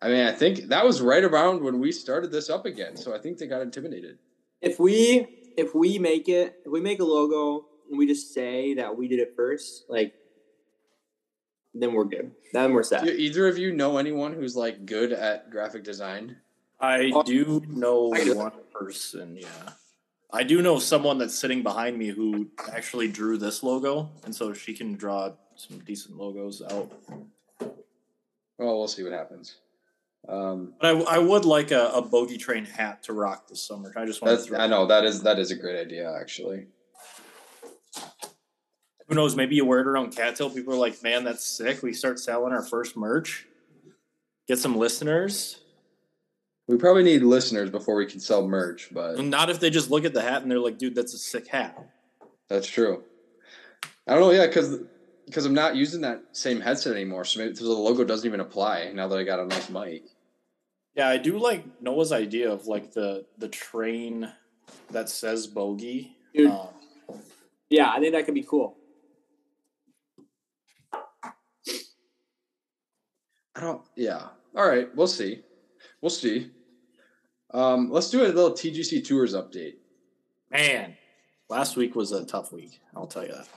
I 0.01 0.07
mean, 0.07 0.25
I 0.25 0.31
think 0.31 0.69
that 0.69 0.85
was 0.85 1.01
right 1.01 1.23
around 1.23 1.61
when 1.61 1.79
we 1.79 1.91
started 1.91 2.31
this 2.31 2.49
up 2.49 2.65
again. 2.65 2.95
So 2.95 3.13
I 3.13 3.19
think 3.19 3.37
they 3.37 3.47
got 3.47 3.61
intimidated. 3.61 4.17
If 4.61 4.79
we 4.79 5.27
if 5.57 5.75
we 5.75 5.99
make 5.99 6.29
it 6.29 6.55
if 6.65 6.71
we 6.71 6.79
make 6.79 7.01
a 7.01 7.05
logo 7.05 7.65
and 7.89 7.97
we 7.97 8.07
just 8.07 8.33
say 8.33 8.75
that 8.75 8.95
we 8.95 9.09
did 9.09 9.19
it 9.19 9.33
first, 9.35 9.83
like 9.89 10.13
then 11.73 11.91
we're 11.91 12.05
good. 12.05 12.31
Then 12.53 12.71
we're 12.71 12.83
set. 12.83 13.03
Do 13.03 13.09
either 13.09 13.45
of 13.49 13.57
you 13.57 13.73
know 13.73 13.97
anyone 13.97 14.33
who's 14.33 14.55
like 14.55 14.85
good 14.85 15.11
at 15.11 15.49
graphic 15.49 15.83
design? 15.83 16.37
I 16.79 17.11
Oh, 17.13 17.23
do 17.23 17.63
know 17.67 18.09
one 18.09 18.51
person, 18.73 19.37
yeah. 19.37 19.47
I 20.31 20.43
do 20.43 20.61
know 20.61 20.79
someone 20.79 21.17
that's 21.17 21.35
sitting 21.37 21.63
behind 21.63 21.97
me 21.97 22.07
who 22.09 22.47
actually 22.71 23.07
drew 23.07 23.37
this 23.37 23.63
logo, 23.63 24.09
and 24.25 24.35
so 24.35 24.51
she 24.53 24.73
can 24.73 24.95
draw 24.95 25.31
some 25.55 25.79
decent 25.79 26.17
logos 26.17 26.61
out. 26.61 26.91
Well, 28.57 28.77
we'll 28.77 28.87
see 28.87 29.03
what 29.03 29.13
happens. 29.13 29.55
Um, 30.27 30.73
But 30.81 30.95
I, 30.95 31.15
I 31.15 31.17
would 31.19 31.45
like 31.45 31.71
a, 31.71 31.89
a 31.89 32.01
bogey 32.01 32.37
train 32.37 32.65
hat 32.65 33.03
to 33.03 33.13
rock 33.13 33.47
this 33.47 33.61
summer. 33.61 33.93
I 33.95 34.05
just 34.05 34.21
want 34.21 34.43
to. 34.45 34.59
I 34.59 34.67
know 34.67 34.85
that 34.87 35.05
is 35.05 35.21
that 35.21 35.39
is 35.39 35.51
a 35.51 35.55
great 35.55 35.79
idea 35.79 36.11
actually. 36.19 36.67
Who 39.07 39.13
knows? 39.15 39.35
Maybe 39.35 39.55
you 39.55 39.65
wear 39.65 39.81
it 39.81 39.87
around 39.87 40.15
Cattail. 40.15 40.49
People 40.49 40.73
are 40.73 40.77
like, 40.77 41.01
"Man, 41.03 41.23
that's 41.23 41.45
sick." 41.45 41.83
We 41.83 41.93
start 41.93 42.19
selling 42.19 42.51
our 42.53 42.63
first 42.63 42.97
merch. 42.97 43.45
Get 44.47 44.57
some 44.57 44.75
listeners. 44.77 45.59
We 46.67 46.77
probably 46.77 47.03
need 47.03 47.21
listeners 47.21 47.69
before 47.69 47.95
we 47.95 48.07
can 48.07 48.19
sell 48.19 48.47
merch, 48.47 48.89
but 48.91 49.19
Not 49.23 49.49
if 49.49 49.59
they 49.59 49.69
just 49.69 49.91
look 49.91 50.03
at 50.03 50.13
the 50.13 50.21
hat 50.21 50.41
and 50.41 50.49
they're 50.49 50.59
like, 50.59 50.77
"Dude, 50.77 50.95
that's 50.95 51.13
a 51.13 51.17
sick 51.17 51.47
hat." 51.47 51.77
That's 52.49 52.67
true. 52.67 53.03
I 54.07 54.13
don't 54.13 54.21
know, 54.21 54.31
yeah, 54.31 54.47
because 54.47 54.79
because 55.25 55.45
I'm 55.45 55.53
not 55.53 55.75
using 55.75 56.01
that 56.01 56.23
same 56.31 56.61
headset 56.61 56.93
anymore, 56.93 57.25
so 57.25 57.39
maybe 57.39 57.53
the 57.53 57.65
logo 57.67 58.03
doesn't 58.03 58.27
even 58.27 58.39
apply 58.39 58.91
now 58.93 59.07
that 59.07 59.17
I 59.17 59.23
got 59.23 59.39
a 59.39 59.45
nice 59.45 59.69
mic. 59.69 60.03
Yeah, 60.95 61.09
I 61.09 61.17
do 61.17 61.37
like 61.37 61.81
Noah's 61.81 62.11
idea 62.11 62.51
of 62.51 62.67
like 62.67 62.93
the 62.93 63.25
the 63.37 63.47
train 63.47 64.31
that 64.91 65.09
says 65.09 65.47
bogey. 65.47 66.15
Dude. 66.33 66.49
Um, 66.49 66.69
Yeah, 67.69 67.91
I 67.91 67.99
think 67.99 68.13
that 68.13 68.25
could 68.25 68.35
be 68.35 68.43
cool. 68.43 68.77
I 73.55 73.61
don't. 73.61 73.81
Yeah. 73.95 74.27
All 74.55 74.67
right, 74.67 74.93
we'll 74.95 75.07
see. 75.07 75.41
We'll 76.01 76.09
see. 76.09 76.51
Um, 77.51 77.89
let's 77.91 78.09
do 78.09 78.23
a 78.23 78.27
little 78.27 78.51
TGC 78.51 79.05
Tours 79.05 79.33
update. 79.33 79.75
man, 80.51 80.95
last 81.49 81.75
week 81.77 81.95
was 81.95 82.11
a 82.11 82.25
tough 82.25 82.51
week. 82.51 82.79
I'll 82.95 83.07
tell 83.07 83.25
you 83.25 83.33
that. 83.33 83.47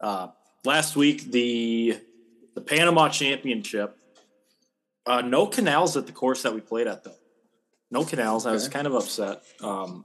Uh, 0.00 0.28
last 0.64 0.96
week 0.96 1.30
the 1.30 2.00
the 2.54 2.60
Panama 2.60 3.08
Championship. 3.08 3.96
Uh, 5.06 5.22
no 5.22 5.46
canals 5.46 5.96
at 5.96 6.06
the 6.06 6.12
course 6.12 6.42
that 6.42 6.54
we 6.54 6.60
played 6.60 6.86
at 6.86 7.02
though. 7.04 7.14
No 7.90 8.04
canals. 8.04 8.46
I 8.46 8.52
was 8.52 8.68
kind 8.68 8.86
of 8.86 8.94
upset. 8.94 9.42
Um, 9.62 10.04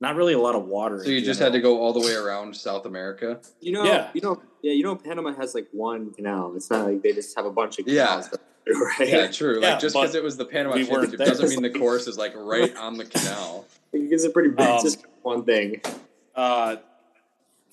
not 0.00 0.14
really 0.16 0.32
a 0.32 0.38
lot 0.38 0.54
of 0.54 0.64
water. 0.66 1.02
So 1.04 1.10
you 1.10 1.20
just 1.20 1.40
had 1.40 1.52
to 1.52 1.60
go 1.60 1.80
all 1.80 1.92
the 1.92 2.00
way 2.00 2.14
around 2.14 2.56
South 2.56 2.86
America. 2.86 3.40
You 3.60 3.72
know, 3.72 3.84
Yeah. 3.84 4.08
you 4.14 4.20
know, 4.22 4.40
yeah, 4.62 4.72
you 4.72 4.82
know, 4.84 4.96
Panama 4.96 5.34
has 5.34 5.54
like 5.54 5.66
one 5.72 6.12
canal. 6.14 6.54
It's 6.56 6.70
not 6.70 6.86
like 6.86 7.02
they 7.02 7.12
just 7.12 7.36
have 7.36 7.44
a 7.46 7.50
bunch 7.50 7.78
of 7.80 7.84
canals. 7.86 8.28
Yeah, 8.32 8.38
right. 8.98 9.08
Yeah, 9.08 9.26
true. 9.30 9.60
Yeah, 9.60 9.72
like 9.72 9.80
just 9.80 9.94
because 9.94 10.14
it 10.14 10.22
was 10.22 10.36
the 10.36 10.44
Panama 10.44 10.74
we 10.74 10.84
weren't 10.84 11.10
Championship 11.10 11.38
doesn't 11.40 11.50
mean 11.50 11.62
the 11.72 11.78
course 11.78 12.06
is 12.06 12.18
like 12.18 12.34
right 12.36 12.74
on 12.76 12.96
the 12.96 13.04
canal. 13.04 13.66
It's 13.90 14.24
a 14.24 14.28
pretty 14.28 14.50
big, 14.50 14.60
Um, 14.66 14.82
just 14.82 15.02
one 15.22 15.44
thing. 15.44 15.80
Uh, 16.34 16.76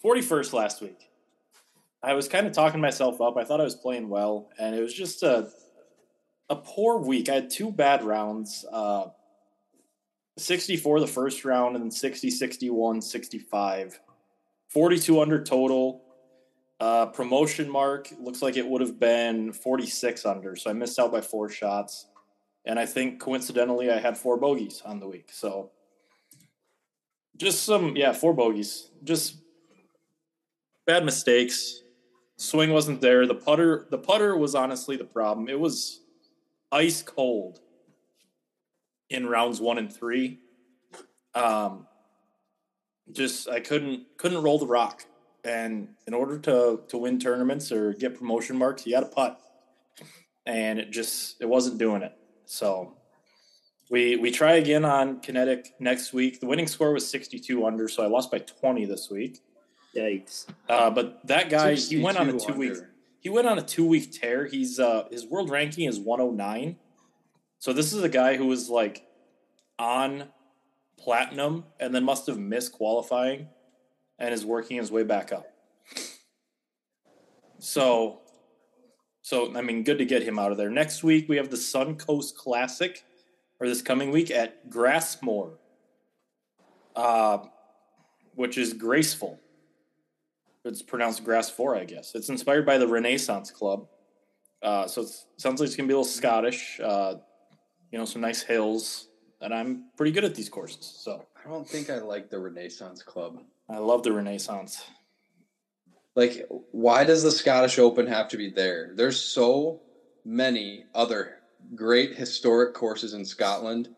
41st 0.02 0.54
last 0.54 0.82
week. 0.82 1.10
I 2.02 2.14
was 2.14 2.30
kind 2.30 2.48
of 2.48 2.54
talking 2.54 2.80
myself 2.80 3.20
up. 3.20 3.36
I 3.36 3.44
thought 3.44 3.60
I 3.60 3.66
was 3.66 3.76
playing 3.76 4.08
well, 4.08 4.50
and 4.58 4.74
it 4.74 4.82
was 4.82 4.94
just 4.94 5.24
a 5.24 5.50
a 6.50 6.56
poor 6.56 7.00
week. 7.00 7.28
I 7.28 7.34
had 7.34 7.50
two 7.50 7.70
bad 7.70 8.04
rounds. 8.04 8.64
Uh, 8.72 9.08
64 10.38 11.02
the 11.02 11.08
first 11.08 11.44
round, 11.44 11.76
and 11.76 11.84
then 11.84 11.92
60, 11.92 12.30
61, 12.30 13.02
65. 13.02 14.00
42 14.70 15.22
under 15.22 15.44
total. 15.44 16.02
Uh, 16.80 17.06
promotion 17.06 17.70
mark 17.70 18.10
looks 18.20 18.42
like 18.42 18.58
it 18.58 18.68
would 18.68 18.82
have 18.82 19.00
been 19.00 19.54
46 19.54 20.26
under, 20.26 20.56
so 20.56 20.70
I 20.70 20.74
missed 20.74 21.00
out 21.00 21.12
by 21.12 21.22
four 21.22 21.50
shots. 21.50 22.08
And 22.66 22.80
I 22.80 22.86
think 22.86 23.20
coincidentally, 23.20 23.92
I 23.92 24.00
had 24.00 24.18
four 24.18 24.38
bogeys 24.38 24.82
on 24.84 25.00
the 25.00 25.08
week. 25.08 25.30
So 25.32 25.72
just 27.38 27.64
some, 27.64 27.96
yeah, 27.96 28.12
four 28.12 28.34
bogeys. 28.34 28.90
Just 29.04 29.38
bad 30.86 31.06
mistakes. 31.06 31.82
Swing 32.38 32.72
wasn't 32.72 33.02
there. 33.02 33.26
The 33.26 33.36
putter, 33.36 33.88
the 33.90 33.98
putter 33.98 34.36
was 34.36 34.56
honestly 34.56 34.98
the 34.98 35.06
problem. 35.06 35.48
It 35.48 35.60
was 35.60 36.02
ice 36.72 37.02
cold 37.02 37.60
in 39.10 39.28
rounds 39.28 39.62
one 39.62 39.78
and 39.78 39.94
three. 39.94 40.40
Um, 41.34 41.88
just 43.12 43.48
I 43.50 43.60
couldn't 43.60 44.06
couldn't 44.18 44.42
roll 44.42 44.58
the 44.58 44.68
rock, 44.68 45.06
and 45.46 45.90
in 46.08 46.14
order 46.14 46.38
to 46.40 46.82
to 46.88 46.98
win 46.98 47.20
tournaments 47.20 47.72
or 47.72 47.94
get 47.94 48.18
promotion 48.18 48.58
marks, 48.58 48.86
you 48.86 48.94
got 48.94 49.02
to 49.02 49.06
putt, 49.08 49.40
and 50.46 50.80
it 50.80 50.92
just 50.92 51.42
it 51.42 51.48
wasn't 51.48 51.78
doing 51.78 52.02
it. 52.02 52.14
So 52.46 52.96
we 53.90 54.16
we 54.16 54.32
try 54.32 54.54
again 54.54 54.84
on 54.84 55.20
kinetic 55.22 55.74
next 55.80 56.14
week. 56.14 56.40
The 56.40 56.48
winning 56.48 56.68
score 56.68 56.92
was 56.92 57.08
62 57.08 57.66
under, 57.66 57.88
so 57.88 58.04
I 58.04 58.08
lost 58.08 58.32
by 58.32 58.40
20 58.40 58.86
this 58.86 59.10
week. 59.10 59.40
Yikes. 59.96 60.48
Uh, 60.68 60.90
but 60.90 61.26
that 61.28 61.50
guy, 61.50 61.76
he 61.76 62.02
went 62.02 62.18
on 62.18 62.28
a 62.28 62.34
62 62.34 62.54
two 62.54 62.60
week 62.60 62.74
he 63.26 63.30
went 63.30 63.48
on 63.48 63.58
a 63.58 63.64
two 63.64 63.88
week 63.88 64.12
tear. 64.12 64.46
He's 64.46 64.80
uh 64.80 65.08
his 65.10 65.26
world 65.26 65.50
ranking 65.50 65.86
is 65.86 66.00
109. 66.00 66.76
So 67.58 67.74
this 67.74 67.92
is 67.92 68.04
a 68.04 68.10
guy 68.10 68.38
who 68.38 68.46
was 68.46 68.70
like 68.70 69.04
on 69.80 70.26
platinum 71.00 71.64
and 71.80 71.94
then 71.94 72.04
must 72.04 72.28
have 72.28 72.38
missed 72.38 72.74
qualifying 72.74 73.48
and 74.20 74.34
is 74.34 74.46
working 74.46 74.78
his 74.78 74.92
way 74.92 75.04
back 75.04 75.32
up. 75.32 75.48
So, 77.60 78.22
so 79.22 79.56
I 79.56 79.62
mean, 79.62 79.84
good 79.84 79.98
to 79.98 80.06
get 80.06 80.24
him 80.24 80.38
out 80.38 80.52
of 80.52 80.58
there. 80.58 80.70
Next 80.70 81.04
week 81.04 81.28
we 81.28 81.38
have 81.38 81.50
the 81.50 81.58
Suncoast 81.58 82.36
Classic, 82.36 83.04
or 83.60 83.68
this 83.68 83.82
coming 83.82 84.12
week 84.12 84.30
at 84.32 84.70
Grassmore, 84.70 85.58
uh, 86.96 87.40
which 88.36 88.58
is 88.58 88.74
graceful. 88.74 89.40
It's 90.64 90.82
pronounced 90.82 91.24
Grass 91.24 91.50
Four, 91.50 91.76
I 91.76 91.86
guess. 91.86 92.16
It's 92.16 92.30
inspired 92.30 92.66
by 92.66 92.78
the 92.78 92.88
Renaissance 92.88 93.52
Club. 93.52 93.88
Uh, 94.62 94.88
so 94.88 95.04
it 95.04 95.10
sounds 95.38 95.60
like 95.60 95.68
it's 95.68 95.76
gonna 95.76 95.88
be 95.88 95.94
a 95.94 95.98
little 95.98 96.12
Scottish. 96.12 96.80
Uh, 96.80 97.16
you 97.92 98.00
know, 98.00 98.06
some 98.06 98.22
nice 98.22 98.42
hills, 98.42 99.10
and 99.42 99.54
I'm 99.54 99.86
pretty 99.96 100.12
good 100.12 100.26
at 100.26 100.36
these 100.36 100.50
courses. 100.50 100.86
So 100.86 101.26
I 101.44 101.48
don't 101.48 101.68
think 101.68 101.90
I 101.90 102.00
like 102.00 102.30
the 102.30 102.40
Renaissance 102.40 103.04
Club. 103.04 103.42
I 103.70 103.78
love 103.78 104.04
the 104.04 104.14
Renaissance. 104.14 104.86
Like, 106.16 106.48
why 106.72 107.04
does 107.04 107.24
the 107.24 107.32
Scottish 107.32 107.78
Open 107.78 108.08
have 108.08 108.30
to 108.30 108.38
be 108.38 108.50
there? 108.50 108.92
There's 108.96 109.20
so 109.20 109.82
many 110.24 110.86
other 110.94 111.40
great 111.74 112.16
historic 112.16 112.74
courses 112.74 113.14
in 113.14 113.26
Scotland. 113.26 113.90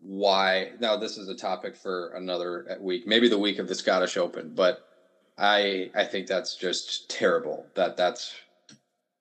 Why? 0.00 0.72
Now, 0.78 0.96
this 0.96 1.16
is 1.16 1.28
a 1.28 1.34
topic 1.34 1.74
for 1.74 2.10
another 2.10 2.78
week, 2.80 3.06
maybe 3.06 3.28
the 3.28 3.38
week 3.38 3.58
of 3.58 3.66
the 3.66 3.74
Scottish 3.74 4.16
Open, 4.16 4.52
but 4.54 4.84
I 5.36 5.90
I 5.94 6.04
think 6.04 6.26
that's 6.26 6.54
just 6.56 7.08
terrible 7.10 7.66
that 7.74 7.96
that's 7.96 8.34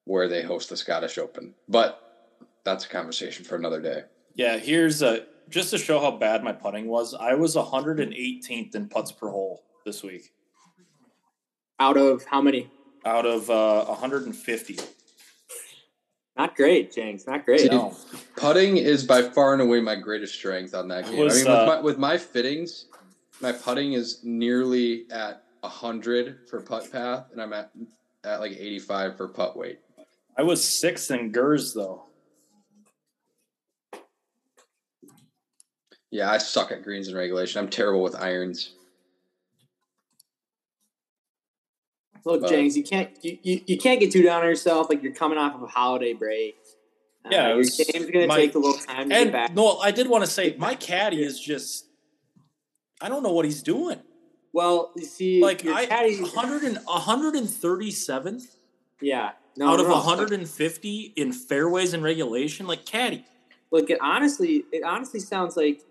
where 0.06 0.28
they 0.28 0.44
host 0.44 0.70
the 0.70 0.78
Scottish 0.78 1.18
Open. 1.18 1.56
But 1.68 2.02
that's 2.64 2.86
a 2.86 2.90
conversation 2.90 3.46
for 3.46 3.56
another 3.56 3.82
day. 3.82 4.04
Yeah, 4.36 4.58
here's 4.58 5.02
a 5.02 5.26
just 5.50 5.72
to 5.72 5.78
show 5.78 6.00
how 6.00 6.12
bad 6.12 6.44
my 6.44 6.52
putting 6.52 6.88
was. 6.88 7.16
I 7.16 7.34
was 7.34 7.56
118th 7.56 8.76
in 8.76 8.90
putts 8.90 9.12
per 9.12 9.30
hole 9.30 9.64
this 9.88 10.04
week 10.04 10.34
Out 11.80 11.98
of 11.98 12.26
how 12.26 12.42
many? 12.42 12.70
out 13.06 13.26
of 13.26 13.50
uh, 13.50 13.86
150. 13.86 14.80
Not 16.36 16.58
great, 16.58 16.94
Jenks. 16.94 17.26
Not 17.26 17.46
great. 17.46 17.62
Dude, 17.62 17.72
No. 17.72 17.96
Putting 18.36 18.76
is 18.76 19.06
by 19.06 19.22
far 19.22 19.54
and 19.54 19.62
away 19.62 19.80
my 19.80 19.96
greatest 19.96 20.36
strength 20.36 20.76
on 20.76 20.90
that 20.90 21.06
game. 21.06 21.18
was, 21.18 21.42
I 21.42 21.44
mean, 21.44 21.48
uh, 21.48 21.60
with, 21.60 21.68
my, 21.68 21.82
with 21.82 21.98
my 21.98 22.18
fittings, 22.18 22.88
my 23.42 23.54
putting 23.54 23.94
is 23.94 24.20
nearly 24.24 25.06
at 25.10 25.44
hundred 25.64 26.48
for 26.50 26.62
putt 26.62 26.90
path, 26.92 27.26
and 27.34 27.42
I'm 27.42 27.52
at 27.54 27.72
at 28.24 28.40
like 28.40 28.54
85 28.54 29.18
for 29.18 29.28
putt 29.28 29.58
weight. 29.58 29.80
I 30.38 30.44
was 30.44 30.64
sixth 30.64 31.12
in 31.12 31.32
Gers 31.32 31.74
though. 31.74 32.04
Yeah, 36.10 36.32
I 36.32 36.38
suck 36.38 36.72
at 36.72 36.84
greens 36.84 37.10
and 37.10 37.18
regulation. 37.18 37.62
I'm 37.62 37.70
terrible 37.70 38.02
with 38.02 38.16
irons. 38.16 38.74
Look, 42.28 42.42
But- 42.42 42.50
Jenks, 42.50 42.76
you 42.76 42.84
can't 42.84 43.10
you, 43.24 43.38
you, 43.42 43.62
you 43.66 43.78
can't 43.78 44.00
get 44.02 44.12
too 44.12 44.22
down 44.22 44.42
on 44.42 44.48
yourself. 44.50 44.90
Like 44.90 45.02
you're 45.02 45.14
coming 45.14 45.38
off 45.38 45.56
of 45.56 45.64
a 45.64 45.68
holiday 45.68 46.14
break. 46.14 46.58
Uh, 47.26 47.30
Yeah, 47.32 47.48
your 47.50 47.58
was 47.58 47.78
game's 47.78 48.12
gonna 48.12 48.28
my- 48.28 48.36
take 48.36 48.54
a 48.56 48.60
little 48.60 48.78
time 48.80 49.10
to 49.10 49.16
get 49.16 49.32
back. 49.32 49.54
no, 49.56 49.78
I 49.78 49.92
did 49.92 50.08
want 50.10 50.26
to 50.26 50.30
say 50.30 50.56
my 50.58 50.76
caddy 50.76 51.24
is 51.24 51.40
just 51.40 51.86
I 53.00 53.08
don't 53.10 53.24
know 53.24 53.32
what 53.32 53.46
he's 53.46 53.62
doing. 53.64 54.00
Well, 54.54 54.92
you 54.96 55.06
see, 55.06 55.42
Like 55.42 55.64
your 55.64 55.74
I 55.76 55.86
caddy, 55.86 56.20
100 56.20 56.64
and 56.64 56.78
137th 56.86 58.56
yeah, 59.02 59.32
no, 59.56 59.68
out 59.70 59.76
no, 59.78 59.84
of 59.84 59.88
no. 59.90 59.96
150 59.96 61.14
in 61.16 61.32
fairways 61.32 61.94
and 61.94 62.02
regulation 62.04 62.66
like 62.68 62.86
caddy. 62.86 63.24
Look, 63.72 63.90
it 63.90 64.00
honestly, 64.02 64.66
it 64.72 64.84
honestly 64.84 65.20
sounds 65.20 65.56
like 65.56 65.82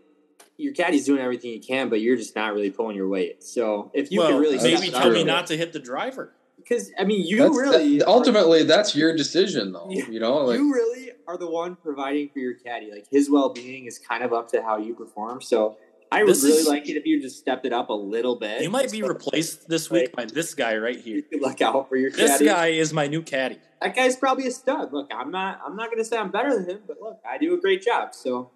your 0.58 0.72
caddy's 0.72 1.04
doing 1.04 1.20
everything 1.20 1.50
he 1.52 1.58
can, 1.58 1.88
but 1.88 2.00
you're 2.00 2.16
just 2.16 2.34
not 2.34 2.54
really 2.54 2.70
pulling 2.70 2.96
your 2.96 3.08
weight. 3.08 3.42
So 3.44 3.90
if 3.94 4.10
you 4.10 4.20
well, 4.20 4.30
can 4.30 4.38
really 4.40 4.56
maybe 4.58 4.90
tell 4.90 5.10
me 5.10 5.24
not 5.24 5.46
to 5.48 5.56
hit 5.56 5.72
the 5.72 5.78
driver. 5.78 6.32
because 6.56 6.90
I 6.98 7.04
mean, 7.04 7.26
you 7.26 7.38
That's- 7.38 7.56
really 7.56 7.98
that- 7.98 8.08
ultimately 8.08 8.62
that's 8.64 8.96
your 8.96 9.14
decision, 9.16 9.72
though. 9.72 9.88
You- 9.90 10.06
You 10.10 10.20
know, 10.20 10.38
like 10.38 10.58
you 10.58 10.72
really 10.72 11.12
are 11.28 11.36
the 11.36 11.48
one 11.50 11.76
providing 11.76 12.28
for 12.30 12.38
your 12.38 12.54
caddy. 12.54 12.90
Like 12.90 13.06
his 13.10 13.28
well 13.30 13.50
being 13.50 13.86
is 13.86 13.98
kind 13.98 14.24
of 14.24 14.32
up 14.32 14.48
to 14.52 14.62
how 14.62 14.78
you 14.78 14.94
perform. 14.94 15.40
So 15.42 15.76
I 16.10 16.22
would 16.22 16.36
really 16.36 16.50
is- 16.58 16.68
like 16.68 16.88
it 16.88 16.96
if 16.96 17.04
you 17.04 17.20
just 17.20 17.36
stepped 17.38 17.66
it 17.66 17.72
up 17.72 17.88
a 17.90 17.92
little 17.92 18.36
bit. 18.36 18.62
You 18.62 18.70
might 18.70 18.90
be 18.92 19.02
replaced 19.02 19.68
this 19.68 19.90
week 19.90 20.14
by 20.14 20.24
this 20.24 20.54
guy 20.54 20.76
right 20.76 20.98
here. 20.98 21.16
You 21.16 21.22
could 21.22 21.42
look 21.42 21.60
out 21.60 21.88
for 21.88 21.96
your 21.96 22.10
This 22.10 22.30
caddy. 22.32 22.44
guy 22.46 22.66
is 22.68 22.92
my 22.92 23.06
new 23.08 23.22
caddy. 23.22 23.58
That 23.82 23.94
guy's 23.94 24.16
probably 24.16 24.46
a 24.46 24.50
stud. 24.52 24.92
Look, 24.92 25.10
I'm 25.12 25.30
not. 25.30 25.60
I'm 25.66 25.76
not 25.76 25.86
going 25.90 25.98
to 25.98 26.04
say 26.04 26.16
I'm 26.16 26.30
better 26.30 26.54
than 26.54 26.68
him, 26.70 26.80
but 26.86 26.96
look, 27.00 27.18
I 27.28 27.38
do 27.38 27.54
a 27.54 27.60
great 27.60 27.82
job. 27.82 28.14
So 28.14 28.50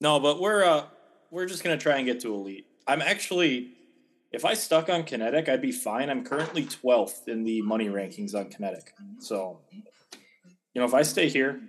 No, 0.00 0.20
but 0.20 0.40
we're 0.40 0.64
uh 0.64 0.84
we're 1.30 1.46
just 1.46 1.64
gonna 1.64 1.78
try 1.78 1.96
and 1.96 2.06
get 2.06 2.20
to 2.20 2.34
elite. 2.34 2.66
I'm 2.86 3.02
actually 3.02 3.72
if 4.32 4.44
I 4.44 4.54
stuck 4.54 4.88
on 4.88 5.04
kinetic, 5.04 5.48
I'd 5.48 5.62
be 5.62 5.72
fine. 5.72 6.10
I'm 6.10 6.24
currently 6.24 6.64
12th 6.64 7.28
in 7.28 7.44
the 7.44 7.62
money 7.62 7.88
rankings 7.88 8.34
on 8.34 8.50
kinetic. 8.50 8.92
So 9.18 9.60
you 10.74 10.80
know, 10.80 10.84
if 10.84 10.94
I 10.94 11.02
stay 11.02 11.28
here, 11.28 11.60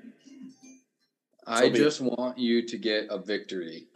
I 1.46 1.70
be 1.70 1.78
just 1.78 2.02
want 2.02 2.38
you 2.38 2.66
to 2.68 2.78
get 2.78 3.08
a 3.10 3.18
victory. 3.18 3.88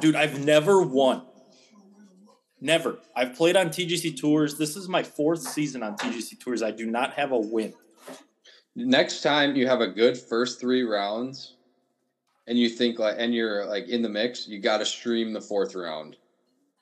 dude, 0.00 0.16
I've 0.16 0.44
never 0.44 0.82
won. 0.82 1.22
Never. 2.60 2.98
I've 3.14 3.34
played 3.34 3.56
on 3.56 3.68
TGC 3.68 4.16
tours. 4.16 4.56
This 4.56 4.74
is 4.74 4.88
my 4.88 5.02
fourth 5.02 5.42
season 5.42 5.82
on 5.82 5.96
TGC 5.96 6.40
tours. 6.40 6.62
I 6.62 6.70
do 6.70 6.86
not 6.86 7.12
have 7.12 7.30
a 7.30 7.38
win. 7.38 7.74
Next 8.74 9.22
time 9.22 9.54
you 9.54 9.68
have 9.68 9.80
a 9.80 9.86
good 9.86 10.18
first 10.18 10.60
three 10.60 10.82
rounds, 10.82 11.56
and 12.46 12.58
you 12.58 12.68
think 12.68 12.98
like, 12.98 13.16
and 13.18 13.34
you're 13.34 13.64
like 13.66 13.88
in 13.88 14.02
the 14.02 14.08
mix, 14.08 14.46
you 14.46 14.60
got 14.60 14.78
to 14.78 14.86
stream 14.86 15.32
the 15.32 15.40
fourth 15.40 15.74
round. 15.74 16.16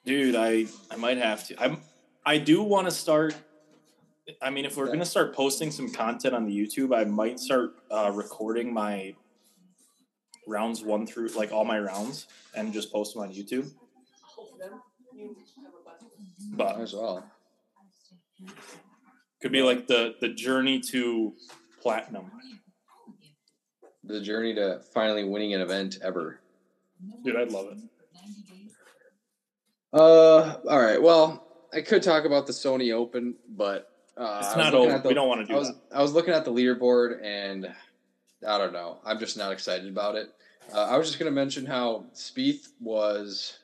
Dude, 0.04 0.34
I 0.34 0.66
I 0.90 0.96
might 0.96 1.18
have 1.18 1.46
to. 1.48 1.62
I'm 1.62 1.80
I 2.24 2.38
do 2.38 2.62
want 2.62 2.86
to 2.88 2.90
start. 2.90 3.34
I 4.40 4.50
mean, 4.50 4.64
if 4.64 4.76
we're 4.76 4.86
gonna 4.86 5.04
start 5.04 5.34
posting 5.34 5.70
some 5.70 5.90
content 5.90 6.34
on 6.34 6.46
the 6.46 6.56
YouTube, 6.56 6.96
I 6.96 7.04
might 7.04 7.38
start 7.38 7.74
uh, 7.90 8.10
recording 8.12 8.72
my 8.72 9.14
rounds 10.46 10.82
one 10.82 11.06
through 11.06 11.28
like 11.28 11.52
all 11.52 11.64
my 11.64 11.78
rounds 11.78 12.26
and 12.56 12.72
just 12.72 12.92
post 12.92 13.14
them 13.14 13.22
on 13.22 13.32
YouTube. 13.32 13.70
But 16.54 16.80
as 16.80 16.92
well. 16.94 17.24
could 19.40 19.52
be 19.52 19.62
like 19.62 19.86
the 19.86 20.14
the 20.20 20.28
journey 20.28 20.80
to 20.90 21.34
platinum. 21.80 22.30
The 24.04 24.20
journey 24.20 24.54
to 24.54 24.80
finally 24.92 25.24
winning 25.24 25.54
an 25.54 25.60
event 25.60 25.98
ever. 26.02 26.40
Dude, 27.24 27.36
I'd 27.36 27.50
love 27.52 27.68
it. 27.72 27.78
Uh, 29.92 30.56
all 30.68 30.80
right. 30.80 31.00
Well, 31.00 31.46
I 31.72 31.80
could 31.82 32.02
talk 32.02 32.24
about 32.24 32.46
the 32.46 32.52
Sony 32.52 32.92
Open, 32.92 33.34
but 33.48 33.90
uh, 34.16 34.40
It's 34.42 34.54
I 34.54 34.56
was 34.56 34.56
not 34.56 34.72
looking 34.72 34.86
over. 34.88 34.96
at 34.96 35.02
the- 35.02 35.08
we 35.08 35.14
don't 35.14 35.28
want 35.28 35.46
to 35.46 35.52
I 35.52 35.56
do 35.56 35.58
was 35.60 35.68
that. 35.68 35.80
I 35.96 36.02
was 36.02 36.12
looking 36.12 36.34
at 36.34 36.44
the 36.44 36.52
leaderboard 36.52 37.22
and 37.22 37.72
I 38.46 38.58
don't 38.58 38.72
know. 38.72 38.98
I'm 39.04 39.18
just 39.18 39.36
not 39.36 39.52
excited 39.52 39.88
about 39.88 40.16
it. 40.16 40.28
Uh, 40.72 40.84
I 40.84 40.96
was 40.96 41.06
just 41.08 41.18
gonna 41.18 41.30
mention 41.30 41.66
how 41.66 42.06
Spieth 42.14 42.68
was. 42.80 43.58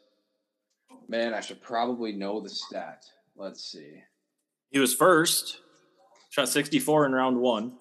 Man, 1.09 1.33
I 1.33 1.41
should 1.41 1.63
probably 1.63 2.13
know 2.13 2.41
the 2.41 2.51
stat. 2.51 3.05
Let's 3.37 3.65
see. 3.65 4.03
He 4.71 4.79
was 4.79 4.95
first, 4.95 5.61
shot 6.29 6.49
64 6.51 7.07
in 7.07 7.13
round 7.13 7.41
one, 7.41 7.73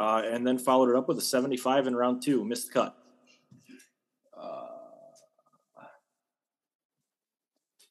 uh, 0.00 0.22
and 0.24 0.46
then 0.46 0.56
followed 0.56 0.88
it 0.88 0.96
up 0.96 1.06
with 1.08 1.18
a 1.18 1.22
75 1.22 1.86
in 1.86 1.94
round 1.94 2.22
two. 2.22 2.42
Missed 2.42 2.72
cut. 2.72 2.96
Uh, 4.34 4.66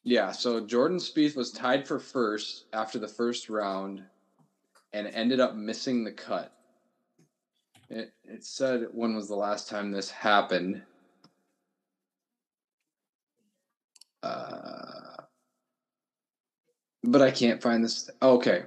yeah, 0.02 0.32
so 0.32 0.66
Jordan 0.66 0.98
Spieth 0.98 1.36
was 1.36 1.52
tied 1.52 1.86
for 1.86 2.00
first 2.00 2.64
after 2.72 2.98
the 2.98 3.06
first 3.06 3.48
round, 3.48 4.02
and 4.92 5.06
ended 5.06 5.38
up 5.38 5.54
missing 5.54 6.02
the 6.02 6.10
cut. 6.10 6.52
It 7.88 8.12
it 8.24 8.44
said 8.44 8.88
when 8.92 9.14
was 9.14 9.28
the 9.28 9.36
last 9.36 9.68
time 9.68 9.92
this 9.92 10.10
happened. 10.10 10.82
Uh, 14.24 15.22
but 17.04 17.22
I 17.22 17.30
can't 17.30 17.62
find 17.62 17.84
this. 17.84 18.10
okay, 18.20 18.64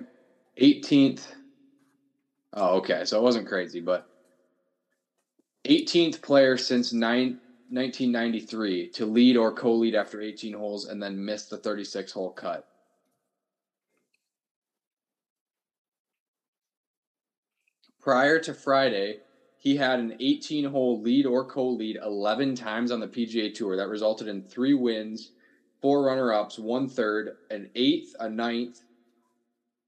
18th. 0.61 1.25
Oh, 2.53 2.77
okay. 2.77 3.05
So 3.05 3.17
it 3.19 3.23
wasn't 3.23 3.47
crazy, 3.47 3.79
but 3.79 4.05
18th 5.65 6.21
player 6.23 6.57
since 6.57 6.91
nine, 6.91 7.39
1993 7.69 8.89
to 8.89 9.05
lead 9.05 9.37
or 9.37 9.53
co-lead 9.53 9.93
after 9.95 10.19
18 10.21 10.53
holes 10.53 10.85
and 10.85 11.01
then 11.01 11.23
miss 11.23 11.45
the 11.45 11.57
36 11.57 12.11
hole 12.11 12.31
cut. 12.31 12.65
Prior 17.99 18.37
to 18.39 18.53
Friday, 18.53 19.21
he 19.57 19.77
had 19.77 19.99
an 19.99 20.15
18 20.19 20.65
hole 20.65 21.01
lead 21.01 21.25
or 21.25 21.43
co-lead 21.45 21.97
11 22.03 22.53
times 22.55 22.91
on 22.91 22.99
the 22.99 23.07
PGA 23.07 23.49
Tour. 23.49 23.75
That 23.77 23.87
resulted 23.87 24.27
in 24.27 24.43
three 24.43 24.73
wins, 24.75 25.31
four 25.81 26.03
runner-ups, 26.03 26.59
one 26.59 26.87
third, 26.87 27.31
an 27.49 27.71
eighth, 27.73 28.13
a 28.19 28.29
ninth, 28.29 28.79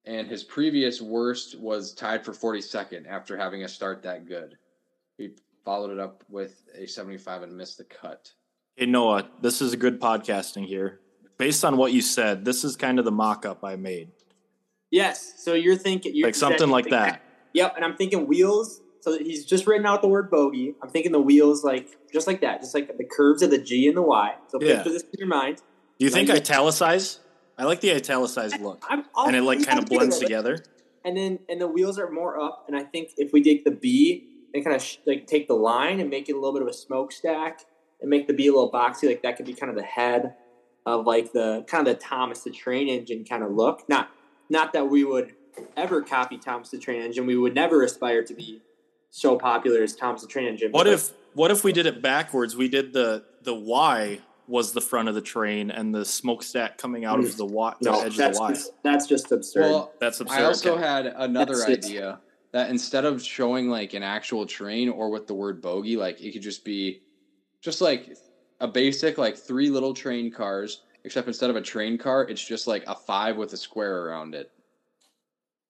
and 0.05 0.27
his 0.27 0.43
previous 0.43 1.01
worst 1.01 1.59
was 1.59 1.93
tied 1.93 2.23
for 2.23 2.31
42nd 2.31 3.07
after 3.07 3.37
having 3.37 3.63
a 3.63 3.67
start 3.67 4.03
that 4.03 4.27
good. 4.27 4.57
He 5.17 5.31
followed 5.63 5.91
it 5.91 5.99
up 5.99 6.23
with 6.29 6.63
a 6.75 6.85
75 6.85 7.43
and 7.43 7.57
missed 7.57 7.77
the 7.77 7.83
cut. 7.85 8.31
Hey 8.75 8.85
Noah, 8.85 9.27
this 9.41 9.61
is 9.61 9.73
a 9.73 9.77
good 9.77 9.99
podcasting 9.99 10.65
here. 10.67 10.99
Based 11.37 11.65
on 11.65 11.77
what 11.77 11.91
you 11.91 12.01
said, 12.01 12.45
this 12.45 12.63
is 12.63 12.75
kind 12.75 12.99
of 12.99 13.05
the 13.05 13.11
mock-up 13.11 13.63
I 13.63 13.75
made, 13.75 14.11
Yes. 14.91 15.33
So 15.43 15.53
you're 15.53 15.75
thinking 15.75 16.15
you're 16.15 16.27
like 16.27 16.35
something 16.35 16.69
like 16.69 16.89
that. 16.91 17.21
Yep. 17.53 17.75
And 17.75 17.83
I'm 17.83 17.95
thinking 17.97 18.27
wheels. 18.27 18.81
So 19.01 19.17
he's 19.17 19.43
just 19.45 19.67
written 19.67 19.85
out 19.85 20.01
the 20.01 20.07
word 20.07 20.31
bogey. 20.31 20.75
I'm 20.81 20.89
thinking 20.89 21.11
the 21.11 21.19
wheels 21.19 21.63
like 21.63 21.89
just 22.13 22.27
like 22.27 22.39
that, 22.41 22.61
just 22.61 22.73
like 22.73 22.95
the 22.97 23.03
curves 23.03 23.41
of 23.41 23.49
the 23.49 23.57
G 23.57 23.87
and 23.87 23.97
the 23.97 24.01
Y. 24.01 24.35
So 24.47 24.61
Yeah. 24.61 24.75
picture 24.77 24.91
this 24.91 25.01
in 25.03 25.09
your 25.19 25.27
mind. 25.27 25.57
Do 25.99 26.05
you 26.05 26.09
think 26.11 26.29
Like- 26.29 26.37
italicize? 26.39 27.19
I 27.57 27.63
like 27.63 27.81
the 27.81 27.93
italicized 27.93 28.59
look, 28.59 28.85
and 28.89 29.35
it 29.35 29.41
like 29.41 29.65
kind 29.65 29.79
of 29.79 29.85
blends 29.85 30.19
together. 30.19 30.63
And 31.03 31.15
then 31.15 31.39
and 31.47 31.61
the 31.61 31.67
wheels 31.67 31.99
are 31.99 32.09
more 32.09 32.39
up. 32.39 32.65
And 32.67 32.75
I 32.75 32.83
think 32.83 33.11
if 33.17 33.31
we 33.31 33.43
take 33.43 33.63
the 33.63 33.71
B 33.71 34.27
and 34.53 34.63
kind 34.63 34.75
of 34.75 34.81
sh- 34.81 34.97
like 35.05 35.27
take 35.27 35.47
the 35.47 35.53
line 35.53 35.99
and 35.99 36.09
make 36.09 36.29
it 36.29 36.33
a 36.33 36.35
little 36.35 36.53
bit 36.53 36.61
of 36.61 36.67
a 36.67 36.73
smokestack 36.73 37.61
and 38.01 38.09
make 38.09 38.27
the 38.27 38.33
B 38.33 38.47
a 38.47 38.51
little 38.51 38.71
boxy, 38.71 39.07
like 39.07 39.21
that 39.21 39.37
could 39.37 39.45
be 39.45 39.53
kind 39.53 39.69
of 39.69 39.77
the 39.77 39.83
head 39.83 40.33
of 40.85 41.05
like 41.05 41.31
the 41.31 41.63
kind 41.67 41.87
of 41.87 41.93
the 41.93 41.99
Thomas 41.99 42.41
the 42.41 42.51
Train 42.51 42.87
Engine 42.87 43.23
kind 43.23 43.43
of 43.43 43.51
look. 43.51 43.87
Not 43.87 44.09
not 44.49 44.73
that 44.73 44.89
we 44.89 45.03
would 45.03 45.33
ever 45.77 46.01
copy 46.01 46.37
Thomas 46.37 46.69
the 46.69 46.77
Train 46.77 47.01
Engine. 47.01 47.25
We 47.25 47.37
would 47.37 47.55
never 47.55 47.83
aspire 47.83 48.23
to 48.23 48.33
be 48.33 48.61
so 49.09 49.37
popular 49.37 49.81
as 49.81 49.95
Thomas 49.95 50.21
the 50.21 50.27
Train 50.27 50.47
Engine. 50.47 50.71
What 50.71 50.87
if 50.87 51.11
what 51.33 51.51
if 51.51 51.63
we 51.63 51.71
did 51.71 51.85
it 51.85 52.01
backwards? 52.01 52.55
We 52.55 52.67
did 52.67 52.93
the 52.93 53.23
the 53.43 53.53
Y 53.53 54.19
was 54.47 54.73
the 54.73 54.81
front 54.81 55.09
of 55.09 55.15
the 55.15 55.21
train, 55.21 55.71
and 55.71 55.93
the 55.93 56.05
smokestack 56.05 56.77
coming 56.77 57.05
out 57.05 57.19
of 57.19 57.25
mm. 57.25 57.37
the 57.37 57.45
Y, 57.45 57.73
the 57.81 57.91
no? 57.91 58.01
edge 58.01 58.19
of 58.19 58.33
the 58.33 58.39
Y. 58.39 58.49
just, 58.49 58.71
that's 58.83 59.07
just 59.07 59.31
absurd. 59.31 59.61
Well, 59.61 59.93
That's 59.99 60.19
absurd. 60.19 60.39
I 60.39 60.43
also 60.43 60.73
okay. 60.75 60.83
had 60.83 61.05
another 61.07 61.55
That's 61.57 61.69
it. 61.69 61.85
idea 61.85 62.19
that 62.51 62.69
instead 62.69 63.05
of 63.05 63.21
showing 63.21 63.69
like 63.69 63.93
an 63.93 64.03
actual 64.03 64.45
train 64.45 64.89
or 64.89 65.09
with 65.09 65.27
the 65.27 65.33
word 65.33 65.61
bogey, 65.61 65.97
like 65.97 66.21
it 66.21 66.31
could 66.31 66.41
just 66.41 66.63
be 66.63 67.01
just 67.61 67.81
like 67.81 68.15
a 68.61 68.67
basic 68.67 69.17
like 69.17 69.35
three 69.35 69.69
little 69.69 69.93
train 69.93 70.31
cars, 70.31 70.83
except 71.03 71.27
instead 71.27 71.49
of 71.49 71.55
a 71.55 71.61
train 71.61 71.97
car, 71.97 72.23
it's 72.23 72.45
just 72.45 72.67
like 72.67 72.83
a 72.87 72.95
five 72.95 73.35
with 73.35 73.51
a 73.53 73.57
square 73.57 74.05
around 74.05 74.35
it. 74.35 74.51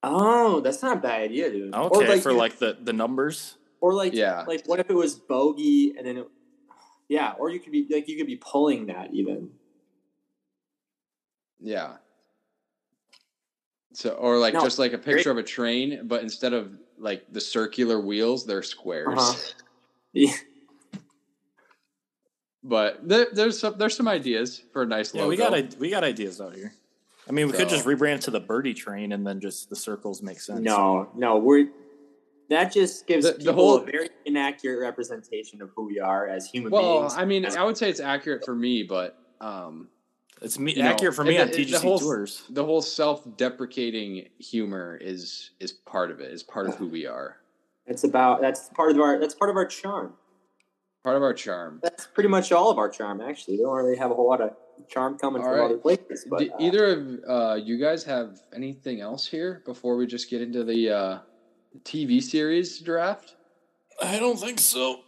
oh, 0.04 0.60
that's 0.60 0.84
not 0.84 0.98
a 0.98 1.00
bad 1.00 1.22
idea, 1.22 1.50
dude. 1.50 1.74
okay 1.74 2.06
or 2.06 2.08
like, 2.08 2.22
for 2.22 2.34
like 2.34 2.60
the 2.60 2.78
the 2.84 2.94
numbers. 2.94 3.58
or 3.82 3.94
like 3.94 4.14
Yeah. 4.14 4.44
like 4.48 4.68
what 4.68 4.80
if 4.80 4.90
it 4.90 4.96
was 4.96 5.16
bogey 5.16 5.96
and 5.98 6.06
then 6.06 6.18
it, 6.18 6.28
yeah, 7.10 7.34
or 7.40 7.50
you 7.50 7.60
could 7.60 7.72
be 7.72 7.86
like 7.90 8.08
you 8.08 8.18
could 8.18 8.28
be 8.28 8.38
pulling 8.38 8.88
that 8.88 9.14
even. 9.14 9.50
Yeah. 11.60 11.94
So 13.94 14.12
or 14.12 14.38
like 14.38 14.54
No, 14.54 14.62
just 14.62 14.80
like 14.80 14.94
a 14.94 14.98
great. 14.98 15.16
picture 15.16 15.32
of 15.32 15.38
a 15.38 15.44
train, 15.44 16.02
but 16.04 16.22
instead 16.22 16.54
of 16.54 16.72
like 16.98 17.26
the 17.32 17.42
circular 17.42 18.00
wheels, 18.00 18.46
they're 18.46 18.64
squares. 18.64 19.08
Uh-huh. 19.18 19.34
Yeah. 20.14 20.32
But 22.64 23.08
there, 23.08 23.28
there's 23.34 23.60
some 23.60 23.78
there's 23.78 23.96
some 23.98 24.08
ideas 24.08 24.64
for 24.72 24.84
a 24.84 24.86
nice 24.86 25.14
Yeah, 25.14 25.22
logo. 25.24 25.30
we 25.30 25.36
got 25.38 25.76
we 25.78 25.90
got 25.90 26.04
ideas 26.06 26.40
out 26.40 26.56
here. 26.56 26.74
I 27.28 27.32
mean, 27.32 27.48
we 27.48 27.54
could 27.54 27.68
just 27.70 27.86
rebrand 27.86 28.22
to 28.22 28.32
the 28.32 28.40
birdie 28.40 28.74
train, 28.74 29.12
and 29.12 29.28
then 29.28 29.40
just 29.42 29.70
the 29.70 29.76
circles 29.76 30.22
make 30.22 30.40
sense. 30.40 30.62
No, 30.62 31.10
no, 31.16 31.38
we're 31.38 31.68
that 32.50 32.72
just 32.72 33.08
gives 33.08 33.26
The- 33.26 33.32
the 33.34 33.38
people 33.40 33.54
whole- 33.54 33.76
a 33.78 33.86
very 33.86 34.10
inaccurate 34.26 34.80
representation 34.80 35.62
of 35.62 35.72
who 35.76 35.86
we 35.86 36.00
are 36.00 36.28
as 36.28 36.48
human 36.48 36.72
Well, 36.72 37.00
beings. 37.02 37.14
Well, 37.14 37.22
I 37.22 37.26
mean, 37.26 37.46
I 37.46 37.64
would 37.64 37.78
say 37.78 37.90
it's 37.90 38.00
accurate 38.00 38.46
for 38.46 38.56
me, 38.56 38.84
but 38.84 39.18
um, 39.42 39.90
it's 40.42 40.58
me, 40.60 40.74
You 40.74 40.84
know, 40.84 41.12
for 41.12 41.24
me 41.24 41.36
and 41.38 41.44
on 41.50 41.52
the- 41.52 41.58
the 41.58 41.66
TGC 41.66 41.82
whole- 41.82 42.00
tours. 42.00 42.44
the 42.50 42.64
whole 42.64 42.82
self-deprecating 42.82 44.30
humor 44.40 44.98
is 45.02 45.52
is 45.60 45.72
part 45.72 46.12
of 46.12 46.20
it. 46.20 46.32
Is 46.32 46.44
part 46.44 46.68
of 46.68 46.76
who 46.76 46.88
we 46.88 47.06
are. 47.06 47.38
it's 47.88 48.04
about 48.04 48.42
that's 48.42 48.70
part 48.70 48.92
of 48.92 49.00
our 49.00 49.20
that's 49.20 49.36
part 49.36 49.50
of 49.50 49.56
our 49.56 49.66
charm. 49.66 50.14
Part 51.04 51.18
of 51.18 51.22
our 51.24 51.34
charm. 51.36 51.80
That's 51.84 52.08
pretty 52.08 52.30
much 52.30 52.52
all 52.52 52.72
of 52.72 52.80
our 52.80 52.90
charm. 52.90 53.22
Actually, 53.22 53.58
we 53.58 53.64
don't 53.64 53.76
really 53.76 53.96
have 53.98 54.10
a 54.10 54.16
whole 54.16 54.28
lot 54.28 54.42
of 54.42 54.56
charm 54.88 55.18
coming 55.20 55.42
All 55.44 55.50
from 55.50 55.60
right. 55.60 55.66
other 55.66 55.78
places. 55.78 56.26
But 56.28 56.40
Do 56.40 56.52
uh, 56.52 56.58
either 56.60 56.86
of 56.88 57.20
uh, 57.28 57.56
you 57.56 57.78
guys 57.78 58.04
have 58.06 58.40
anything 58.54 59.02
else 59.02 59.28
here 59.28 59.62
before 59.66 59.98
we 59.98 60.08
just 60.08 60.30
get 60.32 60.42
into 60.42 60.64
the 60.64 60.90
uh, 60.90 61.20
TV 61.84 62.22
series 62.22 62.80
draft? 62.80 63.36
I 64.02 64.20
don't 64.20 64.40
think 64.40 64.60
so. 64.60 65.02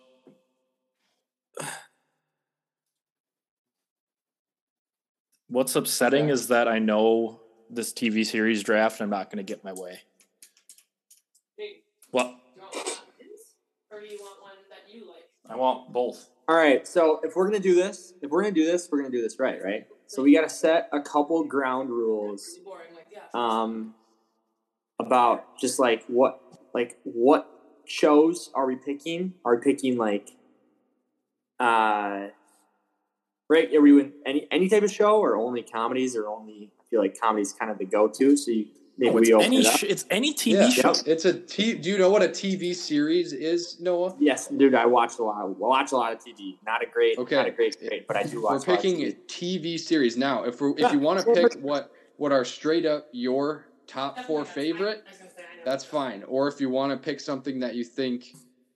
What's 5.50 5.76
upsetting 5.76 6.28
Yeah. 6.28 6.34
is 6.34 6.48
that 6.50 6.68
I 6.68 6.80
know 6.80 7.42
this 7.70 7.94
TV 7.94 8.26
series 8.26 8.64
draft. 8.64 9.02
I'm 9.02 9.10
not 9.10 9.30
going 9.30 9.38
to 9.38 9.44
get 9.44 9.64
my 9.64 9.74
way. 9.74 10.02
What? 12.12 12.36
Or 13.92 14.00
do 14.00 14.06
you 14.08 14.18
want 14.20 14.42
one 14.42 14.52
that 14.70 14.94
you 14.94 15.08
like? 15.10 15.30
I 15.50 15.56
want 15.56 15.92
both. 15.92 16.30
All 16.50 16.56
right, 16.56 16.88
so 16.88 17.20
if 17.24 17.36
we're 17.36 17.44
gonna 17.46 17.60
do 17.60 17.76
this, 17.76 18.14
if 18.22 18.32
we're 18.32 18.42
gonna 18.42 18.54
do 18.56 18.66
this, 18.66 18.88
we're 18.90 19.00
gonna 19.00 19.12
do 19.12 19.22
this 19.22 19.38
right, 19.38 19.62
right? 19.62 19.86
So 20.08 20.24
we 20.24 20.34
gotta 20.34 20.48
set 20.48 20.88
a 20.94 21.02
couple 21.02 21.44
ground 21.44 21.90
rules 21.90 22.48
Really 22.54 22.64
boring, 22.64 22.96
like 22.96 23.08
yeah. 23.12 23.24
um, 23.34 23.94
about 24.98 25.60
just 25.60 25.78
like 25.78 26.06
what, 26.08 26.40
like 26.74 26.98
what 27.04 27.50
shows 27.86 28.50
are 28.54 28.66
we 28.66 28.76
picking? 28.76 29.34
Are 29.46 29.56
we 29.56 29.62
picking 29.62 29.98
like, 29.98 30.30
uh, 31.60 32.28
right? 33.50 33.74
Are 33.76 33.82
we 33.82 34.00
in 34.00 34.14
any 34.26 34.48
any 34.52 34.70
type 34.70 34.84
of 34.84 34.92
show 34.92 35.20
or 35.20 35.36
only 35.38 35.64
comedies 35.64 36.16
or 36.16 36.28
only? 36.28 36.72
I 36.80 36.84
feel 36.90 37.02
like 37.02 37.20
comedies 37.20 37.54
kind 37.54 37.72
of 37.72 37.78
the 37.78 37.86
go 37.86 38.08
to. 38.08 38.38
So 38.38 38.52
you, 38.52 38.68
maybe 38.98 39.12
Oh, 39.14 39.18
it's 39.18 39.28
we 39.28 39.34
open 39.34 39.46
any 39.48 39.60
it 39.62 39.66
up. 39.68 39.78
sh- 39.78 39.84
it's 39.90 40.06
any 40.10 40.34
TV 40.34 40.54
Yeah. 40.54 40.70
show. 40.70 40.94
It's 41.06 41.26
a 41.26 41.34
T. 41.40 41.74
Do 41.74 41.90
you 41.90 41.98
know 41.98 42.10
what 42.10 42.24
a 42.24 42.28
TV 42.30 42.74
series 42.76 43.34
is, 43.34 43.80
Noah? 43.82 44.16
Yes, 44.20 44.48
dude, 44.48 44.74
I 44.76 44.86
watch 44.86 45.18
a 45.20 45.24
lot. 45.24 45.42
I 45.42 45.46
watch 45.46 45.92
a 45.92 45.96
lot 45.98 46.14
of 46.14 46.20
TV. 46.20 46.58
Not 46.66 46.82
a 46.84 46.86
great, 46.86 47.18
Okay. 47.18 47.36
not 47.36 47.48
a 47.48 47.52
great, 47.52 47.78
great, 47.80 48.08
but 48.08 48.16
I 48.18 48.24
do 48.24 48.42
watch. 48.42 48.52
We're 48.68 48.74
a 48.74 48.76
lot 48.76 48.80
of 48.80 48.84
picking 48.84 49.02
a 49.04 49.12
TV. 49.28 49.76
TV 49.76 49.80
series 49.80 50.16
now. 50.18 50.44
If 50.44 50.62
we 50.62 50.68
are 50.68 50.72
if 50.72 50.80
Yeah. 50.80 50.92
you 50.94 51.00
want 51.00 51.20
to 51.20 51.34
pick 51.34 51.54
what 51.62 51.92
what 52.18 52.32
are 52.32 52.44
straight 52.46 52.86
up 52.86 53.08
your 53.12 53.66
top 53.86 54.20
four 54.26 54.44
favorite, 54.44 55.04
I 55.68 55.74
was 55.74 55.84
gonna 55.84 55.92
say, 55.92 55.98
I 55.98 56.16
know. 56.18 56.24
that's 56.24 56.24
fine. 56.24 56.24
Or 56.24 56.48
if 56.48 56.62
you 56.62 56.70
want 56.70 56.92
to 56.92 56.98
pick 57.04 57.20
something 57.20 57.60
that 57.60 57.76
you 57.76 57.84
think 57.84 58.34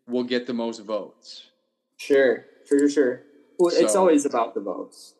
will 0.07 0.23
get 0.23 0.47
the 0.47 0.53
most 0.53 0.79
votes. 0.79 1.51
Sure, 1.97 2.45
sure, 2.67 2.79
sure, 2.79 2.89
sure. 2.89 3.23
Well, 3.59 3.71
it's 3.75 3.95
always 3.95 4.25
about 4.25 4.53
the 4.53 4.61
votes. 4.61 5.13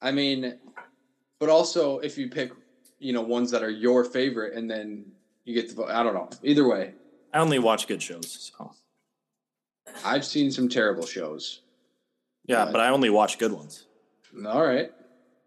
I 0.00 0.10
mean, 0.10 0.58
but 1.38 1.48
also 1.48 1.98
if 1.98 2.18
you 2.18 2.28
pick, 2.28 2.52
you 2.98 3.12
know, 3.12 3.22
ones 3.22 3.50
that 3.50 3.62
are 3.62 3.70
your 3.70 4.04
favorite, 4.04 4.54
and 4.54 4.70
then 4.70 5.04
you 5.44 5.54
get 5.54 5.68
the 5.68 5.74
vote. 5.74 5.90
I 5.90 6.02
don't 6.02 6.14
know. 6.14 6.30
Either 6.42 6.66
way, 6.68 6.94
I 7.32 7.38
only 7.40 7.58
watch 7.58 7.86
good 7.86 8.02
shows. 8.02 8.52
So 8.58 8.72
I've 10.04 10.24
seen 10.24 10.50
some 10.50 10.68
terrible 10.68 11.06
shows. 11.06 11.60
yeah, 12.46 12.64
Right. 12.64 12.72
but 12.72 12.80
I 12.80 12.88
only 12.88 13.10
watch 13.10 13.38
good 13.38 13.52
ones. 13.52 13.84
All 14.46 14.66
right. 14.66 14.90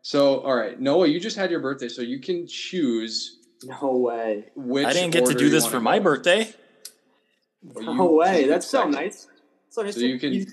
So, 0.04 0.40
all 0.42 0.56
right, 0.56 0.80
Noah, 0.80 1.08
you 1.08 1.20
just 1.20 1.36
had 1.36 1.52
your 1.52 1.60
birthday, 1.60 1.90
so 1.90 2.02
you 2.02 2.20
can 2.20 2.48
choose 2.48 3.37
No 3.64 3.98
way. 3.98 4.46
which. 4.56 4.86
I 4.86 4.94
didn't 4.94 5.12
get 5.12 5.26
to 5.26 5.34
do 5.34 5.50
this 5.50 5.66
for 5.66 5.80
my 5.80 6.00
birthday. 6.00 6.54
Well, 7.64 7.96
No 7.96 8.12
way. 8.12 8.48
That's 8.48 8.68
so 8.68 8.88
nice. 8.88 9.28
So, 9.70 9.90
So 9.92 10.00
you 10.00 10.20
can- 10.20 10.46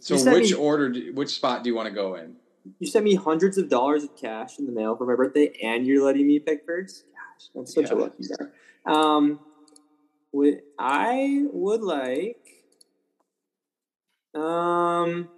So, 0.00 0.16
You 0.16 0.32
which 0.32 0.50
me- 0.50 0.54
order? 0.56 0.90
Do, 0.90 1.12
which 1.14 1.30
spot 1.30 1.62
do 1.64 1.70
you 1.70 1.74
want 1.76 1.88
to 1.88 1.94
go 1.94 2.14
in? 2.14 2.36
you 2.78 2.86
sent 2.86 3.04
me 3.04 3.14
hundreds 3.14 3.58
of 3.58 3.68
dollars 3.68 4.04
of 4.04 4.16
cash 4.16 4.58
in 4.58 4.64
the 4.66 4.72
mail 4.72 4.96
for 4.96 5.06
my 5.06 5.14
birthday, 5.14 5.54
and 5.62 5.86
you're 5.86 6.04
letting 6.04 6.26
me 6.26 6.38
pick 6.38 6.64
first. 6.64 7.04
Gosh, 7.12 7.48
I'm 7.56 7.66
such 7.66 7.90
a 7.90 7.94
Yeah. 7.94 8.00
lucky 8.00 8.24
guy. 8.28 8.46
Um, 8.86 9.40
would 10.32 10.62
I 10.78 11.46
would 11.52 11.82
like. 11.82 12.64
Um, 14.34 15.28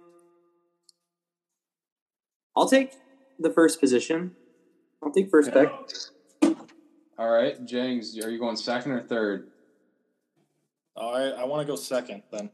I'll 2.55 2.67
take 2.69 2.93
the 3.39 3.51
first 3.51 3.79
position. 3.79 4.35
I'll 5.03 5.11
take 5.11 5.29
first 5.29 5.51
pick. 5.53 5.69
All 7.19 7.29
right, 7.29 7.59
Jangs, 7.65 8.23
are 8.23 8.29
you 8.29 8.37
going 8.37 8.55
second 8.55 8.91
or 8.91 9.01
third? 9.01 9.47
All 10.95 11.13
right, 11.13 11.33
I 11.33 11.45
want 11.45 11.65
to 11.65 11.71
go 11.71 11.75
second 11.75 12.21
then. 12.31 12.51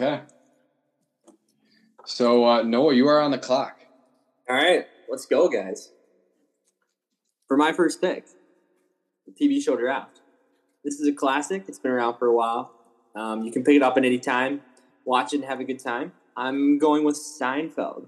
Okay. 0.00 0.22
So, 2.06 2.46
uh, 2.46 2.62
Noah, 2.62 2.94
you 2.94 3.08
are 3.08 3.20
on 3.20 3.32
the 3.32 3.38
clock. 3.38 3.80
All 4.48 4.56
right, 4.56 4.86
let's 5.08 5.26
go, 5.26 5.48
guys. 5.48 5.90
For 7.48 7.56
my 7.56 7.72
first 7.72 8.00
pick, 8.00 8.26
the 9.26 9.32
TV 9.32 9.60
show 9.60 9.76
draft. 9.76 10.20
This 10.84 11.00
is 11.00 11.08
a 11.08 11.12
classic. 11.12 11.64
It's 11.66 11.80
been 11.80 11.90
around 11.90 12.18
for 12.18 12.28
a 12.28 12.34
while. 12.34 12.72
Um, 13.16 13.42
you 13.42 13.50
can 13.50 13.64
pick 13.64 13.74
it 13.74 13.82
up 13.82 13.96
at 13.96 14.04
any 14.04 14.18
time, 14.18 14.62
watch 15.04 15.32
it, 15.32 15.38
and 15.38 15.44
have 15.46 15.58
a 15.58 15.64
good 15.64 15.80
time. 15.80 16.12
I'm 16.36 16.78
going 16.78 17.04
with 17.04 17.16
Seinfeld. 17.16 18.06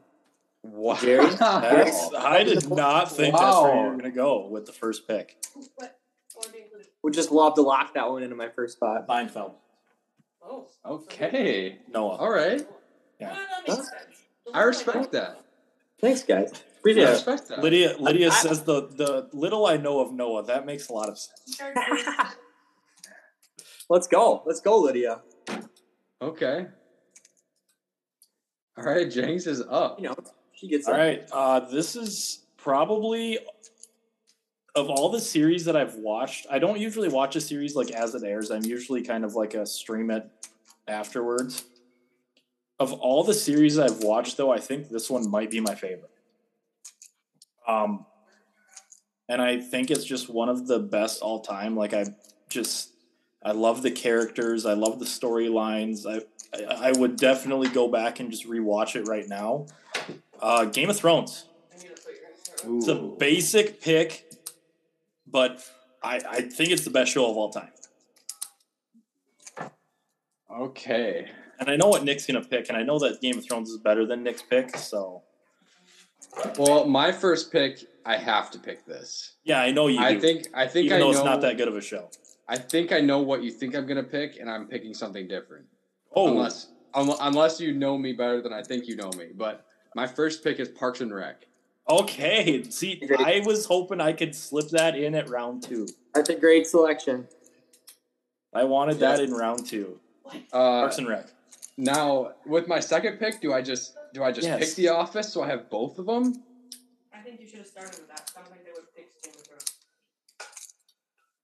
Wow. 0.64 0.94
Jerry? 0.96 1.26
That's, 1.40 2.12
I 2.14 2.44
did 2.44 2.70
not 2.70 3.10
think 3.10 3.34
that's 3.36 3.42
where 3.60 3.72
you 3.74 3.76
Wow. 3.78 3.84
were 3.84 3.90
going 3.90 4.04
to 4.04 4.10
go 4.10 4.46
with 4.48 4.64
the 4.66 4.72
first 4.72 5.08
pick. 5.08 5.36
What? 5.74 5.98
What 6.34 6.46
would 6.46 6.52
be 6.52 6.60
included? 6.62 6.86
Would 7.02 7.14
just 7.14 7.30
love 7.32 7.54
to 7.56 7.62
lock 7.62 7.94
that 7.94 8.08
one 8.08 8.22
into 8.22 8.36
my 8.36 8.48
first 8.48 8.76
spot. 8.76 9.06
Seinfeld. 9.08 9.54
Oh. 10.44 10.68
Okay. 10.86 11.78
Noah. 11.92 12.16
All 12.16 12.30
right. 12.30 12.64
Yeah. 13.20 13.32
Well, 13.32 13.36
that 13.50 13.68
makes 13.68 13.88
sense. 13.88 14.22
I 14.54 14.62
respect 14.62 15.12
that. 15.12 15.40
Thanks, 16.00 16.22
guys. 16.22 16.52
I 16.54 16.58
Appreciate 16.78 17.04
it. 17.04 17.10
respect 17.10 17.48
that. 17.48 17.60
Lydia 17.62 17.96
Lydia 17.98 18.28
I- 18.28 18.30
says 18.30 18.62
the 18.62 18.88
the 18.88 19.28
little 19.32 19.66
I 19.66 19.76
know 19.76 20.00
of 20.00 20.12
Noah, 20.12 20.44
that 20.46 20.64
makes 20.66 20.88
a 20.88 20.92
lot 20.92 21.08
of 21.08 21.16
sense. 21.18 21.60
Let's 23.88 24.08
go. 24.08 24.42
Let's 24.46 24.60
go, 24.60 24.78
Lydia. 24.80 25.20
Okay. 26.20 26.66
All 28.78 28.84
right, 28.84 29.10
Jengs 29.10 29.46
is 29.46 29.60
up. 29.68 30.00
You 30.00 30.08
know, 30.08 30.16
she 30.62 30.68
gets 30.68 30.86
All 30.86 30.94
up. 30.94 31.00
right. 31.00 31.28
Uh, 31.32 31.60
this 31.60 31.96
is 31.96 32.44
probably 32.56 33.40
of 34.76 34.88
all 34.88 35.08
the 35.08 35.20
series 35.20 35.64
that 35.64 35.74
I've 35.74 35.96
watched. 35.96 36.46
I 36.48 36.60
don't 36.60 36.78
usually 36.78 37.08
watch 37.08 37.34
a 37.34 37.40
series 37.40 37.74
like 37.74 37.90
as 37.90 38.14
it 38.14 38.22
airs. 38.22 38.52
I'm 38.52 38.64
usually 38.64 39.02
kind 39.02 39.24
of 39.24 39.34
like 39.34 39.54
a 39.54 39.66
stream 39.66 40.10
it 40.12 40.24
afterwards. 40.86 41.64
Of 42.78 42.92
all 42.92 43.24
the 43.24 43.34
series 43.34 43.76
I've 43.76 43.98
watched, 44.04 44.36
though, 44.36 44.52
I 44.52 44.60
think 44.60 44.88
this 44.88 45.10
one 45.10 45.28
might 45.28 45.50
be 45.50 45.58
my 45.58 45.74
favorite. 45.74 46.10
Um, 47.66 48.06
and 49.28 49.42
I 49.42 49.60
think 49.60 49.90
it's 49.90 50.04
just 50.04 50.30
one 50.30 50.48
of 50.48 50.68
the 50.68 50.78
best 50.78 51.22
all 51.22 51.40
time. 51.40 51.76
Like 51.76 51.92
I 51.92 52.06
just, 52.48 52.90
I 53.42 53.50
love 53.50 53.82
the 53.82 53.90
characters. 53.90 54.64
I 54.64 54.74
love 54.74 55.00
the 55.00 55.06
storylines. 55.06 56.06
I, 56.06 56.22
I 56.88 56.92
would 56.92 57.16
definitely 57.16 57.68
go 57.68 57.88
back 57.88 58.20
and 58.20 58.30
just 58.30 58.48
rewatch 58.48 58.94
it 58.94 59.08
right 59.08 59.28
now. 59.28 59.66
Uh, 60.42 60.64
Game 60.66 60.90
of 60.90 60.96
Thrones. 60.96 61.46
I 61.72 61.76
knew 61.82 61.88
that's 61.88 62.04
what 62.04 62.14
you're 62.14 62.22
gonna 62.24 62.36
start 62.36 62.68
with. 62.68 62.78
It's 62.78 62.88
a 62.88 63.16
basic 63.18 63.80
pick, 63.80 64.28
but 65.26 65.64
I, 66.02 66.16
I 66.28 66.40
think 66.42 66.70
it's 66.70 66.84
the 66.84 66.90
best 66.90 67.12
show 67.12 67.30
of 67.30 67.36
all 67.36 67.50
time. 67.50 67.70
Okay. 70.50 71.28
And 71.60 71.70
I 71.70 71.76
know 71.76 71.88
what 71.88 72.02
Nick's 72.04 72.26
gonna 72.26 72.44
pick, 72.44 72.68
and 72.68 72.76
I 72.76 72.82
know 72.82 72.98
that 72.98 73.20
Game 73.20 73.38
of 73.38 73.46
Thrones 73.46 73.70
is 73.70 73.78
better 73.78 74.04
than 74.04 74.22
Nick's 74.22 74.42
pick. 74.42 74.76
So 74.76 75.22
Well, 76.58 76.86
my 76.86 77.12
first 77.12 77.52
pick, 77.52 77.84
I 78.04 78.16
have 78.16 78.50
to 78.50 78.58
pick 78.58 78.84
this. 78.84 79.36
yeah, 79.44 79.60
I 79.60 79.70
know 79.70 79.86
you. 79.86 80.00
I 80.00 80.14
do, 80.14 80.20
think 80.20 80.46
I 80.54 80.66
think 80.66 80.86
even 80.86 80.96
I 80.96 80.98
though 80.98 81.12
know 81.12 81.18
it's 81.18 81.24
not 81.24 81.40
that 81.42 81.56
good 81.56 81.68
of 81.68 81.76
a 81.76 81.80
show. 81.80 82.10
I 82.48 82.58
think 82.58 82.90
I 82.92 83.00
know 83.00 83.20
what 83.20 83.42
you 83.44 83.50
think 83.52 83.76
I'm 83.76 83.86
gonna 83.86 84.02
pick, 84.02 84.38
and 84.40 84.50
I'm 84.50 84.66
picking 84.66 84.92
something 84.92 85.28
different. 85.28 85.66
Oh, 86.14 86.28
Unless 86.28 86.68
un- 86.94 87.16
unless 87.20 87.60
you 87.60 87.72
know 87.72 87.96
me 87.96 88.12
better 88.12 88.42
than 88.42 88.52
I 88.52 88.62
think 88.62 88.88
you 88.88 88.96
know 88.96 89.10
me. 89.16 89.28
But 89.34 89.64
my 89.94 90.06
first 90.06 90.42
pick 90.44 90.58
is 90.60 90.68
Parks 90.68 91.00
and 91.00 91.14
Rec. 91.14 91.46
okay. 91.88 92.62
See, 92.64 92.96
Great. 92.96 93.20
I 93.20 93.42
was 93.44 93.66
hoping 93.66 94.00
I 94.00 94.12
could 94.12 94.34
slip 94.34 94.68
that 94.70 94.96
in 94.96 95.14
at 95.14 95.28
round 95.28 95.62
two. 95.62 95.86
That's 96.14 96.28
a 96.30 96.34
great 96.36 96.66
selection. 96.66 97.26
I 98.54 98.64
wanted 98.64 98.98
that 99.00 99.20
in 99.20 99.32
round 99.32 99.66
two. 99.66 99.98
Uh, 100.26 100.40
Parks 100.52 100.98
and 100.98 101.08
Rec. 101.08 101.26
now 101.76 102.32
with 102.46 102.68
my 102.68 102.80
second 102.80 103.18
pick, 103.18 103.40
do 103.40 103.52
I 103.52 103.62
just 103.62 103.94
do 104.14 104.22
I 104.22 104.30
just 104.32 104.46
Yes. 104.46 104.58
pick 104.60 104.74
The 104.76 104.88
Office 104.88 105.32
so 105.32 105.42
I 105.42 105.48
have 105.48 105.68
both 105.70 105.98
of 105.98 106.06
them? 106.06 106.42
I 107.14 107.20
think 107.22 107.40
you 107.40 107.46
should 107.46 107.58
have 107.60 107.66
started 107.66 107.98
with 107.98 108.08
that. 108.08 108.28
Sounds 108.30 108.50
like 108.50 108.64
they 108.64 108.70
would 108.72 108.94
pick 108.94 109.22
Game 109.22 109.32
of 109.34 109.46
Thrones. 109.46 109.74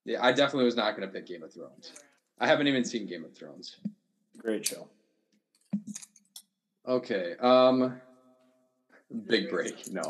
Yeah, 0.04 0.24
I 0.24 0.32
definitely 0.32 0.64
was 0.66 0.76
not 0.76 0.94
gonna 0.94 1.08
pick 1.08 1.26
Game 1.26 1.42
of 1.42 1.52
Thrones. 1.52 1.92
I 2.38 2.46
haven't 2.46 2.68
even 2.68 2.84
seen 2.84 3.06
Game 3.06 3.24
of 3.24 3.34
Thrones. 3.36 3.76
Great 4.38 4.66
show. 4.66 4.88
Okay. 6.86 7.34
Um, 7.40 8.00
big 9.26 9.50
break. 9.50 9.90
No. 9.92 10.02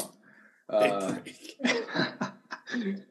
Big 0.71 0.91
Uh, 0.93 1.13
break. 1.13 3.03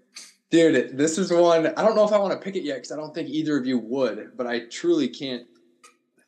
Dude, 0.49 0.97
this 0.97 1.17
is 1.17 1.31
one. 1.31 1.67
I 1.67 1.81
don't 1.83 1.95
know 1.95 2.05
if 2.05 2.13
I 2.13 2.17
want 2.19 2.31
to 2.31 2.39
pick 2.39 2.55
it 2.55 2.63
yet 2.63 2.75
because 2.75 2.91
I 2.91 2.95
don't 2.95 3.13
think 3.13 3.27
either 3.29 3.57
of 3.57 3.65
you 3.65 3.79
would, 3.79 4.31
but 4.37 4.47
I 4.47 4.61
truly 4.67 5.09
can't 5.09 5.45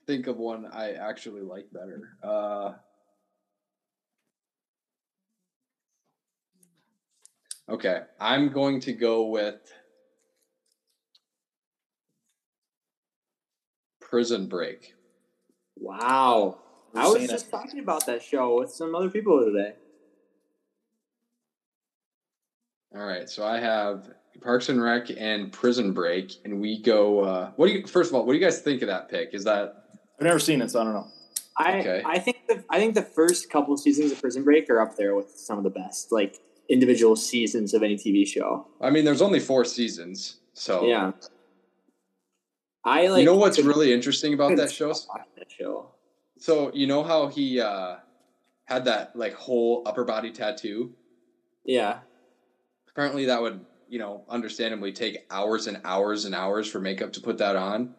think 0.07 0.27
of 0.27 0.38
one 0.38 0.65
I 0.65 0.94
actually 0.94 1.41
like 1.41 1.68
better. 1.72 2.10
Uh, 2.22 2.73
okay, 7.69 8.02
I'm 8.19 8.49
going 8.49 8.81
to 8.81 8.94
go 8.94 9.27
with 9.27 9.61
Prison 14.02 14.48
Break. 14.48 14.95
Wow. 15.77 16.57
I 16.95 17.07
was 17.07 17.28
just 17.28 17.48
it. 17.48 17.52
talking 17.52 17.80
about 17.80 18.06
that 18.07 18.22
show 18.24 18.60
with 18.60 18.72
some 18.72 18.95
other 18.95 19.10
people 19.10 19.44
today. 19.44 19.74
All 22.95 23.06
right, 23.06 23.30
so 23.30 23.45
I 23.45 23.60
have 23.60 24.10
Parks 24.41 24.70
and 24.70 24.82
Rec 24.82 25.10
and 25.16 25.52
Prison 25.52 25.94
Break, 25.94 26.34
and 26.44 26.60
we 26.60 26.82
go. 26.82 27.20
Uh, 27.20 27.52
what 27.56 27.68
do 27.68 27.74
you? 27.74 27.86
First 27.88 28.10
of 28.10 28.16
all, 28.16 28.26
what 28.26 28.34
do 28.34 28.40
you 28.40 28.44
guys 28.44 28.61
think 28.61 28.82
of 28.82 28.88
that 28.88 29.10
pick? 29.10 29.34
Is 29.34 29.44
that 29.44 29.86
I've 30.20 30.24
never 30.26 30.40
seen 30.40 30.61
it, 30.61 30.72
so 30.72 30.82
I 30.82 30.84
don't 30.86 30.94
know. 30.94 31.07
I 31.57 31.80
Okay. 31.80 32.02
I 32.06 32.20
think 32.20 32.48
the 32.48 32.64
I 32.70 32.80
think 32.80 32.95
the 32.95 33.02
first 33.03 33.49
couple 33.52 33.74
of 33.74 33.80
seasons 33.80 34.11
of 34.11 34.20
Prison 34.22 34.44
Break 34.44 34.70
are 34.70 34.82
up 34.82 34.95
there 34.95 35.16
with 35.16 35.30
some 35.36 35.57
of 35.57 35.64
the 35.64 35.70
best 35.70 36.11
like 36.11 36.38
individual 36.68 37.16
seasons 37.16 37.74
of 37.74 37.84
any 37.84 37.95
TV 37.95 38.26
show. 38.26 38.66
I 38.82 38.90
mean, 38.90 39.06
there's 39.06 39.22
only 39.22 39.40
four 39.40 39.66
seasons, 39.66 40.38
so 40.53 40.86
Yeah. 40.86 41.11
I 42.86 43.07
like 43.07 43.20
you 43.20 43.26
know 43.26 43.36
what's 43.36 43.57
could- 43.57 43.66
really 43.66 43.94
interesting 43.94 44.34
about 44.34 44.56
that 44.56 44.72
show? 44.72 44.94
That 45.38 45.52
show. 45.52 45.91
So 46.40 46.72
you 46.74 46.88
know 46.88 47.03
how 47.03 47.28
he 47.28 47.60
uh, 47.60 47.98
had 48.66 48.86
that 48.86 49.16
like 49.16 49.34
whole 49.34 49.84
upper 49.86 50.03
body 50.06 50.32
tattoo. 50.32 50.94
Yeah. 51.66 51.99
Apparently, 52.90 53.26
that 53.26 53.41
would 53.41 53.66
you 53.90 53.99
know 53.99 54.24
understandably 54.30 54.91
take 54.94 55.26
hours 55.30 55.68
and 55.68 55.80
hours 55.84 56.26
and 56.26 56.34
hours 56.34 56.68
for 56.70 56.80
makeup 56.80 57.14
to 57.14 57.22
put 57.22 57.38
that 57.40 57.56
on. 57.56 57.94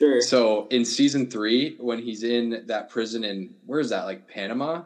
Sure. 0.00 0.20
So 0.22 0.66
in 0.68 0.84
season 0.84 1.28
three, 1.28 1.76
when 1.78 1.98
he's 1.98 2.22
in 2.22 2.64
that 2.68 2.88
prison 2.88 3.24
in 3.24 3.54
where 3.66 3.80
is 3.80 3.90
that 3.90 4.04
like 4.04 4.26
Panama? 4.28 4.84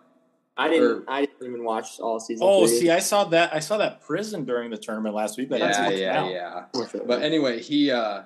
I 0.57 0.69
didn't 0.69 0.85
or- 0.85 1.05
I 1.09 1.21
didn't 1.27 1.47
even 1.47 1.65
watch 1.65 1.99
all 2.01 2.19
season 2.21 2.47
Oh, 2.49 2.67
three. 2.67 2.79
see, 2.79 2.91
I 2.91 3.01
saw 3.01 3.25
that. 3.25 3.53
I 3.55 3.59
saw 3.59 3.77
that 3.79 4.01
prison 4.03 4.45
during 4.45 4.71
the 4.71 4.77
tournament 4.79 5.15
last 5.15 5.37
week. 5.37 5.49
But 5.51 5.59
Yeah, 5.59 5.67
haven't 5.67 5.85
seen 5.91 5.99
it 5.99 6.03
yeah, 6.03 6.29
yeah. 6.75 7.01
But 7.07 7.23
anyway, 7.23 7.61
he 7.61 7.91
uh 7.91 8.23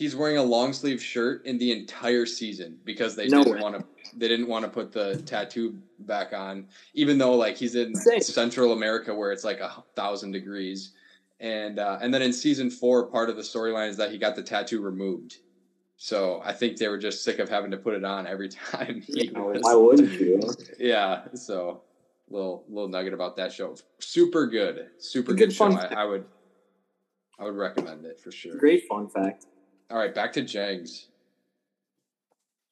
he's 0.00 0.16
wearing 0.16 0.38
a 0.38 0.42
long 0.42 0.72
sleeve 0.72 1.02
shirt 1.02 1.44
in 1.44 1.58
the 1.58 1.70
entire 1.70 2.24
season 2.24 2.78
because 2.84 3.14
they 3.14 3.28
No 3.28 3.44
didn't 3.44 3.60
want 3.60 3.78
to 3.78 3.84
they 4.16 4.28
didn't 4.28 4.48
want 4.48 4.64
to 4.64 4.70
put 4.70 4.90
the 4.92 5.20
tattoo 5.26 5.78
back 6.00 6.32
on, 6.32 6.66
even 6.94 7.18
though 7.18 7.34
like 7.34 7.54
he's 7.56 7.74
in 7.74 7.88
Insane. 7.88 8.22
Central 8.22 8.72
America 8.72 9.14
where 9.14 9.30
it's 9.30 9.44
like 9.44 9.60
a 9.60 9.84
thousand 9.94 10.32
degrees. 10.32 10.92
And 11.38 11.78
uh, 11.78 11.98
and 12.00 12.12
then 12.12 12.22
in 12.22 12.32
season 12.32 12.70
four, 12.70 13.06
part 13.08 13.28
of 13.28 13.36
the 13.36 13.42
storyline 13.42 13.90
is 13.90 13.96
that 13.98 14.10
he 14.10 14.16
got 14.16 14.34
the 14.36 14.42
tattoo 14.42 14.80
removed. 14.80 15.36
So 15.98 16.40
I 16.42 16.54
think 16.54 16.78
they 16.78 16.88
were 16.88 16.96
just 16.96 17.22
sick 17.22 17.38
of 17.38 17.50
having 17.50 17.70
to 17.72 17.76
put 17.76 17.92
it 17.94 18.04
on 18.04 18.26
every 18.26 18.48
time 18.72 19.04
Yeah, 19.06 19.38
was. 19.38 19.60
why 19.60 19.74
wouldn't 19.74 20.12
you? 20.18 20.40
Yeah, 20.78 21.24
so 21.34 21.82
little 22.30 22.64
little 22.70 22.88
nugget 22.88 23.12
about 23.12 23.36
that 23.36 23.52
show. 23.52 23.76
Super 23.98 24.46
good, 24.46 24.86
super 24.98 25.34
Good 25.34 25.50
good, 25.50 25.52
show. 25.54 25.70
fun 25.70 25.76
I, 25.78 26.02
I 26.02 26.04
would 26.06 26.24
I 27.38 27.44
would 27.44 27.54
recommend 27.56 28.06
it 28.06 28.18
for 28.18 28.32
sure. 28.32 28.56
Great 28.56 28.84
fun 28.88 29.08
fact. 29.10 29.44
All 29.90 29.98
right, 29.98 30.14
back 30.14 30.32
to 30.34 30.42
Jags. 30.42 31.08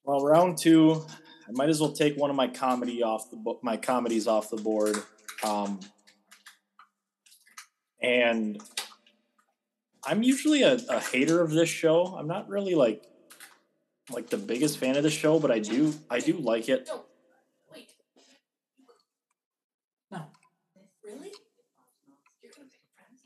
Well, 0.05 0.21
round 0.21 0.57
two, 0.57 1.05
I 1.47 1.51
might 1.51 1.67
as 1.67 1.81
well 1.81 1.91
take 1.91 2.15
one 2.15 2.29
of 2.29 2.35
my 2.37 2.47
comedy 2.47 3.03
off 3.03 3.29
the 3.29 3.35
bo- 3.35 3.59
my 3.61 3.75
comedies 3.75 4.25
off 4.25 4.49
the 4.49 4.55
board. 4.55 4.95
Um, 5.43 5.81
and 8.01 8.61
I'm 10.05 10.23
usually 10.23 10.63
a, 10.63 10.79
a 10.89 11.01
hater 11.01 11.41
of 11.41 11.51
this 11.51 11.67
show. 11.67 12.15
I'm 12.17 12.27
not 12.27 12.47
really 12.47 12.73
like 12.73 13.03
like 14.09 14.29
the 14.29 14.37
biggest 14.37 14.77
fan 14.77 14.95
of 14.95 15.03
the 15.03 15.09
show, 15.09 15.39
but 15.39 15.51
I 15.51 15.59
do 15.59 15.93
I 16.09 16.19
do 16.19 16.37
like 16.37 16.69
it. 16.69 16.87
No. 16.87 17.03
Wait. 17.73 17.89
No. 20.09 20.23
Really? 21.03 21.33
You're 22.41 22.51
gonna 22.55 22.69
pick 22.69 22.79
Friends? 22.95 23.23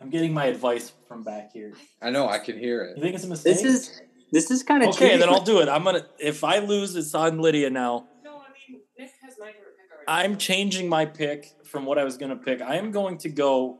I'm 0.00 0.10
getting 0.10 0.32
my 0.32 0.46
advice 0.46 0.92
from 1.08 1.22
back 1.22 1.52
here. 1.52 1.72
I 2.00 2.10
know 2.10 2.28
I 2.28 2.38
can 2.38 2.58
hear 2.58 2.82
it. 2.84 2.96
You 2.96 3.02
think 3.02 3.14
it's 3.14 3.24
a 3.24 3.28
mistake? 3.28 3.54
This 3.56 3.64
is 3.64 4.00
this 4.32 4.50
is 4.50 4.62
kind 4.62 4.82
of 4.82 4.90
okay. 4.90 5.16
Then 5.18 5.28
I'll 5.28 5.42
do 5.42 5.60
it. 5.60 5.68
I'm 5.68 5.84
gonna. 5.84 6.06
If 6.18 6.42
I 6.44 6.58
lose, 6.58 6.96
it's 6.96 7.14
on 7.14 7.38
Lydia 7.40 7.68
now. 7.70 8.06
No, 8.24 8.36
I 8.38 8.44
mean 8.70 8.80
Nick 8.98 9.10
has 9.22 9.34
my 9.38 9.46
favorite 9.46 9.76
pick 9.76 9.90
already. 9.92 10.06
I'm 10.26 10.38
changing 10.38 10.88
my 10.88 11.04
pick 11.04 11.52
from 11.64 11.84
what 11.84 11.98
I 11.98 12.04
was 12.04 12.16
gonna 12.16 12.36
pick. 12.36 12.62
I 12.62 12.76
am 12.76 12.92
going 12.92 13.18
to 13.18 13.28
go 13.28 13.78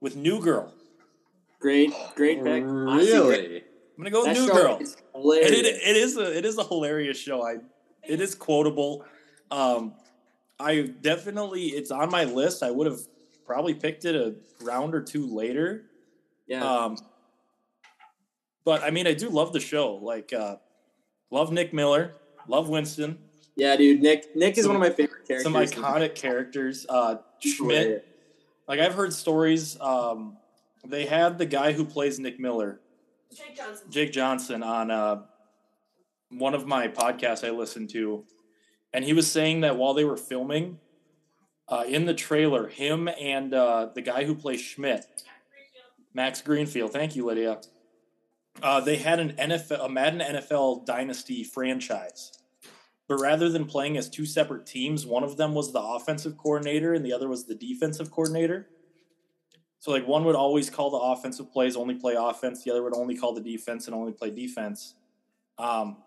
with 0.00 0.14
New 0.16 0.40
Girl. 0.40 0.72
great 1.60 1.92
great 2.14 2.44
pick. 2.44 2.62
Honestly. 2.64 3.12
Really? 3.12 3.56
I'm 3.98 4.02
gonna 4.02 4.10
go 4.10 4.26
with 4.26 4.36
That 4.36 4.40
New 4.46 4.52
Girl. 4.52 4.78
is 4.78 4.94
And 5.14 5.22
hilarious. 5.22 5.50
it, 5.52 5.66
it 5.66 5.96
is 5.96 6.16
a 6.18 6.36
it 6.38 6.44
is 6.44 6.58
a 6.58 6.64
hilarious 6.64 7.18
show. 7.18 7.42
I 7.42 7.56
it 8.04 8.20
is 8.20 8.34
quotable. 8.34 9.04
Um, 9.50 9.94
I 10.60 10.82
definitely 11.00 11.68
it's 11.68 11.90
on 11.90 12.10
my 12.10 12.24
list. 12.24 12.62
I 12.62 12.70
would 12.70 12.86
have 12.86 13.00
probably 13.46 13.74
picked 13.74 14.04
it 14.04 14.14
a 14.14 14.34
round 14.64 14.94
or 14.94 15.00
two 15.00 15.26
later. 15.26 15.84
yeah. 16.46 16.64
Um, 16.64 16.96
but 18.64 18.82
I 18.82 18.90
mean, 18.90 19.06
I 19.06 19.14
do 19.14 19.28
love 19.30 19.52
the 19.52 19.60
show. 19.60 19.94
Like, 19.94 20.32
uh, 20.32 20.56
love 21.30 21.52
Nick 21.52 21.72
Miller, 21.72 22.14
love 22.48 22.68
Winston, 22.68 23.18
yeah, 23.56 23.76
dude. 23.76 24.02
Nick 24.02 24.34
Nick 24.36 24.58
is 24.58 24.64
some- 24.64 24.74
one 24.74 24.82
of 24.82 24.88
my 24.88 24.94
favorite 24.94 25.26
characters. 25.26 25.42
some 25.42 25.54
iconic 25.54 26.14
characters. 26.14 26.84
Uh, 26.88 27.16
Schmidt. 27.38 28.06
Like 28.68 28.80
I've 28.80 28.94
heard 28.94 29.12
stories. 29.12 29.78
Um, 29.80 30.36
they 30.84 31.06
had 31.06 31.38
the 31.38 31.46
guy 31.46 31.72
who 31.72 31.84
plays 31.84 32.18
Nick 32.18 32.38
Miller, 32.40 32.80
Jake 33.34 33.56
Johnson. 33.56 33.86
Jake 33.90 34.12
Johnson, 34.12 34.62
on 34.62 34.90
uh, 34.90 35.22
one 36.30 36.54
of 36.54 36.66
my 36.66 36.88
podcasts 36.88 37.46
I 37.46 37.50
listened 37.50 37.90
to, 37.90 38.24
and 38.92 39.04
he 39.04 39.12
was 39.12 39.30
saying 39.30 39.60
that 39.60 39.76
while 39.76 39.94
they 39.94 40.04
were 40.04 40.16
filming, 40.16 40.78
uh, 41.68 41.84
in 41.86 42.06
the 42.06 42.14
trailer, 42.14 42.68
him 42.68 43.08
and 43.08 43.52
uh, 43.52 43.88
the 43.94 44.02
guy 44.02 44.24
who 44.24 44.34
plays 44.34 44.60
Schmidt, 44.60 45.06
Max 46.14 46.40
Greenfield. 46.40 46.92
Thank 46.92 47.16
you, 47.16 47.26
Lydia. 47.26 47.60
Uh, 48.62 48.80
they 48.80 48.96
had 48.96 49.20
an 49.20 49.32
NFL, 49.32 49.84
a 49.84 49.88
Madden 49.88 50.20
NFL 50.20 50.86
Dynasty 50.86 51.44
franchise, 51.44 52.32
but 53.08 53.20
rather 53.20 53.48
than 53.48 53.66
playing 53.66 53.96
as 53.96 54.08
two 54.08 54.24
separate 54.24 54.66
teams, 54.66 55.04
one 55.04 55.24
of 55.24 55.36
them 55.36 55.54
was 55.54 55.72
the 55.72 55.80
offensive 55.80 56.36
coordinator 56.38 56.94
and 56.94 57.04
the 57.04 57.12
other 57.12 57.28
was 57.28 57.44
the 57.44 57.54
defensive 57.54 58.10
coordinator. 58.10 58.66
So 59.78 59.90
like 59.90 60.06
one 60.08 60.24
would 60.24 60.34
always 60.34 60.70
call 60.70 60.90
the 60.90 60.96
offensive 60.96 61.52
plays, 61.52 61.76
only 61.76 61.94
play 61.94 62.14
offense. 62.18 62.64
The 62.64 62.70
other 62.70 62.82
would 62.82 62.96
only 62.96 63.16
call 63.16 63.34
the 63.34 63.42
defense 63.42 63.86
and 63.86 63.94
only 63.94 64.12
play 64.12 64.30
defense. 64.30 64.94
Um, 65.58 65.98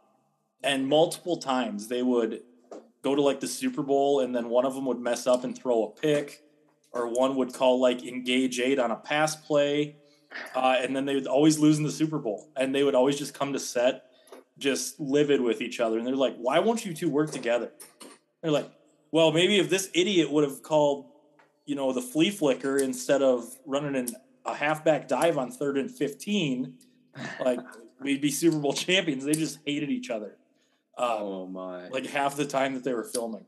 and 0.64 0.88
multiple 0.88 1.38
times 1.38 1.88
they 1.88 2.02
would 2.02 2.41
go 3.01 3.15
to 3.15 3.21
like 3.21 3.39
the 3.39 3.47
Super 3.47 3.84
Bowl, 3.84 4.21
and 4.21 4.35
then 4.35 4.49
one 4.49 4.65
of 4.65 4.76
them 4.76 4.85
would 4.85 4.99
mess 4.99 5.27
up 5.27 5.43
and 5.43 5.57
throw 5.57 5.85
a 5.85 5.91
pick, 5.91 6.43
or 6.91 7.07
one 7.07 7.35
would 7.35 7.53
call 7.53 7.80
like 7.80 8.03
engage 8.03 8.59
eight 8.59 8.80
on 8.80 8.91
a 8.91 8.95
pass 8.95 9.35
play, 9.35 9.95
uh, 10.55 10.76
and 10.80 10.95
then 10.95 11.05
they 11.05 11.15
would 11.15 11.27
always 11.27 11.59
lose 11.59 11.77
in 11.77 11.84
the 11.84 11.91
Super 11.91 12.19
Bowl, 12.19 12.49
and 12.55 12.73
they 12.73 12.84
would 12.84 12.95
always 12.95 13.17
just 13.17 13.34
come 13.34 13.53
to 13.53 13.59
set, 13.59 14.05
just 14.57 14.99
livid 14.99 15.41
with 15.41 15.61
each 15.61 15.80
other, 15.80 15.97
and 15.97 16.05
they're 16.05 16.15
like, 16.15 16.35
"Why 16.38 16.59
won't 16.59 16.85
you 16.85 16.93
two 16.93 17.09
work 17.09 17.31
together?" 17.31 17.71
They're 18.41 18.51
like, 18.51 18.69
"Well, 19.11 19.31
maybe 19.31 19.57
if 19.59 19.69
this 19.69 19.89
idiot 19.93 20.31
would 20.31 20.43
have 20.43 20.61
called, 20.61 21.05
you 21.65 21.76
know, 21.76 21.93
the 21.93 22.01
flea 22.01 22.31
flicker 22.31 22.77
instead 22.77 23.21
of 23.21 23.57
running 23.65 23.95
in 23.95 24.09
a 24.45 24.55
halfback 24.55 25.07
dive 25.07 25.38
on 25.38 25.51
third 25.51 25.77
and 25.77 25.89
fifteen, 25.89 26.76
like 27.39 27.59
we'd 28.01 28.21
be 28.21 28.31
Super 28.31 28.57
Bowl 28.57 28.73
champions." 28.88 29.23
They 29.23 29.34
just 29.34 29.59
hated 29.65 29.89
each 29.89 30.09
other. 30.09 30.38
Uh, 30.99 31.17
Oh 31.19 31.47
my! 31.47 31.88
like 31.88 32.05
half 32.07 32.35
the 32.35 32.45
time 32.45 32.73
that 32.73 32.84
they 32.84 32.93
were 32.93 33.05
filming. 33.05 33.45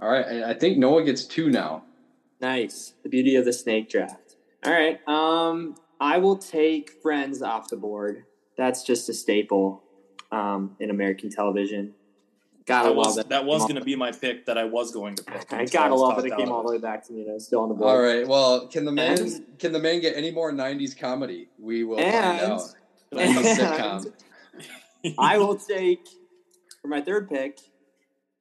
All 0.00 0.08
right, 0.10 0.26
I 0.26 0.50
I 0.50 0.54
think 0.54 0.78
Noah 0.78 1.04
gets 1.04 1.24
two 1.24 1.50
now. 1.50 1.84
Nice. 2.40 2.94
The 3.02 3.08
beauty 3.08 3.36
of 3.36 3.44
the 3.44 3.52
snake 3.52 3.88
draft. 3.90 4.36
All 4.64 4.72
right. 4.72 5.00
Um, 5.08 5.74
I 6.00 6.18
will 6.18 6.36
take 6.36 6.90
Friends 7.02 7.42
off 7.42 7.68
the 7.68 7.76
board. 7.76 8.24
That's 8.56 8.84
just 8.84 9.08
a 9.08 9.14
staple 9.14 9.82
um, 10.30 10.76
in 10.78 10.90
American 10.90 11.30
television. 11.30 11.94
Gotta 12.68 12.90
That 12.90 12.94
love 12.94 13.06
was 13.06 13.18
it. 13.18 13.28
that 13.30 13.44
was 13.46 13.62
going 13.62 13.76
to 13.76 13.80
be 13.84 13.96
my 13.96 14.12
pick 14.12 14.44
that 14.46 14.56
I 14.58 14.64
was 14.64 14.92
going 14.92 15.14
to 15.16 15.24
pick. 15.24 15.52
I 15.52 15.64
gotta 15.64 15.94
was 15.94 16.00
love 16.02 16.10
talked 16.16 16.22
that 16.28 16.34
it 16.34 16.36
came 16.36 16.52
all 16.52 16.62
the 16.62 16.70
way 16.70 16.78
back 16.78 17.04
to 17.06 17.12
me. 17.14 17.22
and 17.22 17.30
it's 17.36 17.46
still 17.46 17.60
on 17.60 17.70
the 17.70 17.74
board. 17.74 17.88
All 17.90 18.00
right. 18.02 18.28
Well, 18.28 18.68
can 18.68 18.84
the 18.84 18.92
man 18.92 19.18
And- 19.18 19.58
can 19.58 19.72
the 19.72 19.78
man 19.80 20.00
get 20.00 20.14
any 20.16 20.30
more 20.30 20.52
'90s 20.52 20.94
comedy? 20.96 21.48
We 21.58 21.82
will 21.84 21.96
find 21.96 22.14
out. 22.42 22.60
90s 23.12 23.54
sitcom. 23.56 24.12
I 25.18 25.38
will 25.38 25.56
take 25.56 26.06
for 26.82 26.88
my 26.88 27.00
third 27.00 27.30
pick 27.30 27.58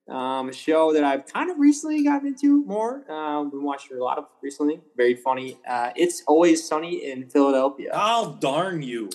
um, 0.10 0.50
a 0.50 0.54
show 0.54 0.92
that 0.94 1.04
I've 1.06 1.26
kind 1.26 1.50
of 1.50 1.58
recently 1.60 2.04
gotten 2.04 2.28
into 2.28 2.66
more. 2.66 3.10
Um, 3.10 3.50
been 3.50 3.64
watching 3.64 3.96
a 3.98 4.04
lot 4.04 4.18
of 4.18 4.26
recently. 4.42 4.82
Very 4.98 5.16
funny. 5.16 5.58
Uh, 5.68 5.92
it's 5.96 6.22
always 6.28 6.68
sunny 6.68 7.10
in 7.10 7.30
Philadelphia. 7.30 7.92
Oh 7.94 8.38
darn 8.42 8.82
you! 8.82 9.10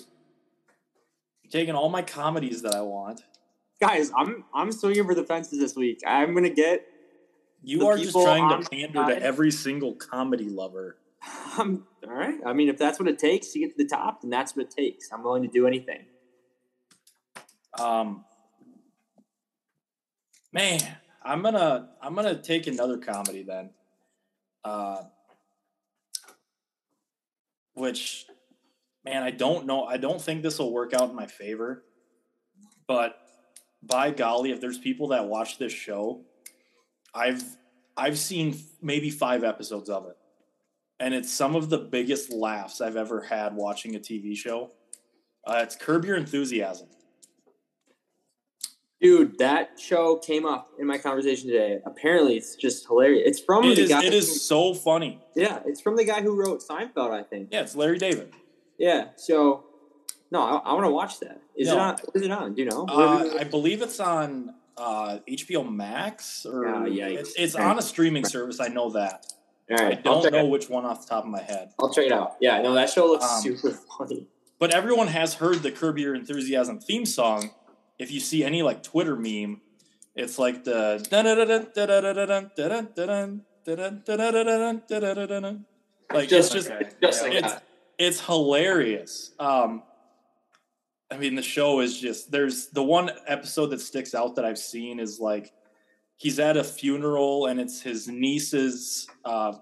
You're 1.43 1.51
taking 1.51 1.75
all 1.75 1.89
my 1.91 2.03
comedies 2.03 2.63
that 2.63 2.75
I 2.75 2.81
want. 2.81 3.25
Guys, 3.83 4.13
I'm 4.17 4.45
I'm 4.55 4.71
swinging 4.71 5.05
for 5.07 5.15
the 5.17 5.25
fences 5.25 5.59
this 5.59 5.75
week. 5.75 6.03
I'm 6.07 6.35
gonna 6.35 6.51
get. 6.51 6.87
You 7.65 7.85
are 7.89 7.99
just 7.99 8.13
trying 8.13 8.63
to 8.63 8.71
pander 8.71 9.05
to 9.07 9.21
every 9.21 9.51
single 9.51 9.95
comedy 9.95 10.45
lover. 10.45 10.99
I'm 11.59 11.85
all 12.07 12.15
right. 12.15 12.39
I 12.47 12.53
mean, 12.53 12.69
if 12.69 12.79
that's 12.79 13.01
what 13.01 13.09
it 13.09 13.19
takes 13.19 13.49
to 13.49 13.59
get 13.59 13.77
to 13.77 13.83
the 13.83 13.89
top, 13.89 14.21
then 14.21 14.31
that's 14.31 14.55
what 14.55 14.67
it 14.67 14.71
takes. 14.71 15.11
I'm 15.13 15.25
willing 15.25 15.43
to 15.43 15.49
do 15.49 15.67
anything. 15.67 16.05
Um, 17.77 18.25
man, 20.53 20.79
I'm 21.25 21.43
gonna 21.43 21.89
I'm 22.01 22.15
gonna 22.15 22.41
take 22.41 22.69
another 22.69 22.99
comedy 22.99 23.43
then. 23.43 23.71
Uh, 24.65 25.03
which, 27.75 28.27
man, 29.05 29.25
I 29.25 29.33
don't 29.33 29.67
know. 29.67 29.87
I 29.87 29.97
don't 29.97 30.21
think 30.21 30.45
this 30.45 30.61
will 30.61 30.73
work 30.73 30.95
out 30.95 31.11
in 31.11 31.17
my 31.17 31.27
favor. 31.27 31.83
But 32.87 33.22
by 33.83 34.11
golly, 34.11 34.53
if 34.53 34.61
there's 34.61 34.79
people 34.79 35.09
that 35.09 35.27
watch 35.27 35.59
this 35.59 35.73
show, 35.73 36.23
I've 37.15 37.43
I've 37.97 38.19
seen 38.19 38.57
maybe 38.81 39.11
five 39.11 39.45
episodes 39.45 39.91
of 39.91 40.07
it, 40.07 40.17
and 41.01 41.13
it's 41.15 41.31
some 41.33 41.55
of 41.57 41.69
the 41.69 41.79
biggest 41.79 42.33
laughs 42.33 42.81
I've 42.81 42.97
ever 42.97 43.21
had 43.23 43.55
watching 43.55 43.95
a 43.97 43.99
TV 43.99 44.37
show. 44.37 44.71
Uh, 45.47 45.61
it's 45.63 45.77
Curb 45.77 46.05
Your 46.05 46.17
Enthusiasm. 46.17 46.87
Dude, 49.01 49.37
that 49.39 49.81
show 49.81 50.17
came 50.17 50.47
up 50.47 50.69
in 50.79 50.87
my 50.87 50.97
conversation 50.97 51.49
today. 51.51 51.81
Apparently, 51.85 52.37
it's 52.37 52.55
just 52.55 52.87
hilarious. 52.87 53.23
It's 53.27 53.41
from 53.41 53.65
It 53.65 53.75
the 53.75 53.83
is, 53.83 53.89
guy. 53.89 54.05
it 54.05 54.15
is 54.15 54.47
so 54.47 54.75
funny. 54.75 55.21
Yeah, 55.35 55.59
it's 55.67 55.81
from 55.81 55.97
the 55.97 56.05
guy 56.05 56.23
who 56.23 56.37
wrote 56.37 56.63
Seinfeld, 56.63 57.11
I 57.11 57.25
think. 57.25 57.49
Yeah, 57.51 57.63
it's 57.63 57.75
Larry 57.75 57.99
David. 57.99 58.33
Yeah. 58.79 59.09
So, 59.17 59.65
no, 60.33 60.41
I, 60.43 60.71
I 60.71 60.73
want 60.73 60.85
to 60.87 60.91
watch 60.91 61.21
that. 61.21 61.41
Is 61.55 61.69
it 61.69 61.77
on? 61.79 61.97
Is 62.15 62.23
it 62.23 62.31
on? 62.31 62.55
Do 62.55 62.63
you 62.63 62.69
know? 62.71 62.87
Uh, 62.89 63.37
I 63.39 63.45
believe 63.45 63.83
it's 63.83 64.01
on 64.01 64.55
uh, 64.77 65.19
HBO 65.29 65.71
Max 65.71 66.45
or 66.47 66.67
Ah, 66.67 66.85
yikes. 66.87 67.19
it's, 67.19 67.35
it's 67.37 67.55
on 67.55 67.79
a 67.79 67.83
streaming 67.83 68.25
service. 68.25 68.59
I 68.59 68.69
know 68.69 68.91
that. 68.91 69.27
All 69.71 69.79
I 69.87 69.95
don't 69.95 70.33
know 70.33 70.47
which 70.47 70.69
one 70.69 70.85
off 70.85 71.03
the 71.07 71.11
top 71.15 71.25
of 71.25 71.31
my 71.31 71.41
head. 71.43 71.73
I'll 71.79 71.93
check 71.93 72.07
it 72.07 72.13
out. 72.13 72.37
Yeah, 72.41 72.61
no, 72.63 72.75
that 72.75 72.91
show 72.91 73.07
looks 73.07 73.25
Um, 73.25 73.41
super 73.43 73.71
funny. 73.99 74.27
But 74.59 74.75
everyone 74.75 75.09
has 75.09 75.35
heard 75.35 75.63
the 75.63 75.71
Curb 75.71 75.99
Your 75.99 76.15
Enthusiasm 76.15 76.79
theme 76.81 77.05
song. 77.07 77.51
If 77.99 78.11
you 78.11 78.21
see 78.21 78.43
any 78.45 78.63
like 78.63 78.83
Twitter 78.83 79.17
meme, 79.17 79.61
it's 80.15 80.39
like 80.39 80.65
the 80.65 81.05
like 86.13 86.31
it's 86.31 86.31
Just- 86.31 86.53
just 86.53 86.69
Just 87.03 87.23
like 87.23 87.33
it's 87.33 87.53
that. 87.55 87.63
it's 87.99 88.21
hilarious. 88.27 89.33
Um, 89.39 89.83
I 91.13 91.19
mean, 91.19 91.35
the 91.35 91.43
show 91.43 91.81
is 91.81 91.99
just 91.99 92.31
there's 92.31 92.69
the 92.69 92.83
one 92.83 93.11
episode 93.27 93.67
that 93.67 93.81
sticks 93.81 94.15
out 94.15 94.35
that 94.37 94.47
I've 94.47 94.59
seen 94.59 94.99
is 94.99 95.21
like 95.21 95.53
he's 96.17 96.39
at 96.39 96.57
a 96.57 96.65
funeral 96.65 97.47
and 97.47 97.61
it's 97.61 97.83
his 97.83 98.09
niece's 98.09 99.07
uh, 99.25 99.53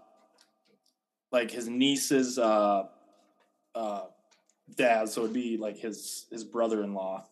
like 1.33 1.51
his 1.51 1.69
niece's 1.69 2.39
uh, 2.39 2.85
uh, 3.75 4.03
dad, 4.77 5.09
so 5.09 5.23
it'd 5.23 5.35
be 5.35 5.57
like 5.57 5.77
his 5.77 6.27
his 6.31 6.45
brother-in-law. 6.45 7.27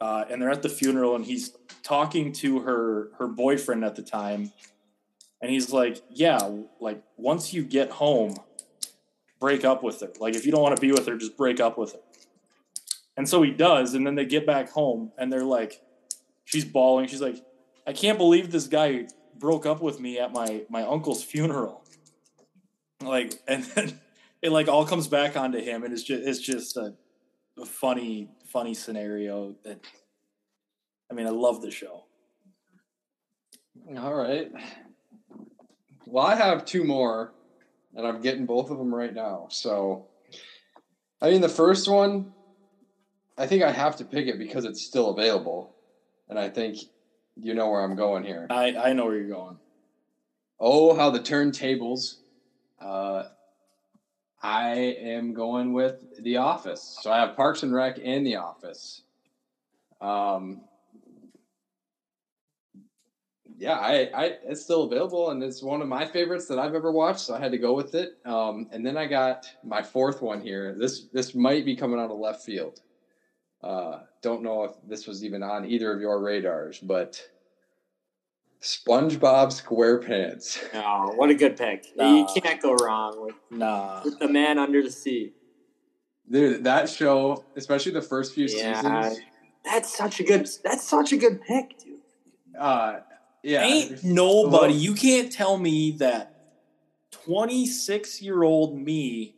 Uh, 0.00 0.24
and 0.30 0.40
they're 0.42 0.50
at 0.50 0.62
the 0.62 0.68
funeral 0.68 1.14
and 1.14 1.24
he's 1.24 1.54
talking 1.84 2.32
to 2.32 2.58
her 2.60 3.10
her 3.18 3.28
boyfriend 3.28 3.84
at 3.84 3.94
the 3.94 4.02
time. 4.02 4.50
And 5.40 5.50
he's 5.50 5.72
like 5.72 6.02
yeah 6.10 6.50
like 6.80 7.02
once 7.16 7.52
you 7.52 7.62
get 7.62 7.90
home 7.90 8.34
break 9.38 9.64
up 9.64 9.84
with 9.84 10.00
her. 10.00 10.10
Like 10.18 10.34
if 10.34 10.44
you 10.44 10.52
don't 10.52 10.62
want 10.62 10.74
to 10.74 10.80
be 10.80 10.90
with 10.90 11.06
her 11.06 11.16
just 11.16 11.36
break 11.36 11.60
up 11.60 11.78
with 11.78 11.92
her 11.92 12.00
and 13.20 13.28
so 13.28 13.42
he 13.42 13.50
does 13.50 13.92
and 13.92 14.06
then 14.06 14.14
they 14.14 14.24
get 14.24 14.46
back 14.46 14.70
home 14.70 15.12
and 15.18 15.30
they're 15.30 15.44
like 15.44 15.82
she's 16.46 16.64
bawling 16.64 17.06
she's 17.06 17.20
like 17.20 17.36
i 17.86 17.92
can't 17.92 18.16
believe 18.16 18.50
this 18.50 18.66
guy 18.66 19.06
broke 19.38 19.66
up 19.66 19.82
with 19.82 20.00
me 20.00 20.18
at 20.18 20.32
my 20.32 20.62
my 20.70 20.80
uncle's 20.80 21.22
funeral 21.22 21.84
like 23.02 23.34
and 23.46 23.64
then 23.74 24.00
it 24.40 24.50
like 24.50 24.68
all 24.68 24.86
comes 24.86 25.06
back 25.06 25.36
onto 25.36 25.58
him 25.58 25.84
and 25.84 25.92
it's 25.92 26.02
just 26.02 26.26
it's 26.26 26.40
just 26.40 26.78
a, 26.78 26.94
a 27.60 27.66
funny 27.66 28.30
funny 28.46 28.72
scenario 28.72 29.54
that 29.64 29.78
i 31.10 31.14
mean 31.14 31.26
i 31.26 31.30
love 31.30 31.60
the 31.60 31.70
show 31.70 32.04
All 33.98 34.14
right. 34.14 34.50
Well, 36.06 36.24
I 36.24 36.36
have 36.36 36.64
two 36.64 36.84
more, 36.84 37.34
and 37.94 38.06
I'm 38.06 38.22
getting 38.22 38.46
both 38.46 38.70
of 38.70 38.78
them 38.78 38.94
right 38.94 39.12
now. 39.12 39.48
So, 39.50 40.06
I 41.20 41.30
mean, 41.30 41.40
the 41.40 41.48
first 41.48 41.88
one, 41.88 42.32
I 43.40 43.46
think 43.46 43.62
I 43.62 43.72
have 43.72 43.96
to 43.96 44.04
pick 44.04 44.26
it 44.26 44.38
because 44.38 44.66
it's 44.66 44.82
still 44.82 45.08
available, 45.08 45.74
and 46.28 46.38
I 46.38 46.50
think 46.50 46.76
you 47.36 47.54
know 47.54 47.70
where 47.70 47.80
I'm 47.80 47.96
going 47.96 48.22
here. 48.22 48.46
i 48.50 48.76
i 48.76 48.92
know 48.92 49.06
where 49.06 49.16
you're 49.16 49.28
going 49.28 49.56
Oh, 50.60 50.94
how 50.94 51.08
the 51.08 51.20
turntables. 51.20 52.16
Uh, 52.78 53.24
I 54.42 54.72
am 54.74 55.32
going 55.32 55.72
with 55.72 56.22
The 56.22 56.36
Office. 56.36 56.98
So 57.00 57.10
I 57.10 57.18
have 57.18 57.34
Parks 57.34 57.62
and 57.62 57.72
Rec 57.72 57.98
and 58.02 58.26
The 58.26 58.36
Office. 58.36 59.02
Um, 60.02 60.60
yeah, 63.58 63.78
I, 63.78 64.10
I 64.14 64.24
it's 64.44 64.62
still 64.62 64.84
available 64.84 65.30
and 65.30 65.42
it's 65.42 65.62
one 65.62 65.80
of 65.80 65.88
my 65.88 66.06
favorites 66.06 66.46
that 66.48 66.58
I've 66.58 66.74
ever 66.74 66.92
watched, 66.92 67.20
so 67.20 67.34
I 67.34 67.38
had 67.38 67.52
to 67.52 67.58
go 67.58 67.72
with 67.72 67.94
it. 67.94 68.18
Um, 68.26 68.68
and 68.70 68.84
then 68.84 68.98
I 68.98 69.06
got 69.06 69.46
my 69.64 69.82
fourth 69.82 70.20
one 70.20 70.42
here. 70.42 70.74
This 70.78 71.06
this 71.12 71.34
might 71.34 71.64
be 71.64 71.74
coming 71.74 71.98
out 71.98 72.10
of 72.10 72.18
left 72.18 72.42
field. 72.42 72.80
Uh, 73.62 74.00
don't 74.22 74.42
know 74.42 74.64
if 74.64 74.72
this 74.88 75.06
was 75.06 75.24
even 75.24 75.42
on 75.42 75.66
either 75.66 75.92
of 75.92 76.00
your 76.00 76.20
radars, 76.20 76.78
but 76.78 77.20
SpongeBob 78.62 79.48
SquarePants. 79.48 80.58
Oh, 80.74 81.12
what 81.16 81.30
a 81.30 81.34
good 81.34 81.56
pick! 81.56 81.86
Nah. 81.96 82.14
You 82.34 82.40
can't 82.40 82.60
go 82.60 82.74
wrong 82.74 83.24
with, 83.24 83.34
nah 83.50 84.02
with 84.04 84.18
the 84.18 84.28
man 84.28 84.58
under 84.58 84.82
the 84.82 84.90
sea. 84.90 85.32
Dude, 86.30 86.64
that 86.64 86.88
show, 86.88 87.44
especially 87.56 87.92
the 87.92 88.02
first 88.02 88.34
few 88.34 88.46
Yeah, 88.46 88.80
seasons. 88.80 89.20
that's 89.64 89.96
such 89.96 90.20
a 90.20 90.24
good. 90.24 90.48
That's 90.64 90.84
such 90.86 91.12
a 91.12 91.16
good 91.16 91.42
pick, 91.42 91.78
dude. 91.78 91.98
Uh, 92.58 93.00
yeah, 93.42 93.62
Ain't 93.64 94.04
nobody. 94.04 94.74
You 94.74 94.94
can't 94.94 95.32
tell 95.32 95.56
me 95.58 95.92
that 95.98 96.34
26 97.10 98.22
year 98.22 98.42
old 98.42 98.78
me 98.78 99.34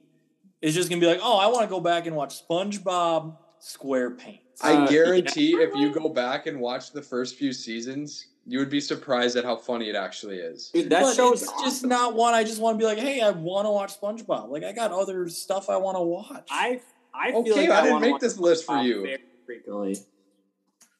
is 0.60 0.74
just 0.74 0.88
gonna 0.90 1.00
be 1.00 1.06
like, 1.06 1.20
oh, 1.22 1.38
I 1.38 1.46
want 1.46 1.62
to 1.62 1.68
go 1.68 1.80
back 1.80 2.06
and 2.06 2.14
watch 2.14 2.46
SpongeBob 2.46 3.36
SquarePants. 3.62 4.38
I 4.60 4.74
Uh, 4.74 4.86
guarantee 4.88 5.52
if 5.54 5.74
you 5.76 5.90
go 5.92 6.08
back 6.08 6.46
and 6.46 6.60
watch 6.60 6.90
the 6.92 7.00
first 7.02 7.36
few 7.36 7.52
seasons, 7.52 8.26
you 8.44 8.58
would 8.58 8.70
be 8.70 8.80
surprised 8.80 9.36
at 9.36 9.44
how 9.44 9.54
funny 9.56 9.88
it 9.88 9.94
actually 9.94 10.38
is. 10.38 10.70
Dude, 10.70 10.90
that 10.90 11.02
but 11.02 11.14
show's 11.14 11.42
it's 11.42 11.50
awesome. 11.52 11.64
just 11.64 11.86
not 11.86 12.14
one. 12.14 12.34
I 12.34 12.42
just 12.42 12.60
want 12.60 12.74
to 12.74 12.78
be 12.78 12.84
like, 12.84 12.98
hey, 12.98 13.20
I 13.20 13.30
want 13.30 13.66
to 13.66 13.70
watch 13.70 14.00
SpongeBob. 14.00 14.48
Like 14.50 14.64
I 14.64 14.72
got 14.72 14.90
other 14.90 15.28
stuff 15.28 15.70
I 15.70 15.76
want 15.76 15.96
to 15.96 16.02
watch. 16.02 16.48
I 16.50 16.80
I 17.14 17.30
feel 17.30 17.40
Okay, 17.40 17.68
like 17.68 17.70
I 17.70 17.82
didn't 17.84 18.00
make 18.00 18.18
this 18.20 18.38
list 18.38 18.64
for 18.66 18.78
you. 18.82 19.16
frequently. 19.46 19.96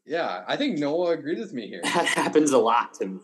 Yeah, 0.07 0.45
I 0.47 0.57
think 0.57 0.79
Noah 0.79 1.13
agreed 1.13 1.39
with 1.39 1.53
me 1.53 1.67
here. 1.69 1.81
That 1.83 2.07
happens 2.07 2.51
a 2.53 2.59
lot 2.59 2.95
to 2.95 3.07
me. 3.07 3.21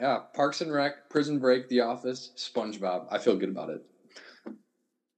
Yeah, 0.00 0.18
Parks 0.34 0.60
and 0.60 0.72
Rec, 0.72 1.10
Prison 1.10 1.38
Break, 1.40 1.68
The 1.68 1.80
Office, 1.80 2.30
SpongeBob. 2.36 3.06
I 3.10 3.18
feel 3.18 3.36
good 3.36 3.48
about 3.48 3.70
it. 3.70 3.84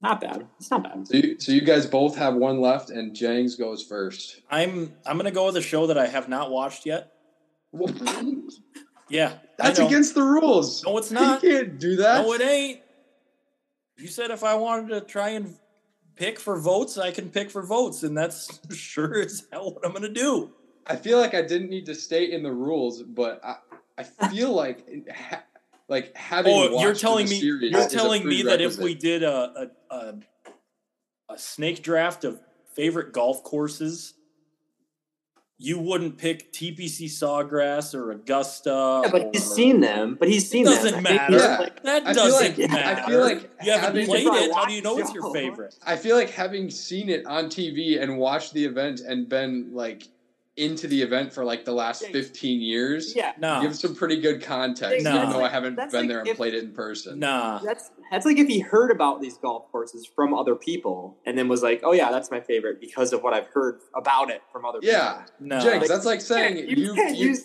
Not 0.03 0.21
bad. 0.21 0.47
It's 0.59 0.71
not 0.71 0.83
bad. 0.83 1.07
So 1.07 1.17
you, 1.17 1.39
so 1.39 1.53
you 1.53 1.61
guys 1.61 1.87
both 1.87 2.17
have 2.17 2.35
one 2.35 2.61
left, 2.61 2.91
and 2.91 3.15
Jangs 3.15 3.59
goes 3.59 3.83
first. 3.83 4.41
I'm 4.51 4.95
I'm 5.05 5.17
gonna 5.19 5.31
go 5.31 5.47
with 5.47 5.57
a 5.57 5.63
show 5.63 5.87
that 5.89 5.99
I 5.99 6.07
have 6.07 6.29
not 6.29 6.51
watched 6.51 6.87
yet. 6.87 7.13
Yeah, 9.09 9.35
That's 9.59 9.79
against 9.79 10.15
the 10.15 10.23
rules. 10.23 10.85
No, 10.85 10.97
it's 10.97 11.11
not. 11.11 11.43
You 11.43 11.51
can't 11.51 11.79
do 11.79 11.97
that. 11.97 12.25
No, 12.25 12.33
it 12.33 12.41
ain't. 12.41 12.81
You 13.99 14.07
said 14.09 14.31
if 14.31 14.45
I 14.45 14.55
wanted 14.55 14.89
to 14.91 15.01
try 15.03 15.31
and 15.31 15.57
pick 16.17 16.39
for 16.39 16.59
votes, 16.59 16.97
I 16.97 17.11
can 17.11 17.29
pick 17.29 17.51
for 17.51 17.63
votes, 17.63 18.03
and 18.03 18.17
that's 18.17 18.61
sure 18.75 19.21
as 19.21 19.47
hell 19.53 19.75
what 19.75 19.85
I'm 19.85 19.93
gonna 19.93 20.09
do. 20.09 20.53
I 20.87 20.97
feel 20.97 21.19
like 21.19 21.35
I 21.35 21.43
didn't 21.43 21.71
need 21.71 21.87
to 21.87 21.95
state 21.95 22.31
in 22.31 22.43
the 22.43 22.53
rules, 22.53 23.03
but 23.03 23.45
I, 23.45 23.57
I 23.99 24.03
feel 24.05 24.53
like 24.55 24.87
ha, 25.15 25.43
like 25.91 26.17
having. 26.17 26.55
Oh, 26.55 26.81
you're 26.81 26.95
telling 26.95 27.29
me 27.29 27.39
series 27.39 27.73
you're 27.73 27.89
telling 27.89 28.27
me 28.27 28.43
that 28.43 28.62
if 28.62 28.79
we 28.79 28.95
did 28.95 29.23
a, 29.23 29.71
a 29.91 29.95
a 29.95 30.15
a 31.29 31.39
snake 31.39 31.83
draft 31.83 32.25
of 32.25 32.41
favorite 32.75 33.12
golf 33.12 33.43
courses, 33.43 34.15
you 35.59 35.79
wouldn't 35.79 36.17
pick 36.17 36.53
TPC 36.53 37.07
Sawgrass 37.07 37.95
or 37.95 38.12
Augusta. 38.12 39.03
Yeah, 39.05 39.11
but 39.11 39.23
or, 39.25 39.31
he's 39.33 39.53
seen 39.53 39.81
them. 39.81 40.17
But 40.19 40.29
he's 40.29 40.49
seen 40.49 40.65
doesn't 40.65 40.95
I 40.95 41.03
think 41.03 41.03
matter. 41.03 41.37
Yeah. 41.37 41.59
like- 41.59 41.83
That 41.83 42.07
I 42.07 42.12
doesn't 42.12 42.59
like 42.59 42.71
matter. 42.71 43.03
I 43.03 43.07
feel 43.07 43.21
like 43.21 43.51
you 43.62 43.73
haven't 43.73 43.85
having, 43.87 44.07
played 44.07 44.27
it. 44.27 44.55
How 44.55 44.65
do 44.65 44.73
you 44.73 44.83
know 44.83 44.97
it's 44.97 45.12
your 45.12 45.35
favorite? 45.35 45.75
I 45.85 45.97
feel 45.97 46.17
like 46.17 46.31
having 46.31 46.71
seen 46.71 47.09
it 47.09 47.27
on 47.27 47.47
TV 47.47 48.01
and 48.01 48.17
watched 48.17 48.55
the 48.55 48.65
event 48.65 49.01
and 49.01 49.29
been 49.29 49.75
like 49.75 50.09
into 50.57 50.87
the 50.89 51.01
event 51.01 51.33
for 51.33 51.45
like 51.45 51.65
the 51.65 51.73
last 51.73 52.05
15 52.07 52.61
years 52.61 53.15
yeah, 53.15 53.33
Nah, 53.39 53.63
gives 53.63 53.81
some 53.81 53.95
pretty 53.95 54.21
good 54.21 54.43
context, 54.43 55.05
No. 55.05 55.17
even 55.17 55.31
though 55.31 55.45
I 55.45 55.49
haven't 55.49 55.77
That's 55.77 55.93
been 55.93 56.03
like 56.03 56.09
there 56.09 56.19
and 56.21 56.29
if- 56.29 56.37
played 56.37 56.55
it 56.55 56.65
in 56.65 56.73
person. 56.73 57.19
nah. 57.21 57.59
that's 57.61 57.91
that's 58.11 58.27
like 58.27 58.37
if 58.39 58.49
he 58.49 58.59
heard 58.59 58.91
about 58.91 59.21
these 59.23 59.39
golf 59.39 59.71
courses 59.71 60.07
from 60.15 60.35
other 60.35 60.57
people 60.57 61.17
and 61.25 61.39
then 61.39 61.47
was 61.49 61.63
like, 61.63 61.81
"Oh 61.85 61.93
yeah, 61.93 62.11
that's 62.11 62.31
my 62.31 62.41
favorite 62.41 62.81
because 62.81 63.13
of 63.13 63.23
what 63.23 63.33
I've 63.33 63.47
heard 63.47 63.81
about 63.95 64.31
it 64.31 64.43
from 64.53 64.65
other 64.65 64.81
people. 64.81 64.93
Yeah, 64.95 65.23
people." 65.39 65.47
No. 65.47 65.61
Jenks, 65.61 65.89
that's 65.89 66.05
like 66.05 66.21
saying 66.21 66.57
Yeah, 66.57 66.65
you, 66.65 66.95
can't 66.95 67.17
you 67.17 67.29
use 67.29 67.45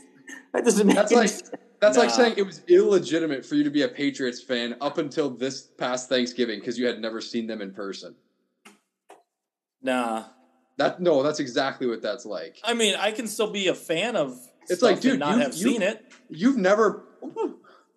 that 0.53 0.65
doesn't 0.65 0.88
make 0.88 0.95
That's 0.95 1.11
like- 1.11 1.30
sense. 1.30 1.52
That's 1.82 1.98
like 1.98 2.10
saying 2.10 2.34
it 2.38 2.45
was 2.45 2.61
illegitimate 2.68 3.45
for 3.45 3.53
you 3.56 3.64
to 3.64 3.69
be 3.69 3.84
a 3.84 3.88
Patriots 3.88 4.41
fan 4.41 4.76
up 4.82 4.98
until 4.98 5.30
this 5.30 5.61
past 5.77 6.10
Thanksgiving 6.10 6.60
because 6.60 6.80
you 6.80 6.88
had 6.88 6.99
never 6.99 7.22
seen 7.22 7.45
them 7.45 7.61
in 7.61 7.72
person. 7.73 8.15
nah. 9.82 10.23
That 10.77 10.99
no, 11.02 11.23
that's 11.23 11.39
exactly 11.39 11.88
what 11.88 12.02
that's 12.02 12.26
like. 12.26 12.60
I 12.64 12.73
mean, 12.73 12.95
I 12.95 13.11
can 13.11 13.27
still 13.27 13.49
be 13.52 13.68
a 13.68 13.73
fan 13.76 14.15
of. 14.15 14.38
It's 14.64 14.80
stuff 14.80 14.81
like, 14.81 14.93
and 14.95 15.02
dude, 15.02 15.19
not 15.19 15.35
you- 15.38 15.41
have 15.43 15.56
you- 15.56 15.69
seen 15.72 15.81
it. 15.81 16.06
You've 16.30 16.57
never, 16.57 17.03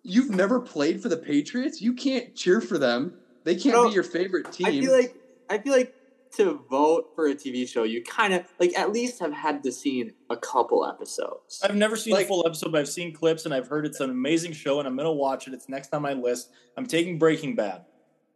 you've 0.03 0.29
never 0.29 0.59
played 0.59 1.01
for 1.01 1.09
the 1.09 1.17
Patriots. 1.17 1.81
You 1.81 1.93
can't 1.93 2.35
cheer 2.35 2.61
for 2.61 2.77
them. 2.77 3.15
They 3.43 3.55
can't 3.55 3.75
No, 3.75 3.87
be 3.89 3.93
your 3.95 4.03
favorite 4.03 4.51
team. 4.51 4.67
I 4.67 4.71
feel 4.79 4.91
like 4.91 5.15
I 5.49 5.57
feel 5.57 5.73
like 5.73 5.95
to 6.37 6.63
vote 6.69 7.09
for 7.15 7.25
a 7.25 7.33
TV 7.33 7.67
show, 7.67 7.81
you 7.83 8.03
kind 8.03 8.33
of 8.35 8.43
like 8.59 8.77
at 8.77 8.91
least 8.93 9.19
have 9.19 9.33
had 9.33 9.63
to 9.63 9.71
seen 9.71 10.13
a 10.29 10.37
couple 10.37 10.85
episodes. 10.85 11.59
I've 11.63 11.75
never 11.75 11.95
seen 11.95 12.13
Like- 12.13 12.25
a 12.25 12.27
full 12.27 12.45
episode, 12.45 12.71
but 12.71 12.79
I've 12.81 12.89
seen 12.89 13.13
clips 13.13 13.45
and 13.45 13.53
I've 13.53 13.67
heard 13.67 13.85
it's 13.85 13.99
an 13.99 14.11
amazing 14.11 14.51
show, 14.53 14.77
and 14.79 14.87
I'm 14.87 14.95
gonna 14.95 15.11
watch 15.11 15.47
it. 15.47 15.53
It's 15.55 15.67
next 15.67 15.91
on 15.93 16.01
my 16.03 16.13
list. 16.13 16.49
I'm 16.77 16.85
taking 16.85 17.17
Breaking 17.17 17.55
Bad. 17.55 17.85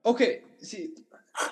okay, 0.06 0.41
see, 0.61 0.90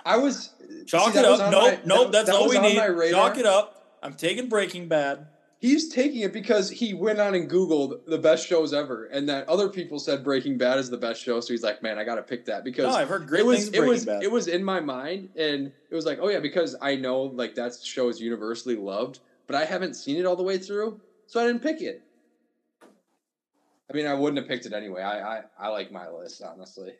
I 0.05 0.17
was 0.17 0.49
Chalk 0.85 1.13
see, 1.13 1.19
it 1.19 1.25
up. 1.25 1.51
Nope, 1.51 1.63
my- 1.63 1.79
nope. 1.85 2.11
that- 2.11 2.25
that's 2.25 2.29
that 2.29 2.35
all 2.35 2.49
we 2.49 2.59
need. 2.59 3.11
Chalk 3.11 3.37
it 3.37 3.45
up. 3.45 3.97
I'm 4.03 4.13
taking 4.13 4.49
Breaking 4.49 4.87
Bad. 4.87 5.27
He's 5.59 5.89
taking 5.89 6.21
it 6.21 6.33
because 6.33 6.71
he 6.71 6.95
went 6.95 7.19
on 7.19 7.35
and 7.35 7.47
Googled 7.47 8.07
the 8.07 8.17
best 8.17 8.47
shows 8.47 8.73
ever, 8.73 9.05
and 9.05 9.29
that 9.29 9.47
other 9.47 9.69
people 9.69 9.99
said 9.99 10.23
Breaking 10.23 10.57
Bad 10.57 10.79
is 10.79 10.89
the 10.89 10.97
best 10.97 11.21
show. 11.21 11.39
So 11.39 11.53
he's 11.53 11.61
like, 11.61 11.83
man, 11.83 11.99
I 11.99 12.03
got 12.03 12.15
to 12.15 12.23
pick 12.23 12.45
that 12.45 12.63
because 12.63 12.85
No, 12.85 12.93
I've 12.93 13.07
heard 13.07 13.27
great 13.27 13.41
it 13.41 13.45
was 13.45 13.69
things. 13.69 13.75
it 13.75 13.87
was 13.87 14.05
Bad. 14.05 14.23
it 14.23 14.31
was 14.31 14.47
in 14.47 14.63
my 14.63 14.79
mind, 14.79 15.29
and 15.35 15.71
it 15.89 15.95
was 15.95 16.03
like, 16.07 16.17
oh 16.19 16.29
yeah, 16.29 16.39
because 16.39 16.75
I 16.81 16.95
know 16.95 17.21
like 17.21 17.53
that 17.55 17.75
show 17.75 18.09
is 18.09 18.19
universally 18.19 18.75
loved, 18.75 19.19
but 19.45 19.55
I 19.55 19.65
haven't 19.65 19.93
seen 19.93 20.17
it 20.17 20.25
all 20.25 20.35
the 20.35 20.41
way 20.41 20.57
through, 20.57 20.99
so 21.27 21.39
I 21.39 21.45
didn't 21.45 21.61
pick 21.61 21.79
it. 21.81 22.01
I 22.81 23.93
mean, 23.93 24.07
I 24.07 24.15
wouldn't 24.15 24.39
have 24.39 24.47
picked 24.47 24.65
it 24.65 24.73
anyway. 24.73 25.03
I 25.03 25.37
I, 25.37 25.43
I 25.59 25.67
like 25.67 25.91
my 25.91 26.09
list 26.09 26.41
honestly, 26.41 26.93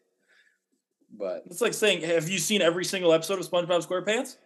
but 1.17 1.43
It's 1.45 1.61
like 1.61 1.73
saying, 1.73 2.01
"Have 2.01 2.29
you 2.29 2.39
seen 2.39 2.61
every 2.61 2.85
single 2.85 3.13
episode 3.13 3.39
of 3.39 3.49
SpongeBob 3.49 3.85
SquarePants?" 3.88 4.38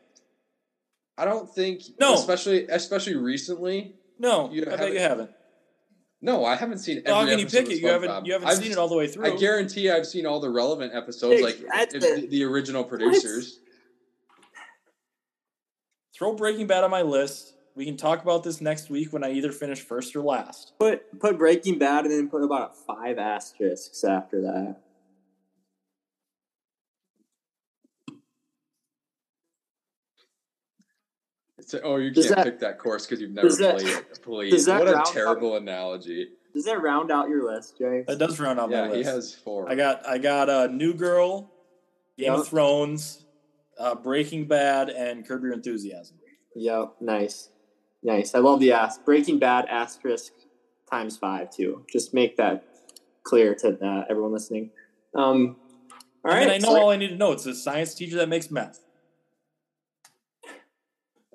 I 1.17 1.25
don't 1.25 1.49
think 1.49 1.81
No. 1.99 2.13
especially 2.15 2.67
especially 2.67 3.15
recently. 3.15 3.95
No, 4.19 4.49
You 4.51 4.63
I 4.63 4.75
bet 4.75 4.93
you 4.93 4.99
haven't. 4.99 5.31
No, 6.21 6.43
I 6.45 6.55
haven't 6.55 6.79
seen. 6.79 6.97
Every 6.99 7.11
Well, 7.11 7.21
how 7.21 7.29
can 7.29 7.39
you 7.39 7.45
pick 7.45 7.69
it? 7.69 7.79
You 7.79 7.87
haven't. 7.89 8.25
You 8.25 8.33
haven't 8.33 8.47
I've 8.47 8.57
seen 8.57 8.71
it 8.71 8.77
all 8.77 8.87
the 8.87 8.95
way 8.95 9.07
through. 9.07 9.25
I 9.25 9.35
guarantee 9.35 9.89
I've 9.91 10.07
seen 10.07 10.25
all 10.25 10.39
the 10.39 10.49
relevant 10.49 10.93
episodes, 10.95 11.35
Hey, 11.39 11.43
like 11.43 11.57
the- 11.91 11.99
the, 11.99 12.27
the 12.27 12.43
original 12.43 12.83
producers. 12.83 13.59
Throw 16.17 16.33
Breaking 16.33 16.65
Bad 16.67 16.83
on 16.83 16.91
my 16.91 17.01
list. 17.01 17.53
We 17.75 17.85
can 17.85 17.97
talk 17.97 18.23
about 18.23 18.43
this 18.43 18.61
next 18.61 18.89
week 18.89 19.11
when 19.11 19.23
I 19.23 19.31
either 19.33 19.51
finish 19.51 19.81
first 19.81 20.15
or 20.15 20.21
last. 20.21 20.73
Put 20.79 21.19
put 21.19 21.37
Breaking 21.37 21.77
Bad 21.77 22.05
and 22.05 22.11
then 22.13 22.29
put 22.29 22.41
about 22.43 22.77
five 22.85 23.17
asterisks 23.17 24.03
after 24.03 24.41
that. 24.41 24.77
It's 31.65 31.73
a- 31.73 31.81
oh, 31.81 31.95
you 31.95 32.11
Does 32.11 32.25
can't 32.27 32.35
that- 32.37 32.43
pick 32.45 32.59
that 32.59 32.77
course 32.77 33.07
because 33.07 33.19
you've 33.19 33.31
never 33.31 33.47
does 33.47 33.57
that- 33.57 33.79
played 33.79 33.87
it. 33.87 34.19
Please, 34.21 34.67
what 34.67 34.87
a 34.87 34.91
round 34.93 35.05
terrible 35.07 35.55
analogy. 35.55 36.29
Does 36.53 36.65
that 36.65 36.79
round 36.79 37.11
out 37.11 37.27
your 37.27 37.43
list, 37.51 37.79
Jay? 37.79 38.03
That 38.07 38.19
does 38.19 38.39
round 38.39 38.59
out 38.59 38.69
Yeah, 38.69 38.81
my 38.81 38.87
list. 38.91 38.97
he 38.97 39.03
has 39.15 39.33
four. 39.33 39.67
I 39.67 39.73
got 39.73 40.07
I 40.07 40.19
got 40.19 40.47
uh, 40.47 40.67
New 40.67 40.93
Girl, 40.93 41.51
Game 42.19 42.27
Yep. 42.31 42.37
of 42.37 42.47
Thrones, 42.47 43.25
uh, 43.79 43.95
Breaking 43.95 44.45
Bad, 44.47 44.89
and 44.91 45.27
Curb 45.27 45.41
Your 45.43 45.53
Enthusiasm. 45.53 46.17
Yep, 46.55 46.97
nice, 47.01 47.49
nice. 48.03 48.35
I 48.35 48.39
love 48.39 48.59
the 48.59 48.71
ass. 48.71 48.99
Breaking 48.99 49.39
Bad 49.39 49.65
asterisk 49.67 50.33
times 50.87 51.17
five 51.17 51.49
too. 51.49 51.83
Just 51.91 52.13
make 52.13 52.37
that 52.37 52.63
clear 53.23 53.55
to 53.55 53.69
uh, 53.83 54.05
everyone 54.07 54.31
listening. 54.33 54.69
Um, 55.15 55.55
all 56.23 56.31
I 56.31 56.41
I 56.43 56.57
know 56.59 56.69
so- 56.75 56.79
all 56.79 56.89
I 56.91 56.95
need 56.97 57.07
to 57.09 57.15
know. 57.15 57.31
It's 57.31 57.47
a 57.47 57.55
science 57.55 57.95
teacher 57.95 58.17
that 58.17 58.29
makes 58.29 58.51
meth. 58.51 58.81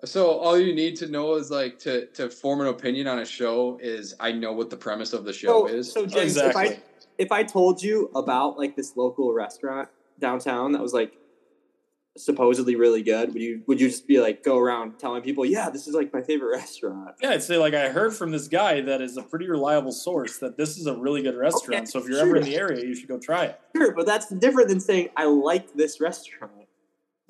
So 0.04 0.30
all 0.30 0.58
you 0.58 0.74
need 0.74 0.96
to 0.96 1.08
know 1.08 1.34
is 1.34 1.50
like 1.50 1.78
to 1.80 2.06
to 2.06 2.30
form 2.30 2.60
an 2.62 2.68
opinion 2.68 3.06
on 3.06 3.18
a 3.18 3.26
show 3.26 3.78
is 3.82 4.14
I 4.18 4.32
know 4.32 4.52
what 4.52 4.70
the 4.70 4.76
premise 4.76 5.12
of 5.12 5.24
the 5.24 5.32
show 5.32 5.66
so, 5.66 5.74
is. 5.74 5.92
so 5.92 6.06
James, 6.06 6.36
if. 6.36 6.56
I 6.56 6.78
if 7.20 7.30
I 7.30 7.42
told 7.42 7.82
you 7.82 8.10
about 8.14 8.58
like 8.58 8.76
this 8.76 8.96
local 8.96 9.34
restaurant 9.34 9.90
downtown 10.18 10.72
that 10.72 10.80
was 10.80 10.94
like 10.94 11.12
supposedly 12.16 12.76
really 12.76 13.02
good, 13.02 13.34
would 13.34 13.42
you 13.42 13.62
would 13.66 13.78
you 13.78 13.88
just 13.88 14.08
be 14.08 14.20
like 14.20 14.42
go 14.42 14.58
around 14.58 14.98
telling 14.98 15.22
people, 15.22 15.44
yeah, 15.44 15.68
this 15.68 15.86
is 15.86 15.94
like 15.94 16.14
my 16.14 16.22
favorite 16.22 16.56
restaurant? 16.56 17.14
Yeah, 17.22 17.30
I'd 17.30 17.42
say 17.42 17.58
like 17.58 17.74
I 17.74 17.90
heard 17.90 18.14
from 18.14 18.30
this 18.30 18.48
guy 18.48 18.80
that 18.80 19.02
is 19.02 19.18
a 19.18 19.22
pretty 19.22 19.48
reliable 19.48 19.92
source 19.92 20.38
that 20.38 20.56
this 20.56 20.78
is 20.78 20.86
a 20.86 20.96
really 20.96 21.22
good 21.22 21.36
restaurant. 21.36 21.82
Okay, 21.82 21.90
so 21.90 21.98
if 21.98 22.06
you're 22.06 22.18
sure. 22.18 22.26
ever 22.26 22.36
in 22.36 22.44
the 22.44 22.56
area, 22.56 22.84
you 22.84 22.94
should 22.94 23.08
go 23.08 23.18
try 23.18 23.44
it. 23.44 23.60
Sure, 23.76 23.92
but 23.92 24.06
that's 24.06 24.30
different 24.30 24.70
than 24.70 24.80
saying 24.80 25.10
I 25.14 25.24
like 25.24 25.74
this 25.74 26.00
restaurant. 26.00 26.52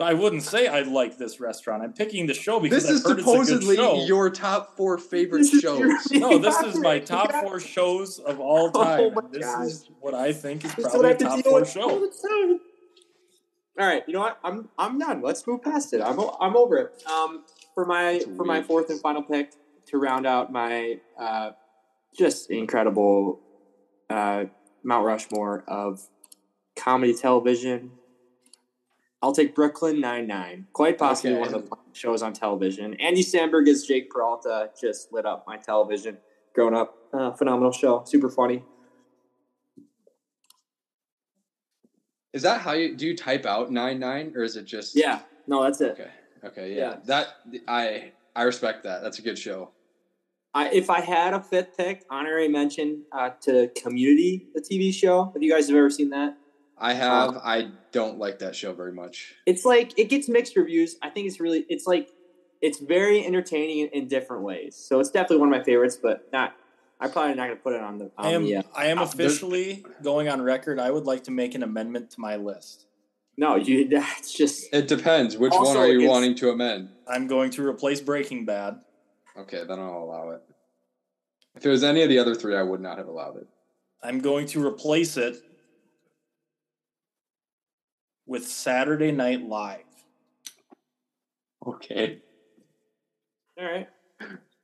But 0.01 0.09
I 0.09 0.15
wouldn't 0.15 0.45
say 0.45 0.67
I 0.67 0.81
like 0.81 1.19
this 1.19 1.41
restaurant. 1.41 1.83
I'm 1.83 1.93
picking 1.93 2.27
the 2.27 2.33
show 2.33 2.59
because 2.59 2.85
This 2.85 2.91
is 2.91 3.05
I've 3.05 3.11
heard 3.11 3.19
it's 3.19 3.29
a 3.29 3.31
supposedly 3.33 3.77
good 3.77 3.83
show. 3.99 4.05
your 4.07 4.31
top 4.31 4.75
four 4.75 4.97
favorite 4.97 5.45
shows. 5.45 5.93
no, 6.11 6.39
this 6.39 6.59
is 6.61 6.79
my 6.81 7.01
top 7.01 7.31
four 7.43 7.61
shows 7.61 8.19
of 8.19 8.41
all 8.41 8.71
Oh 8.75 8.83
time. 8.83 9.13
my 9.15 9.21
this 9.31 9.45
gosh. 9.45 9.67
is 9.67 9.91
what 10.01 10.15
I 10.15 10.33
think 10.33 10.65
is 10.65 10.75
This 10.75 10.87
is 10.87 10.91
probably 10.93 11.07
I 11.07 11.11
a 11.11 11.13
have 11.13 11.19
to 11.19 11.25
top 11.27 11.45
four 11.45 11.65
show. 11.67 11.91
All 13.79 13.87
right, 13.87 14.03
you 14.07 14.15
know 14.15 14.21
what? 14.21 14.39
I'm 14.43 14.71
I'm 14.79 14.99
done. 14.99 15.21
Let's 15.21 15.47
move 15.47 15.61
past 15.61 15.93
it. 15.93 16.01
I'm 16.01 16.19
o- 16.19 16.35
I'm 16.41 16.57
over 16.57 16.79
it. 16.79 17.03
Um, 17.07 17.45
for 17.75 17.85
my 17.85 18.13
It's 18.13 18.25
for 18.39 18.45
my 18.47 18.63
fourth 18.63 18.89
and 18.89 18.99
final 19.03 19.23
pick 19.23 19.53
to 19.89 19.99
round 19.99 20.27
out 20.27 20.51
my 20.51 20.99
uh, 21.19 21.51
just 22.19 22.51
incredible 22.51 23.39
uh, 24.09 24.45
Mount 24.83 25.05
Rushmore 25.05 25.63
of 25.69 26.01
comedy 26.75 27.13
television. 27.13 27.91
I'll 29.23 29.33
take 29.33 29.55
Brooklyn 29.55 30.01
Nine 30.01 30.27
Nine. 30.27 30.67
Quite 30.73 30.97
possibly 30.99 31.33
Okay. 31.33 31.41
one 31.41 31.55
of 31.55 31.69
the 31.69 31.77
shows 31.93 32.23
on 32.23 32.33
television. 32.33 32.95
Andy 32.95 33.23
Samberg 33.23 33.69
as 33.69 33.85
Jake 33.85 34.11
Peralta 34.11 34.71
just 34.81 35.13
lit 35.13 35.27
up 35.27 35.45
my 35.47 35.57
television 35.59 36.19
growing 36.55 36.75
up. 36.75 36.97
Uh, 37.13 37.31
phenomenal 37.33 37.73
show, 37.73 38.03
super 38.07 38.31
funny. 38.31 38.65
Is 42.33 42.43
that 42.43 42.61
how 42.61 42.73
you 42.73 42.97
do 42.97 43.07
you 43.07 43.17
type 43.17 43.45
out 43.45 43.71
nine 43.73 43.99
nine 43.99 44.33
or 44.37 44.43
is 44.45 44.57
it 44.57 44.65
just 44.65 44.95
Yeah, 44.97 45.21
no, 45.47 45.63
that's 45.63 45.81
it. 45.81 45.93
Okay. 45.93 46.11
Okay. 46.45 46.71
Yeah. 46.75 46.77
Yeah. 46.91 46.97
That 47.07 47.29
I 47.69 48.13
I 48.37 48.43
respect 48.45 48.85
that. 48.85 49.03
That's 49.03 49.19
a 49.19 49.23
good 49.23 49.39
show. 49.39 49.71
I, 50.53 50.69
if 50.71 50.91
I 50.91 51.01
had 51.01 51.33
a 51.33 51.41
fifth 51.41 51.77
pick, 51.77 52.05
honorary 52.11 52.49
mention 52.49 53.03
uh, 53.13 53.31
to 53.43 53.69
Community, 53.81 54.49
the 54.53 54.61
TV 54.61 54.93
show. 54.93 55.33
If 55.37 55.43
you 55.43 55.53
guys 55.53 55.69
have 55.69 55.77
ever 55.77 55.91
seen 55.91 56.11
that, 56.11 56.37
I 56.81 56.95
have. 56.95 57.37
I 57.37 57.69
don't 57.93 58.19
like 58.19 58.39
that 58.39 58.57
show 58.57 58.73
very 58.73 58.93
much. 58.93 59.35
it's 59.47 59.65
like 59.65 59.99
it 59.99 60.09
gets 60.09 60.29
mixed 60.29 60.57
reviews. 60.57 60.97
I 61.03 61.11
think 61.11 61.27
it's 61.27 61.39
really, 61.39 61.67
it's 61.69 61.87
like, 61.87 62.09
it's 62.63 62.79
very 62.81 63.25
entertaining 63.25 63.81
in, 63.81 63.89
in 63.89 64.09
different 64.09 64.43
ways. 64.43 64.77
So 64.77 64.99
it's 64.99 65.11
definitely 65.11 65.39
one 65.39 65.53
of 65.53 65.59
my 65.59 65.65
favorites, 65.65 65.99
but 66.01 66.29
not. 66.33 66.55
I'm 67.03 67.11
probably 67.11 67.35
not 67.35 67.47
going 67.47 67.57
to 67.57 67.63
put 67.63 67.75
it 67.75 67.81
on 67.81 67.99
the. 67.99 68.05
On 68.19 68.27
I 68.27 68.31
am 68.31 68.45
the, 68.45 68.57
uh, 68.57 68.63
I 68.75 68.87
am 68.87 68.99
uh, 68.99 69.05
officially 69.05 69.85
going 70.03 70.29
on 70.29 70.43
record. 70.43 70.79
I 70.79 70.91
would 70.91 71.05
like 71.05 71.25
to 71.25 71.31
make 71.31 71.55
an 71.55 71.63
amendment 71.63 72.11
to 72.13 72.21
my 72.21 72.37
list. 72.37 72.87
no, 73.37 73.57
you. 73.57 73.89
That's 73.91 74.35
just. 74.35 74.73
It 74.73 74.89
depends. 74.89 75.37
Which 75.37 75.53
one 75.55 75.77
are 75.77 75.87
you 75.87 76.09
wanting 76.09 76.35
to 76.37 76.51
amend? 76.51 76.91
I'm 77.07 77.27
going 77.27 77.51
to 77.53 77.67
replace 77.67 78.01
Breaking 78.01 78.45
Bad. 78.45 78.81
Okay, 79.39 79.65
then 79.67 79.79
I'll 79.79 80.03
allow 80.05 80.31
it. 80.31 80.43
If 81.57 81.65
it 81.65 81.71
was 81.71 81.83
any 81.83 82.03
of 82.03 82.09
the 82.09 82.19
other 82.19 82.35
three, 82.35 82.57
I 82.57 82.63
would 82.63 82.81
not 82.81 82.99
have 82.99 83.09
allowed 83.09 83.37
it. 83.37 83.47
I'm 84.03 84.21
going 84.21 84.47
to 84.49 84.65
replace 84.65 85.17
it 85.17 85.37
with 88.31 88.47
Saturday 88.47 89.11
Night 89.11 89.43
Live. 89.43 89.81
Okay. 91.67 92.21
All 93.59 93.65
right. 93.65 93.89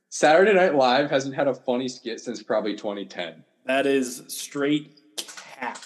Saturday 0.09 0.55
Night 0.55 0.76
Live 0.76 1.10
hasn't 1.10 1.34
had 1.34 1.48
a 1.48 1.55
funny 1.55 1.88
skit 1.88 2.20
since 2.20 2.44
probably 2.44 2.76
2010. 2.76 3.43
That 3.66 3.84
is 3.84 4.22
straight 4.28 5.01
cap. 5.16 5.78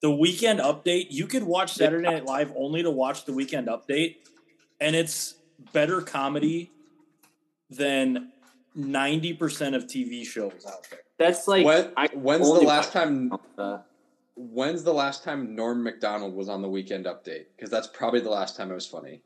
The 0.00 0.10
weekend 0.10 0.60
update, 0.60 1.08
you 1.10 1.26
could 1.26 1.42
watch 1.42 1.74
Saturday 1.74 2.08
Night 2.08 2.24
Live 2.24 2.54
only 2.56 2.82
to 2.82 2.90
watch 2.90 3.26
the 3.26 3.34
weekend 3.34 3.68
update, 3.68 4.16
and 4.80 4.96
it's 4.96 5.34
better 5.74 6.00
comedy 6.00 6.70
than 7.68 8.32
90% 8.74 9.76
of 9.76 9.84
TV 9.84 10.24
shows 10.24 10.64
out 10.66 10.86
there. 10.88 11.00
That's 11.18 11.46
like. 11.46 11.66
when, 11.66 11.92
I 11.98 12.08
when's 12.14 12.50
the 12.50 12.60
last 12.60 12.92
time? 12.92 13.30
Uh, 13.58 13.78
When's 14.36 14.82
the 14.82 14.92
last 14.92 15.22
time 15.22 15.54
Norm 15.54 15.82
Macdonald 15.82 16.34
was 16.34 16.48
on 16.48 16.60
the 16.60 16.68
Weekend 16.68 17.06
Update? 17.06 17.46
Because 17.56 17.70
that's 17.70 17.86
probably 17.86 18.20
the 18.20 18.30
last 18.30 18.56
time 18.56 18.70
it 18.70 18.74
was 18.74 18.86
funny. 18.86 19.22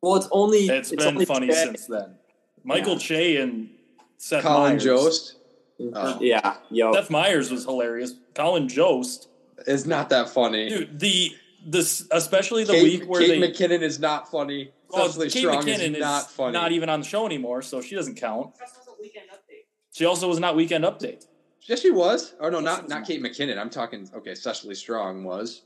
well, 0.00 0.16
it's 0.16 0.28
only. 0.30 0.66
It's 0.66 0.90
been 0.90 1.02
only 1.02 1.24
funny 1.24 1.48
Chad- 1.48 1.68
since 1.68 1.86
then. 1.86 2.16
Michael 2.64 2.98
Che 2.98 3.38
and 3.38 3.70
Seth 4.18 4.42
Colin 4.42 4.72
Meyers. 4.72 4.84
Jost 4.84 5.36
mm-hmm. 5.80 5.96
Oh. 5.96 6.18
Yeah, 6.20 6.56
yo. 6.70 6.92
Seth 6.92 7.10
Meyers 7.10 7.50
was 7.50 7.64
hilarious. 7.64 8.14
Colin 8.34 8.68
Jost, 8.68 9.28
is 9.66 9.86
not 9.86 10.10
that 10.10 10.28
funny. 10.28 10.68
dude. 10.68 11.00
The 11.00 11.32
this 11.64 12.06
especially 12.10 12.64
the 12.64 12.72
Kate, 12.74 12.82
week 12.84 13.08
where 13.08 13.20
Kate 13.20 13.40
they 13.40 13.48
McKinnon 13.48 13.82
is 13.82 13.98
not 13.98 14.30
funny. 14.30 14.70
well, 14.90 15.06
Cecily 15.06 15.30
Kate 15.30 15.40
Strong 15.40 15.64
McKinnon 15.64 15.94
is 15.94 16.00
not 16.00 16.30
funny. 16.30 16.52
not 16.52 16.72
even 16.72 16.88
on 16.88 17.00
the 17.00 17.06
show 17.06 17.26
anymore, 17.26 17.62
so 17.62 17.80
she 17.80 17.94
doesn't 17.94 18.16
count. 18.16 18.56
Press 18.56 18.76
was 18.78 18.88
a 18.88 19.02
weekend 19.02 19.26
update. 19.30 19.64
She 19.92 20.04
also 20.04 20.28
was 20.28 20.38
not 20.38 20.56
weekend 20.56 20.84
update. 20.84 21.26
Yes, 21.66 21.80
she 21.80 21.90
was. 21.90 22.34
Or 22.40 22.50
no, 22.50 22.58
Yes, 22.58 22.64
not 22.64 22.88
not. 22.88 23.06
Kate 23.06 23.22
McKinnon. 23.22 23.58
I'm 23.58 23.70
talking. 23.70 24.08
Okay, 24.14 24.34
Cecily 24.34 24.74
Strong 24.74 25.24
was. 25.24 25.62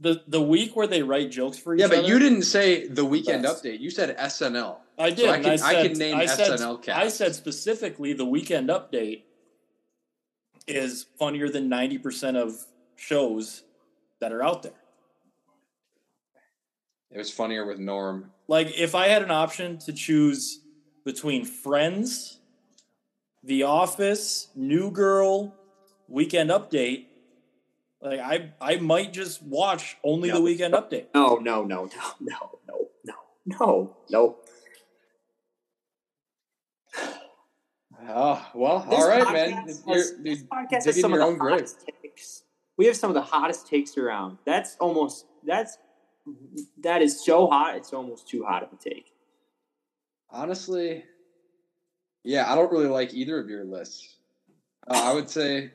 The 0.00 0.22
the 0.26 0.40
week 0.42 0.74
where 0.76 0.86
they 0.86 1.02
write 1.02 1.30
jokes 1.30 1.58
for 1.58 1.74
each 1.74 1.80
Yeah, 1.80 1.86
other. 1.86 1.96
but 1.96 2.06
you 2.06 2.18
didn't 2.18 2.42
say 2.42 2.88
the 2.88 3.04
Weekend 3.04 3.42
Best. 3.42 3.62
Update. 3.64 3.80
You 3.80 3.90
said 3.90 4.16
SNL. 4.16 4.76
I 4.98 5.10
did. 5.10 5.18
So 5.26 5.30
I 5.30 5.40
can- 5.40 5.60
I, 5.62 5.66
I 5.80 5.88
can 5.88 5.98
name 5.98 6.16
I 6.16 6.26
said, 6.26 6.58
SNL 6.58 6.88
I 6.88 7.08
said 7.08 7.34
specifically 7.34 8.12
the 8.12 8.24
weekend 8.24 8.68
update 8.68 9.22
is 10.66 11.06
funnier 11.18 11.48
than 11.48 11.68
ninety 11.68 11.98
percent 11.98 12.36
of 12.36 12.52
shows 12.96 13.62
that 14.20 14.32
are 14.32 14.42
out 14.42 14.62
there. 14.62 14.72
It 17.10 17.18
was 17.18 17.30
funnier 17.30 17.64
with 17.66 17.78
Norm. 17.78 18.30
Like 18.48 18.76
if 18.78 18.94
I 18.94 19.08
had 19.08 19.22
an 19.22 19.30
option 19.30 19.78
to 19.80 19.92
choose 19.92 20.60
between 21.04 21.44
Friends, 21.44 22.40
The 23.44 23.62
Office, 23.64 24.48
New 24.54 24.90
Girl, 24.90 25.54
Weekend 26.08 26.50
Update, 26.50 27.06
like 28.00 28.20
I 28.20 28.52
I 28.60 28.76
might 28.76 29.12
just 29.12 29.42
watch 29.42 29.96
only 30.02 30.28
No. 30.30 30.36
the 30.36 30.40
Weekend 30.42 30.74
Update. 30.74 31.06
No, 31.14 31.36
no, 31.36 31.62
no, 31.64 31.84
no, 31.84 31.90
no, 32.20 32.60
no, 32.66 32.88
no, 33.04 33.14
no, 33.46 33.96
no. 34.10 34.36
Oh 38.06 38.06
ah, 38.08 38.50
well, 38.54 38.86
This 38.90 38.98
all 39.00 39.08
right, 39.08 39.32
man. 39.32 39.52
has- 39.66 39.82
You're, 39.86 39.96
this 39.96 40.40
you're 40.40 40.48
podcast 40.48 40.84
has 40.84 41.00
some 41.00 41.12
of 41.12 41.18
the 41.20 41.24
own 41.24 41.38
grave. 41.38 41.52
hottest 41.54 41.84
takes. 42.02 42.42
We 42.76 42.86
have 42.86 42.96
some 42.96 43.10
of 43.10 43.14
the 43.14 43.22
hottest 43.22 43.66
takes 43.66 43.96
around. 43.96 44.38
That's 44.44 44.76
almost 44.80 45.26
that's 45.46 45.78
that 46.82 47.02
is 47.02 47.24
so 47.24 47.46
hot. 47.46 47.76
It's 47.76 47.92
almost 47.92 48.28
too 48.28 48.44
hot 48.44 48.62
of 48.62 48.70
a 48.72 48.76
take. 48.76 49.06
Honestly, 50.30 51.04
yeah, 52.24 52.50
I 52.50 52.54
don't 52.54 52.72
really 52.72 52.86
like 52.88 53.14
either 53.14 53.38
of 53.38 53.48
your 53.48 53.64
lists. 53.64 54.16
Uh, 54.88 55.00
I 55.04 55.14
would 55.14 55.28
say, 55.30 55.70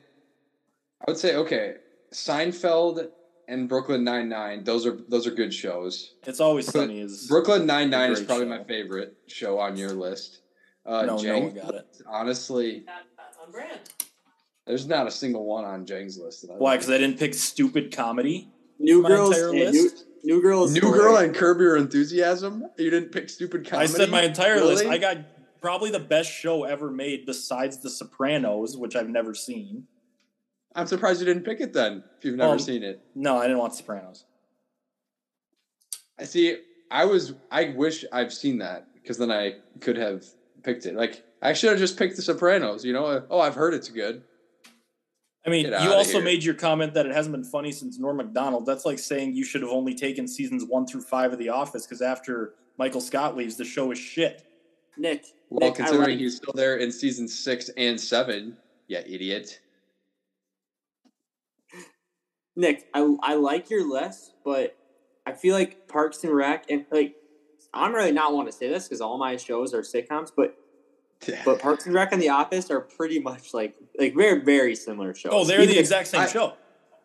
I 1.00 1.10
would 1.10 1.18
say, 1.18 1.36
okay, 1.36 1.76
Seinfeld 2.12 3.08
and 3.48 3.68
Brooklyn 3.68 4.04
Nine 4.04 4.28
Nine. 4.28 4.64
Those 4.64 4.86
are 4.86 4.98
those 5.08 5.26
are 5.26 5.30
good 5.32 5.52
shows. 5.54 6.14
It's 6.24 6.40
always 6.40 6.66
Brooklyn- 6.66 6.88
sunny 6.88 7.00
is 7.00 7.26
Brooklyn 7.26 7.66
Nine 7.66 7.90
Nine 7.90 8.10
is 8.12 8.20
probably 8.20 8.44
show. 8.44 8.50
my 8.50 8.64
favorite 8.64 9.16
show 9.26 9.58
on 9.58 9.76
your 9.76 9.90
list. 9.92 10.40
Uh, 10.86 11.02
no, 11.02 11.16
no 11.16 11.22
Jang- 11.22 11.42
one 11.44 11.54
got 11.54 11.74
it. 11.74 11.86
honestly, 12.06 12.84
That, 12.86 13.02
that's 13.16 13.36
on 13.44 13.52
brand. 13.52 13.80
there's 14.66 14.86
not 14.86 15.06
a 15.06 15.10
single 15.10 15.44
one 15.44 15.64
on 15.64 15.84
Jang's 15.86 16.18
list. 16.18 16.42
That 16.46 16.54
I 16.54 16.56
Why? 16.56 16.76
Because 16.76 16.90
I 16.90 16.98
didn't 16.98 17.18
pick 17.18 17.34
stupid 17.34 17.94
comedy. 17.94 18.48
New 18.78 19.02
My 19.02 19.08
girls, 19.10 19.36
entire 19.36 19.54
yeah, 19.54 19.70
list? 19.70 20.04
new, 20.24 20.36
new 20.36 20.42
girls, 20.42 20.72
New 20.72 20.80
Girl 20.80 21.16
and 21.18 21.34
Curb 21.34 21.60
Your 21.60 21.76
Enthusiasm. 21.76 22.64
You 22.78 22.88
didn't 22.90 23.12
pick 23.12 23.28
stupid 23.28 23.68
comedy. 23.68 23.92
I 23.92 23.94
said 23.94 24.10
my 24.10 24.22
entire 24.22 24.64
list. 24.64 24.86
I 24.86 24.96
got 24.96 25.18
probably 25.60 25.90
the 25.90 26.00
best 26.00 26.30
show 26.32 26.64
ever 26.64 26.90
made 26.90 27.26
besides 27.26 27.78
The 27.78 27.90
Sopranos, 27.90 28.76
which 28.76 28.96
I've 28.96 29.08
never 29.08 29.34
seen. 29.34 29.86
I'm 30.74 30.86
surprised 30.86 31.20
you 31.20 31.26
didn't 31.26 31.44
pick 31.44 31.60
it 31.60 31.72
then. 31.72 32.04
If 32.18 32.24
you've 32.24 32.36
never 32.36 32.52
Um, 32.52 32.58
seen 32.58 32.82
it. 32.82 33.00
No, 33.14 33.36
I 33.38 33.42
didn't 33.42 33.58
watch 33.58 33.72
Sopranos. 33.74 34.24
I 36.18 36.24
see. 36.24 36.58
I 36.90 37.04
was. 37.04 37.34
I 37.50 37.70
wish 37.76 38.04
I've 38.12 38.32
seen 38.32 38.58
that 38.58 38.86
because 38.94 39.18
then 39.18 39.30
I 39.30 39.56
could 39.80 39.96
have 39.96 40.24
picked 40.62 40.86
it. 40.86 40.94
Like 40.94 41.24
I 41.42 41.52
should 41.52 41.70
have 41.70 41.78
just 41.78 41.96
picked 41.96 42.16
The 42.16 42.22
Sopranos. 42.22 42.84
You 42.84 42.92
know. 42.92 43.24
Oh, 43.30 43.40
I've 43.40 43.54
heard 43.54 43.74
it's 43.74 43.88
good. 43.88 44.22
I 45.46 45.48
mean, 45.48 45.70
Get 45.70 45.82
you 45.82 45.92
also 45.92 46.14
here. 46.18 46.22
made 46.22 46.44
your 46.44 46.54
comment 46.54 46.92
that 46.94 47.06
it 47.06 47.12
hasn't 47.14 47.34
been 47.34 47.44
funny 47.44 47.72
since 47.72 47.98
Norm 47.98 48.18
Macdonald. 48.18 48.66
That's 48.66 48.84
like 48.84 48.98
saying 48.98 49.34
you 49.34 49.44
should 49.44 49.62
have 49.62 49.70
only 49.70 49.94
taken 49.94 50.28
seasons 50.28 50.64
one 50.66 50.86
through 50.86 51.00
five 51.00 51.32
of 51.32 51.38
The 51.38 51.48
Office 51.48 51.86
because 51.86 52.02
after 52.02 52.54
Michael 52.76 53.00
Scott 53.00 53.36
leaves, 53.36 53.56
the 53.56 53.64
show 53.64 53.90
is 53.90 53.98
shit. 53.98 54.44
Nick. 54.98 55.24
Well, 55.50 55.68
Nick, 55.68 55.76
considering 55.76 56.10
like- 56.10 56.18
he's 56.18 56.36
still 56.36 56.52
there 56.54 56.76
in 56.76 56.90
season 56.92 57.28
six 57.28 57.68
and 57.76 58.00
seven. 58.00 58.56
Yeah, 58.88 59.00
idiot. 59.06 59.60
Nick, 62.56 62.88
I 62.94 63.16
I 63.22 63.34
like 63.34 63.70
your 63.70 63.88
list, 63.88 64.34
but 64.44 64.76
I 65.26 65.32
feel 65.32 65.54
like 65.54 65.88
Parks 65.88 66.24
and 66.24 66.34
Rec 66.34 66.66
and 66.70 66.84
like 66.90 67.14
I'm 67.72 67.94
really 67.94 68.12
not 68.12 68.32
want 68.32 68.48
to 68.50 68.52
say 68.52 68.68
this 68.68 68.88
because 68.88 69.00
all 69.00 69.18
my 69.18 69.36
shows 69.36 69.72
are 69.74 69.82
sitcoms, 69.82 70.30
but 70.36 70.56
but 71.44 71.60
Parks 71.60 71.86
and 71.86 71.94
Rec 71.94 72.12
and 72.12 72.20
The 72.20 72.28
Office 72.30 72.70
are 72.70 72.80
pretty 72.80 73.20
much 73.20 73.54
like 73.54 73.74
like 73.98 74.14
very 74.14 74.40
very 74.40 74.74
similar 74.74 75.14
shows. 75.14 75.32
Oh, 75.34 75.44
they're 75.44 75.58
Even 75.58 75.68
the 75.68 75.74
if- 75.74 75.80
exact 75.80 76.08
same 76.08 76.22
I- 76.22 76.26
show. 76.26 76.54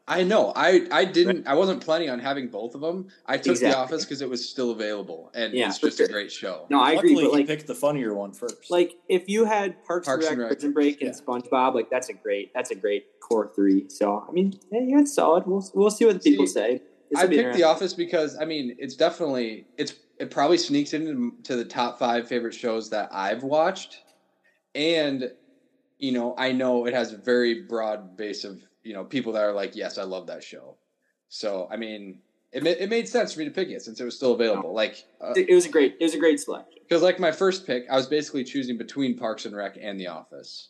I 0.07 0.23
know. 0.23 0.53
I 0.55 0.87
I 0.91 1.05
didn't. 1.05 1.47
I 1.47 1.55
wasn't 1.55 1.83
planning 1.83 2.11
on 2.11 2.19
having 2.19 2.49
both 2.49 2.75
of 2.75 2.81
them. 2.81 3.07
I 3.25 3.37
took 3.37 3.53
Exactly. 3.53 3.71
The 3.71 3.77
Office 3.77 4.05
because 4.05 4.21
it 4.21 4.29
was 4.29 4.47
still 4.47 4.69
available, 4.71 5.31
and 5.33 5.51
Yeah, 5.53 5.67
it's 5.69 5.79
just 5.79 5.97
sure. 5.97 6.05
a 6.05 6.09
great 6.09 6.31
show. 6.31 6.67
No, 6.69 6.79
I 6.79 6.91
agree, 6.91 7.15
but 7.15 7.21
he 7.21 7.27
like 7.29 7.47
picked 7.47 7.65
the 7.65 7.73
funnier 7.73 8.13
one 8.13 8.31
first. 8.31 8.69
like 8.69 8.97
if 9.09 9.27
you 9.27 9.45
had 9.45 9.83
Parks, 9.83 10.05
Parks 10.07 10.25
and 10.25 10.33
and 10.33 10.41
Rec, 10.41 10.49
Rec. 10.51 10.57
Prison 10.59 10.73
Break, 10.73 11.01
and 11.01 11.09
Yeah. 11.15 11.19
SpongeBob, 11.21 11.73
like 11.73 11.89
that's 11.89 12.09
a 12.09 12.13
great 12.13 12.53
that's 12.53 12.69
a 12.69 12.75
great 12.75 13.19
core 13.19 13.51
three. 13.55 13.89
So 13.89 14.23
I 14.29 14.31
mean, 14.31 14.53
yeah, 14.71 14.81
yeah, 14.85 14.99
it's 14.99 15.13
solid. 15.15 15.47
We'll 15.47 15.67
we'll 15.73 15.89
see 15.89 16.05
what 16.05 16.21
the 16.21 16.29
people 16.31 16.45
See, 16.45 16.53
say. 16.53 16.81
This 17.09 17.19
I 17.23 17.27
picked 17.27 17.55
The. 17.55 17.63
Office 17.63 17.93
because 17.95 18.37
I 18.39 18.45
mean 18.45 18.75
it's 18.77 18.95
definitely 18.95 19.65
it's 19.77 19.95
it 20.19 20.29
probably 20.29 20.59
sneaks 20.59 20.93
into 20.93 21.55
the 21.55 21.65
top 21.65 21.97
five 21.97 22.27
favorite 22.27 22.53
shows 22.53 22.91
that 22.91 23.09
I've 23.11 23.41
watched, 23.41 24.01
and 24.75 25.31
you 25.97 26.11
know 26.11 26.35
I 26.37 26.51
know 26.51 26.85
it 26.85 26.93
has 26.93 27.11
a 27.11 27.17
very 27.17 27.63
broad 27.63 28.15
base 28.17 28.43
of 28.43 28.61
you 28.85 28.93
know 28.93 29.03
people 29.03 29.33
that 29.33 29.43
are 29.43 29.51
like 29.51 29.75
yes 29.75 29.97
I 29.97 30.03
love 30.03 30.27
that 30.27 30.43
show, 30.43 30.77
so 31.27 31.67
I 31.71 31.75
mean 31.75 32.19
it 32.53 32.63
ma- 32.63 32.69
it 32.69 32.89
made 32.89 33.09
sense 33.09 33.33
for 33.33 33.39
me 33.39 33.45
to 33.45 33.51
pick 33.51 33.67
it 33.69 33.81
since 33.81 33.99
it 33.99 34.05
was 34.05 34.15
still 34.15 34.33
available. 34.33 34.73
Like 34.73 35.03
uh, 35.19 35.33
It 35.35 35.53
was 35.53 35.65
a 35.65 35.69
great 35.69 35.97
it 35.99 36.03
was 36.03 36.13
a 36.13 36.19
great 36.19 36.39
selection. 36.39 36.79
because 36.87 37.01
like 37.01 37.19
my 37.19 37.31
first 37.31 37.65
pick 37.67 37.85
I 37.89 37.95
was 37.97 38.07
basically 38.07 38.43
choosing 38.45 38.77
between 38.77 39.17
Parks 39.17 39.45
and 39.45 39.55
Rec 39.55 39.77
and 39.81 39.99
The 39.99 40.07
Office. 40.07 40.69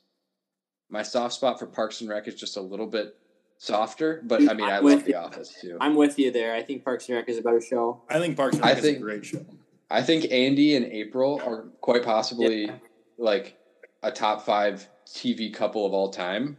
My 0.89 1.03
soft 1.03 1.33
spot 1.35 1.59
for 1.59 1.67
Parks 1.67 2.01
and 2.01 2.09
Rec 2.09 2.27
is 2.27 2.35
just 2.35 2.57
a 2.57 2.61
little 2.61 2.87
bit 2.87 3.17
softer, 3.57 4.21
but 4.25 4.41
I 4.49 4.53
mean 4.53 4.67
I'm 4.69 4.83
With 4.83 4.93
love 4.95 5.03
The 5.03 5.11
you. 5.11 5.17
Office 5.17 5.53
too. 5.61 5.77
I'm 5.81 5.95
with 5.95 6.17
you 6.17 6.31
there. 6.31 6.55
I 6.55 6.63
think 6.63 6.83
Parks 6.85 7.07
and 7.09 7.17
Rec 7.17 7.27
is 7.29 7.37
a 7.37 7.41
better 7.41 7.61
show. 7.61 8.01
I 8.09 8.19
think 8.19 8.37
Parks 8.37 8.55
and 8.55 8.65
I 8.65 8.69
Rec 8.69 8.77
is 8.77 8.83
think- 8.83 8.97
a 8.97 9.01
great 9.01 9.25
show. 9.25 9.45
I 9.91 10.01
think 10.01 10.31
Andy 10.31 10.75
and 10.75 10.85
April 10.85 11.39
are 11.45 11.65
quite 11.81 12.03
possibly 12.03 12.65
Yeah. 12.65 12.75
like 13.19 13.55
a 14.01 14.11
top 14.11 14.43
five 14.43 14.87
TV 15.05 15.53
couple 15.53 15.85
of 15.85 15.93
all 15.93 16.09
time. 16.09 16.57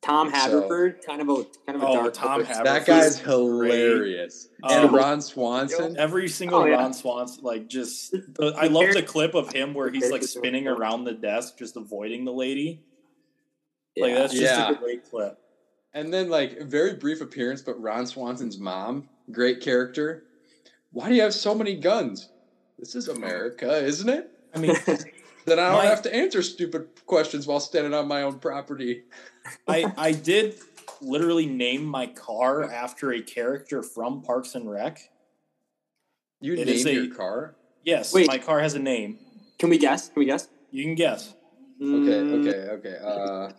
Tom 0.00 0.28
So- 0.30 0.36
Haverford, 0.36 1.04
kind 1.04 1.20
of 1.20 1.28
a 1.28 1.44
kind 1.66 1.76
of 1.76 1.82
a 1.82 1.86
Oh, 1.86 1.94
dark. 1.94 2.14
Tom. 2.14 2.44
Haverford. 2.44 2.66
That 2.66 2.86
guy's 2.86 3.18
hilarious. 3.18 4.48
Um, 4.62 4.84
and 4.84 4.92
Ron 4.92 5.20
Swanson. 5.20 5.96
Every 5.98 6.28
single 6.28 6.60
Oh, 6.60 6.64
yeah. 6.66 6.76
Ron 6.76 6.94
Swanson, 6.94 7.42
like 7.42 7.68
just, 7.68 8.12
the, 8.12 8.54
I 8.56 8.66
love 8.68 8.92
the 8.94 9.02
clip 9.02 9.34
of 9.34 9.52
him 9.52 9.74
where 9.74 9.90
he's 9.90 10.10
like 10.10 10.22
spinning 10.22 10.68
around 10.68 11.04
the 11.04 11.14
desk, 11.14 11.58
just 11.58 11.76
avoiding 11.76 12.24
the 12.24 12.32
lady. 12.32 12.84
Like 13.96 14.14
that's 14.14 14.32
just 14.32 14.44
Yeah. 14.44 14.70
a 14.70 14.74
great 14.76 15.04
clip. 15.10 15.38
And 15.94 16.14
then 16.14 16.28
like 16.30 16.60
very 16.62 16.94
brief 16.94 17.20
appearance, 17.20 17.60
but 17.62 17.80
Ron 17.82 18.06
Swanson's 18.06 18.58
mom, 18.58 19.08
great 19.32 19.60
character. 19.60 20.24
Why 20.92 21.08
do 21.08 21.14
you 21.16 21.22
have 21.22 21.34
so 21.34 21.54
many 21.56 21.74
guns? 21.74 22.28
This 22.78 22.94
is 22.94 23.08
America, 23.08 23.84
isn't 23.84 24.08
it? 24.08 24.30
I 24.54 24.58
mean, 24.60 24.76
Then 25.48 25.58
I 25.58 25.68
don't 25.70 25.78
My- 25.78 25.86
have 25.86 26.02
to 26.02 26.14
answer 26.14 26.42
stupid 26.42 26.88
questions 27.06 27.46
while 27.46 27.60
standing 27.60 27.94
on 27.94 28.06
my 28.06 28.22
own 28.22 28.38
property. 28.38 29.04
I 29.68 29.92
I 29.96 30.12
did 30.12 30.56
literally 31.00 31.46
name 31.46 31.84
my 31.84 32.06
car 32.06 32.64
after 32.64 33.12
a 33.12 33.22
character 33.22 33.82
from 33.82 34.22
Parks 34.22 34.54
and 34.54 34.70
Rec. 34.70 35.10
You 36.40 36.54
It 36.54 36.66
named 36.66 36.86
a- 36.86 36.92
your 36.94 37.14
car? 37.14 37.56
Yes, 37.84 38.12
Wait. 38.12 38.26
my 38.28 38.38
car 38.38 38.60
has 38.60 38.74
a 38.74 38.78
name. 38.78 39.18
Can 39.58 39.70
we 39.70 39.78
guess? 39.78 40.08
Can 40.08 40.20
we 40.20 40.26
guess? 40.26 40.48
You 40.70 40.84
can 40.84 40.94
guess. 40.94 41.34
Okay, 41.80 41.86
Mm, 41.86 42.46
okay, 42.48 42.58
okay. 42.70 42.98
Uh 43.02 43.52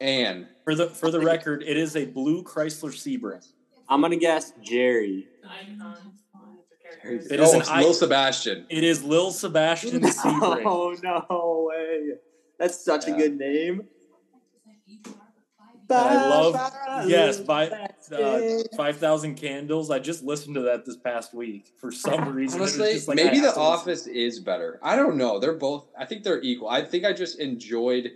Anne. 0.00 0.48
For 0.64 0.74
the 0.74 0.88
for 0.88 1.10
the 1.10 1.20
record, 1.20 1.62
it 1.62 1.76
is 1.76 1.94
a 1.96 2.06
blue 2.06 2.42
Chrysler 2.42 2.90
Sebring. 2.92 3.46
I'm 3.88 4.00
gonna 4.00 4.16
guess 4.16 4.52
Jerry. 4.62 5.28
Icon. 7.04 7.12
It 7.30 7.40
oh, 7.40 7.42
is 7.44 7.52
an 7.52 7.60
it's 7.60 7.68
I- 7.70 7.80
Lil 7.80 7.94
Sebastian. 7.94 8.66
It 8.68 8.84
is 8.84 9.02
Lil 9.02 9.30
Sebastian 9.30 10.00
Sebring. 10.02 10.62
Oh 10.66 10.96
no 11.02 11.66
way! 11.68 12.12
That's 12.58 12.82
such 12.84 13.06
a 13.08 13.12
good 13.12 13.38
name. 13.38 13.82
I 15.92 16.28
love- 16.28 17.08
yes, 17.08 17.40
by- 17.40 17.68
Uh, 18.12 18.62
Five 18.76 18.96
thousand 18.98 19.34
candles. 19.36 19.90
I 19.90 19.98
just 19.98 20.22
listened 20.24 20.54
to 20.56 20.62
that 20.62 20.84
this 20.84 20.96
past 20.96 21.32
week 21.34 21.72
for 21.80 21.90
some 21.92 22.28
reason. 22.34 22.60
Honestly, 22.60 22.98
like, 23.06 23.16
maybe 23.16 23.36
The 23.36 23.42
to 23.42 23.46
listen. 23.48 23.62
Office 23.62 24.06
is 24.06 24.40
better. 24.40 24.78
I 24.82 24.96
don't 24.96 25.16
know. 25.16 25.38
They're 25.38 25.52
both. 25.56 25.88
I 25.98 26.04
think 26.06 26.22
they're 26.24 26.40
equal. 26.42 26.68
I 26.68 26.82
think 26.82 27.04
I 27.04 27.12
just 27.12 27.38
enjoyed 27.40 28.10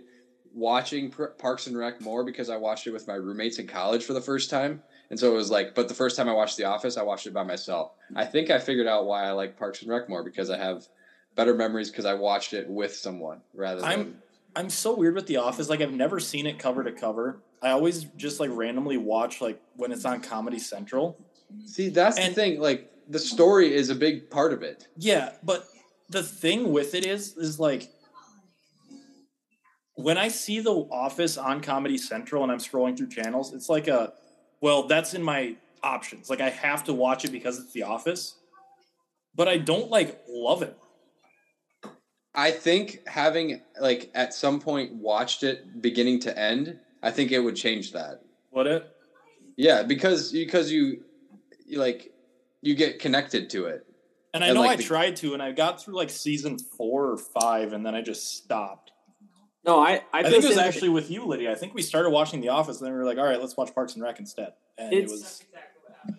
watching 0.53 1.11
Pr- 1.11 1.25
Parks 1.37 1.67
and 1.67 1.77
Rec 1.77 1.99
more 2.01 2.23
because 2.23 2.49
I 2.49 2.57
watched 2.57 2.87
it 2.87 2.91
with 2.91 3.07
my 3.07 3.13
roommates 3.15 3.59
in 3.59 3.67
college 3.67 4.03
for 4.05 4.13
the 4.13 4.21
first 4.21 4.49
time, 4.49 4.81
and 5.09 5.19
so 5.19 5.31
it 5.31 5.35
was 5.35 5.51
like. 5.51 5.75
But 5.75 5.87
the 5.87 5.93
first 5.93 6.15
time 6.17 6.27
I 6.29 6.33
watched 6.33 6.57
The 6.57 6.65
Office, 6.65 6.97
I 6.97 7.03
watched 7.03 7.27
it 7.27 7.33
by 7.33 7.43
myself. 7.43 7.91
I 8.15 8.25
think 8.25 8.49
I 8.49 8.59
figured 8.59 8.87
out 8.87 9.05
why 9.05 9.23
I 9.25 9.31
like 9.31 9.57
Parks 9.57 9.81
and 9.81 9.91
Rec 9.91 10.09
more 10.09 10.23
because 10.23 10.49
I 10.49 10.57
have 10.57 10.87
better 11.35 11.53
memories 11.53 11.89
because 11.89 12.05
I 12.05 12.13
watched 12.13 12.53
it 12.53 12.69
with 12.69 12.95
someone 12.95 13.41
rather 13.53 13.81
than. 13.81 13.89
I'm- 13.89 14.21
I'm 14.57 14.69
so 14.69 14.95
weird 14.95 15.15
with 15.15 15.27
The 15.27 15.35
Office. 15.35 15.67
Like 15.67 15.81
I've 15.81 15.91
never 15.91 16.17
seen 16.21 16.45
it 16.45 16.57
cover 16.59 16.81
to 16.85 16.93
cover. 16.93 17.39
I 17.61 17.71
always 17.71 18.05
just 18.15 18.39
like 18.39 18.49
randomly 18.53 18.95
watch 18.95 19.41
like 19.41 19.61
when 19.75 19.91
it's 19.91 20.05
on 20.05 20.21
Comedy 20.21 20.59
Central. 20.59 21.17
See, 21.65 21.89
that's 21.89 22.15
the 22.15 22.27
thing. 22.33 22.61
Like 22.61 22.89
the 23.09 23.19
story 23.19 23.73
is 23.75 23.89
a 23.89 23.95
big 23.95 24.29
part 24.29 24.53
of 24.53 24.63
it. 24.63 24.87
Yeah, 24.95 25.31
but 25.43 25.67
the 26.09 26.23
thing 26.23 26.71
with 26.71 26.95
it 26.95 27.05
is, 27.05 27.35
is 27.35 27.59
like 27.59 27.89
when 29.95 30.17
I 30.17 30.27
see 30.27 30.59
The 30.59 30.71
Office 30.71 31.37
on 31.37 31.61
Comedy 31.61 31.97
Central 31.97 32.43
and 32.43 32.51
I'm 32.51 32.59
scrolling 32.59 32.97
through 32.97 33.09
channels, 33.09 33.53
it's 33.53 33.67
like 33.69 33.87
a, 33.87 34.13
well, 34.61 34.83
that's 34.87 35.13
in 35.13 35.21
my 35.23 35.55
options. 35.83 36.29
Like 36.29 36.41
I 36.41 36.49
have 36.49 36.83
to 36.85 36.93
watch 36.93 37.25
it 37.25 37.31
because 37.31 37.59
it's 37.59 37.71
The 37.73 37.83
Office, 37.83 38.35
but 39.35 39.47
I 39.47 39.57
don't 39.57 39.89
like 39.89 40.21
love 40.27 40.61
it. 40.63 40.77
I 42.33 42.51
think 42.51 43.07
having 43.07 43.61
like 43.79 44.11
at 44.13 44.33
some 44.33 44.59
point 44.59 44.93
watched 44.93 45.43
it 45.43 45.81
beginning 45.81 46.19
to 46.21 46.37
end, 46.37 46.79
I 47.01 47.11
think 47.11 47.31
it 47.31 47.39
would 47.39 47.55
change 47.55 47.93
that. 47.93 48.21
What 48.49 48.67
it? 48.67 48.89
Yeah, 49.57 49.83
because 49.83 50.31
because 50.33 50.71
you, 50.71 51.03
you 51.65 51.79
like 51.79 52.11
you 52.61 52.75
get 52.75 52.99
connected 52.99 53.49
to 53.51 53.65
it. 53.67 53.85
And 54.33 54.43
I 54.43 54.47
And, 54.47 54.55
know 54.55 54.61
like, 54.61 54.71
I 54.71 54.75
the- 54.77 54.83
tried 54.83 55.15
to, 55.17 55.33
and 55.33 55.41
I 55.41 55.53
got 55.53 55.81
through 55.81 55.95
like 55.95 56.09
season 56.09 56.57
four 56.59 57.09
or 57.09 57.17
five, 57.17 57.71
and 57.71 57.85
then 57.85 57.95
I 57.95 58.01
just 58.01 58.35
stopped. 58.35 58.91
No, 59.65 59.79
I 59.79 60.01
I, 60.13 60.19
I, 60.19 60.23
think 60.23 60.43
it 60.43 60.47
was 60.47 60.57
actually 60.57 60.89
with 60.89 61.09
you, 61.09 61.25
Lydia. 61.25 61.51
I 61.51 61.55
think 61.55 61.73
we 61.73 61.81
started 61.81 62.11
watching 62.11 62.39
The 62.41 62.49
Office, 62.49 62.77
and 62.79 62.85
then 62.85 62.93
we 62.93 62.99
were 62.99 63.05
like, 63.05 63.17
"All 63.17 63.25
right, 63.25 63.39
let's 63.39 63.57
watch 63.57 63.73
Parks 63.73 63.95
and 63.95 64.03
Rec 64.03 64.19
instead." 64.19 64.53
And 64.77 64.93
it 64.93 65.03
was 65.09 65.21
exactly 65.21 66.15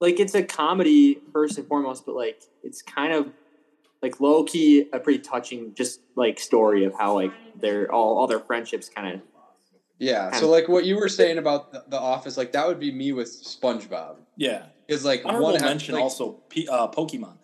like 0.00 0.18
it's 0.18 0.34
a 0.34 0.42
comedy 0.42 1.18
first 1.32 1.56
and 1.58 1.66
foremost, 1.66 2.04
but 2.04 2.14
like 2.16 2.42
it's 2.62 2.82
kind 2.82 3.12
of 3.12 3.28
like 4.02 4.20
low 4.20 4.42
key 4.42 4.88
a 4.92 4.98
pretty 4.98 5.20
touching 5.20 5.74
just 5.74 6.00
like 6.16 6.40
story 6.40 6.84
of 6.84 6.92
how 6.98 7.14
like 7.14 7.32
their 7.60 7.90
all 7.90 8.18
all 8.18 8.26
their 8.26 8.40
friendships 8.40 8.88
kind 8.88 9.14
of 9.14 9.20
Yeah. 9.98 10.30
Kind 10.30 10.40
So 10.40 10.50
like 10.50 10.68
what 10.68 10.84
you 10.84 10.96
were 10.96 11.08
saying 11.08 11.38
about 11.38 11.72
the, 11.72 11.84
the 11.88 12.00
Office, 12.00 12.36
like 12.36 12.50
that 12.52 12.66
would 12.66 12.80
be 12.80 12.90
me 12.90 13.12
with 13.12 13.28
SpongeBob. 13.28 14.16
yeah. 14.36 14.64
Is 14.88 15.04
like 15.04 15.22
Honorable 15.24 15.44
one 15.52 15.54
half- 15.54 15.62
mention 15.62 15.94
like, 15.94 16.02
also 16.02 16.32
P- 16.48 16.66
uh, 16.68 16.88
Pokemon, 16.88 17.36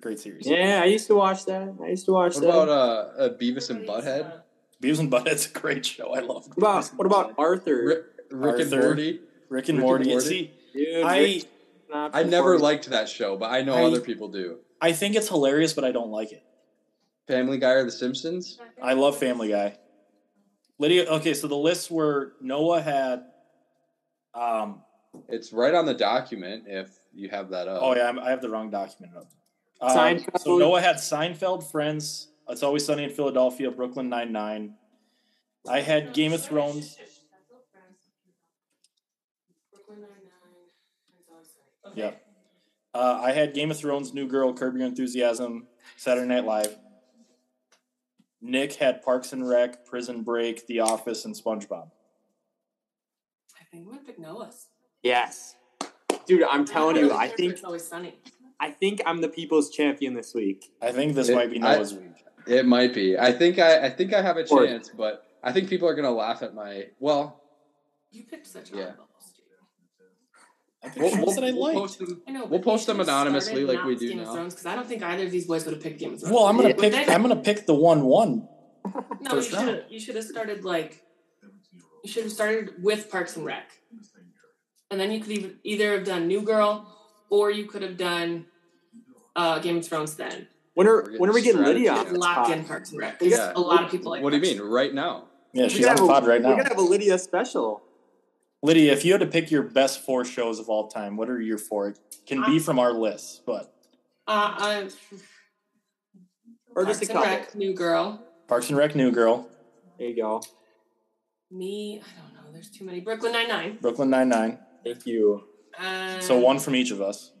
great 0.00 0.18
series. 0.18 0.46
yeah. 0.46 0.80
I 0.82 0.86
used 0.86 1.06
to 1.08 1.14
watch 1.14 1.44
that. 1.44 1.74
I 1.84 1.88
used 1.88 2.06
to 2.06 2.12
watch 2.12 2.34
What 2.36 2.40
that. 2.40 2.48
about 2.48 2.68
uh, 2.70 3.22
uh 3.22 3.28
Beavis 3.36 3.68
and 3.68 3.86
Butthead? 3.86 4.39
Beavis 4.82 4.98
and 5.00 5.10
Butthead's 5.10 5.46
a 5.54 5.58
great 5.58 5.84
show. 5.86 6.14
I 6.14 6.20
love. 6.20 6.46
what 6.54 6.58
about 6.58 6.84
what 6.96 7.06
about 7.06 7.34
Arthur? 7.38 7.84
Rick, 7.84 8.04
Rick 8.30 8.60
and 8.60 8.72
Arthur. 8.74 8.86
Morty. 8.86 9.10
Rick 9.12 9.20
and 9.20 9.50
Rick 9.50 9.68
and 9.68 9.78
Morty? 9.80 10.08
Morty? 10.10 10.26
See, 10.26 10.50
Dude, 10.72 11.02
I 11.04 11.42
I 11.92 12.22
never 12.22 12.58
liked 12.58 12.88
that 12.90 13.08
show, 13.08 13.36
but 13.36 13.50
I 13.50 13.62
know 13.62 13.74
I- 13.74 13.84
other 13.84 14.00
people 14.00 14.28
do. 14.28 14.58
I 14.80 14.92
think 14.92 15.14
it's 15.14 15.28
hilarious, 15.28 15.74
but 15.74 15.84
I 15.84 15.92
don't 15.92 16.10
like 16.10 16.32
it. 16.32 16.42
Family 17.28 17.58
Guy 17.58 17.72
or 17.72 17.84
The 17.84 17.90
Simpsons? 17.92 18.58
I 18.82 18.94
love 18.94 19.18
Family 19.18 19.48
Guy. 19.50 19.76
Lydia, 20.78 21.04
okay, 21.06 21.34
so 21.34 21.46
the 21.48 21.56
lists 21.56 21.90
were 21.90 22.32
Noah 22.40 22.80
had. 22.80 23.24
Um. 24.34 24.82
It's 25.28 25.52
right 25.52 25.74
on 25.74 25.84
the 25.86 25.92
document 25.94 26.64
if 26.68 26.88
you 27.12 27.28
have 27.30 27.50
that 27.50 27.66
up. 27.68 27.80
Oh 27.82 27.94
yeah, 27.96 28.06
I'm- 28.06 28.18
I 28.20 28.30
have 28.30 28.40
the 28.40 28.48
wrong 28.48 28.70
document 28.70 29.14
up. 29.16 29.26
Um, 29.82 29.96
Seinfeld. 29.96 30.40
so 30.40 30.56
Noah 30.56 30.80
had 30.80 30.96
Seinfeld, 30.96 31.70
Friends, 31.70 32.28
It's 32.50 32.62
Always 32.64 32.84
Sunny 32.84 33.04
in 33.04 33.10
Philadelphia, 33.10 33.70
Brooklyn 33.70 34.08
Nine 34.08 34.32
Nine. 34.32 34.74
I 35.68 35.80
had 35.80 36.12
Game 36.12 36.32
of 36.32 36.44
Thrones. 36.44 36.96
Brooklyn 39.72 40.00
Nine-Nine. 40.00 41.18
It's 41.18 41.28
always 41.30 41.46
sunny. 41.84 41.94
Yeah. 41.94 42.12
Uh, 42.92 43.20
I 43.22 43.30
had 43.32 43.54
Game 43.54 43.70
of 43.70 43.76
Thrones, 43.76 44.12
New 44.12 44.26
Girl, 44.26 44.52
Curb 44.52 44.76
Your 44.76 44.86
Enthusiasm, 44.86 45.68
Saturday 45.96 46.26
Night 46.26 46.44
Live. 46.44 46.76
Nick 48.42 48.72
had 48.74 49.02
Parks 49.02 49.32
and 49.32 49.48
Rec, 49.48 49.84
Prison 49.86 50.22
Break, 50.22 50.66
The 50.66 50.80
Office, 50.80 51.24
and 51.26 51.34
SpongeBob. 51.34 51.90
I 53.60 53.64
think 53.70 53.84
I'm 53.86 53.92
gonna 53.92 54.00
pick 54.04 54.18
Noah's. 54.18 54.66
Yes, 55.04 55.54
dude. 56.26 56.42
I'm 56.42 56.64
telling 56.64 56.96
you, 56.96 57.12
I 57.12 57.28
think 57.28 57.52
it's 57.52 57.64
always 57.64 57.86
sunny. 57.86 58.18
I 58.58 58.70
think 58.70 59.02
I'm 59.06 59.20
the 59.20 59.28
people's 59.28 59.70
champion 59.70 60.14
this 60.14 60.34
week. 60.34 60.72
I 60.82 60.90
think 60.90 61.14
this 61.14 61.28
It- 61.28 61.34
might 61.36 61.50
be 61.50 61.62
I- 61.62 61.76
Noah's 61.76 61.94
week. 61.94 62.24
It 62.50 62.66
might 62.66 62.92
be. 62.94 63.18
I 63.18 63.32
think 63.32 63.58
I, 63.58 63.86
I 63.86 63.90
think 63.90 64.12
I 64.12 64.22
have 64.22 64.36
a 64.36 64.44
chance, 64.44 64.88
but 64.90 65.24
I 65.42 65.52
think 65.52 65.68
people 65.68 65.88
are 65.88 65.94
gonna 65.94 66.10
laugh 66.10 66.42
at 66.42 66.54
my 66.54 66.86
well. 66.98 67.40
You 68.10 68.24
picked 68.24 68.46
such 68.46 68.70
Yeah. 68.72 68.86
oddballs, 68.86 69.34
dude. 69.36 69.44
I 70.82 70.88
picked 70.88 70.98
We'll, 70.98 71.26
we'll, 71.26 71.34
that 71.34 71.44
I 71.44 71.52
we'll 71.52 71.62
liked. 71.62 71.78
post 71.78 71.98
them. 72.00 72.22
I 72.26 72.30
know. 72.32 72.44
We'll 72.46 72.60
post 72.60 72.86
them 72.86 73.00
anonymously 73.00 73.64
like 73.64 73.84
we 73.84 73.96
do 73.96 74.08
Game 74.08 74.18
now. 74.24 74.34
Because 74.44 74.66
I 74.66 74.74
don't 74.74 74.86
think 74.88 75.02
either 75.02 75.24
of 75.24 75.30
these 75.30 75.46
boys 75.46 75.64
would 75.64 75.74
have 75.74 75.82
picked 75.82 75.98
Game 76.00 76.14
of 76.14 76.20
Thrones. 76.20 76.34
Well, 76.34 76.44
I'm 76.46 76.56
gonna 76.56 76.70
But 76.74 76.80
pick. 76.80 76.92
then- 76.92 77.10
I'm 77.10 77.22
gonna 77.22 77.36
pick 77.36 77.66
the 77.66 77.74
one 77.74 78.04
one. 78.04 78.48
No, 79.20 79.34
you 79.36 79.42
should 79.42 79.54
have. 79.58 79.82
You 79.88 80.00
should 80.00 80.16
have 80.16 80.24
started 80.24 80.64
like. 80.64 81.02
You 82.02 82.10
should 82.10 82.22
have 82.24 82.32
started 82.32 82.82
with 82.82 83.10
Parks 83.10 83.36
and 83.36 83.44
Rec, 83.44 83.70
and 84.90 84.98
then 84.98 85.12
you 85.12 85.20
could 85.20 85.32
even 85.32 85.58
either 85.64 85.92
have 85.92 86.04
done 86.06 86.26
New 86.26 86.40
Girl, 86.40 86.86
or 87.28 87.50
you 87.50 87.66
could 87.66 87.82
have 87.82 87.98
done 87.98 88.46
uh, 89.36 89.58
Game 89.58 89.76
of 89.76 89.86
Thrones. 89.86 90.16
Then 90.16 90.48
When 90.80 90.86
We're 90.86 91.18
when 91.18 91.28
are 91.28 91.34
we 91.34 91.42
getting. 91.42 91.62
Lydia 91.62 91.92
on 91.92 91.96
Just 92.06 92.08
the 92.08 92.52
in 92.54 92.64
Parks 92.64 92.90
and 92.90 92.98
Rec. 92.98 93.20
We 93.20 93.28
Because 93.28 93.52
a 93.54 93.60
lot 93.60 93.84
of 93.84 93.90
people 93.90 94.12
like. 94.12 94.22
What 94.22 94.30
do 94.30 94.36
you 94.36 94.42
mean? 94.42 94.62
Right 94.62 94.94
now? 94.94 95.24
Yeah, 95.52 95.68
she's 95.68 95.86
on 95.86 95.96
the 95.96 96.06
pod 96.06 96.26
right 96.26 96.40
now. 96.40 96.48
We're 96.48 96.56
gonna 96.56 96.70
have 96.70 96.78
a 96.78 96.80
Lydia 96.80 97.18
special. 97.18 97.82
Lydia, 98.62 98.90
if 98.90 99.04
you 99.04 99.12
had 99.12 99.20
to 99.20 99.26
pick 99.26 99.50
your 99.50 99.62
best 99.62 100.00
four 100.06 100.24
shows 100.24 100.58
of 100.58 100.70
all 100.70 100.88
time, 100.88 101.18
what 101.18 101.28
are 101.28 101.38
your 101.38 101.58
four? 101.58 101.88
It 101.88 101.98
can 102.24 102.42
be 102.46 102.58
from 102.58 102.78
our 102.78 102.94
list, 102.94 103.42
but 103.44 103.74
Rec. 104.26 104.34
Uh, 104.34 104.88
Or 106.74 106.84
Parks 106.84 106.98
just 106.98 107.10
a 107.10 107.12
and 107.12 107.24
couple. 107.24 107.36
Rec, 107.40 107.54
New 107.54 107.74
Girl. 107.74 108.24
Parks 108.48 108.70
and 108.70 108.78
Rec, 108.78 108.94
New 108.94 109.10
Girl, 109.12 109.50
There 109.98 110.08
you 110.08 110.16
go. 110.16 110.40
Me, 111.50 112.00
I 112.02 112.22
don't 112.22 112.32
know. 112.46 112.52
There's 112.54 112.70
too 112.70 112.86
many. 112.86 113.00
Brooklyn 113.00 113.32
Nine 113.32 113.48
Nine. 113.48 113.78
Brooklyn 113.82 114.08
Nine 114.08 114.30
Nine. 114.30 114.58
Thank 114.82 115.04
you. 115.04 115.44
Uh, 115.78 116.20
So 116.20 116.38
one 116.38 116.58
from 116.58 116.74
each 116.74 116.90
of 116.90 117.02
us. 117.02 117.32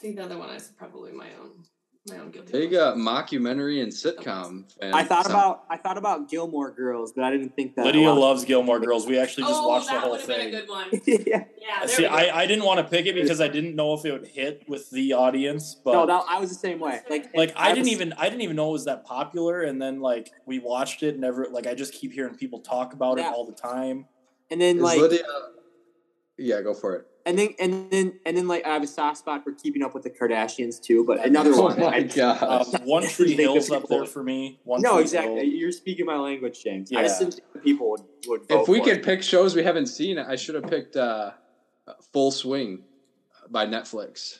See, 0.00 0.12
the 0.12 0.24
other 0.24 0.38
one 0.38 0.50
is 0.50 0.72
probably 0.76 1.12
my 1.12 1.28
own. 1.40 1.64
My 2.08 2.16
own 2.16 2.30
guilty. 2.30 2.50
Big 2.52 2.74
uh, 2.74 2.94
mockumentary 2.94 3.82
and 3.82 3.92
sitcom. 3.92 4.72
fan. 4.80 4.94
I 4.94 5.04
thought 5.04 5.24
Some- 5.26 5.32
about 5.34 5.64
I 5.68 5.76
thought 5.76 5.98
about 5.98 6.30
Gilmore 6.30 6.70
Girls, 6.70 7.12
but 7.12 7.24
I 7.24 7.30
didn't 7.30 7.54
think 7.54 7.74
that. 7.76 7.84
Lydia 7.84 8.08
a 8.10 8.12
loves 8.12 8.42
Gilmore 8.46 8.80
Girls. 8.80 9.06
We 9.06 9.18
actually 9.18 9.42
just 9.44 9.60
oh, 9.62 9.68
watched 9.68 9.88
the 9.88 9.92
that 9.92 10.00
whole 10.00 10.12
would 10.12 10.20
have 10.20 10.26
been 10.28 10.40
a 10.40 10.42
thing. 10.44 10.50
good 10.52 10.68
one. 10.70 10.88
yeah. 11.26 11.44
Yeah. 11.60 11.86
See. 11.86 12.06
I, 12.06 12.40
I 12.40 12.46
didn't 12.46 12.64
want 12.64 12.78
to 12.80 12.84
pick 12.84 13.04
it 13.04 13.14
because 13.14 13.42
I 13.42 13.48
didn't 13.48 13.76
know 13.76 13.92
if 13.92 14.06
it 14.06 14.12
would 14.12 14.26
hit 14.28 14.64
with 14.66 14.88
the 14.90 15.12
audience, 15.12 15.76
but 15.84 15.92
No, 15.92 16.06
that, 16.06 16.24
I 16.26 16.40
was 16.40 16.48
the 16.48 16.54
same 16.56 16.80
way. 16.80 17.00
Like, 17.10 17.36
like 17.36 17.52
I 17.54 17.68
didn't 17.68 17.80
was- 17.84 17.92
even 17.92 18.14
I 18.14 18.30
didn't 18.30 18.40
even 18.42 18.56
know 18.56 18.70
it 18.70 18.72
was 18.72 18.86
that 18.86 19.04
popular, 19.04 19.60
and 19.64 19.80
then 19.80 20.00
like 20.00 20.30
we 20.46 20.58
watched 20.58 21.02
it, 21.02 21.18
never 21.18 21.48
like 21.50 21.66
I 21.66 21.74
just 21.74 21.92
keep 21.92 22.14
hearing 22.14 22.34
people 22.34 22.60
talk 22.60 22.94
about 22.94 23.18
Yeah. 23.18 23.28
it 23.28 23.34
all 23.34 23.44
the 23.44 23.52
time. 23.52 24.06
And 24.50 24.58
then 24.58 24.78
Is 24.78 24.82
like, 24.82 24.98
Lydia? 24.98 25.22
Yeah, 26.40 26.62
go 26.62 26.74
for 26.74 26.96
it. 26.96 27.06
and 27.26 27.38
then 27.38 27.54
and 27.60 27.90
then 27.90 28.18
and 28.24 28.36
then 28.36 28.48
like 28.48 28.64
I 28.66 28.70
have 28.70 28.82
a 28.82 28.86
soft 28.86 29.18
spot 29.18 29.44
for 29.44 29.52
Keeping 29.52 29.82
Up 29.82 29.92
with 29.94 30.02
the 30.04 30.10
Kardashians 30.10 30.80
too. 30.82 31.04
But 31.04 31.24
another 31.24 31.50
oh 31.54 31.62
one. 31.64 31.78
my 31.80 31.86
I- 31.96 32.02
gosh. 32.02 32.38
Uh, 32.74 32.78
One 32.84 33.02
Tree 33.06 33.28
Think 33.36 33.40
Hill's 33.40 33.70
up 33.70 33.86
there 33.88 34.06
for 34.06 34.22
me. 34.22 34.58
One 34.64 34.80
no, 34.82 34.98
exactly. 34.98 35.34
Hill. 35.36 35.44
You're 35.44 35.72
speaking 35.72 36.06
my 36.06 36.16
language, 36.16 36.62
James. 36.64 36.90
I 36.92 37.02
just 37.02 37.20
didn't 37.20 37.34
think 37.34 37.62
people 37.64 37.90
would 37.90 38.00
would. 38.26 38.48
Vote 38.48 38.62
if 38.62 38.68
we 38.68 38.78
for 38.78 38.84
could 38.86 38.98
it. 38.98 39.04
pick 39.04 39.22
shows 39.22 39.54
we 39.54 39.62
haven't 39.62 39.86
seen, 39.86 40.18
I 40.18 40.36
should 40.36 40.54
have 40.54 40.66
picked 40.68 40.96
uh, 40.96 41.32
Full 42.12 42.30
Swing 42.30 42.84
by 43.50 43.66
Netflix. 43.66 44.38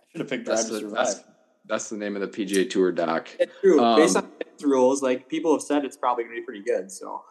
I 0.00 0.04
should 0.10 0.20
have 0.22 0.28
picked 0.30 0.46
Drive 0.46 0.56
That's 0.58 0.68
to 0.68 0.74
the, 0.74 0.80
Survive. 0.80 0.94
that's, 1.06 1.24
that's 1.66 1.88
the 1.90 1.96
name 1.96 2.16
of 2.16 2.22
the 2.22 2.28
PGA 2.28 2.68
Tour 2.68 2.90
doc. 2.90 3.28
It's 3.38 3.52
true. 3.60 3.80
Um, 3.80 4.00
Based 4.00 4.16
on 4.16 4.28
its 4.40 4.64
rules, 4.64 5.02
like 5.02 5.28
people 5.28 5.52
have 5.52 5.62
said, 5.62 5.84
it's 5.84 5.96
probably 5.96 6.24
gonna 6.24 6.36
be 6.36 6.42
pretty 6.42 6.62
good. 6.62 6.90
So 6.90 7.22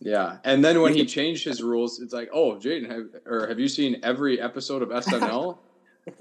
Yeah, 0.00 0.38
and 0.44 0.64
then 0.64 0.80
when 0.80 0.94
he 0.94 1.04
changed 1.06 1.44
his 1.44 1.60
rules, 1.62 2.00
it's 2.00 2.12
like, 2.12 2.30
oh, 2.32 2.52
Jaden, 2.54 2.88
have, 2.90 3.06
or 3.26 3.48
have 3.48 3.58
you 3.58 3.66
seen 3.68 3.98
every 4.04 4.40
episode 4.40 4.80
of 4.82 4.90
SNL? 4.90 5.58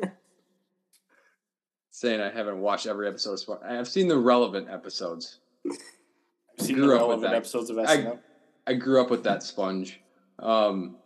Saying 1.91 2.21
I 2.21 2.29
haven't 2.29 2.59
watched 2.59 2.85
every 2.87 3.07
episode. 3.07 3.33
Of 3.33 3.39
Sp- 3.41 3.63
I've 3.63 3.87
seen 3.87 4.07
the 4.07 4.17
relevant 4.17 4.67
episodes. 4.69 5.39
I've 5.65 5.75
seen 6.65 6.75
grew 6.75 6.87
the 6.87 6.95
up 6.95 7.01
with 7.01 7.09
relevant 7.09 7.31
that. 7.31 7.35
episodes 7.35 7.69
of 7.69 7.77
SNL. 7.77 8.19
I 8.67 8.73
grew 8.73 9.01
up 9.01 9.09
with 9.09 9.23
that 9.23 9.41
sponge. 9.43 9.99
Um, 10.39 10.97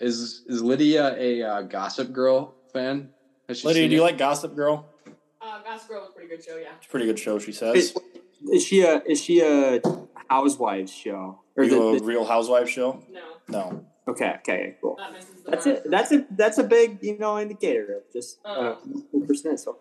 is 0.00 0.42
is 0.48 0.62
Lydia 0.62 1.16
a 1.18 1.42
uh, 1.42 1.62
Gossip 1.62 2.12
Girl 2.12 2.54
fan? 2.72 3.10
Has 3.48 3.60
she 3.60 3.66
Lydia, 3.68 3.82
seen 3.84 3.90
do 3.90 3.96
you 3.96 4.02
it? 4.02 4.04
like 4.04 4.18
Gossip 4.18 4.54
Girl? 4.54 4.86
uh, 5.40 5.62
Gossip 5.62 5.88
Girl 5.88 6.00
was 6.02 6.10
a 6.10 6.12
pretty 6.12 6.28
good 6.28 6.44
show. 6.44 6.56
Yeah. 6.56 6.68
It's 6.76 6.86
a 6.86 6.90
pretty 6.90 7.06
good 7.06 7.18
show, 7.18 7.38
she 7.38 7.50
is, 7.50 7.58
says. 7.58 7.96
is 8.52 8.64
she 8.64 8.82
a 8.82 9.02
is 9.02 9.20
she 9.20 9.40
a 9.40 9.80
housewives 10.28 10.92
show 10.92 11.40
or 11.56 11.64
you 11.64 11.70
the, 11.70 11.80
a 11.80 11.98
the- 11.98 12.04
Real 12.04 12.24
Housewives 12.24 12.70
show? 12.70 13.02
No, 13.10 13.20
No. 13.48 13.84
okay 14.08 14.34
okay 14.38 14.76
cool. 14.80 14.96
not 14.98 15.12
That's 15.46 15.66
it. 15.66 15.82
That's 15.90 16.12
a 16.12 16.26
that's 16.30 16.58
a 16.58 16.64
big 16.64 16.98
you 17.02 17.18
know 17.18 17.38
indicator 17.38 17.96
of 17.98 18.12
just 18.12 18.38
uh, 18.44 18.76
percent. 19.26 19.60
So 19.60 19.78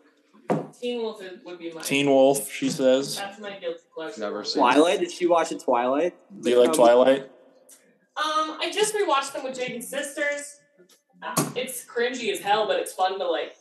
Teen 0.80 1.02
Wolf 1.02 1.22
would 1.46 1.58
be 1.60 1.72
my. 1.72 1.82
Teen 1.82 2.08
Wolf, 2.08 2.52
she 2.52 2.70
says. 2.70 3.18
That's 3.18 3.40
my 3.40 3.58
guilty 3.60 3.80
pleasure. 3.96 4.20
Never 4.20 4.44
seen 4.44 4.62
Twilight. 4.62 5.00
Did 5.00 5.12
she 5.12 5.26
watch 5.26 5.52
a 5.52 5.58
Twilight? 5.58 6.16
Do 6.42 6.50
you 6.50 6.60
like 6.60 6.74
Twilight? 6.74 7.30
Um, 8.16 8.58
I 8.62 8.70
just 8.72 8.94
rewatched 8.94 9.34
them 9.34 9.44
with 9.44 9.58
Jaden's 9.58 9.88
sisters. 9.88 10.60
It's 11.56 11.86
cringy 11.86 12.32
as 12.32 12.42
hell, 12.42 12.68
but 12.68 12.78
it's 12.80 12.94
fun 12.94 13.18
to 13.18 13.26
like 13.28 13.56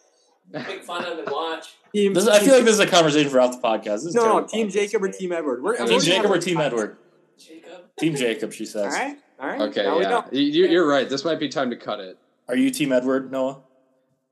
make 0.50 0.84
fun 0.84 1.04
of 1.04 1.18
and 1.18 1.28
watch. 1.30 1.74
Team, 1.94 2.14
This, 2.14 2.26
I 2.26 2.38
feel 2.40 2.54
like 2.54 2.64
this 2.64 2.74
is 2.74 2.80
a 2.80 2.86
conversation 2.86 3.30
for 3.30 3.40
off 3.40 3.52
the 3.60 3.66
podcast. 3.66 3.84
This 4.02 4.06
is 4.06 4.14
no, 4.14 4.40
no, 4.40 4.46
Team 4.46 4.68
podcast. 4.68 4.72
Jacob 4.72 5.02
or 5.02 5.08
Team 5.08 5.32
Edward. 5.32 5.62
We're, 5.62 5.76
Team 5.76 5.86
Team 5.86 5.96
we're 5.96 6.00
Jacob 6.02 6.30
or 6.30 6.38
Team 6.38 6.56
a- 6.58 6.64
Edward? 6.64 6.96
Jacob. 7.38 7.96
Team 7.98 8.16
Jacob, 8.16 8.52
she 8.52 8.64
says. 8.64 8.92
All 8.94 9.00
right, 9.00 9.18
all 9.38 9.48
right. 9.48 9.60
Okay, 9.62 9.82
now 9.82 10.00
yeah. 10.00 10.22
You- 10.32 10.40
you- 10.40 10.66
you're 10.68 10.86
right. 10.88 11.08
This 11.08 11.24
might 11.24 11.38
be 11.38 11.48
time 11.48 11.70
to 11.70 11.76
cut 11.76 12.00
it. 12.00 12.18
Are 12.48 12.56
you 12.56 12.70
Team 12.70 12.92
Edward, 12.92 13.30
Noah? 13.30 13.60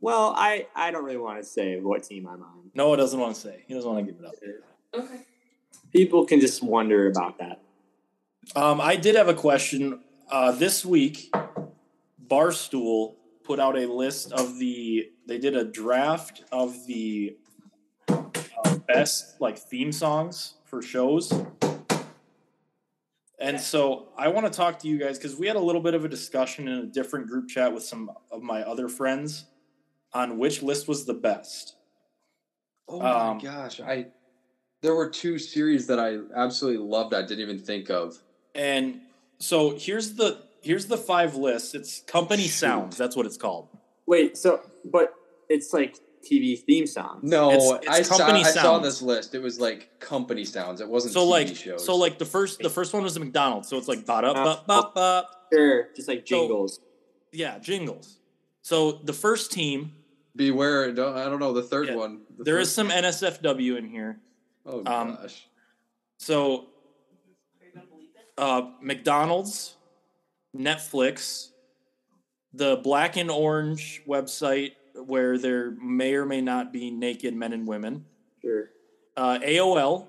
Well, 0.01 0.32
I 0.37 0.66
I 0.74 0.91
don't 0.91 1.05
really 1.05 1.19
want 1.19 1.39
to 1.39 1.45
say 1.45 1.78
what 1.78 2.03
team 2.05 2.27
I'm 2.27 2.43
on. 2.43 2.70
Noah 2.74 2.97
doesn't 2.97 3.20
want 3.20 3.35
to 3.35 3.41
say. 3.41 3.65
He 3.69 3.74
doesn't 3.74 3.91
want 3.91 4.07
to 4.07 4.12
give 4.12 4.20
it 4.23 4.27
up. 4.27 4.35
Okay. 4.95 5.27
People 5.93 6.24
can 6.24 6.41
just 6.41 6.62
wonder 6.62 7.07
about 7.09 7.39
that. 7.39 7.61
Um, 8.57 8.81
I 8.81 8.97
did 8.97 9.15
have 9.16 9.28
a 9.28 9.35
question. 9.35 10.01
Uh, 10.31 10.53
this 10.53 10.85
week, 10.87 11.31
Barstool 12.27 13.16
put 13.51 13.59
out 13.59 13.77
a 13.77 13.85
list 13.85 14.31
of 14.31 14.60
the. 14.60 15.10
They 15.27 15.39
did 15.39 15.56
a 15.56 15.64
draft 15.64 16.44
of 16.52 16.86
the 16.86 17.36
uh, 18.09 18.77
best 18.86 19.40
like 19.40 19.59
theme 19.59 19.90
songs 19.90 20.55
for 20.66 20.81
shows. 20.81 21.32
And 23.40 23.60
so 23.60 24.10
I 24.16 24.28
want 24.28 24.47
to 24.47 24.56
talk 24.56 24.78
to 24.81 24.89
you 24.89 24.98
guys 24.98 25.18
because 25.18 25.35
we 25.35 25.48
had 25.48 25.56
a 25.56 25.60
little 25.60 25.81
bit 25.81 25.94
of 25.94 26.05
a 26.05 26.09
discussion 26.09 26.68
in 26.68 26.78
a 26.78 26.86
different 26.86 27.27
group 27.27 27.48
chat 27.48 27.74
with 27.74 27.82
some 27.82 28.12
of 28.31 28.40
my 28.40 28.62
other 28.62 28.89
friends 28.89 29.47
on 30.12 30.39
which 30.39 30.62
list 30.62 30.86
was 30.86 31.05
the 31.05 31.14
best. 31.14 31.74
Oh 32.86 33.01
Um, 33.01 33.39
my 33.39 33.43
gosh, 33.43 33.81
I 33.81 34.06
there 34.81 34.94
were 34.94 35.10
two 35.10 35.40
series 35.40 35.89
that 35.89 35.98
I 35.98 36.18
absolutely 36.36 36.86
loved. 36.86 37.14
I 37.14 37.22
didn't 37.22 37.40
even 37.40 37.59
think 37.59 37.90
of. 37.90 38.16
And 38.55 39.01
so 39.40 39.77
here's 39.77 40.14
the 40.14 40.49
here's 40.62 40.87
the 40.87 40.97
five 40.97 41.35
lists. 41.35 41.74
It's 41.74 42.01
company 42.03 42.45
Shoot. 42.45 42.51
sounds. 42.53 42.97
That's 42.97 43.16
what 43.16 43.27
it's 43.27 43.37
called. 43.37 43.69
Wait, 44.07 44.37
so 44.37 44.61
but 44.85 45.15
it's 45.49 45.73
like 45.73 45.97
TV 46.28 46.59
theme 46.59 46.87
songs. 46.87 47.23
No, 47.23 47.51
It's- 47.51 47.70
it's 47.82 47.89
I 47.89 48.03
saw 48.03 48.19
company 48.19 48.41
I 48.45 48.51
saw 48.51 48.78
this 48.78 49.01
list. 49.03 49.35
It 49.35 49.41
was 49.43 49.59
like 49.61 49.99
company 50.01 50.45
sounds. 50.45 50.81
It 50.81 50.89
wasn't 50.89 51.15
So 51.15 51.24
TV 51.27 51.31
like 51.31 51.57
shows. 51.57 51.85
so 51.85 51.97
like 51.97 52.19
the 52.19 52.24
first 52.27 52.61
the 52.61 52.70
first 52.70 52.93
one 52.93 53.03
was 53.03 53.15
the 53.15 53.20
McDonald's. 53.20 53.69
So 53.69 53.77
it's 53.78 53.89
like 53.89 54.05
ba 54.07 54.23
da 54.23 54.35
ba 54.35 54.62
ba 54.66 54.91
ba. 54.95 55.27
Sure, 55.53 55.89
just 55.97 56.09
like 56.09 56.20
So- 56.20 56.24
jingles. 56.41 56.81
Yeah, 57.32 57.59
jingles. 57.59 58.19
So 58.62 58.93
the 58.93 59.12
first 59.12 59.53
team, 59.53 59.93
beware. 60.37 60.93
Don't, 60.93 61.16
I 61.16 61.24
don't 61.27 61.39
know 61.39 61.53
the 61.53 61.62
third 61.62 61.89
Yeah. 61.89 61.95
one. 61.97 62.20
The 62.37 62.45
there 62.45 62.55
third- 62.57 62.61
is 62.62 62.73
some 62.74 62.89
NSFW 62.91 63.77
in 63.78 63.89
here. 63.89 64.20
Oh 64.66 64.78
um, 64.85 65.16
gosh. 65.16 65.47
So 66.19 66.66
uh, 68.37 68.62
McDonald's, 68.81 69.77
Netflix, 70.56 71.51
the 72.52 72.77
Black 72.77 73.16
and 73.16 73.31
Orange 73.31 74.02
website 74.06 74.72
where 75.06 75.39
there 75.39 75.70
may 75.72 76.14
or 76.14 76.27
may 76.27 76.40
not 76.40 76.72
be 76.72 76.90
naked 76.90 77.35
men 77.35 77.52
and 77.52 77.66
women, 77.66 78.05
Sure. 78.43 78.70
uh, 79.16 79.39
AOL, 79.43 80.09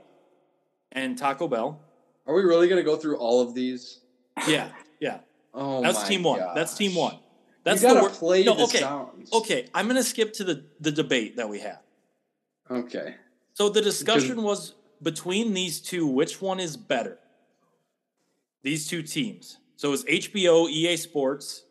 and 0.91 1.17
Taco 1.17 1.47
Bell. 1.47 1.79
Are 2.27 2.33
we 2.33 2.41
really 2.43 2.67
gonna 2.67 2.83
go 2.83 2.95
through 2.97 3.17
all 3.17 3.41
of 3.41 3.53
these? 3.53 3.99
Yeah, 4.47 4.71
yeah. 4.99 5.19
Oh, 5.53 5.81
That's 5.81 6.07
team 6.07 6.23
one. 6.23 6.39
That's 6.55 6.73
team 6.75 6.95
one. 6.95 7.17
That's 7.65 7.81
you 7.81 7.89
gotta 7.89 7.99
the 7.99 8.05
wor- 8.05 8.09
play 8.09 8.43
No, 8.45 8.55
the 8.55 8.63
okay. 8.63 8.79
sounds. 8.79 9.31
Okay, 9.33 9.67
I'm 9.73 9.85
gonna 9.87 10.01
skip 10.01 10.31
to 10.35 10.45
the 10.45 10.63
the 10.79 10.91
debate 10.93 11.35
that 11.35 11.49
we 11.49 11.59
had. 11.59 11.79
Okay. 12.69 13.15
So 13.53 13.67
the 13.67 13.81
discussion 13.81 14.43
was 14.43 14.75
between 15.03 15.53
these 15.53 15.81
two, 15.81 16.07
which 16.07 16.41
one 16.41 16.59
is 16.61 16.77
better? 16.77 17.19
These 18.63 18.87
two 18.87 19.03
teams. 19.03 19.57
So 19.81 19.87
it 19.87 19.91
was 19.93 20.03
HBO, 20.05 20.69
EA 20.69 20.95
Sports, 20.95 21.63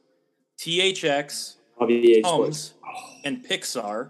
THX, 0.58 1.54
Of 1.78 1.90
EA 1.92 2.22
Sports. 2.24 2.70
Tums, 2.70 2.74
and 3.22 3.46
Pixar. 3.46 4.08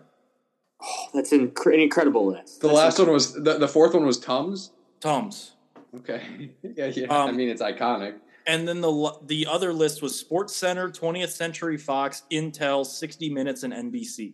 Oh, 0.83 1.07
that's 1.13 1.33
an, 1.33 1.51
incre- 1.51 1.75
an 1.75 1.81
incredible 1.81 2.25
list. 2.25 2.63
The 2.63 2.69
That's 2.69 2.79
last 2.79 2.99
one 2.99 3.13
was 3.13 3.35
the, 3.35 3.59
the 3.59 3.69
fourth 3.69 3.93
one 3.93 4.07
was 4.07 4.19
Tums. 4.19 4.71
Tums. 5.01 5.53
Okay. 5.99 6.51
yeah, 6.63 6.87
yeah. 6.87 7.13
I 7.13 7.29
Um, 7.29 7.37
mean, 7.37 7.51
it's 7.51 7.61
iconic. 7.61 8.15
And 8.47 8.67
then 8.67 8.81
the 8.81 9.19
the 9.27 9.47
other 9.47 9.71
list 9.75 10.01
was 10.01 10.19
Sports 10.19 10.57
Center, 10.57 10.89
20th 10.89 11.29
Century 11.29 11.77
Fox, 11.77 12.23
Intel, 12.33 12.87
60 12.87 13.29
Minutes, 13.29 13.65
and 13.65 13.75
NBC. 13.75 14.33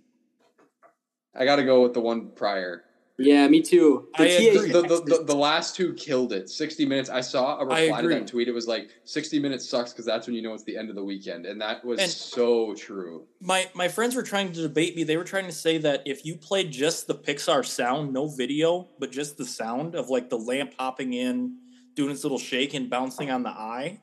I 1.34 1.44
got 1.44 1.56
to 1.56 1.64
go 1.64 1.82
with 1.82 1.92
the 1.92 2.00
one 2.00 2.28
prior. 2.36 2.84
Yeah, 3.18 3.48
me 3.48 3.62
too. 3.62 4.08
The 4.18 4.24
I 4.24 4.26
THX 4.28 4.56
agree. 4.56 4.72
The, 4.72 4.82
the, 4.82 5.00
the, 5.18 5.24
the 5.24 5.34
last 5.34 5.74
two 5.74 5.94
killed 5.94 6.34
it. 6.34 6.50
60 6.50 6.84
minutes. 6.84 7.08
I 7.08 7.22
saw 7.22 7.58
a 7.58 7.64
reply 7.64 8.02
to 8.02 8.08
that 8.08 8.26
tweet. 8.26 8.46
It 8.46 8.52
was 8.52 8.68
like 8.68 8.90
60 9.04 9.38
minutes 9.38 9.66
sucks 9.66 9.92
because 9.92 10.04
that's 10.04 10.26
when 10.26 10.36
you 10.36 10.42
know 10.42 10.52
it's 10.52 10.64
the 10.64 10.76
end 10.76 10.90
of 10.90 10.96
the 10.96 11.04
weekend. 11.04 11.46
And 11.46 11.58
that 11.62 11.82
was 11.82 11.98
And- 11.98 12.10
so 12.10 12.74
true. 12.74 13.26
My 13.40 13.70
my 13.74 13.88
friends 13.88 14.14
were 14.14 14.22
trying 14.22 14.52
to 14.52 14.60
debate 14.60 14.96
me. 14.96 15.04
They 15.04 15.16
were 15.16 15.24
trying 15.24 15.46
to 15.46 15.52
say 15.52 15.78
that 15.78 16.02
if 16.04 16.26
you 16.26 16.36
played 16.36 16.70
just 16.70 17.06
the 17.06 17.14
Pixar 17.14 17.64
sound, 17.64 18.12
no 18.12 18.28
video, 18.28 18.88
but 18.98 19.12
just 19.12 19.38
the 19.38 19.46
sound 19.46 19.94
of 19.94 20.10
like 20.10 20.28
the 20.28 20.38
lamp 20.38 20.74
hopping 20.78 21.14
in, 21.14 21.56
doing 21.94 22.10
its 22.10 22.22
little 22.22 22.38
shake 22.38 22.74
and 22.74 22.90
bouncing 22.90 23.30
on 23.30 23.42
the 23.42 23.50
eye. 23.50 24.00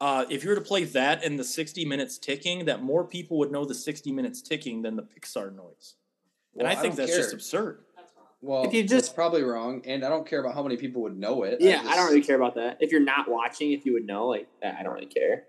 Uh, 0.00 0.24
if 0.30 0.44
you 0.44 0.48
were 0.48 0.54
to 0.54 0.60
play 0.62 0.84
that 0.84 1.24
and 1.24 1.38
the 1.38 1.44
60 1.44 1.84
minutes 1.84 2.16
ticking, 2.18 2.64
that 2.66 2.82
more 2.82 3.04
people 3.04 3.36
would 3.38 3.50
know 3.50 3.64
the 3.64 3.74
60 3.74 4.12
minutes 4.12 4.40
ticking 4.40 4.80
than 4.80 4.94
the 4.96 5.02
Pixar 5.02 5.54
noise. 5.54 5.96
And 6.54 6.62
Well, 6.62 6.66
I 6.72 6.74
think 6.76 6.96
don't 6.96 7.06
that's 7.06 7.16
just 7.16 7.34
absurd. 7.34 7.80
That's 8.40 8.48
wrong. 8.50 8.60
Well, 8.62 8.64
If 8.64 8.74
you 8.74 8.82
that's 8.82 8.92
just- 9.06 9.14
probably 9.14 9.42
wrong. 9.42 9.82
And 9.86 10.04
I 10.04 10.08
don't 10.08 10.26
care 10.26 10.40
about 10.40 10.54
how 10.54 10.62
many 10.62 10.76
people 10.76 11.02
would 11.02 11.16
know 11.18 11.42
it. 11.42 11.58
Yeah, 11.60 11.80
I, 11.80 11.82
just- 11.84 11.96
don't 11.96 12.06
really 12.06 12.22
care 12.22 12.36
about 12.36 12.54
that. 12.56 12.78
If 12.80 12.90
you're 12.92 13.00
not 13.00 13.28
watching, 13.28 13.72
if 13.72 13.84
you 13.84 13.92
would 13.94 14.06
know, 14.06 14.26
like 14.26 14.48
I 14.62 14.82
don't 14.82 14.94
really 14.94 15.06
care. 15.06 15.44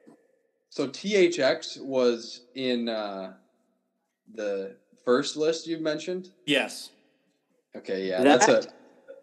So 0.69 0.87
THX 0.87 1.81
was 1.81 2.41
in 2.55 2.89
uh, 2.89 3.33
the 4.33 4.75
first 5.03 5.35
list 5.37 5.67
you 5.67 5.79
mentioned. 5.79 6.29
Yes. 6.45 6.91
Okay, 7.75 8.07
yeah, 8.07 8.23
That- 8.23 8.41
that's 8.41 8.67
a 8.67 8.71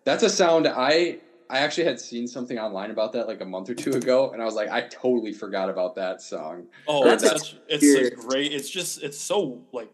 that's 0.05 0.23
a 0.23 0.31
sound 0.31 0.69
I 0.69 1.19
I 1.51 1.59
actually 1.59 1.85
had 1.85 2.01
seen 2.01 2.27
something 2.27 2.59
online 2.59 2.91
about 2.91 3.13
that 3.13 3.27
like 3.29 3.41
a 3.41 3.45
month 3.45 3.71
or 3.71 3.75
two 3.75 3.91
ago, 3.93 4.31
and 4.31 4.43
I 4.43 4.45
was 4.45 4.55
like, 4.55 4.69
I 4.69 4.83
totally 4.83 5.33
forgot 5.33 5.69
about 5.71 5.95
that 5.97 6.21
song. 6.23 6.67
Oh, 6.89 7.05
That's 7.05 7.23
it's 7.23 7.33
a 7.33 7.39
such, 7.39 7.57
it's 7.69 7.85
a 7.85 8.11
great. 8.17 8.53
It's 8.53 8.69
just 8.71 9.03
it's 9.03 9.19
so 9.19 9.63
like 9.73 9.91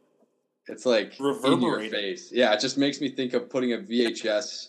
It's 0.68 0.86
like 0.86 1.18
in 1.18 1.24
your 1.24 1.34
Reverberating. 1.34 1.90
face. 1.90 2.30
Yeah, 2.32 2.52
it 2.54 2.60
just 2.60 2.78
makes 2.78 3.00
me 3.00 3.08
think 3.08 3.32
of 3.34 3.50
putting 3.50 3.72
a 3.72 3.78
VHS 3.78 4.68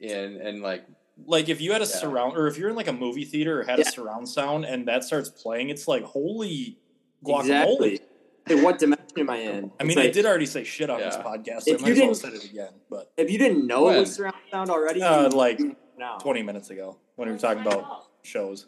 in 0.00 0.40
and 0.40 0.62
like 0.62 0.84
Like 1.26 1.48
if 1.48 1.60
you 1.60 1.70
had 1.72 1.80
a 1.80 1.84
Yeah. 1.84 1.90
surround, 1.90 2.36
or 2.36 2.48
if 2.48 2.58
you're 2.58 2.68
in 2.70 2.74
like 2.76 2.88
a 2.88 2.92
movie 2.92 3.24
theater 3.24 3.60
or 3.60 3.64
had 3.64 3.78
Yeah. 3.78 3.88
a 3.88 3.90
surround 3.90 4.28
sound, 4.28 4.64
and 4.64 4.86
that 4.88 5.04
starts 5.04 5.28
playing, 5.30 5.70
it's 5.70 5.86
like 5.86 6.02
holy 6.02 6.78
guacamole. 7.24 7.40
Exactly. 7.40 8.00
Hey, 8.46 8.60
what 8.62 8.78
dimension 8.78 9.18
am 9.20 9.30
I 9.30 9.36
in? 9.36 9.72
I 9.80 9.84
mean, 9.84 9.92
It's 9.92 9.96
I 9.98 10.02
like, 10.04 10.12
did 10.12 10.26
already 10.26 10.46
say 10.46 10.64
shit 10.64 10.90
on 10.90 10.98
this 11.00 11.16
podcast. 11.16 11.62
So 11.62 11.70
If 11.74 11.80
I 11.80 11.82
might 11.82 11.88
you 11.88 11.92
as 11.94 11.98
well 11.98 12.06
didn't- 12.08 12.16
said 12.16 12.34
it 12.34 12.44
again. 12.50 12.72
But 12.90 13.12
If 13.16 13.30
you 13.30 13.38
didn't 13.38 13.66
know 13.66 13.84
When? 13.84 13.96
it 13.96 14.00
was 14.00 14.14
surround 14.14 14.34
sound 14.50 14.70
already, 14.70 15.02
uh, 15.02 15.22
you- 15.22 15.28
like 15.30 15.60
now. 15.96 16.18
20 16.18 16.42
minutes 16.42 16.70
ago 16.70 16.98
when 17.14 17.28
we 17.28 17.32
were 17.34 17.38
talking 17.40 17.62
about 17.62 18.06
shows, 18.22 18.66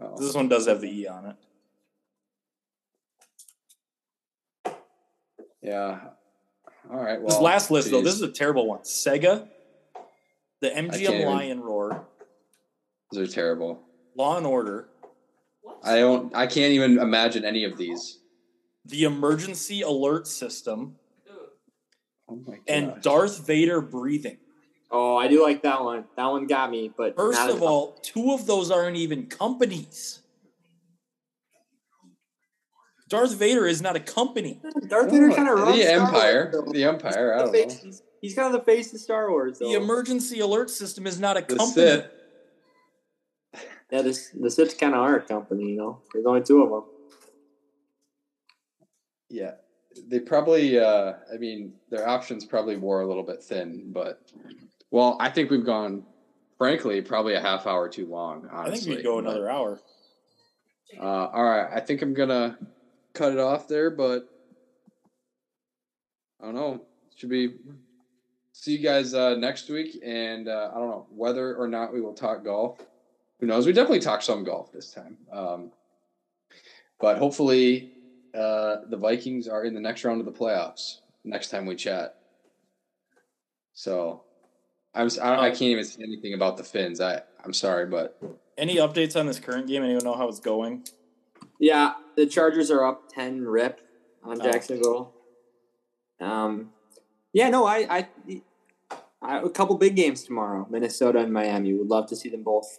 oh, 0.00 0.16
this 0.18 0.34
one 0.34 0.48
does 0.48 0.66
have 0.66 0.80
the 0.80 0.88
E 0.90 1.06
on 1.06 1.26
it. 1.26 1.36
Yeah. 5.64 6.00
All 6.90 7.02
right. 7.02 7.18
Well, 7.20 7.28
This 7.28 7.40
last 7.40 7.70
list 7.70 7.90
though, 7.90 8.02
this 8.02 8.14
is 8.14 8.22
a 8.22 8.30
terrible 8.30 8.66
one. 8.66 8.80
Sega, 8.80 9.48
the 10.60 10.70
can't 10.70 10.92
MGM 10.92 11.00
even- 11.14 11.26
Lion 11.28 11.60
Roar, 11.60 12.06
these 13.10 13.20
are 13.28 13.32
terrible. 13.32 13.80
Law 14.16 14.36
and 14.36 14.46
Order, 14.46 14.88
What? 15.62 15.78
I 15.82 15.96
don't. 15.98 16.34
I 16.36 16.46
can't 16.46 16.72
even 16.72 16.98
imagine 16.98 17.44
any 17.44 17.64
of 17.64 17.76
these. 17.78 18.18
the 18.84 19.04
Emergency 19.04 19.80
Alert 19.80 20.26
System, 20.26 20.96
Oh 22.28 22.36
my 22.36 22.54
god. 22.56 22.62
and 22.68 23.02
Darth 23.02 23.46
Vader 23.46 23.80
breathing. 23.80 24.36
Oh, 24.90 25.16
I 25.16 25.26
do 25.26 25.42
like 25.42 25.62
that 25.62 25.82
one. 25.82 26.04
That 26.16 26.26
one 26.26 26.46
got 26.46 26.70
me. 26.70 26.92
But 26.94 27.16
First 27.16 27.40
of 27.48 27.62
all, 27.62 27.92
two 28.02 28.32
of 28.32 28.46
those 28.46 28.70
aren't 28.70 28.96
even 28.96 29.26
companies. 29.26 30.20
Darth 33.16 33.34
Vader 33.36 33.66
is 33.66 33.80
not 33.82 33.96
a 33.96 34.00
company. 34.00 34.60
Darth 34.88 35.10
Vader 35.10 35.30
kind 35.30 35.48
of 35.48 35.58
runs 35.58 35.76
the 35.76 35.82
Star 35.84 36.06
Empire. 36.06 36.50
Wars, 36.54 36.72
the 36.72 36.84
Empire. 36.84 37.34
I 37.34 37.36
He's 37.36 37.42
don't 37.44 37.52
the 37.52 37.66
know. 37.66 37.80
He's, 37.84 38.02
he's 38.20 38.34
kind 38.34 38.46
of 38.54 38.60
the 38.60 38.64
face 38.64 38.92
of 38.94 39.00
Star 39.00 39.30
Wars. 39.30 39.58
Though. 39.58 39.68
The 39.68 39.74
emergency 39.74 40.40
alert 40.40 40.70
system 40.70 41.06
is 41.06 41.18
not 41.20 41.36
a 41.36 41.40
The 41.40 41.56
company. 41.56 41.72
Sith. 41.72 42.06
yeah, 43.90 44.02
this 44.02 44.30
the 44.30 44.48
Siths 44.48 44.78
kind 44.78 44.94
of 44.94 45.00
are 45.00 45.16
a 45.16 45.22
company. 45.22 45.70
You 45.70 45.76
know, 45.76 46.02
there's 46.12 46.26
only 46.26 46.42
two 46.42 46.62
of 46.62 46.70
them. 46.70 46.84
Yeah. 49.30 49.52
They 50.08 50.18
probably. 50.18 50.78
uh 50.78 51.12
I 51.32 51.36
mean, 51.38 51.74
their 51.90 52.08
options 52.08 52.44
probably 52.44 52.76
wore 52.76 53.02
a 53.02 53.06
little 53.06 53.22
bit 53.22 53.42
thin, 53.42 53.92
but 53.92 54.20
well, 54.90 55.16
I 55.20 55.30
think 55.30 55.50
we've 55.50 55.64
gone. 55.64 56.04
Frankly, 56.58 57.00
probably 57.02 57.34
a 57.34 57.40
half 57.40 57.66
hour 57.66 57.88
too 57.88 58.06
long. 58.06 58.48
I 58.52 58.70
think 58.70 58.86
we 58.86 59.02
go 59.02 59.16
but- 59.20 59.24
another 59.28 59.50
hour. 59.50 59.80
Uh, 60.98 61.02
all 61.02 61.42
right, 61.44 61.68
I 61.74 61.80
think 61.80 62.02
I'm 62.02 62.14
gonna 62.14 62.56
cut 63.14 63.32
it 63.32 63.38
off 63.38 63.66
there, 63.68 63.90
but 63.90 64.28
I 66.40 66.46
don't 66.46 66.54
know. 66.54 66.82
Should 67.16 67.30
be 67.30 67.54
see 68.52 68.72
you 68.72 68.78
guys 68.78 69.14
uh, 69.14 69.36
next 69.36 69.68
week, 69.70 70.00
and 70.04 70.48
uh, 70.48 70.70
I 70.74 70.78
don't 70.78 70.90
know 70.90 71.06
whether 71.10 71.54
or 71.56 71.68
not 71.68 71.92
we 71.92 72.00
will 72.00 72.12
talk 72.12 72.44
golf. 72.44 72.80
Who 73.40 73.46
knows? 73.46 73.66
We 73.66 73.72
definitely 73.72 74.00
talk 74.00 74.22
some 74.22 74.44
golf 74.44 74.72
this 74.72 74.92
time, 74.92 75.16
um, 75.32 75.70
but 77.00 77.18
hopefully 77.18 77.92
uh, 78.34 78.78
the 78.88 78.96
Vikings 78.96 79.48
are 79.48 79.64
in 79.64 79.74
the 79.74 79.80
next 79.80 80.04
round 80.04 80.20
of 80.20 80.26
the 80.26 80.32
playoffs 80.32 80.98
next 81.24 81.50
time 81.50 81.66
we 81.66 81.76
chat. 81.76 82.16
So 83.74 84.22
I'm 84.94 85.08
I, 85.22 85.46
I 85.46 85.50
can't 85.50 85.62
even 85.62 85.84
say 85.84 86.02
anything 86.02 86.34
about 86.34 86.56
the 86.56 86.64
Finns. 86.64 87.00
I 87.00 87.22
I'm 87.44 87.52
sorry, 87.52 87.86
but 87.86 88.18
Any 88.58 88.76
updates 88.76 89.18
on 89.18 89.26
this 89.26 89.38
current 89.38 89.66
game? 89.66 89.82
Anyone 89.82 90.04
know 90.04 90.14
how 90.14 90.28
it's 90.28 90.40
going? 90.40 90.84
Yeah, 91.60 91.94
the 92.16 92.26
Chargers 92.26 92.70
are 92.70 92.84
up 92.84 93.08
ten 93.08 93.42
rip 93.42 93.80
on 94.22 94.40
Oh. 94.40 94.44
Jacksonville. 94.44 95.12
Um, 96.20 96.70
yeah, 97.32 97.50
no, 97.50 97.64
I, 97.66 97.86
I, 97.98 98.08
I, 99.22 99.38
a 99.40 99.48
couple 99.50 99.76
big 99.76 99.96
games 99.96 100.22
tomorrow. 100.24 100.66
Minnesota 100.70 101.18
and 101.20 101.32
Miami. 101.32 101.74
Would 101.74 101.88
love 101.88 102.06
to 102.08 102.16
see 102.16 102.28
them 102.28 102.42
both 102.44 102.78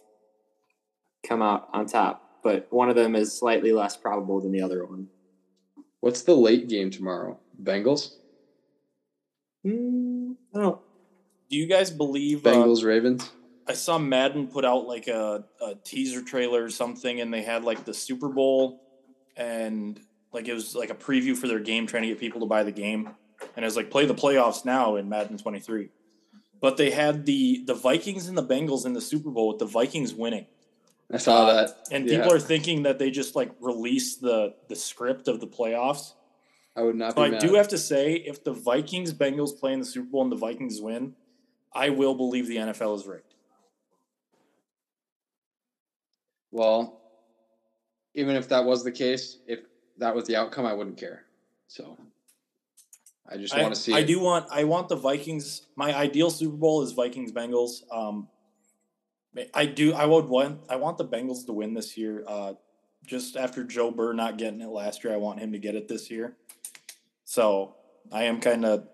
come 1.26 1.42
out 1.42 1.68
on 1.72 1.86
top, 1.86 2.40
but 2.42 2.66
one 2.70 2.88
of 2.88 2.96
them 2.96 3.14
is 3.16 3.36
slightly 3.36 3.72
less 3.72 3.96
probable 3.96 4.40
than 4.40 4.52
the 4.52 4.62
other 4.62 4.84
one. 4.86 5.08
what's 6.00 6.22
the 6.22 6.34
late 6.34 6.68
game 6.68 6.90
tomorrow? 6.90 7.38
Bengals, 7.62 8.12
Hmm, 9.64 10.32
I 10.54 10.58
don't 10.58 10.62
know. 10.62 10.80
Do 11.50 11.56
you 11.56 11.66
guys 11.66 11.90
believe? 11.90 12.46
Uh, 12.46 12.50
Bengals, 12.50 12.84
Ravens. 12.84 13.30
I 13.68 13.72
saw 13.72 13.98
Madden 13.98 14.48
put 14.48 14.64
out 14.64 14.86
like 14.86 15.08
a, 15.08 15.44
a 15.60 15.74
teaser 15.84 16.22
trailer 16.22 16.62
or 16.64 16.70
something, 16.70 17.20
and 17.20 17.32
they 17.32 17.42
had 17.42 17.64
like 17.64 17.84
the 17.84 17.94
Super 17.94 18.28
Bowl, 18.28 18.80
and 19.36 20.00
like 20.32 20.48
it 20.48 20.54
was 20.54 20.74
like 20.74 20.90
a 20.90 20.94
preview 20.94 21.36
for 21.36 21.48
their 21.48 21.60
game, 21.60 21.86
trying 21.86 22.02
to 22.02 22.08
get 22.08 22.20
people 22.20 22.40
to 22.40 22.46
buy 22.46 22.62
the 22.62 22.72
game, 22.72 23.10
and 23.56 23.64
it 23.64 23.66
was 23.66 23.76
like 23.76 23.90
play 23.90 24.06
the 24.06 24.14
playoffs 24.14 24.64
now 24.64 24.96
in 24.96 25.08
Madden 25.08 25.38
23. 25.38 25.90
But 26.60 26.76
they 26.76 26.90
had 26.90 27.26
the 27.26 27.64
the 27.66 27.74
Vikings 27.74 28.28
and 28.28 28.36
the 28.38 28.46
Bengals 28.46 28.86
in 28.86 28.92
the 28.92 29.00
Super 29.00 29.30
Bowl 29.30 29.48
with 29.48 29.58
the 29.58 29.66
Vikings 29.66 30.14
winning. 30.14 30.46
I 31.12 31.18
saw 31.18 31.42
Uh, 31.42 31.54
that, 31.54 31.76
And 31.92 32.06
Yeah. 32.08 32.16
people 32.18 32.32
are 32.32 32.40
thinking 32.40 32.82
that 32.82 32.98
they 32.98 33.10
just 33.10 33.36
like 33.36 33.52
released 33.60 34.20
the 34.20 34.54
the 34.68 34.76
script 34.76 35.28
of 35.28 35.40
the 35.40 35.46
playoffs. 35.46 36.14
I 36.74 36.82
would 36.82 36.96
not 36.96 37.14
So 37.14 37.22
I 37.22 37.30
mad. 37.30 37.40
do 37.40 37.54
have 37.54 37.68
to 37.68 37.78
say, 37.78 38.14
if 38.14 38.44
the 38.44 38.52
Vikings 38.52 39.12
Bengals 39.14 39.58
play 39.58 39.72
in 39.72 39.78
the 39.78 39.86
Super 39.86 40.08
Bowl 40.08 40.22
and 40.22 40.32
the 40.32 40.36
Vikings 40.36 40.80
win, 40.80 41.14
I 41.72 41.90
will 41.90 42.14
believe 42.14 42.48
the 42.48 42.56
NFL 42.58 42.94
is 42.96 43.06
rigged. 43.06 43.34
Well, 46.56 47.02
even 48.14 48.34
if 48.34 48.48
that 48.48 48.64
was 48.64 48.82
the 48.82 48.90
case, 48.90 49.40
if 49.46 49.60
that 49.98 50.14
was 50.14 50.24
the 50.24 50.36
outcome, 50.36 50.64
I 50.64 50.72
wouldn't 50.72 50.96
care. 50.96 51.24
So 51.68 51.98
I 53.28 53.36
just 53.36 53.54
I, 53.54 53.60
want 53.60 53.74
to 53.74 53.80
see. 53.80 53.92
I 53.92 53.98
it. 53.98 54.06
do 54.06 54.18
want 54.20 54.46
I 54.50 54.64
want 54.64 54.88
the 54.88 54.96
Vikings. 54.96 55.66
My 55.76 55.94
ideal 55.94 56.30
Super 56.30 56.56
Bowl 56.56 56.80
is 56.80 56.92
Vikings 56.92 57.30
Bengals. 57.30 57.82
Um, 57.92 58.28
I 59.52 59.66
do. 59.66 59.92
I 59.92 60.06
would 60.06 60.30
want. 60.30 60.62
I 60.70 60.76
want 60.76 60.96
the 60.96 61.04
Bengals 61.04 61.44
to 61.44 61.52
win 61.52 61.74
this 61.74 61.98
year. 61.98 62.24
Uh, 62.26 62.54
just 63.04 63.36
after 63.36 63.62
Joe 63.62 63.90
Burrow 63.90 64.12
not 64.12 64.38
getting 64.38 64.62
it 64.62 64.70
last 64.70 65.04
year, 65.04 65.12
I 65.12 65.18
want 65.18 65.40
him 65.40 65.52
to 65.52 65.58
get 65.58 65.74
it 65.74 65.88
this 65.88 66.10
year. 66.10 66.36
So 67.26 67.74
I 68.10 68.24
am 68.24 68.40
kind 68.40 68.64
of 68.64 68.88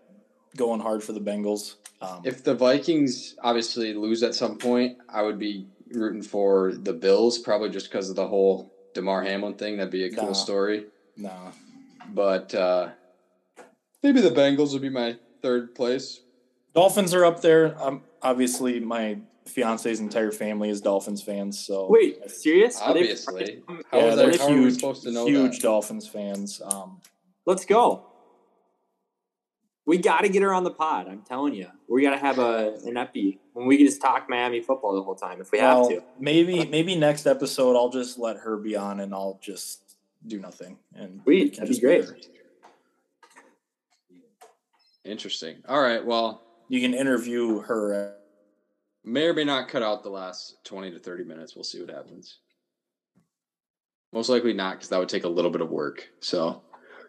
going 0.56 0.80
hard 0.80 1.04
for 1.04 1.12
the 1.12 1.20
Bengals. 1.20 1.76
Um, 2.00 2.22
If 2.24 2.42
the 2.42 2.54
Vikings 2.54 3.36
obviously 3.40 3.94
lose 3.94 4.24
at 4.24 4.34
some 4.34 4.58
point, 4.58 4.98
I 5.08 5.22
would 5.22 5.38
be 5.38 5.68
rooting 5.94 6.22
for 6.22 6.72
the 6.74 6.92
Bills, 6.92 7.38
probably 7.38 7.70
just 7.70 7.90
because 7.90 8.10
of 8.10 8.16
the 8.16 8.26
whole 8.26 8.72
Damar 8.94 9.22
Hamlin 9.22 9.54
thing. 9.54 9.76
That'd 9.76 9.92
be 9.92 10.04
a 10.04 10.10
cool 10.10 10.26
Nah. 10.28 10.32
story. 10.32 10.86
nah, 11.16 11.52
But 12.12 12.54
uh, 12.54 12.90
maybe 14.02 14.20
the 14.20 14.30
Bengals 14.30 14.72
would 14.72 14.82
be 14.82 14.88
my 14.90 15.16
third 15.42 15.74
place. 15.74 16.20
Dolphins 16.74 17.12
are 17.14 17.24
up 17.24 17.42
there. 17.42 17.76
Um, 17.82 18.02
obviously, 18.22 18.80
my 18.80 19.18
fiance's 19.46 20.00
entire 20.00 20.30
family 20.30 20.70
is 20.70 20.80
Dolphins 20.80 21.20
fans. 21.22 21.58
So 21.58 21.86
Wait, 21.90 22.30
serious? 22.30 22.80
Obviously, 22.80 23.62
how 23.90 23.98
yeah, 23.98 24.04
is 24.06 24.16
they're 24.16 24.30
that? 24.30 24.40
Are 24.40 24.48
we 24.50 24.54
huge, 24.54 24.74
supposed 24.74 25.02
to 25.02 25.10
know 25.10 25.26
huge 25.26 25.56
that? 25.58 25.62
Dolphins 25.62 26.06
fans. 26.08 26.62
Um, 26.64 27.00
Let's 27.44 27.64
go. 27.64 28.06
We 29.84 29.98
got 29.98 30.20
to 30.20 30.28
get 30.28 30.42
her 30.42 30.54
on 30.54 30.62
the 30.62 30.70
pod. 30.70 31.08
I'm 31.08 31.22
telling 31.22 31.54
you, 31.54 31.66
we 31.88 32.02
got 32.02 32.10
to 32.10 32.18
have 32.18 32.38
a 32.38 32.78
an 32.84 32.96
epi 32.96 33.40
when 33.52 33.66
we 33.66 33.76
can 33.76 33.86
just 33.86 34.00
talk 34.00 34.28
Miami 34.28 34.60
football 34.60 34.94
the 34.94 35.02
whole 35.02 35.16
time 35.16 35.40
if 35.40 35.50
we 35.50 35.58
well, 35.58 35.88
have 35.88 35.98
to. 35.98 36.04
maybe 36.20 36.64
maybe 36.66 36.94
next 36.94 37.26
episode 37.26 37.76
I'll 37.76 37.90
just 37.90 38.16
let 38.18 38.36
her 38.38 38.56
be 38.56 38.76
on 38.76 39.00
and 39.00 39.12
I'll 39.12 39.40
just 39.42 39.96
do 40.26 40.38
nothing 40.38 40.78
and 40.94 41.20
Sweet, 41.24 41.42
it 41.46 41.54
can 41.54 41.64
that'd 41.64 41.68
be 41.68 41.74
just 41.74 41.82
great. 41.82 42.04
her. 42.04 42.16
Interesting. 45.04 45.56
All 45.68 45.80
right. 45.80 46.04
Well, 46.04 46.42
You 46.68 46.80
can 46.80 46.94
interview 46.94 47.60
her. 47.62 47.94
Uh, 48.14 48.18
may 49.04 49.26
or 49.26 49.34
may 49.34 49.42
not 49.44 49.68
cut 49.68 49.82
out 49.82 50.04
the 50.04 50.10
last 50.10 50.64
20 50.64 50.92
to 50.92 50.98
30 51.00 51.24
minutes. 51.24 51.56
We'll 51.56 51.64
see 51.64 51.80
what 51.80 51.90
happens. 51.90 52.38
Most 54.12 54.28
likely 54.28 54.52
not, 54.52 54.74
because 54.76 54.90
that 54.90 54.98
would 55.00 55.08
take 55.08 55.24
a 55.24 55.28
little 55.28 55.50
bit 55.50 55.60
of 55.60 55.70
work. 55.70 56.08
So, 56.20 56.62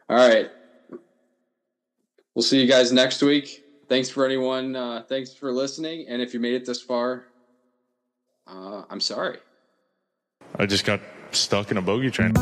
all 0.10 0.18
right. 0.18 0.50
We'll 2.36 2.44
see 2.44 2.60
you 2.60 2.68
guys 2.68 2.92
next 2.92 3.22
week. 3.22 3.64
Thanks 3.88 4.10
for 4.10 4.26
anyone. 4.26 4.76
Uh, 4.76 5.04
thanks 5.08 5.34
for 5.34 5.52
listening. 5.52 6.08
And 6.08 6.22
if 6.22 6.34
you 6.34 6.40
made 6.40 6.56
it 6.56 6.66
this 6.66 6.82
far, 6.82 7.26
uh, 8.48 8.84
I'm 8.90 9.00
sorry. 9.00 9.38
I 10.58 10.66
just 10.66 10.86
got 10.86 11.02
stuck 11.32 11.72
in 11.72 11.78
a 11.78 11.82
bogey 11.82 12.12
train. 12.12 12.34